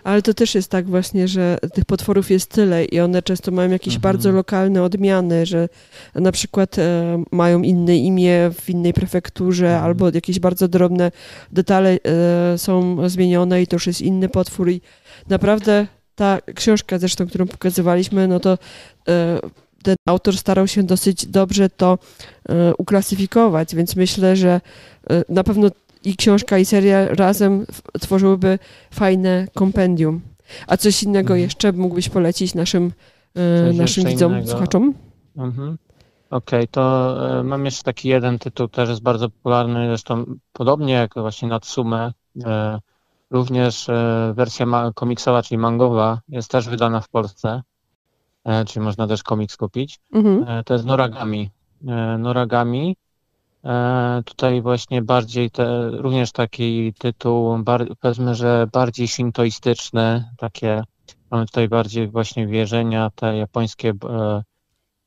Ale 0.03 0.21
to 0.21 0.33
też 0.33 0.55
jest 0.55 0.71
tak 0.71 0.85
właśnie, 0.85 1.27
że 1.27 1.57
tych 1.73 1.85
potworów 1.85 2.31
jest 2.31 2.51
tyle 2.51 2.85
i 2.85 2.99
one 2.99 3.21
często 3.21 3.51
mają 3.51 3.71
jakieś 3.71 3.95
mhm. 3.95 4.13
bardzo 4.13 4.31
lokalne 4.31 4.83
odmiany, 4.83 5.45
że 5.45 5.69
na 6.15 6.31
przykład 6.31 6.79
e, 6.79 7.23
mają 7.31 7.61
inne 7.61 7.97
imię 7.97 8.51
w 8.61 8.69
innej 8.69 8.93
prefekturze 8.93 9.67
mhm. 9.67 9.85
albo 9.85 10.09
jakieś 10.13 10.39
bardzo 10.39 10.67
drobne 10.67 11.11
detale 11.51 11.97
e, 12.53 12.57
są 12.57 13.09
zmienione 13.09 13.61
i 13.61 13.67
to 13.67 13.75
już 13.75 13.87
jest 13.87 14.01
inny 14.01 14.29
potwór 14.29 14.69
i 14.69 14.81
naprawdę 15.29 15.87
ta 16.15 16.37
książka 16.55 16.99
zresztą, 16.99 17.27
którą 17.27 17.47
pokazywaliśmy, 17.47 18.27
no 18.27 18.39
to 18.39 18.57
e, 19.07 19.39
ten 19.83 19.95
autor 20.05 20.37
starał 20.37 20.67
się 20.67 20.83
dosyć 20.83 21.25
dobrze 21.25 21.69
to 21.69 21.99
e, 22.49 22.75
uklasyfikować, 22.75 23.75
więc 23.75 23.95
myślę, 23.95 24.35
że 24.35 24.61
e, 25.09 25.23
na 25.29 25.43
pewno 25.43 25.71
i 26.03 26.15
książka 26.15 26.57
i 26.57 26.65
seria 26.65 27.07
razem 27.07 27.65
tworzyłyby 27.99 28.59
fajne 28.91 29.47
kompendium. 29.53 30.21
A 30.67 30.77
coś 30.77 31.03
innego 31.03 31.33
mhm. 31.33 31.39
jeszcze 31.39 31.71
mógłbyś 31.71 32.09
polecić 32.09 32.55
naszym, 32.55 32.91
e, 33.35 33.73
naszym 33.73 34.05
widzom, 34.05 34.31
innego. 34.31 34.47
słuchaczom? 34.47 34.93
Mhm. 35.37 35.77
Okej, 36.29 36.59
okay, 36.59 36.67
to 36.67 37.15
e, 37.39 37.43
mam 37.43 37.65
jeszcze 37.65 37.83
taki 37.83 38.09
jeden 38.09 38.39
tytuł, 38.39 38.67
też 38.67 38.89
jest 38.89 39.01
bardzo 39.01 39.29
popularny, 39.29 39.87
zresztą 39.87 40.25
podobnie 40.53 40.93
jak 40.93 41.13
właśnie 41.13 41.47
Natsume. 41.47 42.11
E, 42.45 42.79
również 43.31 43.87
wersja 44.33 44.65
komiksowa, 44.95 45.43
czyli 45.43 45.57
mangowa, 45.57 46.21
jest 46.29 46.51
też 46.51 46.69
wydana 46.69 47.01
w 47.01 47.09
Polsce, 47.09 47.61
czyli 48.67 48.85
można 48.85 49.07
też 49.07 49.23
komiks 49.23 49.57
kupić. 49.57 49.99
Mhm. 50.13 50.63
To 50.63 50.73
jest 50.73 50.85
Noragami. 50.85 51.49
Noragami 52.19 52.95
tutaj 54.25 54.61
właśnie 54.61 55.01
bardziej 55.01 55.51
te, 55.51 55.89
również 55.89 56.31
taki 56.31 56.93
tytuł, 56.93 57.57
bar, 57.57 57.87
powiedzmy, 57.99 58.35
że 58.35 58.67
bardziej 58.71 59.07
shintoistyczny, 59.07 60.25
takie, 60.37 60.83
mamy 61.31 61.45
tutaj 61.45 61.67
bardziej 61.67 62.07
właśnie 62.07 62.47
wierzenia 62.47 63.09
te 63.15 63.37
japońskie 63.37 63.89
e, 63.89 64.43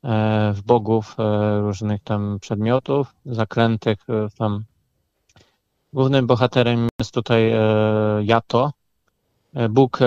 e, 0.03 0.53
w 0.53 0.61
bogów 0.61 1.15
różnych 1.61 2.03
tam 2.03 2.37
przedmiotów, 2.41 3.15
zaklętych 3.25 3.97
tam. 4.37 4.63
Głównym 5.93 6.27
bohaterem 6.27 6.87
jest 6.99 7.13
tutaj 7.13 7.53
Yato, 8.21 8.71
Bóg, 9.69 9.99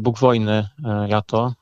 Bóg 0.00 0.18
wojny 0.18 0.68
Yato, 1.08 1.52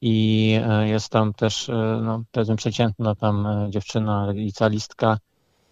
i 0.00 0.60
e, 0.64 0.88
jest 0.88 1.08
tam 1.08 1.34
też, 1.34 1.68
e, 1.68 2.00
no, 2.02 2.22
powiedzmy, 2.32 2.56
przeciętna 2.56 3.14
tam 3.14 3.46
e, 3.46 3.70
dziewczyna, 3.70 4.30
licealistka, 4.30 5.18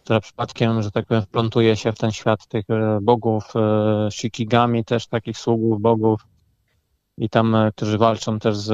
która 0.04 0.20
przypadkiem, 0.20 0.82
że 0.82 0.90
tak 0.90 1.06
powiem, 1.06 1.22
wplątuje 1.22 1.76
się 1.76 1.92
w 1.92 1.98
ten 1.98 2.12
świat 2.12 2.46
tych 2.46 2.64
bogów, 3.02 3.52
shikigami 4.10 4.84
też, 4.84 5.06
takich 5.06 5.38
sługów 5.38 5.80
bogów 5.80 6.26
i 7.18 7.28
tam, 7.28 7.56
którzy 7.76 7.98
walczą 7.98 8.38
też 8.38 8.56
z 8.56 8.70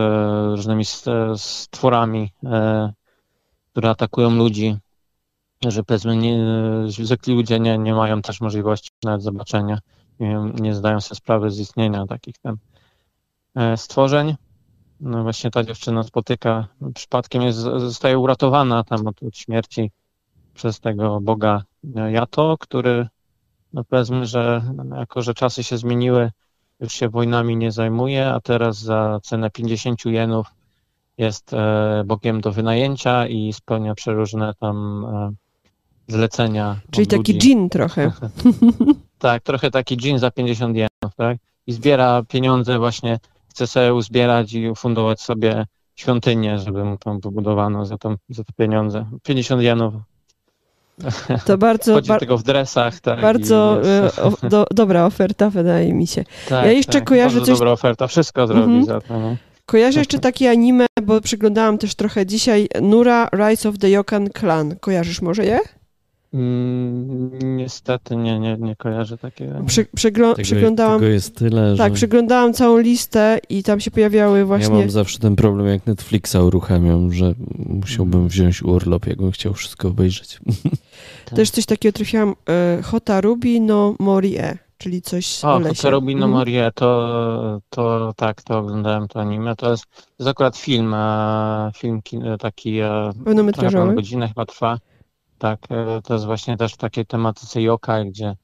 różnymi 0.50 0.84
stworami, 1.36 2.32
które 3.70 3.90
atakują 3.90 4.30
ludzi, 4.30 4.76
że 5.66 5.84
powiedzmy 5.84 6.16
nie, 6.16 6.38
zwykli 6.88 7.34
ludzie 7.34 7.60
nie, 7.60 7.78
nie 7.78 7.94
mają 7.94 8.22
też 8.22 8.40
możliwości 8.40 8.90
nawet 9.04 9.22
zobaczenia, 9.22 9.78
nie, 10.20 10.52
nie 10.60 10.74
zdają 10.74 11.00
sobie 11.00 11.16
sprawy 11.16 11.50
z 11.50 11.60
istnienia 11.60 12.06
takich 12.06 12.38
tam 12.38 12.56
stworzeń. 13.76 14.36
No 15.00 15.22
właśnie 15.22 15.50
ta 15.50 15.64
dziewczyna 15.64 16.02
spotyka, 16.02 16.68
przypadkiem 16.94 17.42
jest, 17.42 17.58
zostaje 17.58 18.18
uratowana 18.18 18.84
tam 18.84 19.06
od, 19.06 19.22
od 19.22 19.36
śmierci 19.36 19.90
przez 20.54 20.80
tego 20.80 21.20
boga 21.20 21.62
Jato, 22.10 22.56
który 22.60 23.08
no 23.72 23.84
powiedzmy, 23.84 24.26
że 24.26 24.62
jako, 24.96 25.22
że 25.22 25.34
czasy 25.34 25.64
się 25.64 25.78
zmieniły, 25.78 26.30
już 26.80 26.92
się 26.92 27.08
wojnami 27.08 27.56
nie 27.56 27.72
zajmuje, 27.72 28.28
a 28.28 28.40
teraz 28.40 28.78
za 28.78 29.20
cenę 29.22 29.50
50 29.50 30.04
jenów 30.04 30.46
jest 31.18 31.52
e, 31.52 32.02
bogiem 32.06 32.40
do 32.40 32.52
wynajęcia 32.52 33.26
i 33.26 33.52
spełnia 33.52 33.94
przeróżne 33.94 34.54
tam 34.60 35.04
e, 35.04 35.32
zlecenia. 36.12 36.80
Czyli 36.90 37.06
taki 37.06 37.32
ludzi. 37.32 37.38
dżin 37.38 37.68
trochę. 37.68 38.12
tak, 39.18 39.42
trochę 39.42 39.70
taki 39.70 39.96
dżin 39.96 40.18
za 40.18 40.30
50 40.30 40.76
jenów, 40.76 41.16
tak? 41.16 41.38
I 41.66 41.72
zbiera 41.72 42.22
pieniądze 42.28 42.78
właśnie, 42.78 43.18
chce 43.60 43.66
sobie 43.66 43.94
uzbierać 43.94 44.52
i 44.52 44.68
ufundować 44.68 45.20
sobie 45.20 45.66
świątynię, 45.96 46.58
żeby 46.58 46.84
mu 46.84 46.96
tam 46.98 47.20
wybudowano 47.20 47.86
za, 47.86 47.98
tą, 47.98 48.16
za 48.28 48.44
te 48.44 48.52
pieniądze. 48.56 49.06
50 49.22 49.62
jenów. 49.62 49.94
To 51.46 51.58
bardzo, 51.68 51.92
Chodzi 51.94 52.08
bar 52.08 52.20
tego 52.20 52.38
w 52.38 52.42
dresach, 52.42 53.00
tak. 53.00 53.20
bardzo 53.20 53.82
e, 53.88 54.22
o, 54.22 54.32
do, 54.48 54.66
dobra 54.70 55.06
oferta, 55.06 55.50
wydaje 55.50 55.92
mi 55.92 56.06
się. 56.06 56.24
tak, 56.48 56.64
ja 56.64 56.72
jeszcze 56.72 56.92
tak, 56.92 57.04
kojarzę 57.08 57.34
bardzo 57.36 57.52
coś- 57.52 57.58
dobra 57.58 57.72
oferta, 57.72 58.06
wszystko 58.06 58.46
zrobi 58.46 58.62
Mhm. 58.62 58.84
za 58.84 59.00
to, 59.00 59.20
nie? 59.20 59.36
Kojarzę 59.66 59.98
jeszcze 59.98 60.18
takie 60.18 60.50
anime, 60.50 60.86
bo 61.02 61.20
przyglądałam 61.20 61.78
też 61.78 61.94
trochę 61.94 62.26
dzisiaj 62.26 62.68
Nura 62.82 63.28
Rise 63.34 63.68
of 63.68 63.78
the 63.78 63.90
Yokan 63.90 64.28
Clan. 64.38 64.76
Kojarzysz 64.80 65.22
może 65.22 65.44
je? 65.44 65.58
Mm, 66.34 67.56
niestety 67.56 68.16
nie, 68.16 68.38
nie, 68.38 68.56
nie 68.56 68.76
kojarzę 68.76 69.18
takiego. 69.18 69.54
Przy, 69.66 69.86
przyglą, 69.94 70.34
Tego, 70.34 70.42
przyglądałam, 70.42 71.00
tego 71.00 71.12
jest 71.12 71.36
tyle, 71.36 71.76
tak, 71.76 71.92
że 71.92 71.94
przyglądałam 71.94 72.52
całą 72.52 72.78
listę 72.78 73.38
i 73.48 73.62
tam 73.62 73.80
się 73.80 73.90
pojawiały 73.90 74.38
ja 74.38 74.46
właśnie... 74.46 74.74
mam 74.74 74.90
zawsze 74.90 75.18
ten 75.18 75.36
problem, 75.36 75.66
jak 75.66 75.86
Netflixa 75.86 76.36
uruchamiam, 76.36 77.12
że 77.12 77.34
musiałbym 77.68 78.28
wziąć 78.28 78.62
urlop, 78.62 79.06
jakbym 79.06 79.30
chciał 79.30 79.54
wszystko 79.54 79.88
obejrzeć. 79.88 80.38
Też 81.36 81.50
coś 81.50 81.66
takiego 81.66 81.92
trafiłam, 81.92 82.34
e, 82.48 82.82
Hota 82.82 83.20
Ruby 83.20 83.60
no 83.60 83.94
Morie, 83.98 84.58
czyli 84.78 85.02
coś 85.02 85.44
o, 85.44 85.54
O, 85.54 85.58
lesie. 85.58 85.82
to 85.82 85.90
Robino 85.90 86.26
Mhm. 86.26 86.32
Morie, 86.32 86.70
to, 86.74 87.60
to 87.70 88.12
tak, 88.16 88.42
to 88.42 88.58
oglądałem 88.58 89.08
to 89.08 89.20
anime. 89.20 89.56
To 89.56 89.70
jest, 89.70 89.84
to 89.90 90.00
jest 90.18 90.28
akurat 90.30 90.56
film, 90.56 90.94
e, 90.94 91.70
film 91.76 92.00
taki 92.38 92.78
e, 92.78 93.10
Pełnometrażowy. 93.24 93.94
godzinę 93.94 94.28
chyba 94.28 94.46
trwa. 94.46 94.78
Tak, 95.40 95.60
e, 95.70 96.02
to 96.02 96.14
jest 96.14 96.26
właśnie 96.26 96.56
też 96.56 96.74
w 96.74 96.76
takiej 96.76 97.06
tematyce 97.06 97.62
yokai, 97.62 98.10
gdzie 98.10 98.36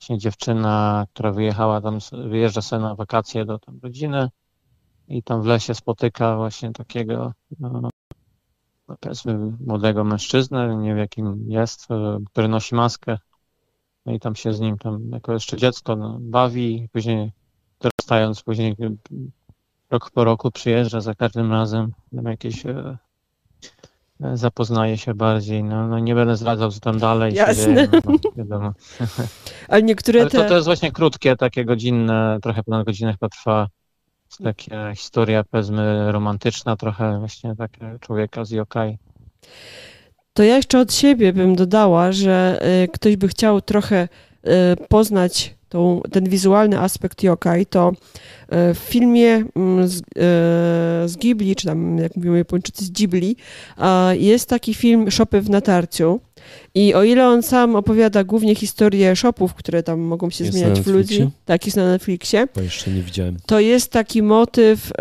właśnie 0.00 0.18
dziewczyna, 0.18 1.04
która 1.12 1.32
wyjechała 1.32 1.80
tam, 1.80 1.98
wyjeżdża 2.12 2.62
sobie 2.62 2.82
na 2.82 2.94
wakacje 2.94 3.44
do 3.44 3.58
tam 3.58 3.78
rodziny 3.82 4.28
i 5.08 5.22
tam 5.22 5.42
w 5.42 5.46
lesie 5.46 5.74
spotyka 5.74 6.36
właśnie 6.36 6.72
takiego 6.72 7.32
no, 7.60 7.80
no, 8.88 8.96
powiedzmy 9.00 9.38
młodego 9.66 10.04
mężczyznę, 10.04 10.76
nie 10.76 10.88
wiem 10.88 10.98
jakim 10.98 11.44
jest, 11.48 11.90
e, 11.90 12.18
który 12.30 12.48
nosi 12.48 12.74
maskę. 12.74 13.18
No 14.06 14.12
i 14.12 14.20
tam 14.20 14.34
się 14.34 14.52
z 14.52 14.60
nim 14.60 14.78
tam 14.78 15.10
jako 15.10 15.32
jeszcze 15.32 15.56
dziecko 15.56 15.96
no, 15.96 16.18
bawi, 16.20 16.88
później 16.92 17.32
dorastając, 17.80 18.42
później 18.42 18.76
rok 19.90 20.10
po 20.10 20.24
roku 20.24 20.50
przyjeżdża 20.50 21.00
za 21.00 21.14
każdym 21.14 21.52
razem, 21.52 21.92
tam 22.16 22.24
jakieś 22.24 22.66
e, 22.66 22.98
zapoznaje 24.34 24.98
się 24.98 25.14
bardziej, 25.14 25.64
no, 25.64 25.88
no 25.88 25.98
nie 25.98 26.14
będę 26.14 26.36
zdradzał 26.36 26.70
co 26.70 26.80
tam 26.80 26.98
dalej 26.98 27.32
się 27.32 27.36
Jasne. 27.36 27.74
dzieje, 27.74 27.88
no, 28.04 28.18
wiadomo. 28.36 28.72
Ale 29.68 29.82
niektóre 29.82 30.20
Ale 30.20 30.30
to, 30.30 30.38
te... 30.38 30.48
to 30.48 30.54
jest 30.54 30.66
właśnie 30.66 30.92
krótkie, 30.92 31.36
takie 31.36 31.64
godzinne, 31.64 32.38
trochę 32.42 32.62
ponad 32.62 32.86
godzinę 32.86 33.12
chyba 33.12 33.28
trwa. 33.28 33.68
Taka 34.44 34.94
historia, 34.94 35.44
powiedzmy, 35.50 36.12
romantyczna, 36.12 36.76
trochę 36.76 37.18
właśnie 37.18 37.56
taka 37.56 37.98
człowieka 37.98 38.44
z 38.44 38.50
yokai. 38.50 38.98
To 40.32 40.42
ja 40.42 40.56
jeszcze 40.56 40.80
od 40.80 40.94
siebie 40.94 41.32
bym 41.32 41.56
dodała, 41.56 42.12
że 42.12 42.60
y, 42.84 42.88
ktoś 42.88 43.16
by 43.16 43.28
chciał 43.28 43.60
trochę 43.60 44.08
y, 44.46 44.50
poznać 44.88 45.53
tą, 45.74 46.00
ten 46.12 46.28
wizualny 46.28 46.78
aspekt 46.78 47.22
yokai, 47.22 47.66
to 47.66 47.92
y, 47.92 48.74
w 48.74 48.78
filmie 48.78 49.44
mm, 49.56 49.88
z, 49.88 49.98
y, 49.98 50.02
z 51.08 51.16
Ghibli, 51.16 51.56
czy 51.56 51.66
tam 51.66 51.98
jak 51.98 52.16
mówią 52.16 52.34
Japończycy 52.34 52.84
z 52.84 52.90
Ghibli, 52.90 53.36
jest 54.12 54.48
taki 54.48 54.74
film 54.74 55.10
Szopy 55.10 55.40
w 55.40 55.50
natarciu. 55.50 56.20
I 56.76 56.94
o 56.94 57.04
ile 57.04 57.28
on 57.28 57.42
sam 57.42 57.76
opowiada 57.76 58.24
głównie 58.24 58.54
historię 58.54 59.16
shopów, 59.16 59.54
które 59.54 59.82
tam 59.82 60.00
mogą 60.00 60.30
się 60.30 60.44
Jest 60.44 60.56
zmieniać 60.56 60.80
w 60.80 60.86
ludzi, 60.86 61.30
tak 61.44 61.66
jest 61.66 61.76
na 61.76 61.86
Netflixie, 61.88 62.46
Bo 62.54 62.60
jeszcze 62.60 62.90
nie 62.90 63.02
widziałem. 63.02 63.36
to 63.46 63.60
jest 63.60 63.90
taki 63.92 64.22
motyw 64.22 64.86
e, 64.86 64.92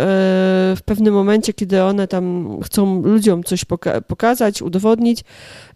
w 0.75 0.79
pewnym 0.85 1.13
momencie, 1.13 1.53
kiedy 1.53 1.83
one 1.83 2.07
tam 2.07 2.57
chcą 2.63 3.01
ludziom 3.01 3.43
coś 3.43 3.65
poka- 3.65 4.01
pokazać, 4.01 4.61
udowodnić 4.61 5.23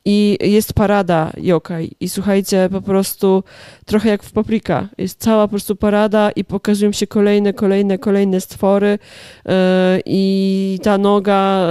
i 0.05 0.37
jest 0.41 0.73
parada 0.73 1.31
yokai 1.37 1.91
i 1.99 2.09
słuchajcie, 2.09 2.69
po 2.71 2.81
prostu 2.81 3.43
trochę 3.85 4.09
jak 4.09 4.23
w 4.23 4.31
Paprika, 4.31 4.87
jest 4.97 5.19
cała 5.19 5.47
po 5.47 5.49
prostu 5.49 5.75
parada 5.75 6.31
i 6.31 6.43
pokazują 6.43 6.91
się 6.91 7.07
kolejne, 7.07 7.53
kolejne, 7.53 7.97
kolejne 7.97 8.41
stwory 8.41 8.99
e, 9.45 9.99
i 10.05 10.79
ta 10.83 10.97
noga 10.97 11.67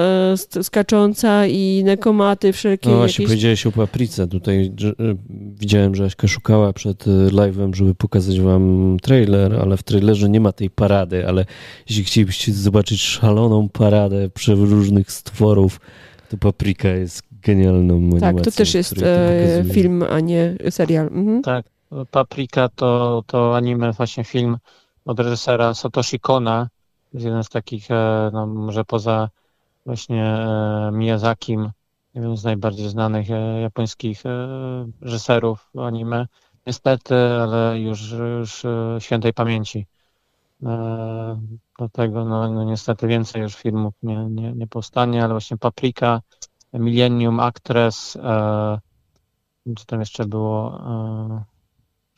e, 0.58 0.62
skacząca 0.62 1.46
i 1.46 1.82
nekomaty 1.84 2.52
wszelkie 2.52 2.90
No 2.90 2.96
właśnie, 2.96 3.22
jakieś... 3.24 3.34
powiedziałeś 3.34 3.66
o 3.66 3.72
paprice. 3.72 4.15
Tutaj 4.26 4.72
e, 4.84 4.93
widziałem, 5.60 5.94
że 5.94 6.05
Aśka 6.05 6.28
szukała 6.28 6.72
przed 6.72 7.06
e, 7.06 7.10
live'em, 7.10 7.74
żeby 7.74 7.94
pokazać 7.94 8.40
wam 8.40 8.97
trailer, 9.02 9.55
ale 9.55 9.76
w 9.76 9.82
trailerze 9.82 10.28
nie 10.28 10.40
ma 10.40 10.52
tej 10.52 10.70
parady, 10.70 11.28
ale 11.28 11.44
jeśli 11.88 12.05
chcielibyście 12.05 12.52
zobaczyć 12.52 13.02
szaloną 13.02 13.68
paradę 13.68 14.28
przeróżnych 14.30 15.12
stworów, 15.12 15.80
to 16.28 16.36
paprika 16.36 16.88
jest 16.88 17.22
genialną 17.43 17.94
animacją. 17.94 18.34
Tak, 18.34 18.44
to 18.44 18.51
też 18.51 18.74
jest 18.74 18.94
to 18.94 19.06
e, 19.06 19.64
film, 19.72 20.05
a 20.10 20.20
nie 20.20 20.55
serial. 20.70 21.06
Mhm. 21.06 21.43
Tak, 21.43 21.66
Paprika 22.10 22.68
to, 22.68 23.22
to 23.26 23.56
anime, 23.56 23.93
właśnie 23.93 24.24
film 24.24 24.56
od 25.05 25.20
reżysera 25.20 25.74
Satoshi 25.74 26.20
Kona. 26.20 26.68
Jest 27.14 27.26
jeden 27.26 27.44
z 27.44 27.48
takich, 27.48 27.88
no 28.32 28.47
może 28.47 28.84
poza 28.84 29.28
właśnie 29.86 30.36
Miyazakim, 30.93 31.70
jednym 32.16 32.36
z 32.36 32.44
najbardziej 32.44 32.88
znanych 32.88 33.30
e, 33.30 33.60
japońskich 33.60 34.26
e, 34.26 34.48
reżyserów 35.01 35.70
anime. 35.78 36.26
Niestety, 36.66 37.14
ale 37.14 37.80
już, 37.80 38.12
już 38.12 38.64
e, 38.64 38.97
świętej 39.01 39.32
pamięci. 39.32 39.86
Dlatego 41.78 42.24
no, 42.24 42.52
no 42.52 42.64
niestety 42.64 43.06
więcej 43.06 43.43
już 43.43 43.56
filmów 43.56 43.94
nie, 44.02 44.16
nie, 44.16 44.52
nie 44.52 44.66
powstanie, 44.66 45.24
ale 45.24 45.34
właśnie 45.34 45.56
Paprika, 45.56 46.20
Millennium 46.72 47.40
Actress, 47.40 48.12
co 49.76 49.84
tam 49.86 50.01
jeszcze 50.01 50.24
było, 50.24 50.80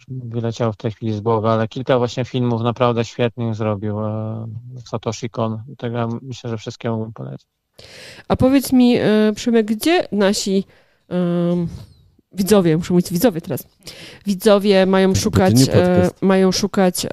wyleciało 0.09 0.73
w 0.73 0.77
tej 0.77 0.91
chwili 0.91 1.13
z 1.13 1.21
głowy, 1.21 1.49
ale 1.49 1.69
kilka 1.69 1.99
właśnie 1.99 2.25
filmów 2.25 2.63
naprawdę 2.63 3.05
świetnych 3.05 3.55
zrobił 3.55 3.97
Satoshi 4.85 5.31
Kon. 5.31 5.63
Tego 5.79 6.09
myślę, 6.23 6.51
że 6.51 6.57
wszystkie 6.57 6.91
mógłbym 6.91 7.13
polecić. 7.13 7.58
A 8.29 8.37
powiedz 8.37 8.73
mi, 8.73 8.97
e, 8.97 9.33
Przemek, 9.35 9.67
gdzie 9.67 10.09
nasi 10.13 10.65
em, 11.09 11.69
widzowie, 12.33 12.77
muszę 12.77 12.95
mówić 12.95 13.11
widzowie 13.11 13.41
teraz, 13.41 13.67
widzowie 14.27 14.87
mają 14.87 15.13
to 15.13 15.19
szukać, 15.19 15.55
e, 15.73 16.11
mają 16.21 16.53
szukać 16.53 17.07
e, 17.07 17.09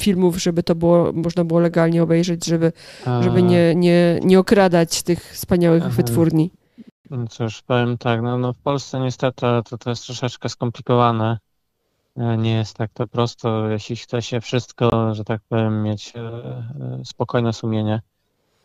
filmów, 0.00 0.42
żeby 0.42 0.62
to 0.62 0.74
było, 0.74 1.12
można 1.12 1.44
było 1.44 1.60
legalnie 1.60 2.02
obejrzeć, 2.02 2.44
żeby, 2.44 2.72
żeby 3.20 3.42
nie, 3.42 3.74
nie, 3.74 4.20
nie 4.24 4.38
okradać 4.38 5.02
tych 5.02 5.32
wspaniałych 5.32 5.82
Aha. 5.82 5.94
wytwórni. 5.96 6.50
No 7.10 7.26
Cóż, 7.26 7.62
powiem 7.62 7.98
tak, 7.98 8.22
no, 8.22 8.38
no 8.38 8.52
w 8.52 8.58
Polsce 8.58 9.00
niestety 9.00 9.40
to, 9.70 9.78
to 9.78 9.90
jest 9.90 10.04
troszeczkę 10.04 10.48
skomplikowane. 10.48 11.38
E, 12.16 12.36
Nie 12.36 12.54
jest 12.54 12.76
tak 12.76 12.90
to 12.94 13.06
prosto, 13.06 13.68
jeśli 13.68 13.96
chce 13.96 14.22
się 14.22 14.40
wszystko, 14.40 15.14
że 15.14 15.24
tak 15.24 15.40
powiem, 15.48 15.82
mieć 15.82 16.12
e, 16.16 16.20
spokojne 17.04 17.52
sumienie, 17.52 18.00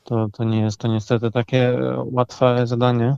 to, 0.09 0.27
to 0.33 0.43
nie 0.43 0.59
jest 0.61 0.77
to 0.77 0.87
niestety 0.87 1.31
takie 1.31 1.77
łatwe 2.11 2.67
zadanie. 2.67 3.15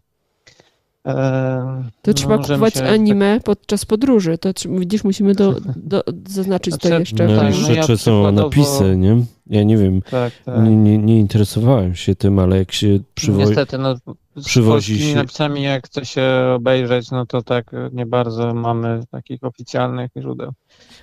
E, 1.05 1.83
To 2.01 2.11
no, 2.11 2.13
trzeba 2.13 2.37
kupować 2.37 2.73
się 2.73 2.83
anime 2.87 3.39
podczas 3.45 3.85
podróży. 3.85 4.37
To 4.37 4.49
widzisz, 4.69 5.03
musimy 5.03 5.35
do, 5.35 5.55
do, 5.75 6.03
zaznaczyć 6.27 6.73
to 6.77 6.87
Znaczy, 6.87 6.99
jeszcze. 6.99 7.27
No 7.27 7.35
tak, 7.39 7.47
jeszcze 7.47 7.69
no 7.69 7.75
ja 7.75 7.83
czy 7.83 7.97
są 7.97 8.11
przykładowo- 8.11 8.43
napisy, 8.43 8.97
nie? 8.97 9.23
Ja 9.47 9.63
nie 9.63 9.77
wiem, 9.77 10.01
Tak, 10.01 10.33
tak. 10.45 10.63
nie, 10.63 10.75
nie, 10.75 10.97
nie 10.97 11.19
interesowałem 11.19 11.95
się 11.95 12.15
tym, 12.15 12.39
ale 12.39 12.57
jak 12.57 12.71
się 12.71 12.99
przywozi... 13.13 13.45
Niestety, 13.45 13.77
no, 13.77 13.95
z 14.35 14.45
przywozi 14.45 14.93
polskimi 14.93 15.11
się- 15.11 15.15
napisami, 15.15 15.63
jak 15.63 15.85
chce 15.87 16.05
się 16.05 16.23
obejrzeć, 16.55 17.11
no 17.11 17.25
to 17.25 17.41
tak 17.41 17.71
nie 17.93 18.05
bardzo 18.05 18.53
mamy 18.53 19.03
takich 19.11 19.43
oficjalnych 19.43 20.11
źródeł. 20.17 20.51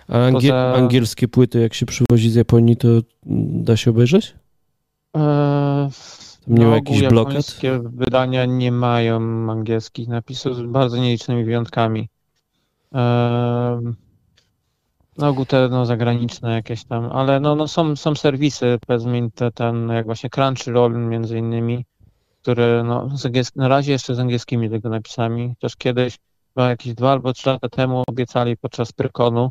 A 0.09 0.19
angie, 0.27 0.51
Poza- 0.51 0.75
angielskie 0.75 1.29
płyty, 1.29 1.61
jak 1.61 1.75
się 1.75 1.87
przywozi 1.87 2.31
z 2.31 2.35
Japonii, 2.35 2.77
to 2.77 2.89
da 3.63 3.77
się 3.77 3.91
obejrzeć? 3.91 4.35
Jakichś 6.49 6.99
ogół 6.99 7.09
blokad? 7.09 7.33
japońskie 7.35 7.81
wydania 7.85 8.45
nie 8.45 8.73
mają 8.73 9.21
angielskich 9.51 10.09
napisów 10.09 10.57
z 10.57 10.63
bardzo 10.63 10.97
nielicznymi 10.97 11.45
wyjątkami. 11.45 12.09
Eee, 12.93 13.95
Na 15.19 15.29
ogół 15.29 15.47
te 15.47 15.69
no, 15.69 15.87
zagraniczne 15.87 16.53
jakieś 16.53 16.85
tam, 16.85 17.13
ale 17.13 17.41
no, 17.41 17.55
no 17.55 17.69
są, 17.69 17.97
są 17.97 18.15
serwisy, 18.15 18.79
powiedzmy 18.87 19.31
te, 19.35 19.51
ten 19.53 19.89
jak 19.89 20.07
właśnie 20.07 20.31
Crunchyroll 20.31 20.93
między 20.93 21.39
innymi, 21.39 21.85
które 22.43 22.85
no, 22.85 23.09
na 23.57 23.69
razie 23.69 23.93
jeszcze 23.93 24.15
z 24.15 24.19
angielskimi 24.19 24.71
tego 24.71 24.89
napisami, 24.89 25.49
chociaż 25.49 25.77
kiedyś, 25.77 26.19
chyba 26.55 26.69
jakieś 26.69 26.95
dwa 26.95 27.13
albo 27.13 27.33
trzy 27.33 27.49
lata 27.49 27.69
temu 27.69 28.03
obiecali 28.07 28.57
podczas 28.57 28.93
Pyrkonu, 28.93 29.51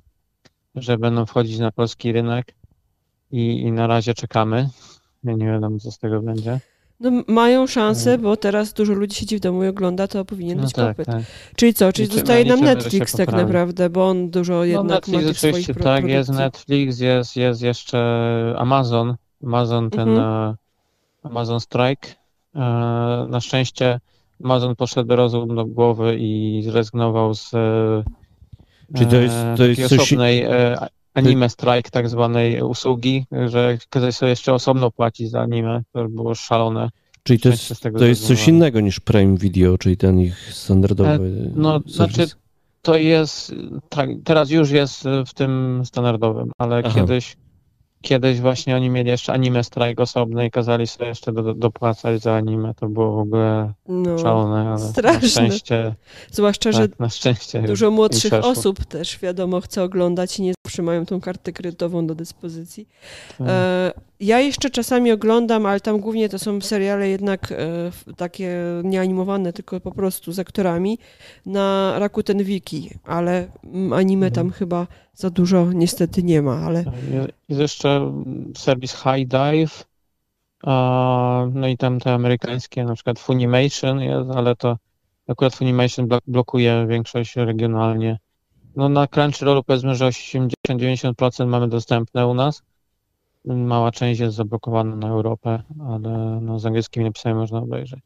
że 0.75 0.97
będą 0.97 1.25
wchodzić 1.25 1.59
na 1.59 1.71
polski 1.71 2.11
rynek 2.11 2.55
i, 3.31 3.61
i 3.61 3.71
na 3.71 3.87
razie 3.87 4.13
czekamy. 4.13 4.69
Ja 5.23 5.33
nie 5.33 5.45
wiem, 5.45 5.79
co 5.79 5.91
z 5.91 5.97
tego 5.99 6.21
będzie. 6.21 6.59
No, 6.99 7.11
mają 7.27 7.67
szansę, 7.67 8.17
bo 8.17 8.37
teraz 8.37 8.73
dużo 8.73 8.93
ludzi 8.93 9.15
siedzi 9.15 9.37
w 9.37 9.39
domu 9.39 9.63
i 9.63 9.67
ogląda, 9.67 10.07
to 10.07 10.25
powinien 10.25 10.57
No 10.57 10.63
być 10.63 10.73
tak, 10.73 10.97
popyt. 10.97 11.05
tak. 11.05 11.23
Czyli 11.55 11.73
co? 11.73 11.93
Czyli 11.93 12.07
Liczymy- 12.07 12.19
zostaje 12.19 12.45
nam 12.45 12.59
liczymy, 12.59 12.75
Netflix 12.75 13.11
tak 13.15 13.31
naprawdę, 13.31 13.89
bo 13.89 14.07
on 14.09 14.29
dużo 14.29 14.53
No 14.53 14.63
jednak 14.63 14.89
Netflix 15.07 15.21
ma 15.23 15.27
tych 15.29 15.37
swoich 15.37 15.53
oczywiście 15.53 15.73
pro- 15.73 15.83
tak, 15.83 16.05
jest. 16.05 16.29
Netflix, 16.29 16.99
jest, 16.99 17.35
jest 17.35 17.61
jeszcze 17.61 17.99
Amazon, 18.57 19.15
Amazon 19.43 19.89
ten 19.89 20.09
Mhm. 20.09 20.27
e, 20.27 20.55
Amazon 21.23 21.59
Strike. 21.59 22.09
E, 22.55 22.59
Na 23.29 23.39
szczęście 23.41 23.99
Amazon 24.43 24.75
poszedł 24.75 25.15
rozum 25.15 25.55
do 25.55 25.65
głowy 25.65 26.17
i 26.19 26.61
zrezygnował 26.65 27.33
z 27.33 27.51
Czyli 28.95 29.07
to 29.09 29.15
jest- 29.15 29.35
e, 29.35 29.53
to 29.57 29.65
jest 29.65 29.81
coś- 29.89 29.99
osobnej 29.99 30.45
anime 31.17 31.49
strike 31.49 31.89
tak 31.91 32.09
zwanej 32.09 32.61
usługi, 32.61 33.25
że 33.47 33.77
kazali 33.89 34.13
sobie 34.13 34.29
jeszcze 34.29 34.53
osobno 34.53 34.91
płacić 34.91 35.29
za 35.31 35.41
anime, 35.41 35.81
to 35.93 36.09
było 36.09 36.35
szalone. 36.35 36.89
Czyli 37.23 37.39
to 37.39 37.49
jest, 37.49 37.73
to 37.99 38.05
jest 38.05 38.27
coś 38.27 38.47
innego 38.47 38.79
niż 38.79 38.99
Prime 38.99 39.37
Video, 39.37 39.77
czyli 39.77 39.97
ten 39.97 40.19
ich 40.19 40.53
standardowy 40.53 41.51
No, 41.55 41.71
serwis. 41.73 41.95
znaczy 41.95 42.27
to 42.81 42.97
jest, 42.97 43.55
tak, 43.89 44.09
teraz 44.23 44.49
już 44.49 44.71
jest 44.71 45.03
w 45.27 45.33
tym 45.33 45.81
standardowym, 45.85 46.51
ale 46.57 46.81
Aha. 46.85 46.99
kiedyś, 46.99 47.37
kiedyś 48.07 48.41
właśnie 48.41 48.75
oni 48.75 48.89
mieli 48.89 49.09
jeszcze 49.09 49.33
anime 49.33 49.63
strike 49.63 50.03
osobny 50.03 50.45
i 50.45 50.51
kazali 50.51 50.87
sobie 50.87 51.07
jeszcze 51.07 51.33
do, 51.33 51.53
dopłacać 51.53 52.21
za 52.21 52.33
anime, 52.35 52.73
to 52.73 52.89
było 52.89 53.15
w 53.15 53.19
ogóle 53.19 53.73
No, 53.87 54.17
szalone, 54.17 54.69
ale 54.69 54.79
straszne. 54.79 55.21
na 55.21 55.27
szczęście, 55.27 55.95
zwłaszcza, 56.31 56.71
że 56.71 56.89
tak, 56.89 56.99
na 56.99 57.09
szczęście 57.09 57.61
dużo 57.61 57.91
młodszych 57.91 58.33
osób 58.33 58.85
też 58.85 59.19
wiadomo 59.19 59.61
chce 59.61 59.83
oglądać 59.83 60.39
i 60.39 60.41
nie 60.41 60.53
zawsze 60.65 60.81
mają 60.81 61.05
tą 61.05 61.21
kartę 61.21 61.53
kredytową 61.53 62.07
do 62.07 62.15
dyspozycji. 62.15 62.87
Tak. 63.37 63.47
Ja 64.19 64.39
jeszcze 64.39 64.69
czasami 64.69 65.11
oglądam, 65.11 65.65
ale 65.65 65.79
tam 65.79 65.99
głównie 65.99 66.29
to 66.29 66.39
są 66.39 66.61
seriale 66.61 67.09
jednak 67.09 67.51
e, 67.51 67.55
takie 68.17 68.55
nieanimowane, 68.83 69.53
tylko 69.53 69.79
po 69.79 69.91
prostu 69.91 70.31
z 70.31 70.39
aktorami 70.39 70.97
na 71.45 71.93
Rakuten 71.99 72.43
Wiki, 72.43 72.89
ale 73.03 73.47
anime 73.93 74.31
tam 74.31 74.45
Mhm. 74.45 74.59
chyba 74.59 74.87
za 75.13 75.29
dużo 75.29 75.71
niestety 75.73 76.23
nie 76.23 76.41
ma, 76.41 76.55
ale 76.65 76.79
Jest- 77.11 77.29
Jest 77.49 77.61
jeszcze 77.61 78.13
serwis 78.57 78.93
High 78.95 79.27
Dive, 79.27 79.83
no 81.53 81.67
i 81.67 81.77
tam 81.77 81.99
te 81.99 82.13
amerykańskie, 82.13 82.83
na 82.83 82.93
przykład 82.95 83.19
Funimation 83.19 83.99
jest, 83.99 84.29
ale 84.35 84.55
to 84.55 84.77
akurat 85.27 85.55
Funimation 85.55 86.07
blok- 86.07 86.21
blokuje 86.27 86.85
większość 86.89 87.35
regionalnie. 87.35 88.19
No 88.75 88.89
na 88.89 89.07
Crunchyrollu 89.07 89.63
powiedzmy, 89.63 89.95
że 89.95 90.05
80-90% 90.07 91.47
mamy 91.47 91.67
dostępne 91.67 92.27
u 92.27 92.33
nas. 92.33 92.61
Mała 93.55 93.91
część 93.91 94.19
jest 94.19 94.35
zablokowana 94.35 94.95
na 94.95 95.07
Europę, 95.07 95.63
ale 95.89 96.39
no 96.41 96.59
z 96.59 96.65
angielskimi 96.65 97.05
napisami 97.05 97.35
można 97.35 97.59
obejrzeć. 97.59 97.99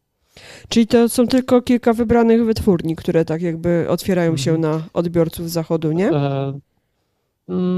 czyli 0.70 0.88
to 0.88 1.10
są 1.10 1.28
tylko 1.28 1.62
kilka 1.62 1.94
wybranych 1.94 2.46
wytwórni, 2.46 2.96
które 2.96 3.26
tak 3.26 3.42
jakby 3.42 3.86
otwierają 3.90 4.38
się 4.38 4.52
Mhm. 4.52 4.62
na 4.78 4.84
odbiorców 4.94 5.50
z 5.50 5.54
zachodu, 5.54 5.92
nie? 5.92 6.10
E, 6.10 6.60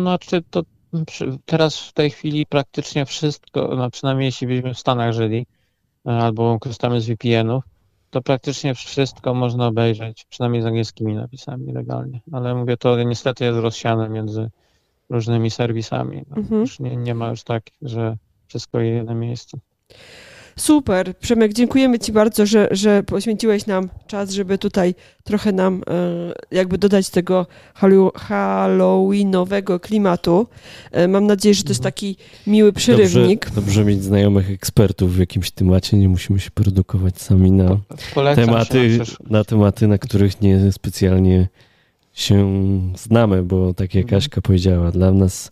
Znaczy 0.02 0.42
to 0.50 0.62
przy- 1.08 1.38
teraz 1.46 1.80
w 1.80 1.94
tej 1.94 2.10
chwili 2.10 2.46
praktycznie 2.46 3.06
wszystko, 3.06 3.76
no 3.78 3.90
przynajmniej 3.92 4.26
jeśli 4.26 4.48
byśmy 4.48 4.74
w 4.74 4.80
Stanach 4.80 5.14
żyli, 5.14 5.46
e, 6.08 6.12
albo 6.12 6.60
korzystamy 6.60 7.02
z 7.02 7.06
VPN-ów, 7.08 7.64
to 8.10 8.22
praktycznie 8.22 8.76
wszystko 8.76 9.34
można 9.34 9.68
obejrzeć, 9.68 10.26
przynajmniej 10.30 10.62
z 10.62 10.66
angielskimi 10.66 11.16
napisami 11.16 11.74
legalnie. 11.74 12.22
Ale 12.32 12.56
mówię, 12.56 12.78
to 12.78 13.04
niestety 13.04 13.46
jest 13.46 13.60
rozsiane 13.60 14.10
między 14.10 14.50
różnymi 15.10 15.52
serwisami. 15.52 16.22
No, 16.30 16.38
Mhm. 16.38 16.62
Już 16.62 16.80
nie, 16.80 16.96
nie 16.96 17.16
ma 17.16 17.30
już 17.30 17.44
tak, 17.44 17.64
że 17.82 18.18
wszystko 18.48 18.80
jest 18.80 18.94
w 18.94 18.98
jednym 18.98 19.20
miejscu. 19.20 19.60
Super. 20.58 21.18
Przemek, 21.18 21.54
dziękujemy 21.54 22.00
Ci 22.00 22.12
bardzo, 22.12 22.46
że, 22.46 22.68
że 22.72 23.04
poświęciłeś 23.04 23.66
nam 23.66 23.90
czas, 24.08 24.32
żeby 24.32 24.58
tutaj 24.58 24.96
trochę 25.24 25.52
nam 25.52 25.84
e, 25.88 26.56
jakby 26.56 26.78
dodać 26.78 27.10
tego 27.10 27.48
halloweenowego 28.16 29.80
klimatu. 29.80 30.48
E, 30.92 31.08
mam 31.08 31.26
nadzieję, 31.28 31.54
że 31.56 31.64
to 31.64 31.70
jest 31.70 31.80
Mhm. 31.82 31.94
taki 31.94 32.18
miły 32.48 32.74
przerywnik. 32.74 33.46
Dobrze, 33.46 33.62
dobrze 33.62 33.86
mieć 33.86 34.04
znajomych 34.04 34.52
ekspertów 34.52 35.16
w 35.16 35.20
jakimś 35.20 35.52
temacie, 35.52 35.98
nie 35.98 36.10
musimy 36.10 36.40
się 36.40 36.52
produkować 36.52 37.22
sami 37.22 37.52
na 37.52 37.78
Polecam 38.14 38.46
tematy, 38.46 39.00
na 39.30 39.38
na 39.38 39.44
tematy, 39.44 39.88
na 39.88 39.98
których 39.98 40.42
nie 40.42 40.72
specjalnie 40.72 41.48
się 42.14 42.48
znamy, 42.98 43.44
bo 43.44 43.74
tak 43.74 43.96
jak 43.96 44.04
Mhm. 44.04 44.18
Aśka 44.18 44.42
powiedziała, 44.42 44.92
dla 44.92 45.12
nas 45.12 45.52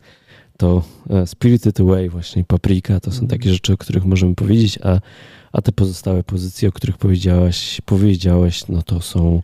to 0.58 0.84
e, 1.10 1.28
Spirited 1.28 1.80
Away, 1.80 2.10
właśnie 2.10 2.44
Paprika, 2.44 3.00
to 3.00 3.12
są 3.12 3.22
Mhm. 3.22 3.28
takie 3.40 3.54
rzeczy, 3.54 3.74
o 3.74 3.78
których 3.78 4.06
możemy 4.06 4.36
powiedzieć, 4.36 4.80
a, 4.84 5.00
a 5.52 5.62
te 5.62 5.72
pozostałe 5.72 6.24
pozycje, 6.24 6.70
o 6.70 6.72
których 6.72 6.98
powiedziałaś, 6.98 7.82
powiedziałeś, 7.86 8.68
no 8.68 8.82
to 8.82 9.02
są 9.02 9.42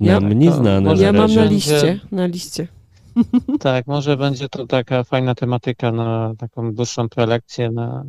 Ja- 0.00 0.20
nam 0.20 0.30
to 0.30 0.34
nieznane. 0.36 0.94
Ja 0.96 1.12
mam 1.12 1.34
na 1.34 1.40
będzie- 1.42 1.54
liście, 1.54 2.00
na 2.12 2.26
liście. 2.26 2.68
Tak, 3.60 3.86
może 3.86 4.16
będzie 4.16 4.48
to 4.48 4.66
taka 4.66 5.04
fajna 5.04 5.34
tematyka 5.34 5.92
na 5.92 6.34
taką 6.38 6.74
dłuższą 6.74 7.08
prelekcję, 7.08 7.70
na, 7.70 8.04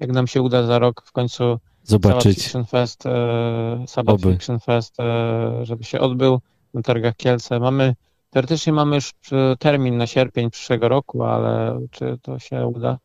jak 0.00 0.12
nam 0.12 0.26
się 0.26 0.42
uda 0.42 0.66
za 0.66 0.78
rok 0.78 1.02
w 1.06 1.12
końcu 1.12 1.36
Sabbath 1.82 1.84
Zobaczyć. 1.84 2.38
Fiction 2.38 2.64
Fest, 2.66 3.06
e, 3.06 3.84
Sabbath. 3.86 4.22
Fiction 4.24 4.60
Fest, 4.60 5.00
e, 5.00 5.60
żeby 5.66 5.84
się 5.84 6.00
odbył 6.00 6.40
na 6.74 6.82
targach 6.82 7.16
Kielce. 7.16 7.60
Mamy, 7.60 7.94
teoretycznie 8.30 8.72
mamy 8.72 8.94
już 8.94 9.12
termin 9.58 9.96
na 9.96 10.06
sierpień 10.06 10.50
przyszłego 10.50 10.88
roku, 10.88 11.22
ale 11.22 11.80
czy 11.90 12.18
to 12.22 12.38
się 12.38 12.66
uda? 12.66 12.98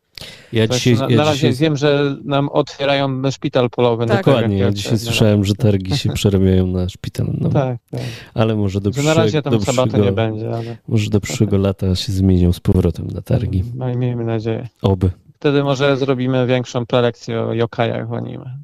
Ja 0.54 0.68
dzisiaj, 0.68 0.96
na, 0.96 1.10
ja 1.10 1.18
na 1.18 1.24
razie 1.24 1.38
dzisiaj, 1.52 1.54
wiem, 1.54 1.78
że 1.78 2.18
nam 2.24 2.50
otwierają 2.50 3.32
szpital 3.32 3.70
polowy 3.70 4.06
na 4.06 4.16
Tak. 4.16 4.26
dokładnie, 4.26 4.58
ja 4.58 4.72
dzisiaj 4.72 5.00
słyszałem, 5.00 5.46
że 5.46 5.56
targi 5.56 5.98
się 5.98 6.10
przerabiają 6.10 6.68
na 6.68 6.90
szpital. 6.90 7.28
No. 7.38 7.50
Tak, 7.50 7.78
tak. 7.92 8.02
Ale 8.34 8.56
może 8.56 8.82
do 8.82 8.94
Że 8.94 9.04
na 9.04 9.14
razie 9.14 9.42
przyszłego, 9.42 9.50
tam 9.50 9.60
do 9.60 9.66
sabatu 9.66 9.98
nie 9.98 10.04
przyszłego, 10.04 10.16
będzie, 10.16 10.56
ale 10.56 10.78
może 10.88 11.10
do 11.10 11.20
przyszłego 11.22 11.58
lata 11.58 11.96
się 11.96 12.12
zmienią 12.12 12.54
z 12.54 12.60
powrotem 12.60 13.08
na 13.08 13.22
targi. 13.22 13.64
no, 13.76 13.90
i 13.90 13.98
miejmy 13.98 14.26
nadzieję. 14.26 14.68
Oby. 14.82 15.12
Wtedy 15.34 15.64
może 15.64 15.98
zrobimy 15.98 16.48
większą 16.48 16.86
prelekcję 16.86 17.42
o 17.42 17.54
yokajach 17.54 18.10
w 18.10 18.14
anime. 18.14 18.58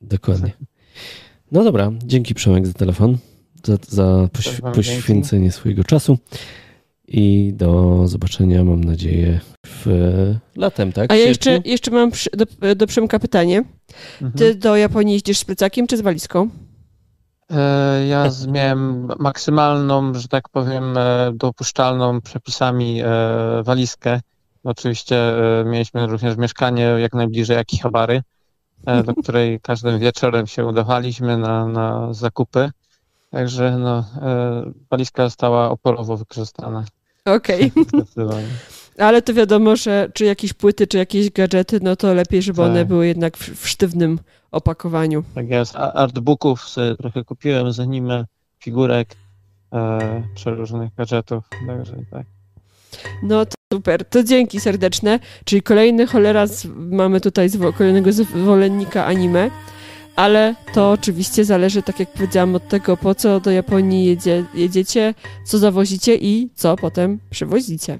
Dokładnie. 0.00 0.52
No 1.52 1.64
dobra, 1.64 1.92
dzięki 2.04 2.34
Przemek 2.34 2.66
za 2.66 2.72
telefon, 2.72 3.18
za, 3.64 3.76
za 3.88 4.28
poś, 4.32 4.60
poświęcenie 4.74 5.52
swojego 5.52 5.84
czasu 5.84 6.18
i 7.08 7.52
do 7.54 8.02
zobaczenia, 8.08 8.64
mam 8.64 8.84
nadzieję, 8.84 9.40
w 9.66 9.86
latem, 10.56 10.92
tak? 10.92 11.12
A 11.12 11.14
ja 11.14 11.26
sierpniu? 11.26 11.52
jeszcze, 11.52 11.68
jeszcze 11.70 11.90
mam 11.90 12.10
przy, 12.10 12.30
do, 12.30 12.74
do 12.74 12.86
Przemka 12.86 13.18
pytanie. 13.18 13.64
Mhm. 14.22 14.32
Ty 14.32 14.54
do 14.54 14.76
Japonii 14.76 15.12
jeździsz 15.12 15.38
z 15.38 15.44
plecakiem 15.44 15.86
czy 15.86 15.96
z 15.96 16.00
walizką? 16.00 16.48
E, 17.50 18.06
Ja 18.06 18.30
miałem 18.48 19.08
maksymalną, 19.18 20.14
że 20.14 20.28
tak 20.28 20.48
powiem, 20.48 20.98
e, 20.98 21.32
dopuszczalną 21.34 22.20
przepisami 22.20 23.00
e, 23.00 23.06
walizkę. 23.62 24.20
Oczywiście 24.64 25.32
mieliśmy 25.64 26.06
również 26.06 26.36
mieszkanie 26.36 26.82
jak 26.82 27.12
najbliżej 27.12 27.56
Akihabary, 27.56 28.22
do 29.04 29.14
której 29.14 29.60
każdym 29.60 29.98
wieczorem 29.98 30.46
się 30.46 30.66
udawaliśmy 30.66 31.38
na, 31.38 31.66
na 31.66 32.14
zakupy. 32.14 32.70
Także 33.30 33.76
no, 33.78 34.04
e, 34.22 34.72
walizka 34.90 35.24
została 35.24 35.70
oporowo 35.70 36.16
wykorzystana. 36.16 36.84
Okej. 37.24 37.72
Zdecydowanie. 37.94 38.46
Ale 38.98 39.22
to 39.22 39.34
wiadomo, 39.34 39.76
że 39.76 40.10
czy 40.14 40.24
jakieś 40.24 40.52
płyty, 40.52 40.86
czy 40.86 40.98
jakieś 40.98 41.30
gadżety, 41.30 41.78
no 41.82 41.96
to 41.96 42.14
lepiej, 42.14 42.42
żeby 42.42 42.56
Tak. 42.56 42.66
one 42.66 42.84
były 42.84 43.06
jednak 43.06 43.36
w, 43.36 43.62
w 43.62 43.68
sztywnym 43.68 44.18
opakowaniu. 44.50 45.24
Tak 45.34 45.48
jest. 45.50 45.76
A- 45.76 45.92
Artbooków 45.92 46.68
sobie 46.68 46.96
trochę 46.96 47.24
kupiłem 47.24 47.72
z 47.72 47.80
anime, 47.80 48.24
figurek, 48.60 49.08
e, 49.72 50.22
przeróżnych 50.34 50.94
gadżetów. 50.94 51.44
Także 51.66 51.96
tak. 52.10 52.26
No 53.22 53.46
to 53.46 53.52
super, 53.72 54.04
to 54.04 54.24
dzięki 54.24 54.60
serdeczne. 54.60 55.20
Czyli 55.44 55.62
kolejny 55.62 56.06
cholera, 56.06 56.46
z, 56.46 56.66
mamy 56.76 57.20
tutaj 57.20 57.48
zwo, 57.48 57.72
kolejnego 57.72 58.12
zwolennika 58.12 59.06
anime, 59.06 59.50
ale 60.18 60.54
to 60.74 60.90
oczywiście 60.90 61.44
zależy, 61.44 61.82
tak 61.82 62.00
jak 62.00 62.12
powiedziałam, 62.12 62.54
od 62.54 62.68
tego, 62.68 62.96
po 62.96 63.14
co 63.14 63.40
do 63.40 63.50
Japonii 63.50 64.04
jedzie, 64.04 64.44
jedziecie, 64.54 65.14
co 65.44 65.58
zawozicie 65.58 66.14
i 66.14 66.50
co 66.54 66.76
potem 66.76 67.18
przywozicie. 67.30 67.98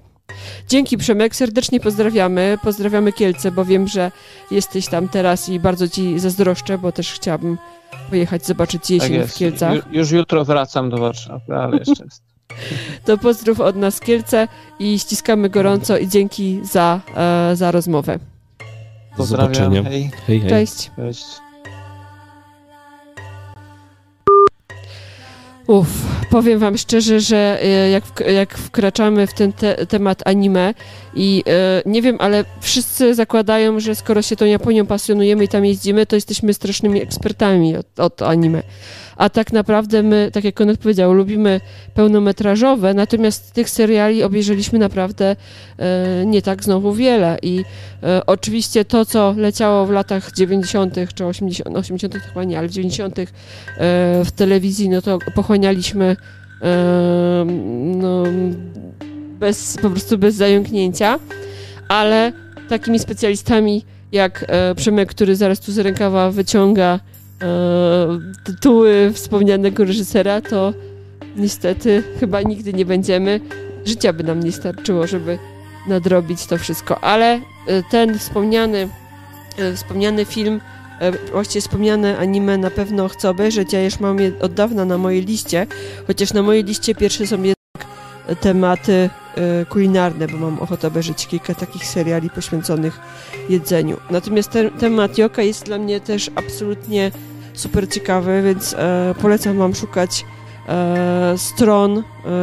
Dzięki 0.69 0.99
Przemek, 0.99 1.37
serdecznie 1.37 1.81
pozdrawiamy. 1.81 2.59
Pozdrawiamy 2.63 3.13
Kielce, 3.13 3.51
bo 3.51 3.65
wiem, 3.65 3.89
że 3.89 4.13
jesteś 4.51 4.87
tam 4.87 5.09
teraz 5.09 5.49
i 5.49 5.61
bardzo 5.61 5.89
ci 5.89 6.19
zazdroszczę, 6.19 6.79
bo 6.79 6.93
też 6.93 7.13
chciałabym 7.13 7.59
pojechać 8.11 8.47
zobaczyć 8.47 8.83
Tak 8.83 8.91
jesień 8.91 9.11
w 9.11 9.15
jest. 9.15 9.39
Kielcach. 9.39 9.75
Ju, 9.75 9.83
już 9.91 10.11
jutro 10.11 10.45
wracam 10.45 10.91
do 10.91 10.99
Warszawy, 10.99 11.57
ale 11.57 11.79
jeszcze 11.87 12.05
jest. 12.05 12.23
To 13.05 13.19
pozdrów 13.19 13.61
od 13.61 13.77
nas 13.77 14.01
Kielce 14.01 14.49
i 14.79 14.99
ściskamy 14.99 15.51
gorąco 15.51 15.99
i 15.99 16.09
dzięki 16.09 16.61
za, 16.63 17.01
e, 17.17 17.57
za 17.57 17.71
rozmowę. 17.71 18.19
Pozdrawiam. 19.17 19.85
Hej. 19.85 20.11
Hej, 20.27 20.41
hej. 20.41 20.51
Cześć. 20.51 20.91
Cześć. 20.97 21.48
Uff, 25.69 25.89
powiem 26.31 26.59
wam 26.59 26.79
szczerze, 26.79 27.21
że 27.21 27.59
e, 27.63 27.91
jak, 27.91 28.05
jak 28.35 28.59
wkraczamy 28.59 29.27
w 29.27 29.35
ten 29.35 29.53
te 29.53 29.87
temat 29.87 30.23
anime 30.27 30.75
i 31.15 31.45
e, 31.47 31.83
nie 31.87 32.03
wiem, 32.03 32.17
ale 32.21 32.45
wszyscy 32.61 33.15
zakładają, 33.15 33.81
że 33.81 33.95
skoro 33.95 34.23
się 34.23 34.37
tą 34.37 34.45
Japonią 34.45 34.87
pasjonujemy 34.87 35.45
i 35.45 35.49
tam 35.49 35.65
jeździmy, 35.65 36.07
to 36.07 36.17
jesteśmy 36.17 36.55
strasznymi 36.55 37.03
ekspertami 37.03 37.77
od, 37.77 38.01
od 38.01 38.23
anime. 38.23 38.63
A 39.19 39.29
tak 39.29 39.53
naprawdę 39.53 40.03
my, 40.03 40.31
tak 40.33 40.45
jak 40.45 40.55
Konrad 40.55 40.79
powiedział, 40.79 41.13
lubimy 41.13 41.61
pełnometrażowe, 41.95 42.95
natomiast 42.95 43.53
tych 43.53 43.71
seriali 43.71 44.23
obejrzeliśmy 44.23 44.79
naprawdę 44.79 45.37
e, 45.79 46.27
nie 46.27 46.43
tak 46.43 46.65
znowu 46.65 46.93
wiele. 46.93 47.39
I 47.43 47.65
e, 48.03 48.27
oczywiście 48.27 48.85
to, 48.85 49.05
co 49.05 49.35
leciało 49.37 49.87
w 49.87 49.91
latach 49.91 50.33
90. 50.33 50.95
czy 51.15 51.27
80., 51.27 51.77
80. 51.77 52.15
chyba 52.15 52.45
nie, 52.45 52.59
ale 52.59 52.69
w 52.69 52.71
90. 52.71 53.19
E, 53.19 53.25
w 54.25 54.31
telewizji, 54.37 54.89
no 54.89 55.03
to 55.03 55.19
pochłanialiśmy 55.35 56.17
no, 57.97 58.25
bez, 59.41 59.77
po 59.83 59.91
prostu 59.91 60.19
bez 60.19 60.35
zająknięcia, 60.35 61.19
ale 61.89 62.33
takimi 62.69 62.99
specjalistami 62.99 63.85
jak 64.13 64.45
Przemek, 64.77 65.09
który 65.09 65.37
zaraz 65.37 65.61
tu 65.61 65.73
z 65.73 65.79
rękawa 65.79 66.31
wyciąga 66.31 67.01
tytuły 68.45 69.13
wspomnianego 69.15 69.85
reżysera, 69.85 70.41
to 70.41 70.73
niestety 71.37 72.03
chyba 72.21 72.43
nigdy 72.43 72.73
nie 72.73 72.85
będziemy. 72.85 73.41
Życia 73.85 74.13
by 74.13 74.25
nam 74.25 74.41
nie 74.41 74.53
starczyło, 74.53 75.07
żeby 75.07 75.39
nadrobić 75.89 76.47
to 76.47 76.59
wszystko, 76.59 77.01
ale 77.01 77.35
e, 77.35 77.41
ten 77.91 78.19
wspomniany, 78.19 78.89
e, 79.59 79.75
wspomniany 79.75 80.25
film 80.25 80.61
e, 81.01 81.13
właściwie 81.13 81.61
wspomniane 81.61 82.19
anime 82.19 82.59
na 82.59 82.71
pewno 82.71 83.09
chcę 83.09 83.31
obejrzeć. 83.31 83.73
Ja 83.73 83.85
już 83.85 84.01
mam 84.01 84.21
je 84.21 84.33
od 84.41 84.55
dawna 84.55 84.85
na 84.85 84.99
mojej 84.99 85.23
liście, 85.23 85.67
chociaż 86.07 86.33
na 86.33 86.43
mojej 86.43 86.65
liście 86.65 86.95
pierwsze 86.95 87.27
są 87.27 87.43
tematy 88.37 89.11
e, 89.37 89.65
kulinarne, 89.67 90.27
bo 90.29 90.39
mam 90.39 90.59
ochotę 90.59 90.89
obejrzeć 90.89 91.27
kilka 91.27 91.55
takich 91.55 91.87
seriali 91.87 92.31
poświęconych 92.31 93.01
jedzeniu. 93.49 93.97
Natomiast 94.11 94.59
temat 94.79 95.19
joka 95.19 95.43
jest 95.43 95.65
dla 95.65 95.79
mnie 95.79 96.01
też 96.01 96.31
absolutnie 96.35 97.11
super 97.55 97.89
ciekawy, 97.89 98.43
więc 98.43 98.75
e, 98.79 99.15
polecam 99.23 99.59
wam 99.59 99.75
szukać 99.75 100.25
stron, 101.37 101.99
e, 101.99 102.03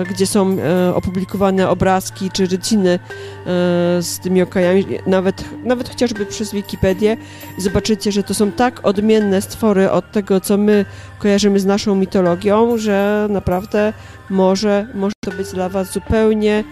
gdzie 0.10 0.28
są 0.28 0.58
e, 0.60 0.96
opublikowane 0.96 1.70
obrazki 1.70 2.32
czy 2.32 2.46
ryciny 2.46 2.90
e, 2.90 3.00
z 4.02 4.20
tymi 4.20 4.42
okajami, 4.42 4.86
nawet, 5.08 5.44
nawet 5.64 5.90
chociażby 5.90 6.26
przez 6.26 6.52
Wikipedię 6.52 7.18
i 7.58 7.62
zobaczycie, 7.62 8.12
że 8.12 8.24
to 8.24 8.34
są 8.34 8.52
tak 8.52 8.88
odmienne 8.88 9.42
stwory 9.42 9.92
od 9.92 10.12
tego, 10.12 10.42
co 10.42 10.58
my 10.58 10.86
kojarzymy 11.20 11.60
z 11.60 11.66
naszą 11.66 11.96
mitologią, 11.96 12.78
że 12.78 13.28
naprawdę 13.30 13.94
może, 14.30 14.88
może 14.94 15.14
to 15.26 15.32
być 15.32 15.52
dla 15.52 15.70
Was 15.70 15.92
zupełnie 15.92 16.64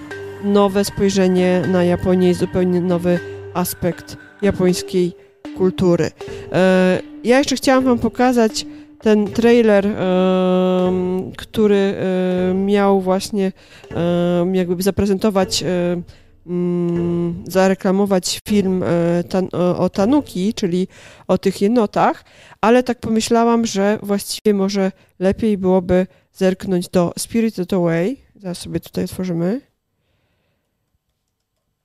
nowe 0.43 0.85
spojrzenie 0.85 1.61
na 1.67 1.84
Japonię 1.84 2.30
i 2.30 2.34
zupełnie 2.34 2.81
nowy 2.81 3.19
aspekt 3.53 4.17
japońskiej 4.41 5.15
kultury. 5.57 6.11
E, 6.51 6.99
ja 7.23 7.38
jeszcze 7.38 7.55
chciałam 7.55 7.84
Wam 7.84 7.99
pokazać 7.99 8.65
ten 9.03 9.27
trailer, 9.27 9.88
który 11.38 11.95
miał 12.55 13.01
właśnie 13.01 13.51
jakby 14.53 14.84
zaprezentować, 14.84 15.63
mm, 16.47 17.43
zareklamować 17.47 18.39
film 18.47 18.84
e, 18.84 19.23
o 19.77 19.89
Tanuki, 19.89 20.53
czyli 20.53 20.88
o 21.27 21.38
tych 21.38 21.61
jenotach, 21.61 22.23
ale 22.61 22.84
tak 22.84 22.99
pomyślałam, 22.99 23.65
że 23.65 23.99
właściwie 24.03 24.53
może 24.53 24.91
lepiej 25.19 25.57
byłoby 25.57 26.07
zerknąć 26.34 26.89
do 26.89 27.13
Spirited 27.17 27.73
Away. 27.73 28.17
Zaraz 28.35 28.57
sobie 28.57 28.80
tutaj 28.80 29.03
otworzymy. 29.03 29.61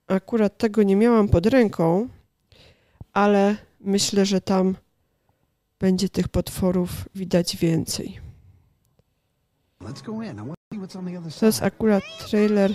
Akurat 0.06 0.58
tego 0.58 0.82
nie 0.82 0.96
miałam 0.96 1.28
pod 1.28 1.46
ręką, 1.46 2.08
ale 3.12 3.56
myślę, 3.80 4.26
że 4.26 4.40
tam 4.40 4.74
będzie 5.80 6.08
tych 6.08 6.28
potworów 6.28 7.08
widać 7.14 7.56
więcej. 7.56 8.20
To 11.40 11.46
jest 11.46 11.62
akurat 11.62 12.02
trailer, 12.30 12.74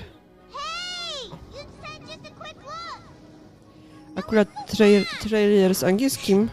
akurat 4.15 4.47
trailer, 4.67 5.07
trailer 5.21 5.75
z 5.75 5.83
angielskim 5.83 6.49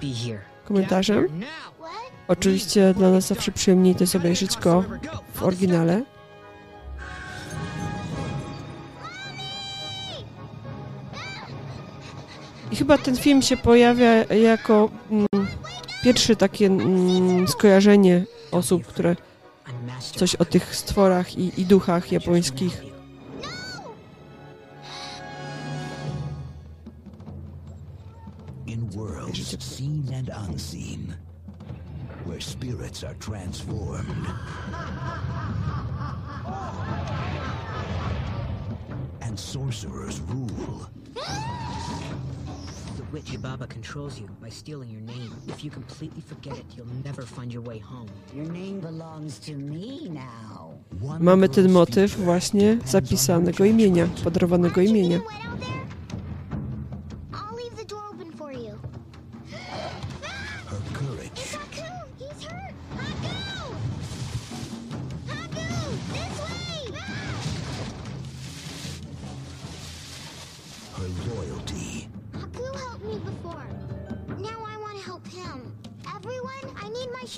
komentarzem. 0.64 1.42
Oczywiście 2.28 2.94
dla 2.94 3.10
nas 3.10 3.26
zawsze 3.26 3.52
przyjemniej 3.52 3.94
to 3.94 4.00
jest 4.00 4.16
obejrzeć 4.16 4.56
go 4.56 4.84
w 5.34 5.42
oryginale. 5.42 6.02
I 12.70 12.76
chyba 12.76 12.98
ten 12.98 13.16
film 13.16 13.42
się 13.42 13.56
pojawia 13.56 14.24
jako 14.24 14.90
mm, 15.10 15.49
pierwsze 16.02 16.36
takie 16.36 16.66
mm, 16.66 17.48
skojarzenie 17.48 18.24
osób, 18.50 18.86
które 18.86 19.16
coś 20.16 20.34
o 20.34 20.44
tych 20.44 20.76
stworach 20.76 21.38
i, 21.38 21.60
i 21.60 21.64
duchach 21.66 22.12
japońskich. 22.12 22.82
Where 32.26 32.40
spirits 32.40 33.02
are 33.02 33.14
transformed 33.14 34.26
and 39.22 39.38
sorcerers 39.38 40.20
rule. 40.20 40.86
Witch 43.12 43.36
controls 43.68 44.20
you 44.20 44.28
by 44.40 44.50
stealing 44.50 44.90
your 44.90 45.02
name. 45.02 45.32
If 45.48 45.64
you 45.64 45.70
completely 45.70 46.22
forget 46.22 46.58
it, 46.58 46.64
you'll 46.76 46.94
never 47.04 47.22
find 47.22 47.52
your 47.52 47.62
way 47.62 47.78
home. 47.78 48.08
Your 48.36 48.52
name 48.52 48.80
belongs 48.80 49.38
to 49.40 49.52
me 49.52 50.08
now. 50.08 50.74
Mamy 51.20 51.48
ten 51.48 51.72
motyw 51.72 52.08
właśnie 52.08 52.78
zapisanego 52.86 53.64
imienia, 53.64 54.06
podarowanego 54.24 54.80
imienia. 54.80 55.20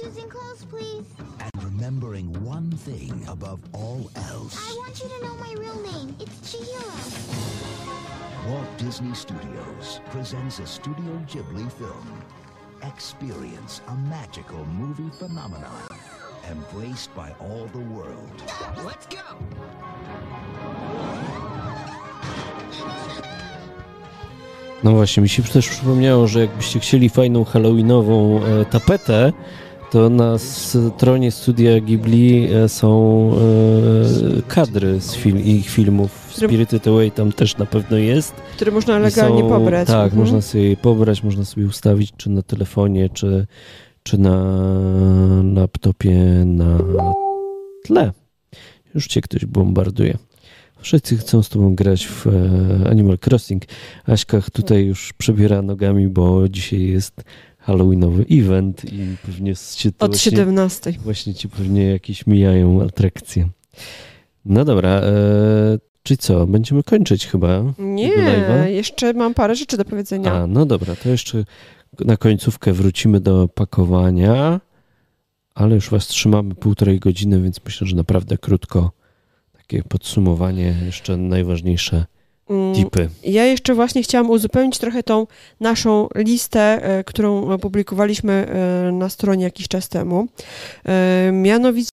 Shoes 0.02 0.16
and 0.16 0.30
clothes, 0.30 0.64
please. 0.64 1.04
and 1.40 1.64
remembering 1.64 2.32
one 2.44 2.70
thing 2.70 3.24
above 3.28 3.60
all 3.72 4.10
else. 4.16 4.56
I 4.56 4.74
want 4.78 5.00
you 5.00 5.08
to 5.08 5.24
know 5.24 5.34
my 5.36 5.52
real 5.58 5.80
name. 5.92 6.14
It's 6.20 6.54
Chihiro. 6.54 6.90
Walt 8.48 8.78
Disney 8.78 9.14
Studios 9.14 10.00
presents 10.10 10.58
a 10.58 10.66
Studio 10.66 11.12
Ghibli 11.26 11.70
film. 11.72 12.24
Experience 12.82 13.80
a 13.88 13.94
magical 13.94 14.64
movie 14.66 15.10
phenomenon 15.18 15.86
embraced 16.50 17.14
by 17.14 17.32
all 17.40 17.66
the 17.72 17.78
world. 17.78 18.42
Let's 18.84 19.06
go! 19.06 19.22
No 24.84 24.90
właśnie, 24.90 25.22
mi 25.22 25.28
się 25.28 25.42
też 25.42 25.68
przypomniało, 25.68 26.26
że 26.26 26.40
jakbyście 26.40 26.80
chcieli 26.80 27.08
fajną 27.08 27.44
halloweenową 27.44 28.40
e, 28.44 28.64
tapetę, 28.64 29.32
to 29.93 30.10
na 30.10 30.39
stronie 30.39 31.31
studia 31.31 31.81
Ghibli 31.81 32.48
e, 32.52 32.69
są 32.69 33.31
e, 34.39 34.43
kadry 34.48 35.01
z 35.01 35.14
film, 35.14 35.39
ich 35.44 35.69
filmów. 35.70 36.32
Spirited 36.36 36.89
Away 36.89 37.10
tam 37.10 37.32
też 37.32 37.56
na 37.59 37.66
pewno 37.66 37.97
jest. 37.97 38.32
Które 38.56 38.73
można 38.73 38.98
legalnie 38.98 39.40
są- 39.40 39.48
pobrać. 39.48 39.86
Tak, 39.89 40.05
Mhm. 40.05 40.20
można 40.23 40.40
sobie 40.43 40.69
je 40.69 40.77
pobrać, 40.77 41.23
można 41.23 41.44
sobie 41.44 41.66
ustawić 41.66 42.12
czy 42.16 42.31
na 42.31 42.43
telefonie, 42.43 43.09
czy, 43.09 43.47
czy 44.02 44.19
na 44.19 44.55
laptopie 45.55 46.16
na 46.47 46.78
tle. 47.85 48.12
Już 48.94 49.06
cię 49.06 49.20
ktoś 49.20 49.47
bombarduje. 49.47 50.19
Wszyscy 50.81 51.16
chcą 51.16 51.43
z 51.43 51.48
tobą 51.48 51.74
grać 51.74 52.06
w 52.06 52.27
e, 52.27 52.31
Animal 52.90 53.19
Crossing. 53.27 53.62
Aśka 54.06 54.40
tutaj 54.52 54.85
już 54.86 55.12
przebiera 55.12 55.62
nogami, 55.62 56.09
bo 56.09 56.48
dzisiaj 56.48 56.81
jest 56.82 57.24
Halloweenowy 57.62 58.26
event 58.30 58.84
i 58.93 59.16
pewnie 59.26 59.55
się 59.55 59.93
to 59.93 60.05
Od 60.06 60.12
właśnie, 60.12 60.30
17. 60.30 60.93
właśnie 60.93 61.34
ci 61.34 61.48
pewnie 61.48 61.86
jakieś 61.86 62.26
mijają 62.26 62.82
atrakcje. 62.82 63.48
No 64.44 64.64
dobra, 64.64 64.90
e, 64.90 65.78
czy 66.02 66.16
co? 66.16 66.47
Będziemy 66.47 66.82
kończyć 66.82 67.26
chyba? 67.26 67.64
Nie, 67.78 68.10
jeszcze 68.66 69.12
mam 69.12 69.34
parę 69.34 69.55
rzeczy 69.55 69.76
do 69.76 69.84
powiedzenia. 69.84 70.32
A, 70.32 70.47
no 70.47 70.66
dobra, 70.66 70.97
to 70.97 71.09
jeszcze 71.09 71.44
na 72.01 72.16
końcówkę 72.16 72.72
wrócimy 72.72 73.20
do 73.20 73.48
pakowania, 73.48 74.60
ale 75.55 75.74
już 75.74 75.90
was 75.90 76.06
trzymamy 76.06 76.55
półtorej 76.55 76.98
godziny, 76.98 77.43
więc 77.43 77.60
myślę, 77.64 77.86
że 77.86 77.97
naprawdę 77.97 78.39
krótko 78.39 78.93
takie 79.52 79.82
podsumowanie, 79.82 80.76
jeszcze 80.86 81.16
najważniejsze 81.16 82.06
tipy. 82.74 83.09
Ja 83.24 83.44
jeszcze 83.44 83.74
właśnie 83.74 84.02
chciałam 84.02 84.31
uzupełnić 84.31 84.78
trochę 84.78 85.02
tą 85.02 85.27
naszą 85.60 86.09
listę, 86.16 86.60
e, 86.98 87.05
którą 87.05 87.51
opublikowaliśmy 87.51 88.32
e, 88.32 88.93
na 88.93 89.09
stronie 89.09 89.44
jakiś 89.44 89.69
czas 89.69 89.89
temu. 89.89 90.27
E, 90.85 91.31
Mianowicie 91.32 91.90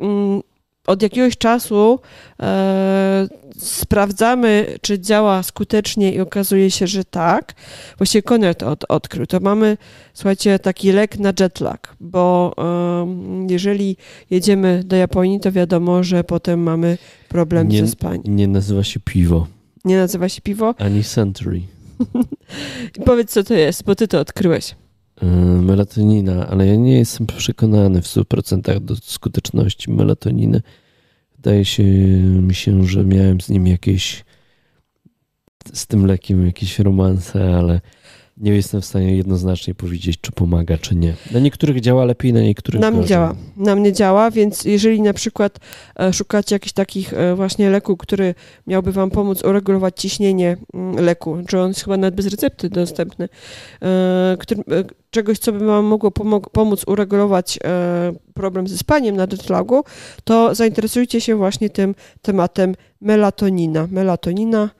mm, 0.00 0.42
od 0.86 1.02
jakiegoś 1.02 1.38
czasu 1.38 2.00
e, 2.42 3.28
sprawdzamy, 3.58 4.66
czy 4.80 5.00
działa 5.00 5.42
skutecznie 5.42 6.12
i 6.12 6.20
okazuje 6.20 6.70
się, 6.70 6.86
że 6.86 7.04
tak. 7.04 7.52
Właściwie 7.98 8.22
Konrad 8.22 8.62
od, 8.62 8.84
odkrył. 8.88 9.26
To 9.26 9.40
mamy, 9.40 9.76
słuchajcie, 10.14 10.58
taki 10.58 10.92
lek 10.92 11.18
na 11.18 11.32
jetlag, 11.40 11.96
bo 12.00 12.54
jeżeli 13.48 13.96
jedziemy 14.30 14.82
do 14.84 14.96
Japonii, 14.96 15.40
to 15.40 15.52
wiadomo, 15.52 16.02
że 16.02 16.24
potem 16.24 16.62
mamy 16.62 16.98
problem 17.28 17.68
Nie, 17.68 17.80
ze 17.80 17.88
spaniem. 17.88 18.22
nie 18.26 18.48
nazywa 18.48 18.84
się 18.84 19.00
piwo, 19.00 19.46
Nie 19.84 19.96
nazywa 19.96 20.28
się 20.28 20.40
piwo. 20.40 20.74
ani 20.78 21.04
Century. 21.04 21.60
Powiedz, 23.04 23.30
co 23.30 23.44
to 23.44 23.54
jest, 23.54 23.84
bo 23.84 23.94
ty 23.94 24.08
to 24.08 24.20
odkryłeś. 24.20 24.74
Yy, 25.22 25.28
Melatonina, 25.62 26.46
ale 26.46 26.66
ja 26.66 26.76
nie 26.76 26.98
jestem 26.98 27.26
przekonany 27.26 28.02
w 28.02 28.06
100% 28.06 28.80
do 28.80 28.96
skuteczności 28.96 29.90
melatoniny. 29.90 30.62
Wydaje 31.36 31.64
się 31.64 31.82
mi 32.22 32.54
się, 32.54 32.84
że 32.84 33.04
miałem 33.04 33.40
z 33.40 33.48
nim 33.48 33.66
jakieś 33.66 34.24
z 35.72 35.86
tym 35.86 36.06
lekiem 36.06 36.46
jakieś 36.46 36.78
romanse, 36.78 37.56
ale 37.56 37.80
nie 38.42 38.52
jestem 38.52 38.80
w 38.80 38.84
stanie 38.84 39.16
jednoznacznie 39.16 39.74
powiedzieć, 39.74 40.20
czy 40.20 40.32
pomaga, 40.32 40.78
czy 40.78 40.94
nie. 40.94 41.14
Na 41.30 41.40
niektórych 41.40 41.80
działa 41.80 42.04
lepiej, 42.04 42.32
na 42.32 42.40
niektórych 42.40 42.80
Nam 42.80 42.94
gorzej. 42.94 43.08
działa. 43.08 43.34
Nam 43.56 43.82
nie 43.82 43.92
działa, 43.92 44.30
więc 44.30 44.64
jeżeli 44.64 45.02
na 45.02 45.12
przykład 45.12 45.58
e, 46.00 46.12
szukacie 46.12 46.54
jakichś 46.54 46.72
takich 46.72 47.14
e, 47.14 47.34
właśnie 47.34 47.70
leku, 47.70 47.96
który 47.96 48.34
miałby 48.66 48.92
wam 48.92 49.10
pomóc 49.10 49.44
uregulować 49.44 50.00
ciśnienie 50.00 50.56
mm, 50.74 51.04
leku, 51.04 51.38
czy 51.48 51.58
on 51.58 51.68
jest 51.68 51.84
chyba 51.84 51.96
nawet 51.96 52.14
bez 52.14 52.26
recepty 52.26 52.68
dostępny, 52.68 53.28
e, 53.82 54.36
który, 54.38 54.62
czegoś, 55.10 55.38
co 55.38 55.52
by 55.52 55.66
wam 55.66 55.84
mogło 55.84 56.10
pomóc 56.52 56.84
uregulować 56.86 57.58
problem 58.34 58.68
ze 58.68 58.78
spaniem 58.78 59.16
na 59.16 59.22
jetlagu, 59.22 59.84
to 60.24 60.54
zainteresujcie 60.54 61.20
się 61.20 61.36
właśnie 61.36 61.70
tym 61.70 61.94
tematem 62.22 62.74
melatonina. 63.00 63.88
Melatonina, 63.90 64.70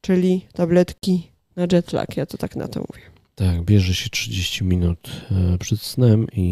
czyli 0.00 0.46
tabletki 0.52 1.30
na 1.56 1.66
jetlag. 1.72 2.16
Ja 2.16 2.26
to 2.26 2.38
tak 2.38 2.56
na 2.56 2.68
to 2.68 2.80
mówię. 2.80 3.09
Tak, 3.40 3.62
bierze 3.62 3.94
się 3.94 4.10
30 4.10 4.64
minut 4.64 4.98
e, 5.30 5.58
przed 5.58 5.80
snem 5.80 6.26
i 6.32 6.42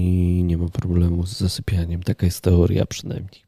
nie 0.44 0.58
ma 0.58 0.68
problemu 0.68 1.26
z 1.26 1.38
zasypianiem. 1.38 2.02
Taka 2.02 2.26
jest 2.26 2.40
teoria 2.40 2.86
przynajmniej. 2.86 3.42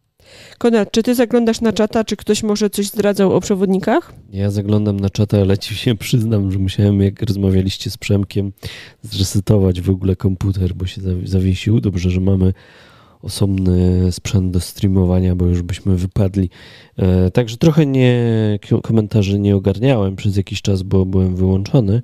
Konrad, 0.59 0.93
czy 0.93 1.03
ty 1.03 1.15
zaglądasz 1.15 1.61
na 1.61 1.73
czata, 1.73 2.05
czy 2.05 2.17
ktoś 2.17 2.43
może 2.43 2.71
coś 2.71 2.87
zdradzał 2.87 3.33
o 3.33 3.41
przewodnikach? 3.41 4.13
Ja 4.33 4.51
zaglądam 4.51 5.01
na 5.01 5.11
czata, 5.11 5.39
ale 5.39 5.59
ci 5.59 5.75
się 5.75 5.95
przyznam, 5.95 6.53
że 6.53 6.59
musiałem, 6.59 7.01
jak 7.01 7.23
rozmawialiście 7.23 7.91
z 7.91 7.97
Przemkiem, 7.97 8.53
zresetować 9.03 9.81
w 9.81 9.91
ogóle 9.91 10.17
komputer, 10.17 10.75
bo 10.75 10.87
się 10.87 11.01
zawi- 11.01 11.27
zawiesił. 11.27 11.81
Dobrze, 11.81 12.11
że 12.11 12.21
mamy 12.21 12.53
osobny 13.23 14.13
sprzęt 14.13 14.51
do 14.53 14.61
streamowania, 14.61 15.37
bo 15.37 15.47
już 15.47 15.63
byśmy 15.63 15.97
wypadli. 15.97 16.51
E, 16.97 17.31
także 17.31 17.57
trochę 17.57 17.87
nie, 17.87 18.59
komentarzy 18.83 19.39
nie 19.39 19.57
ogarniałem 19.57 20.17
przez 20.17 20.37
jakiś 20.37 20.63
czas, 20.63 20.83
bo 20.83 21.07
byłem 21.07 21.37
wyłączony, 21.37 22.03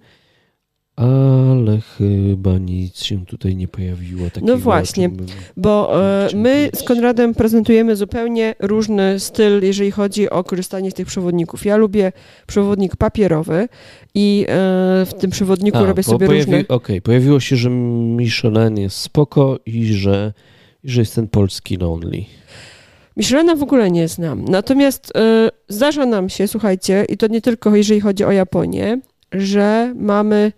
ale 0.96 1.80
chyba 1.80 2.58
nic 2.58 3.02
się 3.02 3.26
tutaj 3.26 3.56
nie 3.56 3.68
pojawiło. 3.68 4.30
Takiego, 4.30 4.54
o 4.54 4.56
właśnie. 4.56 5.10
czym 5.10 5.26
Bo 5.56 6.02
e, 6.24 6.28
Czym 6.28 6.40
my 6.40 6.70
z 6.74 6.82
Konradem 6.82 7.34
prezentujemy 7.34 7.96
zupełnie 7.96 8.54
różny 8.58 9.20
styl, 9.20 9.62
jeżeli 9.62 9.90
chodzi 9.90 10.30
o 10.30 10.44
korzystanie 10.44 10.90
z 10.90 10.94
tych 10.94 11.06
przewodników. 11.06 11.64
Ja 11.64 11.76
lubię 11.76 12.12
przewodnik 12.46 12.96
papierowy 12.96 13.68
i 14.14 14.44
e, 14.48 14.52
w 15.06 15.12
tym 15.18 15.30
przewodniku 15.30 15.78
A, 15.78 15.86
robię 15.86 16.02
sobie 16.02 16.26
pojawi- 16.26 16.36
różne... 16.36 16.64
Okej, 16.68 17.02
pojawiło 17.02 17.40
się, 17.40 17.56
że 17.56 17.70
Michelin 17.70 18.78
jest 18.78 18.96
spoko 18.96 19.58
i 19.66 19.84
że, 19.86 20.32
że 20.84 21.00
jest 21.00 21.14
ten 21.14 21.28
polski 21.28 21.76
Lonely. 21.76 22.24
Michelina 23.16 23.56
w 23.56 23.62
ogóle 23.62 23.90
nie 23.90 24.08
znam. 24.08 24.44
Natomiast 24.44 25.12
e, 25.16 25.48
zdarza 25.68 26.06
nam 26.06 26.28
się, 26.28 26.48
słuchajcie, 26.48 27.04
i 27.08 27.16
to 27.16 27.26
nie 27.26 27.40
tylko 27.40 27.76
jeżeli 27.76 28.00
chodzi 28.00 28.24
o 28.24 28.32
Japonię, 28.32 29.00
że 29.32 29.94
mamy, 29.98 30.52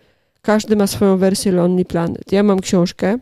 każdy 0.49 0.77
ma 0.77 0.87
swoją 0.87 1.19
wersję 1.19 1.53
Lonely 1.53 1.85
Planet. 1.85 2.33
Ja 2.33 2.43
mam 2.43 2.61
książkę 2.61 3.19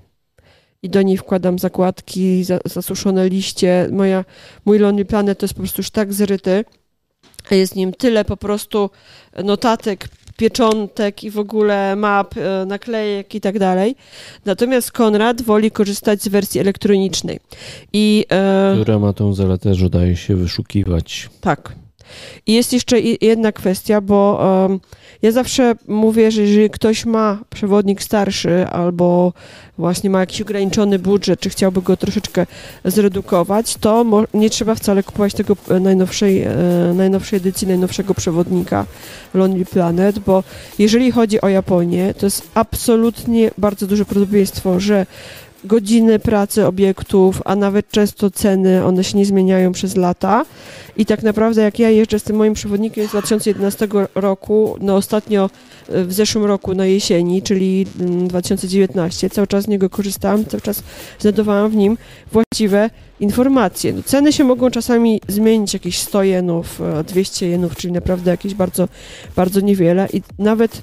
i 0.82 0.90
do 0.90 1.02
niej 1.02 1.16
wkładam 1.16 1.58
zakładki, 1.58 2.44
za, 2.44 2.58
zasuszone 2.64 3.28
liście. 3.28 3.88
Moja, 3.92 4.24
mój 4.64 4.78
Lonely 4.78 5.04
Planet 5.04 5.38
to 5.38 5.44
jest 5.44 5.54
po 5.54 5.60
prostu 5.60 5.80
już 5.80 5.90
tak 5.90 6.12
zryty, 6.12 6.64
a 7.50 7.54
jest 7.54 7.72
w 7.72 7.76
nim 7.76 7.92
tyle 7.92 8.24
po 8.24 8.36
prostu 8.36 8.90
notatek, 9.44 10.08
pieczątek 10.36 11.24
i 11.24 11.30
w 11.30 11.38
ogóle 11.38 11.96
map, 11.96 12.34
e, 12.36 12.66
naklejek 12.66 13.34
i 13.34 13.40
tak 13.40 13.58
dalej. 13.58 13.96
Natomiast 14.44 14.92
Konrad 14.92 15.42
woli 15.42 15.70
korzystać 15.70 16.22
z 16.22 16.28
wersji 16.28 16.60
elektronicznej. 16.60 17.40
I 17.92 18.24
e, 18.30 18.72
Która 18.74 18.98
ma 18.98 19.12
tą 19.12 19.34
zaletę, 19.34 19.74
że 19.74 19.90
daje 19.90 20.16
się 20.16 20.36
wyszukiwać. 20.36 21.30
tak. 21.40 21.85
I 22.46 22.52
jest 22.52 22.72
jeszcze 22.72 23.00
jedna 23.20 23.52
kwestia, 23.52 24.00
bo 24.00 24.40
em, 24.64 24.80
ja 25.22 25.32
zawsze 25.32 25.74
mówię, 25.88 26.30
że 26.30 26.42
jeżeli 26.42 26.70
ktoś 26.70 27.06
ma 27.06 27.38
przewodnik 27.50 28.02
starszy 28.02 28.66
albo 28.66 29.32
właśnie 29.78 30.10
ma 30.10 30.20
jakiś 30.20 30.40
ograniczony 30.40 30.98
budżet, 30.98 31.40
czy 31.40 31.50
chciałby 31.50 31.82
go 31.82 31.96
troszeczkę 31.96 32.46
zredukować, 32.84 33.76
to 33.76 34.04
nie 34.34 34.50
trzeba 34.50 34.74
wcale 34.74 35.02
kupować 35.02 35.34
tego 35.34 35.56
e, 35.70 35.80
najnowszej, 35.80 36.42
e, 36.42 36.54
najnowszej 36.94 37.36
edycji, 37.36 37.68
najnowszego 37.68 38.14
przewodnika 38.14 38.86
Lonely 39.34 39.64
Planet, 39.64 40.18
bo 40.18 40.44
jeżeli 40.78 41.10
chodzi 41.12 41.40
o 41.40 41.48
Japonię, 41.48 42.14
to 42.14 42.26
jest 42.26 42.48
absolutnie 42.54 43.50
bardzo 43.58 43.86
duże 43.86 44.04
prawdopodobieństwo, 44.04 44.80
że 44.80 45.06
godziny 45.66 46.18
pracy 46.18 46.66
obiektów, 46.66 47.42
a 47.44 47.56
nawet 47.56 47.90
często 47.90 48.30
ceny, 48.30 48.84
one 48.84 49.04
się 49.04 49.18
nie 49.18 49.26
zmieniają 49.26 49.72
przez 49.72 49.96
lata. 49.96 50.44
I 50.96 51.06
tak 51.06 51.22
naprawdę 51.22 51.62
jak 51.62 51.78
ja 51.78 51.90
jeżdżę 51.90 52.18
z 52.18 52.22
tym 52.22 52.36
moim 52.36 52.54
przewodnikiem 52.54 53.06
z 53.06 53.10
2011 53.10 53.88
roku, 54.14 54.76
no 54.80 54.96
ostatnio 54.96 55.50
e, 55.88 56.04
w 56.04 56.12
zeszłym 56.12 56.44
roku 56.44 56.74
na 56.74 56.86
jesieni, 56.86 57.42
czyli 57.42 57.86
mm, 58.00 58.28
2019, 58.28 59.30
cały 59.30 59.46
czas 59.46 59.64
z 59.64 59.68
niego 59.68 59.90
korzystałam, 59.90 60.44
cały 60.44 60.60
czas 60.60 60.82
znajdowałam 61.18 61.70
w 61.70 61.76
nim 61.76 61.98
właściwe 62.32 62.90
informacje. 63.20 63.92
No, 63.92 64.02
ceny 64.02 64.32
się 64.32 64.44
mogą 64.44 64.70
czasami 64.70 65.20
zmienić, 65.28 65.74
jakieś 65.74 65.98
100 65.98 66.22
jenów, 66.22 66.80
e, 66.80 67.04
200 67.04 67.48
jenów, 67.48 67.76
czyli 67.76 67.92
naprawdę 67.92 68.30
jakieś 68.30 68.54
bardzo, 68.54 68.88
bardzo 69.36 69.60
niewiele 69.60 70.08
i 70.12 70.22
nawet 70.38 70.76
e, 70.76 70.80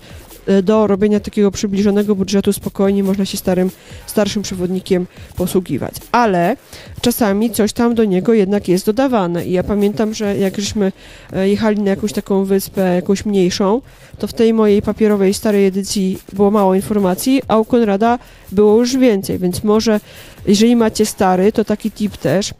do 0.63 0.87
robienia 0.87 1.19
takiego 1.19 1.51
przybliżonego 1.51 2.15
budżetu 2.15 2.53
spokojnie 2.53 3.03
można 3.03 3.25
się 3.25 3.37
starym, 3.37 3.69
starszym 4.05 4.43
przewodnikiem 4.43 5.05
posługiwać. 5.35 5.93
Ale 6.11 6.57
czasami 7.01 7.51
coś 7.51 7.73
tam 7.73 7.95
do 7.95 8.03
niego 8.03 8.33
jednak 8.33 8.67
jest 8.67 8.85
dodawane. 8.85 9.45
I 9.45 9.51
ja 9.51 9.63
pamiętam, 9.63 10.13
że 10.13 10.37
jak 10.37 10.57
żeśmy 10.57 10.91
e, 11.33 11.49
jechali 11.49 11.81
na 11.81 11.89
jakąś 11.89 12.13
taką 12.13 12.45
wyspę, 12.45 12.95
jakąś 12.95 13.25
mniejszą, 13.25 13.81
to 14.19 14.27
w 14.27 14.33
tej 14.33 14.53
mojej 14.53 14.81
papierowej 14.81 15.33
starej 15.33 15.65
edycji 15.65 16.17
było 16.33 16.51
mało 16.51 16.75
informacji, 16.75 17.41
a 17.47 17.57
u 17.57 17.65
Konrada 17.65 18.19
było 18.51 18.79
już 18.79 18.97
więcej, 18.97 19.39
więc 19.39 19.63
może 19.63 19.99
jeżeli 20.47 20.75
macie 20.75 21.05
stary, 21.05 21.51
to 21.51 21.65
taki 21.65 21.91
tip 21.91 22.17
też, 22.17 22.53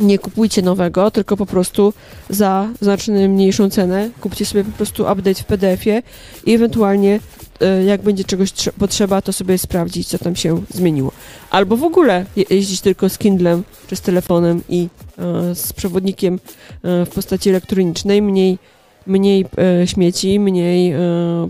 nie 0.00 0.18
kupujcie 0.18 0.62
nowego, 0.62 1.10
tylko 1.10 1.36
po 1.36 1.46
prostu 1.46 1.92
za 2.30 2.68
znacznie 2.80 3.28
mniejszą 3.28 3.70
cenę 3.70 4.10
kupcie 4.20 4.46
sobie 4.46 4.64
po 4.64 4.72
prostu 4.72 5.02
update 5.02 5.34
w 5.34 5.44
PDF-ie 5.44 6.02
i 6.46 6.54
ewentualnie 6.54 7.20
e, 7.60 7.84
jak 7.84 8.02
będzie 8.02 8.24
czegoś 8.24 8.50
trze- 8.52 8.72
potrzeba, 8.78 9.22
to 9.22 9.32
sobie 9.32 9.58
sprawdzić, 9.58 10.08
co 10.08 10.18
tam 10.18 10.36
się 10.36 10.62
zmieniło. 10.74 11.12
Albo 11.50 11.76
w 11.76 11.84
ogóle 11.84 12.24
je- 12.36 12.44
jeździć 12.50 12.80
tylko 12.80 13.08
z 13.08 13.18
Kindlem 13.18 13.62
czy 13.88 13.96
z 13.96 14.00
telefonem 14.00 14.62
i 14.68 14.88
e, 15.18 15.54
z 15.54 15.72
przewodnikiem 15.72 16.34
e, 16.34 17.04
w 17.06 17.08
postaci 17.08 17.50
elektronicznej, 17.50 18.22
mniej, 18.22 18.58
mniej 19.06 19.46
śmieci, 19.86 20.40
mniej 20.40 20.94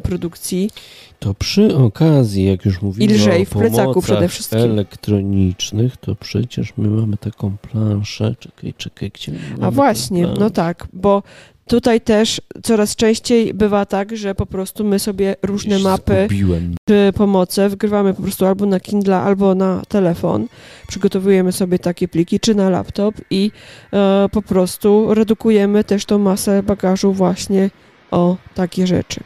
produkcji. 0.02 0.70
To 1.20 1.34
przy 1.34 1.76
okazji, 1.76 2.44
jak 2.44 2.64
już 2.64 2.82
mówimy 2.82 3.14
lżej 3.14 3.42
o 3.42 3.46
pomocach 3.46 4.52
elektronicznych, 4.52 5.96
to 5.96 6.14
przecież 6.14 6.72
my 6.76 6.88
mamy 6.88 7.16
taką 7.16 7.56
planszę. 7.56 8.34
Czekaj, 8.38 8.74
czekaj, 8.76 9.10
gdzie 9.10 9.32
A 9.60 9.70
właśnie, 9.70 10.26
no 10.38 10.50
tak, 10.50 10.88
bo 10.92 11.22
tutaj 11.66 12.00
też 12.00 12.40
coraz 12.62 12.96
częściej 12.96 13.54
bywa 13.54 13.86
tak, 13.86 14.16
że 14.16 14.34
po 14.34 14.46
prostu 14.46 14.84
my 14.84 14.98
sobie 14.98 15.36
różne 15.42 15.74
Już 15.74 15.84
mapy 15.84 16.26
Zgubiłem. 16.28 16.74
czy 16.88 17.12
pomoce 17.14 17.68
wgrywamy 17.68 18.14
po 18.14 18.22
prostu 18.22 18.46
albo 18.46 18.66
na 18.66 18.80
Kindle, 18.80 19.16
albo 19.16 19.54
na 19.54 19.82
telefon. 19.88 20.46
Przygotowujemy 20.88 21.52
sobie 21.52 21.78
takie 21.78 22.08
pliki, 22.08 22.40
czy 22.40 22.54
na 22.54 22.70
laptop 22.70 23.14
i 23.30 23.50
e, 23.92 24.28
po 24.32 24.42
prostu 24.42 25.14
redukujemy 25.14 25.84
też 25.84 26.04
tą 26.04 26.18
masę 26.18 26.62
bagażu 26.62 27.12
właśnie 27.12 27.70
o 28.10 28.36
takie 28.54 28.86
rzeczy. 28.86 29.20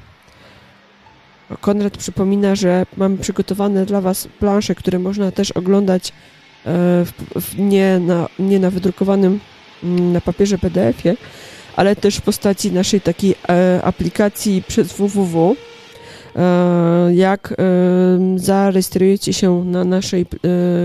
Konrad 1.61 1.97
przypomina, 1.97 2.55
że 2.55 2.87
mamy 2.97 3.19
przygotowane 3.19 3.87
dla 3.87 4.01
Was 4.01 4.29
plansze, 4.39 4.75
które 4.75 4.99
można 4.99 5.31
też 5.31 5.53
oglądać 5.53 6.09
e, 6.09 6.13
w, 7.05 7.13
w, 7.41 7.59
nie, 7.59 7.99
na, 7.99 8.29
nie 8.39 8.59
na 8.59 8.71
wydrukowanym 8.71 9.41
mm, 9.83 10.13
na 10.13 10.21
papierze 10.21 10.59
PDF-ie, 10.59 11.17
ale 11.77 11.97
też 11.97 12.17
w 12.17 12.23
postaci 12.23 12.73
naszej 12.73 13.01
takiej 13.01 13.35
e, 13.49 13.81
aplikacji 13.85 14.63
przez 14.69 14.93
www. 14.93 15.57
E, 16.37 17.15
jak 17.15 17.55
zarejestrujecie 18.37 19.33
się 19.33 19.65
na 19.65 19.85
naszej 19.85 20.27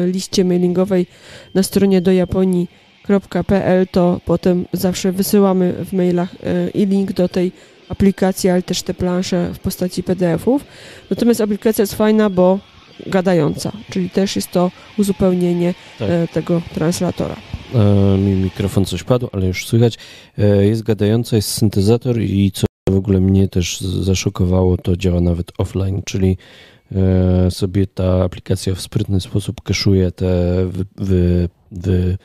liście 0.06 0.46
mailingowej 0.46 1.08
na 1.54 1.64
stronie 1.64 2.02
do 2.02 2.12
Japonii.pl, 2.12 3.88
to 3.88 4.22
potem 4.26 4.66
zawsze 4.74 5.12
wysyłamy 5.12 5.74
w 5.86 5.94
mailach 5.94 6.30
i 6.74 6.86
link 6.86 7.14
do 7.14 7.30
tej 7.30 7.52
aplikacji, 7.90 8.50
ale 8.50 8.62
też 8.62 8.84
te 8.84 8.94
plansze 8.94 9.52
w 9.54 9.60
postaci 9.60 10.04
PDF-ów. 10.04 10.64
Natomiast 11.10 11.42
aplikacja 11.42 11.82
jest 11.82 11.96
fajna, 11.96 12.30
bo 12.30 12.60
gadająca, 13.08 13.72
czyli 13.92 14.10
też 14.10 14.36
jest 14.36 14.52
to 14.52 14.72
uzupełnienie 14.98 15.74
Tak. 16.00 16.10
e, 16.10 16.28
tego 16.28 16.62
translatora. 16.74 17.36
E, 17.76 18.18
mi 18.18 18.32
mikrofon 18.32 18.86
coś 18.86 19.04
padł, 19.04 19.30
ale 19.32 19.48
już 19.48 19.68
słychać. 19.68 19.98
E, 20.38 20.66
jest 20.66 20.84
gadająca, 20.84 21.36
jest 21.36 21.50
syntezator 21.52 22.22
i 22.22 22.52
co 22.52 22.66
w 22.90 22.96
ogóle 22.96 23.20
mnie 23.20 23.48
też 23.48 23.82
zaszokowało, 23.82 24.78
to 24.78 24.98
działa 24.98 25.22
nawet 25.22 25.52
offline, 25.58 26.02
czyli 26.06 26.38
e, 26.92 27.52
sobie 27.52 27.88
ta 27.88 28.24
aplikacja 28.24 28.76
w 28.76 28.82
sprytny 28.82 29.20
sposób 29.22 29.62
kaszuje 29.62 30.12
te 30.12 30.26
wy, 30.66 30.86
wy, 30.96 31.50
wy, 31.72 32.18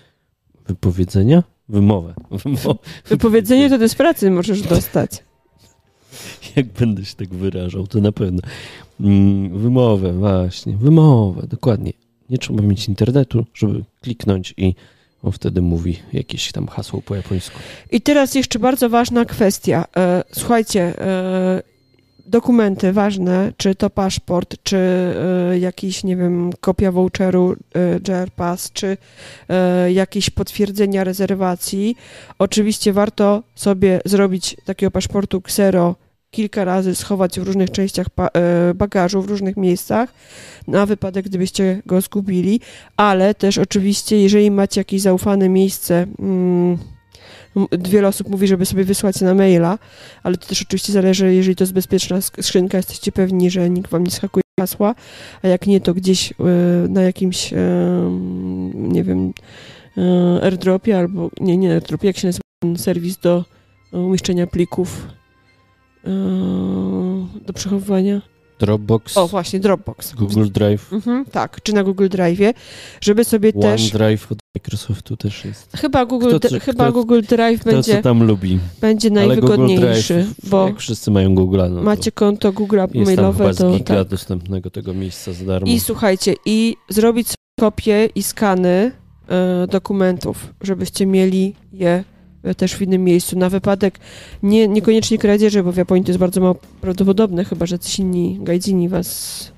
wypowiedzenia? 0.66 1.42
Wymowę. 1.68 2.14
Wymo- 2.30 2.74
Wypowiedzenie 3.08 3.70
to 3.70 3.78
ty 3.78 3.88
z 3.88 3.94
pracy 3.94 4.30
możesz 4.30 4.62
dostać. 4.62 5.10
Jak 6.56 6.66
będę 6.66 7.04
się 7.04 7.14
tak 7.14 7.28
wyrażał, 7.28 7.86
to 7.86 8.00
na 8.00 8.12
pewno. 8.12 8.40
Mm, 9.00 9.58
Wymowę, 9.58 10.12
właśnie. 10.12 10.76
Wymowę, 10.76 11.46
dokładnie. 11.46 11.92
Nie 12.30 12.38
trzeba 12.38 12.62
mieć 12.62 12.88
internetu, 12.88 13.46
żeby 13.54 13.84
kliknąć 14.00 14.54
i 14.56 14.74
on 15.22 15.32
wtedy 15.32 15.62
mówi 15.62 15.98
jakieś 16.12 16.52
tam 16.52 16.66
hasło 16.66 17.02
po 17.02 17.14
japońsku. 17.14 17.58
I 17.90 18.00
teraz 18.00 18.34
jeszcze 18.34 18.58
bardzo 18.58 18.88
ważna 18.90 19.24
kwestia. 19.24 19.84
E, 19.96 20.24
Słuchajcie, 20.32 21.00
e, 21.00 21.62
dokumenty 22.26 22.92
ważne, 22.92 23.52
czy 23.56 23.74
to 23.74 23.90
paszport, 23.90 24.56
czy 24.62 24.76
e, 24.76 25.58
jakiś, 25.58 26.04
nie 26.04 26.16
wiem, 26.16 26.50
kopia 26.60 26.92
voucheru 26.92 27.56
JR 28.08 28.30
Pass, 28.36 28.72
czy 28.72 28.96
jakieś 29.88 30.30
potwierdzenia 30.30 31.04
rezerwacji. 31.04 31.96
Oczywiście 32.38 32.92
warto 32.92 33.42
sobie 33.54 34.00
zrobić 34.04 34.56
takiego 34.64 34.90
paszportu 34.90 35.40
ksero 35.40 35.94
kilka 36.34 36.64
razy, 36.64 36.94
schować 36.94 37.40
w 37.40 37.42
różnych 37.42 37.70
częściach 37.70 38.06
e, 38.18 38.74
bagażu, 38.74 39.22
w 39.22 39.28
różnych 39.28 39.56
miejscach, 39.56 40.14
na 40.68 40.86
wypadek, 40.86 41.24
gdybyście 41.24 41.82
go 41.86 42.00
zgubili, 42.00 42.60
ale 42.96 43.34
też 43.34 43.58
oczywiście, 43.58 44.22
jeżeli 44.22 44.50
macie 44.50 44.80
jakieś 44.80 45.00
zaufane 45.00 45.48
miejsce, 45.48 46.06
mm, 46.18 46.78
wiele 47.72 48.08
osób 48.08 48.28
mówi, 48.28 48.46
żeby 48.46 48.66
sobie 48.66 48.84
wysłać 48.84 49.20
na 49.20 49.34
maila, 49.34 49.78
ale 50.22 50.36
to 50.36 50.46
też 50.46 50.62
oczywiście 50.62 50.92
zależy, 50.92 51.34
jeżeli 51.34 51.56
to 51.56 51.64
jest 51.64 51.72
bezpieczna 51.72 52.16
sk- 52.16 52.42
skrzynka, 52.42 52.76
jesteście 52.76 53.12
pewni, 53.12 53.50
że 53.50 53.70
nikt 53.70 53.90
wam 53.90 54.04
nie 54.04 54.10
schakuje 54.10 54.42
hasła, 54.60 54.94
a 55.42 55.48
jak 55.48 55.66
nie, 55.66 55.80
to 55.80 55.94
gdzieś 55.94 56.32
e, 56.32 56.34
na 56.88 57.02
jakimś, 57.02 57.52
e, 57.52 57.56
nie 58.74 59.04
wiem, 59.04 59.32
airdropie 60.42 60.98
albo, 60.98 61.30
nie, 61.40 61.56
nie 61.56 61.72
airdropie, 61.72 62.06
jak 62.06 62.16
się 62.16 62.28
nazywa 62.28 62.42
serwis 62.76 63.18
do 63.18 63.44
umieszczenia 63.92 64.46
plików 64.46 65.06
do 67.46 67.52
przechowywania. 67.52 68.22
Dropbox, 68.58 69.16
O, 69.16 69.28
właśnie, 69.28 69.60
Dropbox. 69.60 70.14
Google 70.14 70.46
Drive, 70.52 70.92
Mhm, 70.92 71.24
tak, 71.24 71.62
czy 71.62 71.72
na 71.72 71.84
Google 71.84 72.08
Drive, 72.08 72.38
żeby 73.00 73.24
sobie 73.24 73.52
też. 73.52 73.80
OneDrive 73.94 74.32
od 74.32 74.38
Microsoftu 74.56 75.16
też 75.16 75.44
jest. 75.44 75.72
Chyba 75.76 76.06
Google, 76.06 76.36
Kto 76.38 76.48
chyba 76.60 76.84
kto- 76.84 76.92
Google 76.92 77.20
Drive 77.28 77.60
Kto 77.60 77.70
będzie, 77.70 78.02
tam 78.02 78.22
lubi. 78.22 78.58
będzie 78.80 79.10
najwygodniejszy, 79.10 80.14
Drive, 80.14 80.50
bo 80.50 80.66
jak 80.66 80.78
wszyscy 80.78 81.10
mają 81.10 81.34
Google, 81.34 81.60
no 81.70 81.82
macie 81.82 82.12
konto 82.12 82.52
Google 82.52 82.76
jest 82.78 82.92
tam 82.94 83.04
mailowe, 83.04 83.38
chyba 83.38 83.52
z 83.52 83.78
giga 83.78 83.94
tak. 83.94 84.08
dostępnego 84.08 84.70
tego 84.70 84.94
miejsca 84.94 85.32
za 85.32 85.44
darmo. 85.44 85.66
I 85.72 85.80
słuchajcie, 85.80 86.34
i 86.46 86.76
zrobić 86.88 87.28
kopie 87.60 88.08
i 88.14 88.22
skany 88.22 88.92
e, 89.28 89.66
dokumentów, 89.66 90.54
żebyście 90.62 91.06
mieli 91.06 91.54
je 91.72 92.04
też 92.56 92.76
w 92.76 92.82
innym 92.82 93.04
miejscu, 93.04 93.38
na 93.38 93.50
wypadek. 93.50 93.98
Nie, 94.42 94.68
niekoniecznie 94.68 95.18
kradzieży, 95.18 95.62
bo 95.62 95.72
w 95.72 95.76
Japonii 95.76 96.04
to 96.04 96.10
jest 96.10 96.18
bardzo 96.18 96.40
mało 96.40 96.54
prawdopodobne, 96.80 97.44
chyba 97.44 97.66
że 97.66 97.78
ci 97.78 98.02
inni 98.02 98.38
gajdzini 98.42 98.88
was 98.88 99.52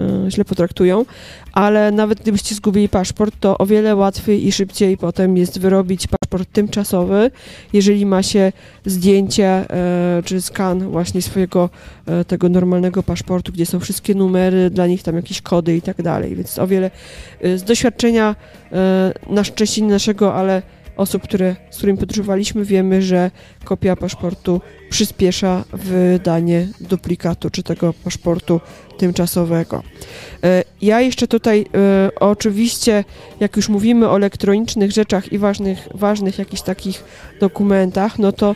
e, 0.00 0.30
źle 0.30 0.44
potraktują, 0.44 1.04
ale 1.52 1.90
nawet 1.90 2.20
gdybyście 2.20 2.54
zgubili 2.54 2.88
paszport, 2.88 3.34
to 3.40 3.58
o 3.58 3.66
wiele 3.66 3.96
łatwiej 3.96 4.46
i 4.46 4.52
szybciej 4.52 4.96
potem 4.96 5.36
jest 5.36 5.58
wyrobić 5.58 6.06
paszport 6.06 6.52
tymczasowy, 6.52 7.30
jeżeli 7.72 8.06
ma 8.06 8.22
się 8.22 8.52
zdjęcie 8.86 9.46
e, 9.46 10.22
czy 10.24 10.40
skan 10.40 10.90
właśnie 10.90 11.22
swojego 11.22 11.70
e, 12.06 12.24
tego 12.24 12.48
normalnego 12.48 13.02
paszportu, 13.02 13.52
gdzie 13.52 13.66
są 13.66 13.80
wszystkie 13.80 14.14
numery, 14.14 14.70
dla 14.70 14.86
nich 14.86 15.02
tam 15.02 15.16
jakieś 15.16 15.42
kody 15.42 15.76
i 15.76 15.82
tak 15.82 16.02
dalej, 16.02 16.36
więc 16.36 16.58
o 16.58 16.66
wiele 16.66 16.90
e, 17.40 17.58
z 17.58 17.64
doświadczenia 17.64 18.36
e, 18.72 19.12
na 19.30 19.44
szczęście 19.44 19.84
naszego, 19.84 20.34
ale 20.34 20.62
osób, 21.00 21.22
które, 21.22 21.56
z 21.70 21.76
którymi 21.76 21.98
podróżowaliśmy, 21.98 22.64
wiemy, 22.64 23.02
że 23.02 23.30
kopia 23.64 23.96
paszportu 23.96 24.60
przyspiesza 24.90 25.64
wydanie 25.72 26.68
duplikatu, 26.80 27.50
czy 27.50 27.62
tego 27.62 27.92
paszportu 27.92 28.60
tymczasowego. 28.98 29.82
E, 30.44 30.64
Ja 30.82 31.00
jeszcze 31.00 31.28
tutaj 31.28 31.66
e, 31.74 32.10
oczywiście, 32.20 33.04
jak 33.40 33.56
już 33.56 33.68
mówimy 33.68 34.08
o 34.08 34.16
elektronicznych 34.16 34.92
rzeczach 34.92 35.32
i 35.32 35.38
ważnych, 35.38 35.88
ważnych 35.94 36.38
jakichś 36.38 36.62
takich 36.62 37.04
dokumentach, 37.40 38.18
no 38.18 38.32
to 38.32 38.54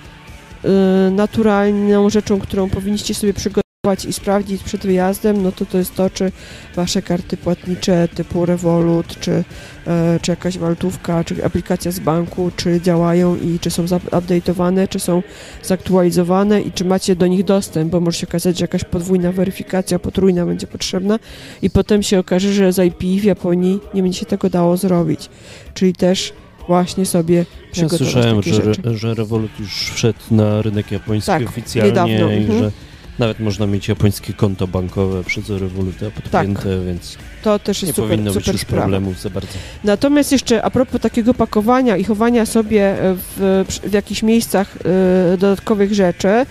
e, 0.64 1.10
naturalną 1.10 2.10
rzeczą, 2.10 2.40
którą 2.40 2.70
powinniście 2.70 3.14
sobie 3.14 3.34
przygotować 3.34 3.63
i 4.08 4.12
sprawdzić 4.12 4.62
przed 4.62 4.82
wyjazdem, 4.86 5.42
no 5.42 5.52
to 5.52 5.66
to 5.66 5.78
jest 5.78 5.94
to, 5.94 6.10
czy 6.10 6.32
wasze 6.76 7.02
karty 7.02 7.36
płatnicze 7.36 8.08
typu 8.14 8.46
Revolut, 8.46 9.20
czy, 9.20 9.44
e, 9.86 10.18
czy 10.22 10.32
jakaś 10.32 10.58
walutówka, 10.58 11.24
czy 11.24 11.44
aplikacja 11.44 11.90
z 11.90 11.98
banku, 11.98 12.50
czy 12.56 12.80
działają 12.80 13.36
i 13.36 13.58
czy 13.58 13.70
są 13.70 13.84
update'owane, 13.84 14.88
czy 14.88 15.00
są 15.00 15.22
zaktualizowane 15.62 16.60
i 16.60 16.72
czy 16.72 16.84
macie 16.84 17.16
do 17.16 17.26
nich 17.26 17.44
dostęp, 17.44 17.90
bo 17.90 18.00
może 18.00 18.18
się 18.18 18.26
okazać, 18.26 18.58
że 18.58 18.64
jakaś 18.64 18.84
podwójna 18.84 19.32
weryfikacja, 19.32 19.98
potrójna 19.98 20.46
będzie 20.46 20.66
potrzebna 20.66 21.18
i 21.62 21.70
potem 21.70 22.02
się 22.02 22.18
okaże, 22.18 22.52
że 22.52 22.72
z 22.72 22.78
IP 22.78 23.20
w 23.20 23.24
Japonii 23.24 23.80
nie 23.94 24.02
będzie 24.02 24.18
się 24.18 24.26
tego 24.26 24.50
dało 24.50 24.76
zrobić. 24.76 25.28
Czyli 25.74 25.92
też 25.92 26.32
właśnie 26.66 27.06
sobie 27.06 27.36
Ja 27.36 27.44
przygotować 27.72 28.12
słyszałem, 28.12 28.36
takie 28.36 28.54
że, 28.54 28.64
rzeczy. 28.64 28.96
że 28.96 29.14
Revolut 29.14 29.50
już 29.60 29.90
wszedł 29.90 30.18
na 30.30 30.62
rynek 30.62 30.92
japoński 30.92 31.26
Tak, 31.26 31.48
oficjalnie 31.48 31.90
niedawno, 31.90 32.32
i 32.32 32.36
mhm. 32.36 32.58
że 32.58 32.70
nawet 33.18 33.40
można 33.40 33.66
mieć 33.66 33.88
japońskie 33.88 34.32
konto 34.32 34.66
bankowe 34.68 35.24
przez 35.24 35.48
Revoluta 35.50 36.06
podpięte, 36.10 36.84
więc 36.86 37.18
To 37.42 37.58
też 37.58 37.82
nie 37.82 37.86
jest 37.86 37.96
super, 37.96 38.10
powinno 38.10 38.32
być 38.32 38.42
super 38.42 38.54
już 38.54 38.62
sprawa. 38.62 38.82
problemów 38.82 39.20
za 39.20 39.30
bardzo. 39.30 39.52
Natomiast 39.84 40.32
jeszcze 40.32 40.62
a 40.62 40.70
propos 40.70 41.00
takiego 41.00 41.34
pakowania 41.34 41.96
i 41.96 42.04
chowania 42.04 42.46
sobie 42.46 42.96
w, 43.00 43.64
w 43.84 43.92
jakichś 43.92 44.22
miejscach 44.22 44.76
y, 44.76 45.38
dodatkowych 45.38 45.94
rzeczy, 45.94 46.46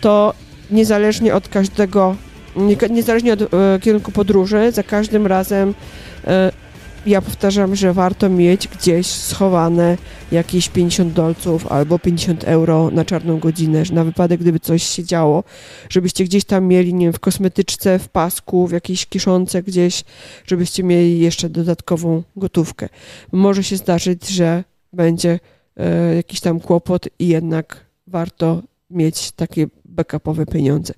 to 0.00 0.34
niezależnie 0.70 1.34
od 1.34 1.48
każdego, 1.48 2.16
nie, 2.56 2.76
niezależnie 2.90 3.32
od 3.32 3.42
y, 3.42 3.46
kierunku 3.80 4.12
podróży, 4.12 4.72
za 4.72 4.82
każdym 4.82 5.26
razem 5.26 5.68
y, 5.70 6.67
ja 7.06 7.22
powtarzam, 7.22 7.76
że 7.76 7.92
warto 7.92 8.28
mieć 8.28 8.68
gdzieś 8.68 9.06
schowane 9.06 9.96
jakieś 10.32 10.68
50 10.68 11.12
dolców 11.12 11.72
albo 11.72 11.98
50 11.98 12.44
euro 12.44 12.90
na 12.90 13.04
czarną 13.04 13.38
godzinę, 13.38 13.82
na 13.92 14.04
wypadek, 14.04 14.40
gdyby 14.40 14.60
coś 14.60 14.82
się 14.82 15.04
działo, 15.04 15.44
żebyście 15.88 16.24
gdzieś 16.24 16.44
tam 16.44 16.64
mieli, 16.64 16.94
nie 16.94 17.06
wiem, 17.06 17.12
w 17.12 17.20
kosmetyczce, 17.20 17.98
w 17.98 18.08
pasku, 18.08 18.66
w 18.66 18.72
jakiejś 18.72 19.06
kiszonce 19.06 19.62
gdzieś, 19.62 20.04
żebyście 20.46 20.84
mieli 20.84 21.18
jeszcze 21.18 21.48
dodatkową 21.48 22.22
gotówkę. 22.36 22.88
Może 23.32 23.64
się 23.64 23.76
zdarzyć, 23.76 24.28
że 24.28 24.64
będzie 24.92 25.40
e, 25.76 26.14
jakiś 26.14 26.40
tam 26.40 26.60
kłopot 26.60 27.08
i 27.18 27.28
jednak 27.28 27.84
warto 28.06 28.62
mieć 28.90 29.32
takie 29.32 29.66
backupowe 29.84 30.46
pieniądze. 30.46 30.94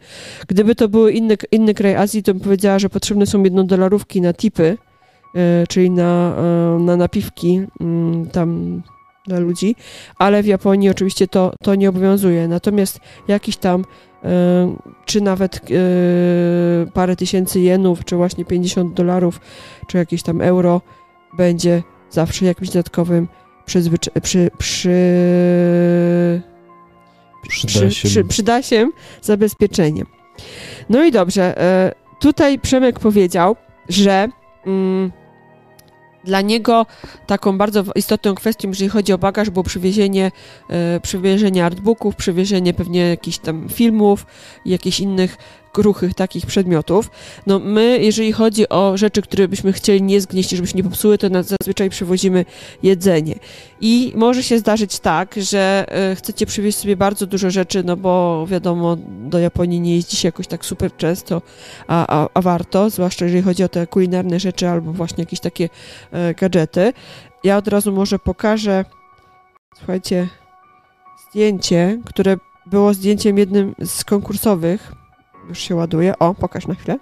Gdyby 0.49 0.75
to 0.75 0.89
był 0.89 1.09
inny, 1.09 1.37
inny 1.53 1.75
kraj 1.75 1.95
Azji, 1.95 2.23
to 2.23 2.35
bym 2.35 2.43
powiedziała, 2.43 2.79
że 2.79 2.91
potrzebne 2.91 3.27
są 3.27 3.43
jednodolarówki 3.43 4.21
na 4.21 4.35
tipy, 4.35 4.79
czyli 5.69 5.91
na, 5.91 6.35
e, 6.37 6.79
na 6.83 6.97
napiwki, 6.97 7.61
mm, 7.81 8.27
tam 8.27 8.83
dla 9.27 9.39
ludzi, 9.39 9.77
ale 10.19 10.43
w 10.43 10.47
Japonii 10.47 10.91
oczywiście 10.91 11.29
to, 11.29 11.53
to 11.63 11.75
nie 11.75 11.89
obowiązuje. 11.89 12.49
Natomiast 12.49 13.01
jakiś 13.29 13.57
tam 13.57 13.85
e, 14.25 14.77
czy 15.05 15.21
nawet 15.21 15.57
e, 15.57 15.61
parę 16.93 17.17
tysięcy 17.17 17.61
jenów, 17.61 18.05
czy 18.05 18.17
właśnie 18.17 18.45
50 18.45 18.95
dolarów, 18.95 19.41
czy 19.87 19.99
jakieś 19.99 20.23
tam 20.23 20.41
euro 20.41 20.81
będzie 21.37 21.83
zawsze 22.11 22.45
jakimś 22.45 22.69
dodatkowym 22.69 23.29
przy, 23.67 23.81
przy, 24.23 24.51
Przyda 27.49 27.91
się. 27.91 28.09
przy, 28.09 28.69
się 28.69 28.91
zabezpieczeniem. 29.23 30.07
No 30.89 31.05
i 31.05 31.13
dobrze, 31.13 31.59
e, 31.61 31.93
tutaj 32.21 32.59
Przemek 32.59 32.99
powiedział, 32.99 33.57
że 33.89 34.29
mm, 34.67 35.13
dla 36.25 36.41
niego 36.41 36.87
taką 37.27 37.59
bardzo 37.59 37.85
istotną 37.95 38.35
kwestią, 38.35 38.69
jeżeli 38.69 38.91
chodzi 38.91 39.13
o 39.13 39.19
bagaż, 39.19 39.51
było 39.51 39.63
przywiezienie, 39.63 40.33
e, 40.71 41.01
przywiezienie 41.01 41.65
artbooków, 41.65 42.17
przywiezienie 42.17 42.75
pewnie 42.75 43.01
jakichś 43.01 43.39
tam 43.39 43.69
filmów 43.69 44.27
jakichś 44.65 45.01
innych 45.01 45.37
kruchych 45.73 46.15
takich 46.15 46.47
przedmiotów. 46.47 47.11
No 47.47 47.59
my, 47.59 47.99
jeżeli 48.03 48.33
chodzi 48.33 48.69
o 48.69 48.97
rzeczy, 48.97 49.23
które 49.23 49.49
byśmy 49.49 49.73
chcieli 49.73 50.03
nie 50.03 50.21
zgnieść, 50.21 50.51
żeby 50.51 50.69
się 50.69 50.77
nie 50.77 50.85
popsuły, 50.85 51.19
to 51.19 51.29
zazwyczaj 51.43 51.91
przywozimy 51.91 52.45
jedzenie. 52.83 53.35
I 53.81 54.13
może 54.17 54.43
się 54.43 54.59
zdarzyć 54.59 54.99
tak, 54.99 55.35
że 55.37 55.87
e, 55.89 56.15
chcecie 56.15 56.47
przywieźć 56.47 56.79
sobie 56.79 56.97
bardzo 56.97 57.27
dużo 57.27 57.51
rzeczy, 57.51 57.83
no 57.85 57.97
bo 57.97 58.47
wiadomo, 58.47 58.97
do 59.09 59.39
Japonii 59.39 59.81
nie 59.81 59.95
jeździ 59.95 60.17
się 60.17 60.29
jakoś 60.29 60.47
tak 60.47 60.65
super 60.65 60.97
często, 60.97 61.43
a, 61.87 62.23
a, 62.23 62.29
a 62.35 62.43
warto, 62.43 62.91
zwłaszcza 62.91 63.25
jeżeli 63.25 63.43
chodzi 63.43 63.65
o 63.65 63.69
te 63.69 63.87
kulinarne 63.87 64.41
rzeczy 64.41 64.69
albo 64.69 64.93
właśnie 64.93 65.23
jakieś 65.23 65.41
takie 65.41 65.69
e, 66.13 66.35
gadżety. 66.35 66.93
Ja 67.45 67.57
od 67.57 67.69
razu 67.69 67.93
może 67.93 68.19
pokażę, 68.19 68.85
słuchajcie, 69.79 70.29
zdjęcie, 71.31 71.99
które 72.05 72.37
było 72.67 72.95
zdjęciem 72.95 73.39
jednym 73.39 73.75
z 73.85 74.05
konkursowych. 74.05 74.93
Już 75.51 75.59
się 75.59 75.75
ładuje. 75.75 76.19
O, 76.19 76.35
pokaż 76.35 76.67
na 76.67 76.75
chwilę. 76.75 76.99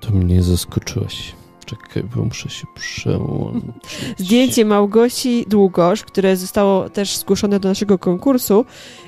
To 0.00 0.10
mnie 0.10 0.42
zaskoczyłeś. 0.42 1.34
Czekaj, 1.64 2.02
bo 2.14 2.24
muszę 2.24 2.48
się 2.48 2.66
przełączyć. 2.74 3.70
Zdjęcie 4.16 4.64
Małgosi 4.64 5.44
Długosz, 5.48 6.04
które 6.04 6.36
zostało 6.36 6.90
też 6.90 7.16
zgłoszone 7.16 7.60
do 7.60 7.68
naszego 7.68 7.98
konkursu 7.98 8.64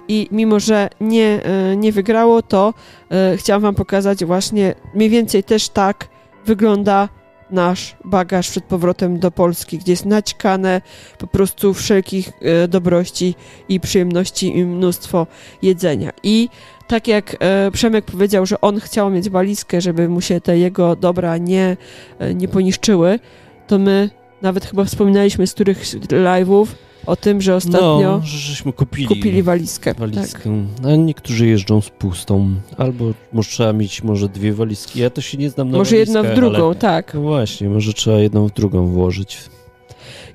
i 0.09 0.29
mimo, 0.33 0.61
że 0.61 0.89
nie, 1.01 1.45
e, 1.45 1.77
nie 1.77 1.93
wygrało, 1.93 2.43
to 2.43 2.75
e, 3.11 3.37
chciałam 3.37 3.63
wam 3.63 3.75
pokazać 3.75 4.25
właśnie 4.25 4.75
mniej 4.95 5.11
więcej 5.11 5.45
też 5.45 5.69
tak 5.69 6.09
wygląda 6.47 7.09
nasz 7.51 7.97
bagaż 8.05 8.51
przed 8.51 8.65
powrotem 8.65 9.19
do 9.19 9.31
Polski, 9.31 9.79
gdzie 9.79 9.93
jest 9.93 10.07
naćkane 10.07 10.81
po 11.19 11.27
prostu 11.27 11.75
wszelkich 11.75 12.33
e, 12.41 12.69
dobrości 12.69 13.35
i 13.69 13.81
przyjemności 13.81 14.59
i 14.59 14.65
mnóstwo 14.65 15.27
jedzenia. 15.63 16.11
I 16.23 16.49
tak 16.91 17.09
jak 17.09 17.37
e, 17.41 17.71
Przemek 17.71 18.05
powiedział, 18.05 18.47
że 18.47 18.61
on 18.61 18.81
chciał 18.81 19.11
mieć 19.11 19.31
walizkę, 19.31 19.81
żeby 19.81 20.09
mu 20.09 20.21
się 20.21 20.41
te 20.41 20.59
jego 20.59 20.97
dobra 20.97 21.37
nie, 21.39 21.77
e, 22.19 22.35
nie 22.35 22.49
poniszczyły, 22.49 23.19
to 23.67 23.79
my 23.79 24.11
nawet 24.43 24.65
chyba 24.65 24.85
wspominaliśmy 24.85 25.47
z 25.47 25.55
których 25.55 25.85
live'ów 26.09 26.67
o 27.07 27.17
tym, 27.17 27.41
że 27.41 27.57
ostatnio 27.57 28.01
No, 28.01 28.21
że 28.25 28.39
żeśmy 28.39 28.73
kupili, 28.73 29.07
kupili 29.07 29.43
walizkę. 29.43 29.95
Tak. 29.95 30.01
walizkę. 30.01 30.51
A 30.85 30.97
niektórzy 30.97 31.47
jeżdżą 31.47 31.81
z 31.81 31.91
pustą. 31.91 32.55
Albo 32.79 33.05
może 33.33 33.51
trzeba 33.51 33.73
mieć 33.73 34.03
może 34.03 34.29
dwie 34.29 34.53
walizki. 34.53 35.01
Ja 35.01 35.11
to 35.11 35.21
się 35.21 35.39
nie 35.39 35.51
znam 35.51 35.71
na 35.71 35.79
Może 35.79 35.97
jedna 35.97 36.23
w 36.23 36.35
drugą, 36.35 36.67
Ale... 36.67 36.75
tak. 36.75 37.15
No 37.15 37.21
właśnie, 37.21 37.69
może 37.69 37.93
trzeba 37.93 38.19
jedną 38.19 38.49
w 38.49 38.53
drugą 38.53 38.87
włożyć. 38.87 39.39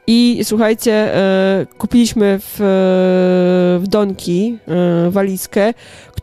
I 0.07 0.40
słuchajcie, 0.44 1.15
e, 1.15 1.65
kupiliśmy 1.77 2.40
w, 2.40 2.57
w 3.84 3.88
Donki 3.88 4.57
walizkę, 5.10 5.73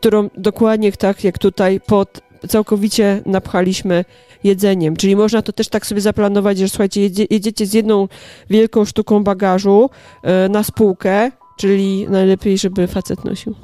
którą 0.03 0.29
dokładnie 0.37 0.91
tak 0.91 1.23
jak 1.23 1.37
tutaj 1.37 1.81
pod 1.87 2.21
całkowicie 2.47 3.21
napchaliśmy 3.25 4.05
jedzeniem. 4.43 4.95
Czyli 4.95 5.15
można 5.15 5.41
to 5.41 5.53
też 5.53 5.67
tak 5.69 5.85
sobie 5.85 6.01
zaplanować, 6.01 6.57
że 6.57 6.69
słuchajcie, 6.69 7.01
jedzie, 7.01 7.25
jedziecie 7.29 7.65
z 7.65 7.73
jedną 7.73 8.07
wielką 8.49 8.85
sztuką 8.85 9.23
bagażu 9.23 9.89
e, 10.23 10.49
na 10.49 10.63
spółkę, 10.63 11.31
czyli 11.57 12.09
najlepiej, 12.09 12.57
żeby 12.57 12.87
facet 12.87 13.25
nosił. 13.25 13.55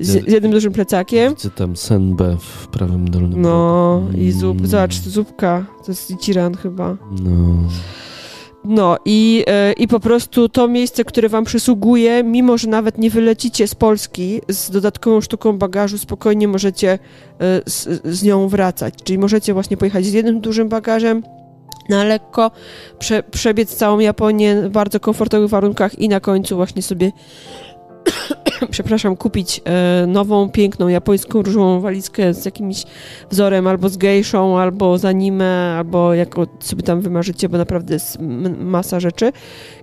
Z, 0.00 0.28
z 0.28 0.32
jednym 0.32 0.52
dużym 0.52 0.72
plecakiem. 0.72 1.34
Widzę 1.34 1.50
tam 1.50 1.76
senbę 1.76 2.36
w 2.40 2.68
prawym 2.68 3.10
dolnym 3.10 3.42
No 3.42 4.02
i 4.18 4.32
zup, 4.32 4.56
Mm, 4.58 4.70
zobacz, 4.70 4.94
zupka, 4.94 5.66
to 5.84 5.92
jest 5.92 6.10
Ichiran 6.10 6.54
chyba. 6.54 6.96
No. 7.22 7.68
No 8.64 8.98
i, 9.04 9.44
e, 9.46 9.72
i 9.72 9.88
po 9.88 10.00
prostu 10.00 10.48
to 10.48 10.68
miejsce, 10.68 11.04
które 11.04 11.28
wam 11.28 11.44
przysługuje, 11.44 12.24
mimo 12.24 12.58
że 12.58 12.68
nawet 12.68 12.98
nie 12.98 13.10
wylecicie 13.10 13.68
z 13.68 13.74
Polski 13.74 14.40
z 14.48 14.70
dodatkową 14.70 15.20
sztuką 15.20 15.58
bagażu, 15.58 15.98
spokojnie 15.98 16.48
możecie 16.48 16.90
e, 16.92 16.98
z, 17.66 18.02
z 18.04 18.22
nią 18.22 18.48
wracać. 18.48 18.94
Czyli 19.04 19.18
możecie 19.18 19.54
właśnie 19.54 19.76
pojechać 19.76 20.04
z 20.04 20.12
jednym 20.12 20.40
dużym 20.40 20.68
bagażem 20.68 21.22
na 21.88 22.04
lekko, 22.04 22.50
prze, 22.98 23.22
przebiec 23.22 23.74
całą 23.76 23.98
Japonię 23.98 24.62
w 24.62 24.68
bardzo 24.68 25.00
komfortowych 25.00 25.50
warunkach 25.50 25.98
i 25.98 26.08
na 26.08 26.20
końcu 26.20 26.56
właśnie 26.56 26.82
sobie 26.82 27.12
przepraszam, 28.70 29.16
kupić 29.16 29.60
e, 29.64 30.06
nową, 30.06 30.50
piękną 30.50 30.88
japońską 30.88 31.42
różową 31.42 31.80
walizkę 31.80 32.34
z 32.34 32.44
jakimś 32.44 32.84
wzorem 33.30 33.66
albo 33.66 33.88
z 33.88 33.96
gejszą, 33.96 34.58
albo 34.58 34.98
z 34.98 35.04
anime, 35.04 35.74
albo 35.78 36.14
jako 36.14 36.46
sobie 36.60 36.82
tam 36.82 37.00
wymarzycie, 37.00 37.48
bo 37.48 37.58
naprawdę 37.58 37.94
jest 37.94 38.18
masa 38.58 39.00
rzeczy 39.00 39.32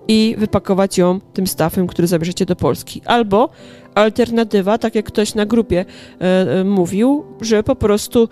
i 0.08 0.34
wypakować 0.38 0.98
ją 0.98 1.20
tym 1.32 1.46
stafem, 1.46 1.86
który 1.86 2.08
zabierzecie 2.08 2.46
do 2.46 2.56
Polski. 2.56 3.02
Albo 3.04 3.48
alternatywa, 3.94 4.78
tak 4.78 4.94
jak 4.94 5.04
ktoś 5.04 5.34
na 5.34 5.46
grupie 5.46 5.84
e, 6.20 6.24
e, 6.60 6.64
mówił, 6.64 7.24
że 7.40 7.62
po 7.62 7.76
prostu 7.76 8.28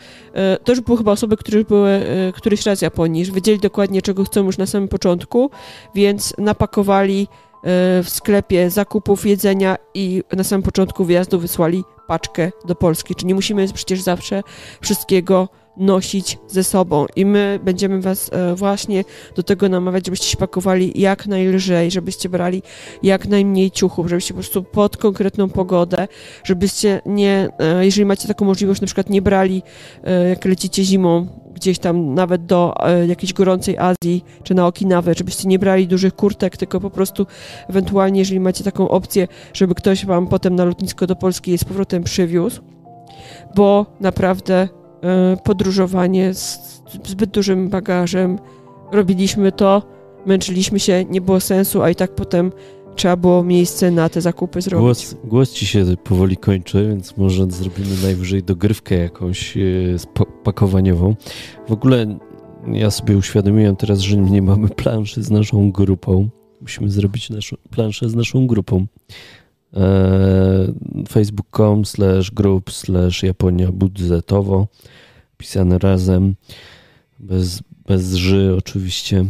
to 0.65 0.73
już 0.73 0.81
były 0.81 0.99
chyba 0.99 1.13
osoby, 1.13 1.37
które 1.37 1.65
były 1.65 2.01
któryś 2.35 2.67
raz 2.67 2.83
Japonii, 2.83 3.25
że 3.25 3.33
wiedzieli 3.33 3.59
dokładnie, 3.59 4.03
czego 4.03 4.25
chcą 4.25 4.45
już 4.45 4.59
na 4.59 4.67
samym 4.67 4.89
początku, 4.89 5.51
więc 5.95 6.35
napakowali 6.39 7.29
w 8.03 8.07
sklepie 8.07 8.71
zakupów 8.71 9.27
jedzenia 9.27 9.77
i 9.95 10.23
na 10.37 10.45
samym 10.45 10.63
początku 10.63 11.05
wyjazdu 11.05 11.41
wysłali 11.41 11.85
paczkę 12.07 12.51
do 12.67 12.75
Polski. 12.75 13.15
Czy 13.15 13.27
nie 13.27 13.35
musimy 13.35 13.73
przecież 13.73 14.01
zawsze 14.01 14.43
wszystkiego 14.81 15.49
nosić 15.79 16.39
ze 16.49 16.65
sobą. 16.65 17.07
I 17.17 17.27
my 17.27 17.61
będziemy 17.65 18.01
Was 18.01 18.31
e, 18.33 18.55
właśnie 18.55 19.05
do 19.37 19.43
tego 19.43 19.69
namawiać, 19.69 20.07
żebyście 20.07 20.27
się 20.27 20.37
pakowali 20.37 21.01
jak 21.01 21.27
najlżej, 21.27 21.91
żebyście 21.91 22.29
brali 22.29 22.63
jak 23.03 23.27
najmniej 23.27 23.71
ciuchów, 23.71 24.09
żebyście 24.09 24.35
po 24.35 24.41
prostu 24.41 24.63
pod 24.63 24.97
konkretną 24.97 25.49
pogodę, 25.49 26.09
żebyście 26.45 27.01
nie, 27.07 27.49
e, 27.59 27.85
jeżeli 27.85 28.05
macie 28.05 28.29
taką 28.29 28.45
możliwość, 28.45 28.81
na 28.81 28.87
przykład 28.87 29.11
nie 29.11 29.23
brali, 29.23 29.63
e, 30.05 30.29
jak 30.29 30.45
lecicie 30.45 30.85
zimą, 30.85 31.27
gdzieś 31.59 31.79
tam 31.79 32.15
nawet 32.15 32.47
do 32.47 32.75
e, 32.87 33.07
jakiejś 33.07 33.33
gorącej 33.33 33.79
Azji 33.79 34.25
czy 34.43 34.55
na 34.55 34.67
Okinawę, 34.67 35.15
żebyście 35.15 35.49
nie 35.49 35.59
brali 35.59 35.87
dużych 35.87 36.15
kurtek, 36.15 36.57
tylko 36.57 36.81
po 36.81 36.91
prostu 36.91 37.27
ewentualnie, 37.69 38.21
jeżeli 38.21 38.41
macie 38.41 38.65
taką 38.65 38.89
opcję, 38.89 39.29
żeby 39.53 39.75
ktoś 39.75 40.07
wam 40.07 40.27
potem 40.27 40.55
na 40.55 40.65
lotnisko 40.65 41.07
do 41.07 41.17
Polski 41.17 41.51
je 41.51 41.59
z 41.59 41.65
powrotem 41.65 42.03
przywiózł, 42.03 42.61
bo 43.55 43.87
naprawdę 44.01 44.69
e, 45.03 45.37
podróżowanie 45.45 46.35
z 46.35 46.69
zbyt 47.05 47.31
dużym 47.31 47.69
bagażem, 47.69 48.39
robiliśmy 48.93 49.53
to, 49.53 49.83
męczyliśmy 50.27 50.81
się, 50.81 51.05
nie 51.05 51.21
było 51.21 51.41
sensu, 51.41 51.83
a 51.83 51.91
i 51.91 51.95
tak 51.95 52.15
potem 52.15 52.53
trzeba 52.99 53.17
było 53.17 53.45
miejsce 53.45 53.91
na 53.91 54.09
te 54.09 54.21
zakupy 54.21 54.63
zrobić. 54.63 54.83
Głos, 54.83 55.15
głos 55.25 55.53
ci 55.53 55.67
się 55.67 55.97
powoli 56.05 56.37
kończy, 56.37 56.89
więc 56.89 57.17
może 57.17 57.51
zrobimy 57.51 58.03
najwyżej 58.03 58.43
dogrywkę 58.43 58.95
jakąś 58.95 59.57
e, 59.57 59.61
pakowaniową. 60.45 61.17
W 61.69 61.73
ogóle 61.73 62.19
ja 62.73 62.91
sobie 62.91 63.17
uświadomiłem 63.17 63.77
teraz, 63.77 64.01
że 64.01 64.17
nie 64.17 64.43
mamy 64.43 64.69
planszy 64.69 65.23
z 65.23 65.31
naszą 65.31 65.73
grupą. 65.73 66.29
Musimy 66.61 66.91
zrobić 66.91 67.31
naszą 67.31 67.57
planszę 67.71 68.09
z 68.09 68.15
naszą 68.15 68.47
grupą. 68.47 68.87
E, 69.75 70.73
facebook.com 71.09 71.85
slash 71.85 72.31
group 72.31 72.73
slash 72.73 73.23
Japonia 73.23 73.73
budżetowo 73.73 74.67
pisane 75.37 75.79
razem 75.79 76.35
bez, 77.19 77.63
bez 77.87 78.15
ży 78.15 78.55
oczywiście 78.59 79.25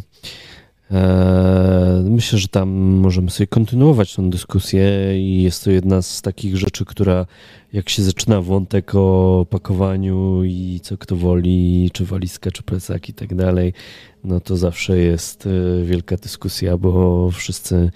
Myślę, 2.05 2.39
że 2.39 2.48
tam 2.48 2.69
możemy 2.78 3.31
sobie 3.31 3.47
kontynuować 3.47 4.15
tą 4.15 4.31
dyskusję 4.31 4.82
i 5.20 5.43
jest 5.43 5.65
to 5.65 5.70
jedna 5.70 6.02
z 6.02 6.23
takich 6.23 6.56
rzeczy, 6.56 6.85
która 6.85 7.27
jak 7.73 7.89
się 7.89 8.02
zaczyna 8.02 8.43
wątek 8.43 8.94
o 8.94 9.47
pakowaniu 9.51 10.44
i 10.44 10.81
co 10.82 10.98
kto 10.98 11.16
woli, 11.16 11.90
czy 11.93 12.05
walizka, 12.05 12.51
czy 12.51 12.62
plecak 12.62 13.09
i 13.09 13.12
tak 13.12 13.35
dalej, 13.35 13.73
no 14.24 14.40
to 14.40 14.56
zawsze 14.56 14.98
jest 14.98 15.47
e, 15.47 15.85
wielka 15.85 16.16
dyskusja, 16.16 16.77
bo 16.77 17.31
wszyscy 17.31 17.90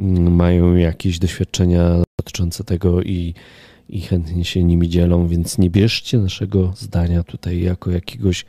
mm, 0.00 0.34
mają 0.34 0.74
jakieś 0.74 1.18
doświadczenia 1.18 2.02
dotyczące 2.18 2.64
tego 2.64 3.02
i, 3.02 3.34
i 3.88 4.00
chętnie 4.00 4.44
się 4.44 4.64
nimi 4.64 4.88
dzielą, 4.88 5.28
więc 5.28 5.58
nie 5.58 5.70
bierzcie 5.70 6.18
naszego 6.18 6.72
zdania 6.76 7.22
tutaj 7.22 7.60
jako 7.60 7.90
jakiegoś 7.90 8.44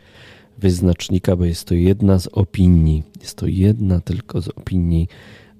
wyznacznika, 0.59 1.35
bo 1.35 1.45
jest 1.45 1.65
to 1.67 1.73
jedna 1.73 2.19
z 2.19 2.27
opinii. 2.27 3.03
Jest 3.21 3.37
to 3.37 3.47
jedna 3.47 4.01
tylko 4.01 4.41
z 4.41 4.47
opinii. 4.47 5.07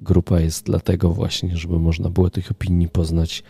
Grupa 0.02 0.40
jest 0.40 0.66
dlatego 0.66 1.10
właśnie, 1.10 1.58
żeby 1.58 1.80
można 1.80 2.10
było 2.10 2.30
tych 2.30 2.52
opinii 2.52 2.90
poznać 2.90 3.44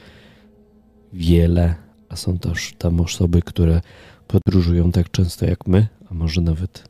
wiele, 1.14 1.76
a 2.10 2.16
są 2.16 2.40
też 2.40 2.74
tam 2.78 3.02
osoby, 3.02 3.42
które 3.42 3.82
podróżują 4.28 4.92
tak 4.92 5.12
często 5.12 5.46
jak 5.46 5.68
my, 5.68 5.88
a 6.12 6.14
może 6.14 6.42
nawet 6.42 6.90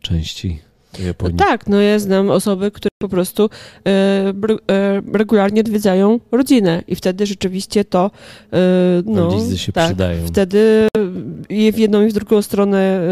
częściej 0.00 0.71
do 0.98 1.28
No 1.28 1.36
tak, 1.36 1.66
no 1.66 1.80
ja 1.80 1.98
znam 1.98 2.30
osoby, 2.30 2.70
które 2.70 2.90
po 3.02 3.08
prostu 3.08 3.50
e, 3.86 3.90
e, 4.70 5.02
regularnie 5.12 5.60
odwiedzają 5.60 6.20
rodzinę 6.32 6.82
i 6.88 6.94
wtedy 6.96 7.26
rzeczywiście 7.26 7.84
to 7.84 8.10
e, 8.52 8.58
no, 9.06 9.56
się 9.56 9.72
tak, 9.72 9.86
przydają. 9.86 10.26
wtedy 10.26 10.88
i 11.48 11.72
w 11.72 11.78
jedną 11.78 12.06
i 12.06 12.08
w 12.08 12.12
drugą 12.12 12.42
stronę 12.42 13.02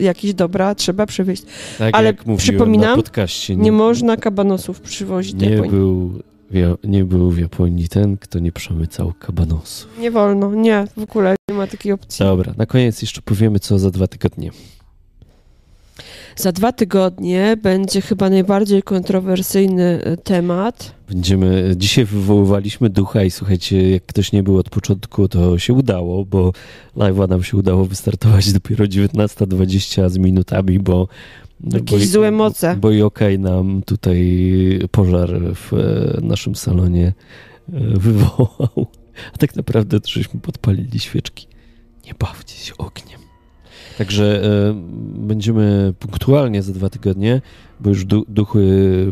jakieś 0.00 0.34
dobra 0.34 0.74
trzeba 0.74 1.06
przywieźć. 1.06 1.42
tak 1.78 1.94
ale 1.96 2.06
jak 2.06 2.24
przypominam, 2.36 2.90
na 2.90 2.96
podcaście, 2.96 3.56
Nie 3.56 3.72
można 3.72 4.16
kabanosów 4.16 4.80
przywozić 4.80 5.34
do 5.34 5.46
nie 5.46 5.50
Japonii. 5.52 5.70
był, 5.70 6.12
nie 6.84 7.04
był 7.04 7.30
w 7.30 7.38
Japonii 7.38 7.88
ten, 7.88 8.16
kto 8.16 8.38
nie 8.38 8.52
przemycał 8.52 9.12
kabanosów. 9.18 9.98
Nie 9.98 10.10
wolno, 10.10 10.54
nie, 10.54 10.84
w 10.96 11.02
ogóle 11.02 11.36
nie 11.50 11.56
ma 11.56 11.66
takiej 11.66 11.92
opcji. 11.92 12.24
Dobra, 12.24 12.52
na 12.56 12.66
koniec 12.66 13.02
jeszcze 13.02 13.22
powiemy, 13.22 13.58
co 13.58 13.78
za 13.78 13.90
dwa 13.90 14.06
tygodnie. 14.06 14.50
Za 16.36 16.52
dwa 16.52 16.72
tygodnie 16.72 17.56
będzie 17.62 18.00
chyba 18.00 18.30
najbardziej 18.30 18.82
kontrowersyjny 18.82 20.04
e, 20.04 20.16
temat. 20.16 20.94
Będziemy, 21.08 21.74
dzisiaj 21.76 22.04
wywoływaliśmy 22.04 22.90
ducha 22.90 23.24
i 23.24 23.30
słuchajcie, 23.30 23.90
jak 23.90 24.06
ktoś 24.06 24.32
nie 24.32 24.42
był 24.42 24.58
od 24.58 24.70
początku, 24.70 25.28
to 25.28 25.58
się 25.58 25.72
udało, 25.72 26.24
bo 26.24 26.52
live'a 26.96 27.28
nam 27.28 27.42
się 27.42 27.56
udało 27.56 27.84
wystartować 27.84 28.52
dopiero 28.52 28.84
19.20 28.84 30.10
z 30.10 30.18
minutami, 30.18 30.78
bo 30.78 31.08
Jakieś 31.64 32.06
bo, 32.06 32.12
złe 32.12 32.30
moce. 32.30 32.76
Bo 32.76 32.90
i 32.90 33.02
okej 33.02 33.38
nam 33.38 33.82
tutaj 33.82 34.48
pożar 34.90 35.40
w 35.54 35.74
e, 35.74 36.20
naszym 36.22 36.54
salonie 36.54 37.06
e, 37.06 37.80
wywołał. 37.98 38.86
A 39.34 39.38
tak 39.38 39.56
naprawdę 39.56 40.00
to 40.00 40.08
żeśmy 40.08 40.40
podpalili 40.40 40.98
świeczki. 40.98 41.46
Nie 42.06 42.14
bawcie 42.14 42.56
się 42.56 42.76
ogniem. 42.76 43.19
Także 44.00 44.42
e, 44.44 44.74
będziemy 45.18 45.94
punktualnie 45.98 46.62
za 46.62 46.72
dwa 46.72 46.90
tygodnie, 46.90 47.40
bo 47.80 47.90
już 47.90 48.04
du- 48.04 48.24
duchy 48.28 48.60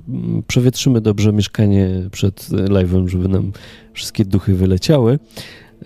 mm, 0.08 0.42
przewietrzymy 0.46 1.00
dobrze 1.00 1.32
mieszkanie 1.32 1.88
przed 2.12 2.48
e, 2.52 2.56
live'em, 2.56 3.08
żeby 3.08 3.28
nam 3.28 3.52
wszystkie 3.92 4.24
duchy 4.24 4.54
wyleciały. 4.54 5.18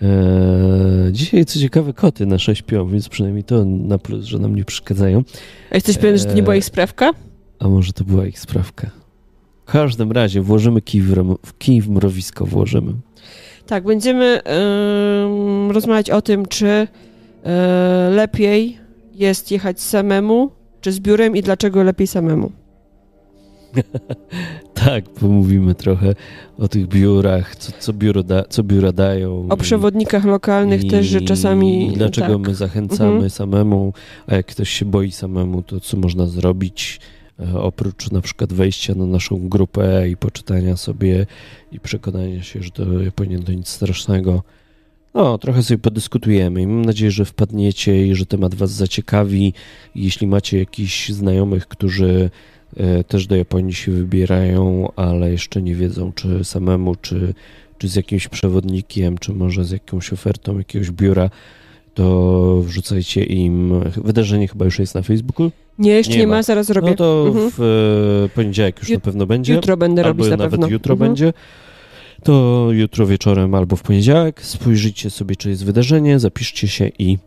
E, 0.01 1.09
dzisiaj, 1.11 1.45
co 1.45 1.59
ciekawe, 1.59 1.93
koty 1.93 2.25
nasze 2.25 2.55
śpią, 2.55 2.87
więc 2.87 3.09
przynajmniej 3.09 3.43
to 3.43 3.65
na 3.65 3.97
plus, 3.97 4.25
że 4.25 4.39
nam 4.39 4.55
nie 4.55 4.65
przeszkadzają. 4.65 5.23
A 5.71 5.75
jesteś 5.75 5.97
pewien, 5.97 6.17
że 6.17 6.25
to 6.25 6.33
nie 6.33 6.43
była 6.43 6.55
ich 6.55 6.65
sprawka? 6.65 7.11
A 7.59 7.67
może 7.67 7.93
to 7.93 8.03
była 8.03 8.25
ich 8.25 8.39
sprawka? 8.39 8.91
W 9.65 9.71
każdym 9.71 10.11
razie 10.11 10.41
włożymy 10.41 10.81
kij 10.81 11.01
w, 11.01 11.57
kij 11.57 11.81
w 11.81 11.89
mrowisko, 11.89 12.45
włożymy. 12.45 12.93
Tak, 13.67 13.83
będziemy 13.83 14.43
em, 14.43 15.71
rozmawiać 15.71 16.09
o 16.09 16.21
tym, 16.21 16.45
czy 16.45 16.87
lepiej 18.11 18.82
jest 19.15 19.51
jechać 19.51 19.81
samemu, 19.81 20.51
czy 20.81 20.91
z 20.91 20.99
biurem 20.99 21.35
i 21.35 21.41
dlaczego 21.41 21.83
lepiej 21.83 22.07
samemu. 22.07 22.51
Tak, 24.73 25.09
pomówimy 25.09 25.75
trochę 25.75 26.15
o 26.57 26.67
tych 26.67 26.87
biurach, 26.87 27.55
co, 27.55 27.71
co, 27.79 27.93
biuro 27.93 28.23
da, 28.23 28.43
co 28.43 28.63
biura 28.63 28.91
dają. 28.91 29.47
O 29.49 29.55
i- 29.55 29.59
przewodnikach 29.59 30.25
lokalnych 30.25 30.87
też, 30.87 31.05
że 31.05 31.21
czasami... 31.21 31.87
I 31.87 31.91
dlaczego 31.97 32.37
tak. 32.39 32.47
my 32.47 32.55
zachęcamy 32.55 33.11
Mhm. 33.11 33.29
samemu, 33.29 33.93
a 34.27 34.35
jak 34.35 34.45
ktoś 34.45 34.69
się 34.69 34.85
boi 34.85 35.11
samemu, 35.11 35.61
to 35.61 35.79
co 35.79 35.97
można 35.97 36.25
zrobić? 36.27 36.99
e, 37.39 37.59
Oprócz 37.59 38.11
na 38.11 38.21
przykład 38.21 38.53
wejścia 38.53 38.95
na 38.95 39.05
naszą 39.05 39.49
grupę 39.49 40.09
i 40.09 40.17
poczytania 40.17 40.77
sobie 40.77 41.25
i 41.71 41.79
przekonania 41.79 42.43
się, 42.43 42.63
że 42.63 42.71
to 42.71 43.01
Japonia 43.01 43.39
to 43.39 43.51
nic 43.51 43.67
strasznego. 43.67 44.43
No, 45.13 45.37
trochę 45.37 45.63
sobie 45.63 45.77
podyskutujemy 45.77 46.61
i 46.61 46.67
mam 46.67 46.85
nadzieję, 46.85 47.11
że 47.11 47.25
wpadniecie 47.25 48.07
i 48.07 48.15
że 48.15 48.25
temat 48.25 48.55
Was 48.55 48.71
zaciekawi. 48.71 49.53
Jeśli 49.95 50.27
macie 50.27 50.57
jakichś 50.59 51.09
znajomych, 51.09 51.67
którzy 51.67 52.29
e, 52.77 53.03
też 53.03 53.27
do 53.27 53.35
Japonii 53.35 53.73
się 53.73 53.91
wybierają, 53.91 54.91
ale 54.95 55.31
jeszcze 55.31 55.61
nie 55.61 55.75
wiedzą, 55.75 56.11
czy 56.13 56.43
samemu, 56.43 56.95
czy, 56.95 57.33
czy 57.77 57.87
z 57.87 57.95
jakimś 57.95 58.27
przewodnikiem, 58.27 59.17
czy 59.17 59.33
może 59.33 59.65
z 59.65 59.71
jakąś 59.71 60.13
ofertą 60.13 60.57
jakiegoś 60.57 60.91
biura, 60.91 61.29
to 61.93 62.57
wrzucajcie 62.61 63.23
im. 63.23 63.73
Wydarzenie 64.03 64.47
chyba 64.47 64.65
już 64.65 64.79
jest 64.79 64.95
na 64.95 65.01
Facebooku. 65.01 65.51
Nie, 65.79 65.91
jeszcze 65.91 66.13
Nie 66.13 66.19
nie, 66.19 66.27
ma. 66.27 66.35
ma, 66.35 66.43
zaraz 66.43 66.69
robię. 66.69 66.89
No 66.89 66.95
to 66.95 67.23
Mhm. 67.27 67.51
w 67.57 67.61
e, 68.25 68.29
poniedziałek 68.35 68.79
już 68.79 68.89
Jut- 68.89 68.93
na 68.93 68.99
pewno 68.99 69.25
będzie. 69.25 69.53
Jutro 69.53 69.77
będę 69.77 70.01
albo 70.05 70.09
robić 70.17 70.31
na 70.31 70.37
nawet 70.37 70.51
pewno. 70.51 70.67
jutro 70.67 70.93
Mhm. 70.93 71.09
będzie. 71.09 71.33
To 72.23 72.67
jutro 72.71 73.07
wieczorem 73.07 73.55
albo 73.55 73.75
w 73.75 73.81
poniedziałek 73.81 74.41
spojrzyjcie 74.45 75.09
sobie, 75.09 75.35
czy 75.35 75.49
jest 75.49 75.65
wydarzenie, 75.65 76.19
zapiszcie 76.19 76.67
się 76.67 76.87
i 76.99 77.17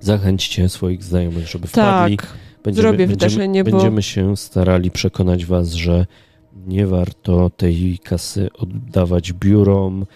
zachęćcie 0.00 0.68
swoich 0.68 1.04
znajomych, 1.04 1.48
żeby 1.48 1.66
wpadli. 1.68 2.16
Tak, 2.16 2.36
zrobię 2.74 3.06
wydarzenie, 3.06 3.64
bo- 3.64 3.70
Będziemy 3.70 4.02
się 4.02 4.36
starali 4.36 4.90
przekonać 4.90 5.44
was, 5.46 5.72
że 5.72 6.06
nie 6.66 6.86
warto 6.86 7.50
tej 7.50 7.98
kasy 8.04 8.48
oddawać 8.58 9.32
biurom 9.32 10.06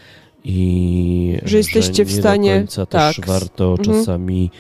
i 0.44 1.38
Że 1.44 1.56
jesteście 1.56 2.04
w 2.04 2.14
nie 2.14 2.20
stanie- 2.20 2.52
do 2.54 2.58
końca 2.60 2.86
tak. 2.86 3.16
też 3.16 3.26
warto 3.26 3.70
Mhm. 3.70 3.98
czasami 3.98 4.50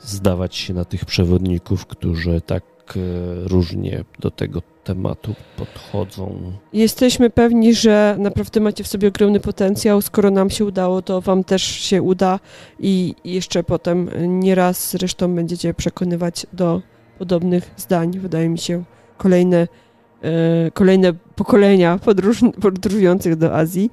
zdawać 0.00 0.56
się 0.56 0.74
na 0.74 0.84
tych 0.84 1.04
przewodników, 1.04 1.86
którzy 1.86 2.40
tak 2.40 2.62
e, 2.96 3.00
różnie 3.48 4.04
do 4.20 4.30
tego 4.30 4.62
tematu 4.84 5.34
podchodzą. 5.56 6.52
Jesteśmy 6.72 7.30
pewni, 7.30 7.74
że 7.74 8.16
naprawdę 8.18 8.60
macie 8.60 8.84
w 8.84 8.88
sobie 8.88 9.08
ogromny 9.08 9.40
potencjał. 9.40 10.02
Skoro 10.02 10.30
nam 10.30 10.50
się 10.50 10.64
udało, 10.64 11.02
to 11.02 11.20
wam 11.20 11.44
też 11.44 11.62
się 11.62 12.02
uda 12.02 12.40
i 12.78 13.14
jeszcze 13.24 13.64
potem 13.64 14.10
nieraz 14.40 14.90
zresztą 14.90 15.34
będziecie 15.34 15.74
przekonywać 15.74 16.46
do 16.52 16.82
podobnych 17.18 17.70
zdań. 17.76 18.18
Wydaje 18.18 18.48
mi 18.48 18.58
się 18.58 18.84
kolejne, 19.16 19.68
e, 20.22 20.70
kolejne 20.70 21.12
pokolenia 21.12 21.98
podróż, 21.98 22.40
podróżujących 22.60 23.36
do 23.36 23.56
Azji, 23.56 23.90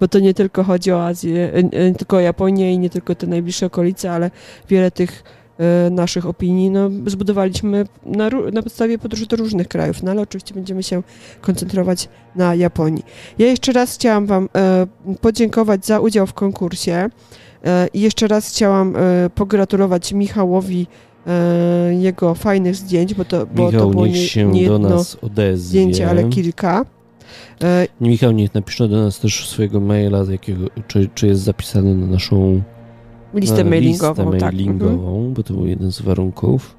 bo 0.00 0.08
to 0.08 0.18
nie 0.18 0.34
tylko 0.34 0.64
chodzi 0.64 0.92
o 0.92 1.06
Azję, 1.06 1.52
e, 1.72 1.94
tylko 1.94 2.16
o 2.16 2.20
Japonię 2.20 2.74
i 2.74 2.78
nie 2.78 2.90
tylko 2.90 3.14
te 3.14 3.26
najbliższe 3.26 3.66
okolice, 3.66 4.12
ale 4.12 4.30
wiele 4.68 4.90
tych 4.90 5.39
naszych 5.90 6.26
opinii 6.26 6.70
no, 6.70 6.90
zbudowaliśmy 7.06 7.84
na, 8.06 8.30
na 8.52 8.62
podstawie 8.62 8.98
podróży 8.98 9.26
do 9.26 9.36
różnych 9.36 9.68
krajów, 9.68 10.02
no 10.02 10.10
ale 10.10 10.22
oczywiście 10.22 10.54
będziemy 10.54 10.82
się 10.82 11.02
koncentrować 11.40 12.08
na 12.36 12.54
Japonii. 12.54 13.04
Ja 13.38 13.46
jeszcze 13.46 13.72
raz 13.72 13.94
chciałam 13.94 14.26
Wam 14.26 14.48
e, 14.56 14.86
podziękować 15.20 15.86
za 15.86 16.00
udział 16.00 16.26
w 16.26 16.34
konkursie 16.34 17.08
e, 17.64 17.88
i 17.94 18.00
jeszcze 18.00 18.28
raz 18.28 18.48
chciałam 18.48 18.96
e, 18.96 19.30
pogratulować 19.34 20.12
Michałowi 20.12 20.86
e, 21.26 21.94
jego 21.94 22.34
fajnych 22.34 22.76
zdjęć, 22.76 23.14
bo 23.14 23.24
to, 23.24 23.46
bo 23.46 23.66
to 23.66 23.72
Michał, 23.72 23.90
było 23.90 24.06
niech 24.06 24.16
nie, 24.16 24.26
się 24.26 24.46
nie 24.46 24.66
do 24.66 24.72
jedno 24.72 24.88
nas 24.88 25.16
odezwie. 25.22 25.56
zdjęcie, 25.56 26.10
ale 26.10 26.24
kilka. 26.24 26.84
E, 27.62 27.86
Michał, 28.00 28.32
niech 28.32 28.54
napisze 28.54 28.88
do 28.88 28.96
nas 28.96 29.20
też 29.20 29.48
swojego 29.48 29.80
maila, 29.80 30.24
jakiego, 30.30 30.66
czy, 30.88 31.08
czy 31.14 31.26
jest 31.26 31.42
zapisany 31.42 31.94
na 31.94 32.06
naszą 32.06 32.62
listę 33.34 33.64
na 33.64 33.70
mailingową. 33.70 34.32
listę 34.32 34.40
tak. 34.40 34.54
Mhm. 34.54 34.78
mailingową, 34.78 35.32
bo 35.34 35.42
to 35.42 35.54
był 35.54 35.66
jeden 35.66 35.92
z 35.92 36.00
warunków. 36.00 36.76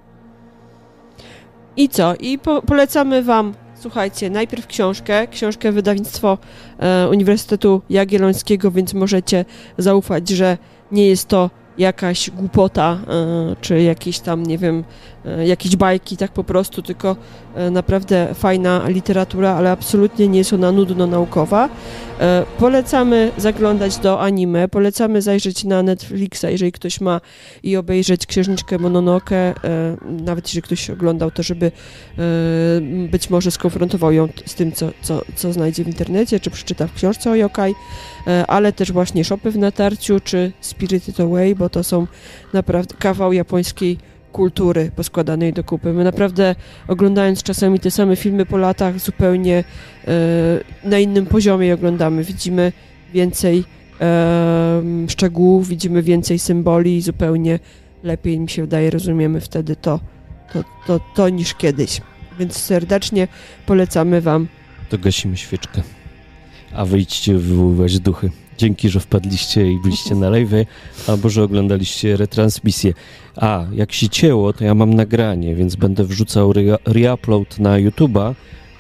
I 1.78 1.90
co? 1.90 2.16
I 2.16 2.40
po, 2.40 2.62
polecamy 2.62 3.24
Wam, 3.24 3.54
słuchajcie, 3.76 4.30
najpierw 4.30 4.68
książkę, 4.68 5.28
książkę 5.28 5.72
wydawnictwo 5.72 6.38
e, 6.80 7.10
Uniwersytetu 7.10 7.82
Jagiellońskiego, 7.90 8.72
więc 8.72 8.94
możecie 8.94 9.46
zaufać, 9.78 10.30
że 10.30 10.58
nie 10.92 11.08
jest 11.08 11.28
to 11.28 11.50
jakaś 11.78 12.30
głupota, 12.30 13.00
e, 13.08 13.56
czy 13.62 13.82
jakieś 13.82 14.20
tam, 14.20 14.44
nie 14.44 14.58
wiem, 14.58 14.84
e, 15.21 15.21
jakieś 15.46 15.76
bajki, 15.76 16.18
tak 16.18 16.32
po 16.32 16.44
prostu, 16.44 16.82
tylko 16.82 17.16
e, 17.56 17.72
naprawdę 17.72 18.28
fajna 18.34 18.88
literatura, 18.88 19.56
ale 19.56 19.72
absolutnie 19.72 20.28
nie 20.28 20.38
jest 20.38 20.54
ona 20.54 20.72
nudno-naukowa. 20.72 21.70
E, 22.20 22.46
polecamy 22.60 23.32
zaglądać 23.38 23.98
do 23.98 24.22
anime, 24.22 24.68
polecamy 24.68 25.22
zajrzeć 25.22 25.64
na 25.64 25.84
Netflixa, 25.84 26.46
jeżeli 26.50 26.72
ktoś 26.72 27.02
ma 27.02 27.22
i 27.64 27.78
obejrzeć 27.78 28.26
księżniczkę 28.26 28.78
Mononoke, 28.78 29.36
e, 29.36 29.54
nawet 30.24 30.46
jeżeli 30.48 30.62
ktoś 30.62 30.90
oglądał 30.90 31.32
to, 31.32 31.44
żeby 31.44 31.66
e, 31.66 32.22
być 33.12 33.30
może 33.30 33.52
skonfrontował 33.52 34.12
ją 34.12 34.28
z 34.46 34.56
tym, 34.56 34.72
co, 34.72 34.90
co, 35.02 35.22
co 35.36 35.54
znajdzie 35.54 35.84
w 35.84 35.88
internecie, 35.88 36.40
czy 36.40 36.50
przeczyta 36.50 36.88
w 36.88 36.94
książce 36.94 37.32
o 37.32 37.36
yokai, 37.36 37.76
e, 38.28 38.46
ale 38.48 38.74
też 38.74 38.92
właśnie 38.92 39.24
Shopy 39.24 39.52
w 39.52 39.58
natarciu, 39.58 40.20
czy 40.20 40.52
Spirited 40.62 41.20
Away, 41.20 41.56
bo 41.56 41.70
to 41.70 41.84
są 41.84 42.08
naprawdę 42.54 42.96
kawał 43.00 43.34
japońskiej 43.34 43.98
kultury 44.32 44.92
poskładanej 44.96 45.54
do 45.54 45.64
kupy. 45.64 45.94
My 45.94 46.04
naprawdę 46.04 46.56
oglądając 46.88 47.44
czasami 47.44 47.80
te 47.80 47.92
same 47.92 48.16
filmy 48.16 48.46
po 48.46 48.58
latach 48.58 49.00
zupełnie 49.00 49.64
e, 50.08 50.14
na 50.84 51.00
innym 51.00 51.26
poziomie 51.26 51.74
oglądamy. 51.74 52.24
Widzimy 52.24 52.72
więcej 53.14 53.64
em, 54.00 55.10
szczegółów, 55.10 55.68
widzimy 55.68 56.02
więcej 56.02 56.40
symboli 56.40 56.98
i 56.98 57.02
zupełnie 57.02 57.60
lepiej 58.04 58.40
mi 58.40 58.50
się 58.50 58.62
wydaje, 58.62 58.90
rozumiemy 58.90 59.42
wtedy 59.42 59.76
to, 59.76 60.00
to, 60.54 60.64
to, 60.88 61.00
to 61.16 61.30
niż 61.30 61.54
kiedyś. 61.54 62.02
Więc 62.40 62.58
serdecznie 62.58 63.28
polecamy 63.66 64.22
Wam. 64.22 64.48
To 64.90 64.98
gasimy 64.98 65.38
świeczkę. 65.38 65.82
A 66.74 66.86
wyjdźcie 66.86 67.38
wywoływać 67.38 68.00
duchy. 68.00 68.32
Dzięki, 68.58 68.90
że 68.90 69.00
wpadliście 69.00 69.72
i 69.72 69.80
byliście 69.80 70.16
na 70.16 70.30
live, 70.30 70.66
albo 71.08 71.30
że 71.30 71.44
oglądaliście 71.44 72.18
retransmisję. 72.18 72.94
A, 73.36 73.66
jak 73.74 73.92
się 73.94 74.10
cięło, 74.10 74.54
to 74.54 74.64
ja 74.64 74.76
mam 74.76 74.94
nagranie, 74.94 75.56
więc 75.56 75.76
będę 75.76 76.04
wrzucał 76.04 76.52
re- 76.52 76.78
reupload 76.86 77.60
na 77.60 77.78
YouTube'a 77.80 78.34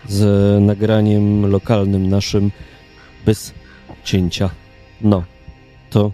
z 0.09 0.22
nagraniem 0.61 1.45
lokalnym 1.45 2.09
naszym 2.09 2.51
bez 3.26 3.53
cięcia. 4.03 4.49
No, 5.01 5.23
to 5.89 6.11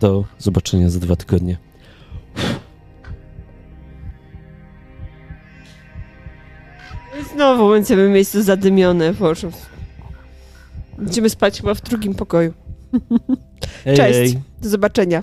do 0.00 0.24
zobaczenia 0.38 0.90
za 0.90 1.00
dwa 1.00 1.16
tygodnie. 1.16 1.56
Znowu 7.34 7.70
będziemy 7.70 8.08
miejsce 8.08 8.42
zadymione. 8.42 9.14
Boże. 9.14 9.50
Będziemy 10.98 11.30
spać 11.30 11.60
chyba 11.60 11.74
w 11.74 11.80
drugim 11.80 12.14
pokoju. 12.14 12.52
Cześć. 13.84 14.18
hej. 14.32 14.40
Do 14.62 14.68
zobaczenia. 14.68 15.22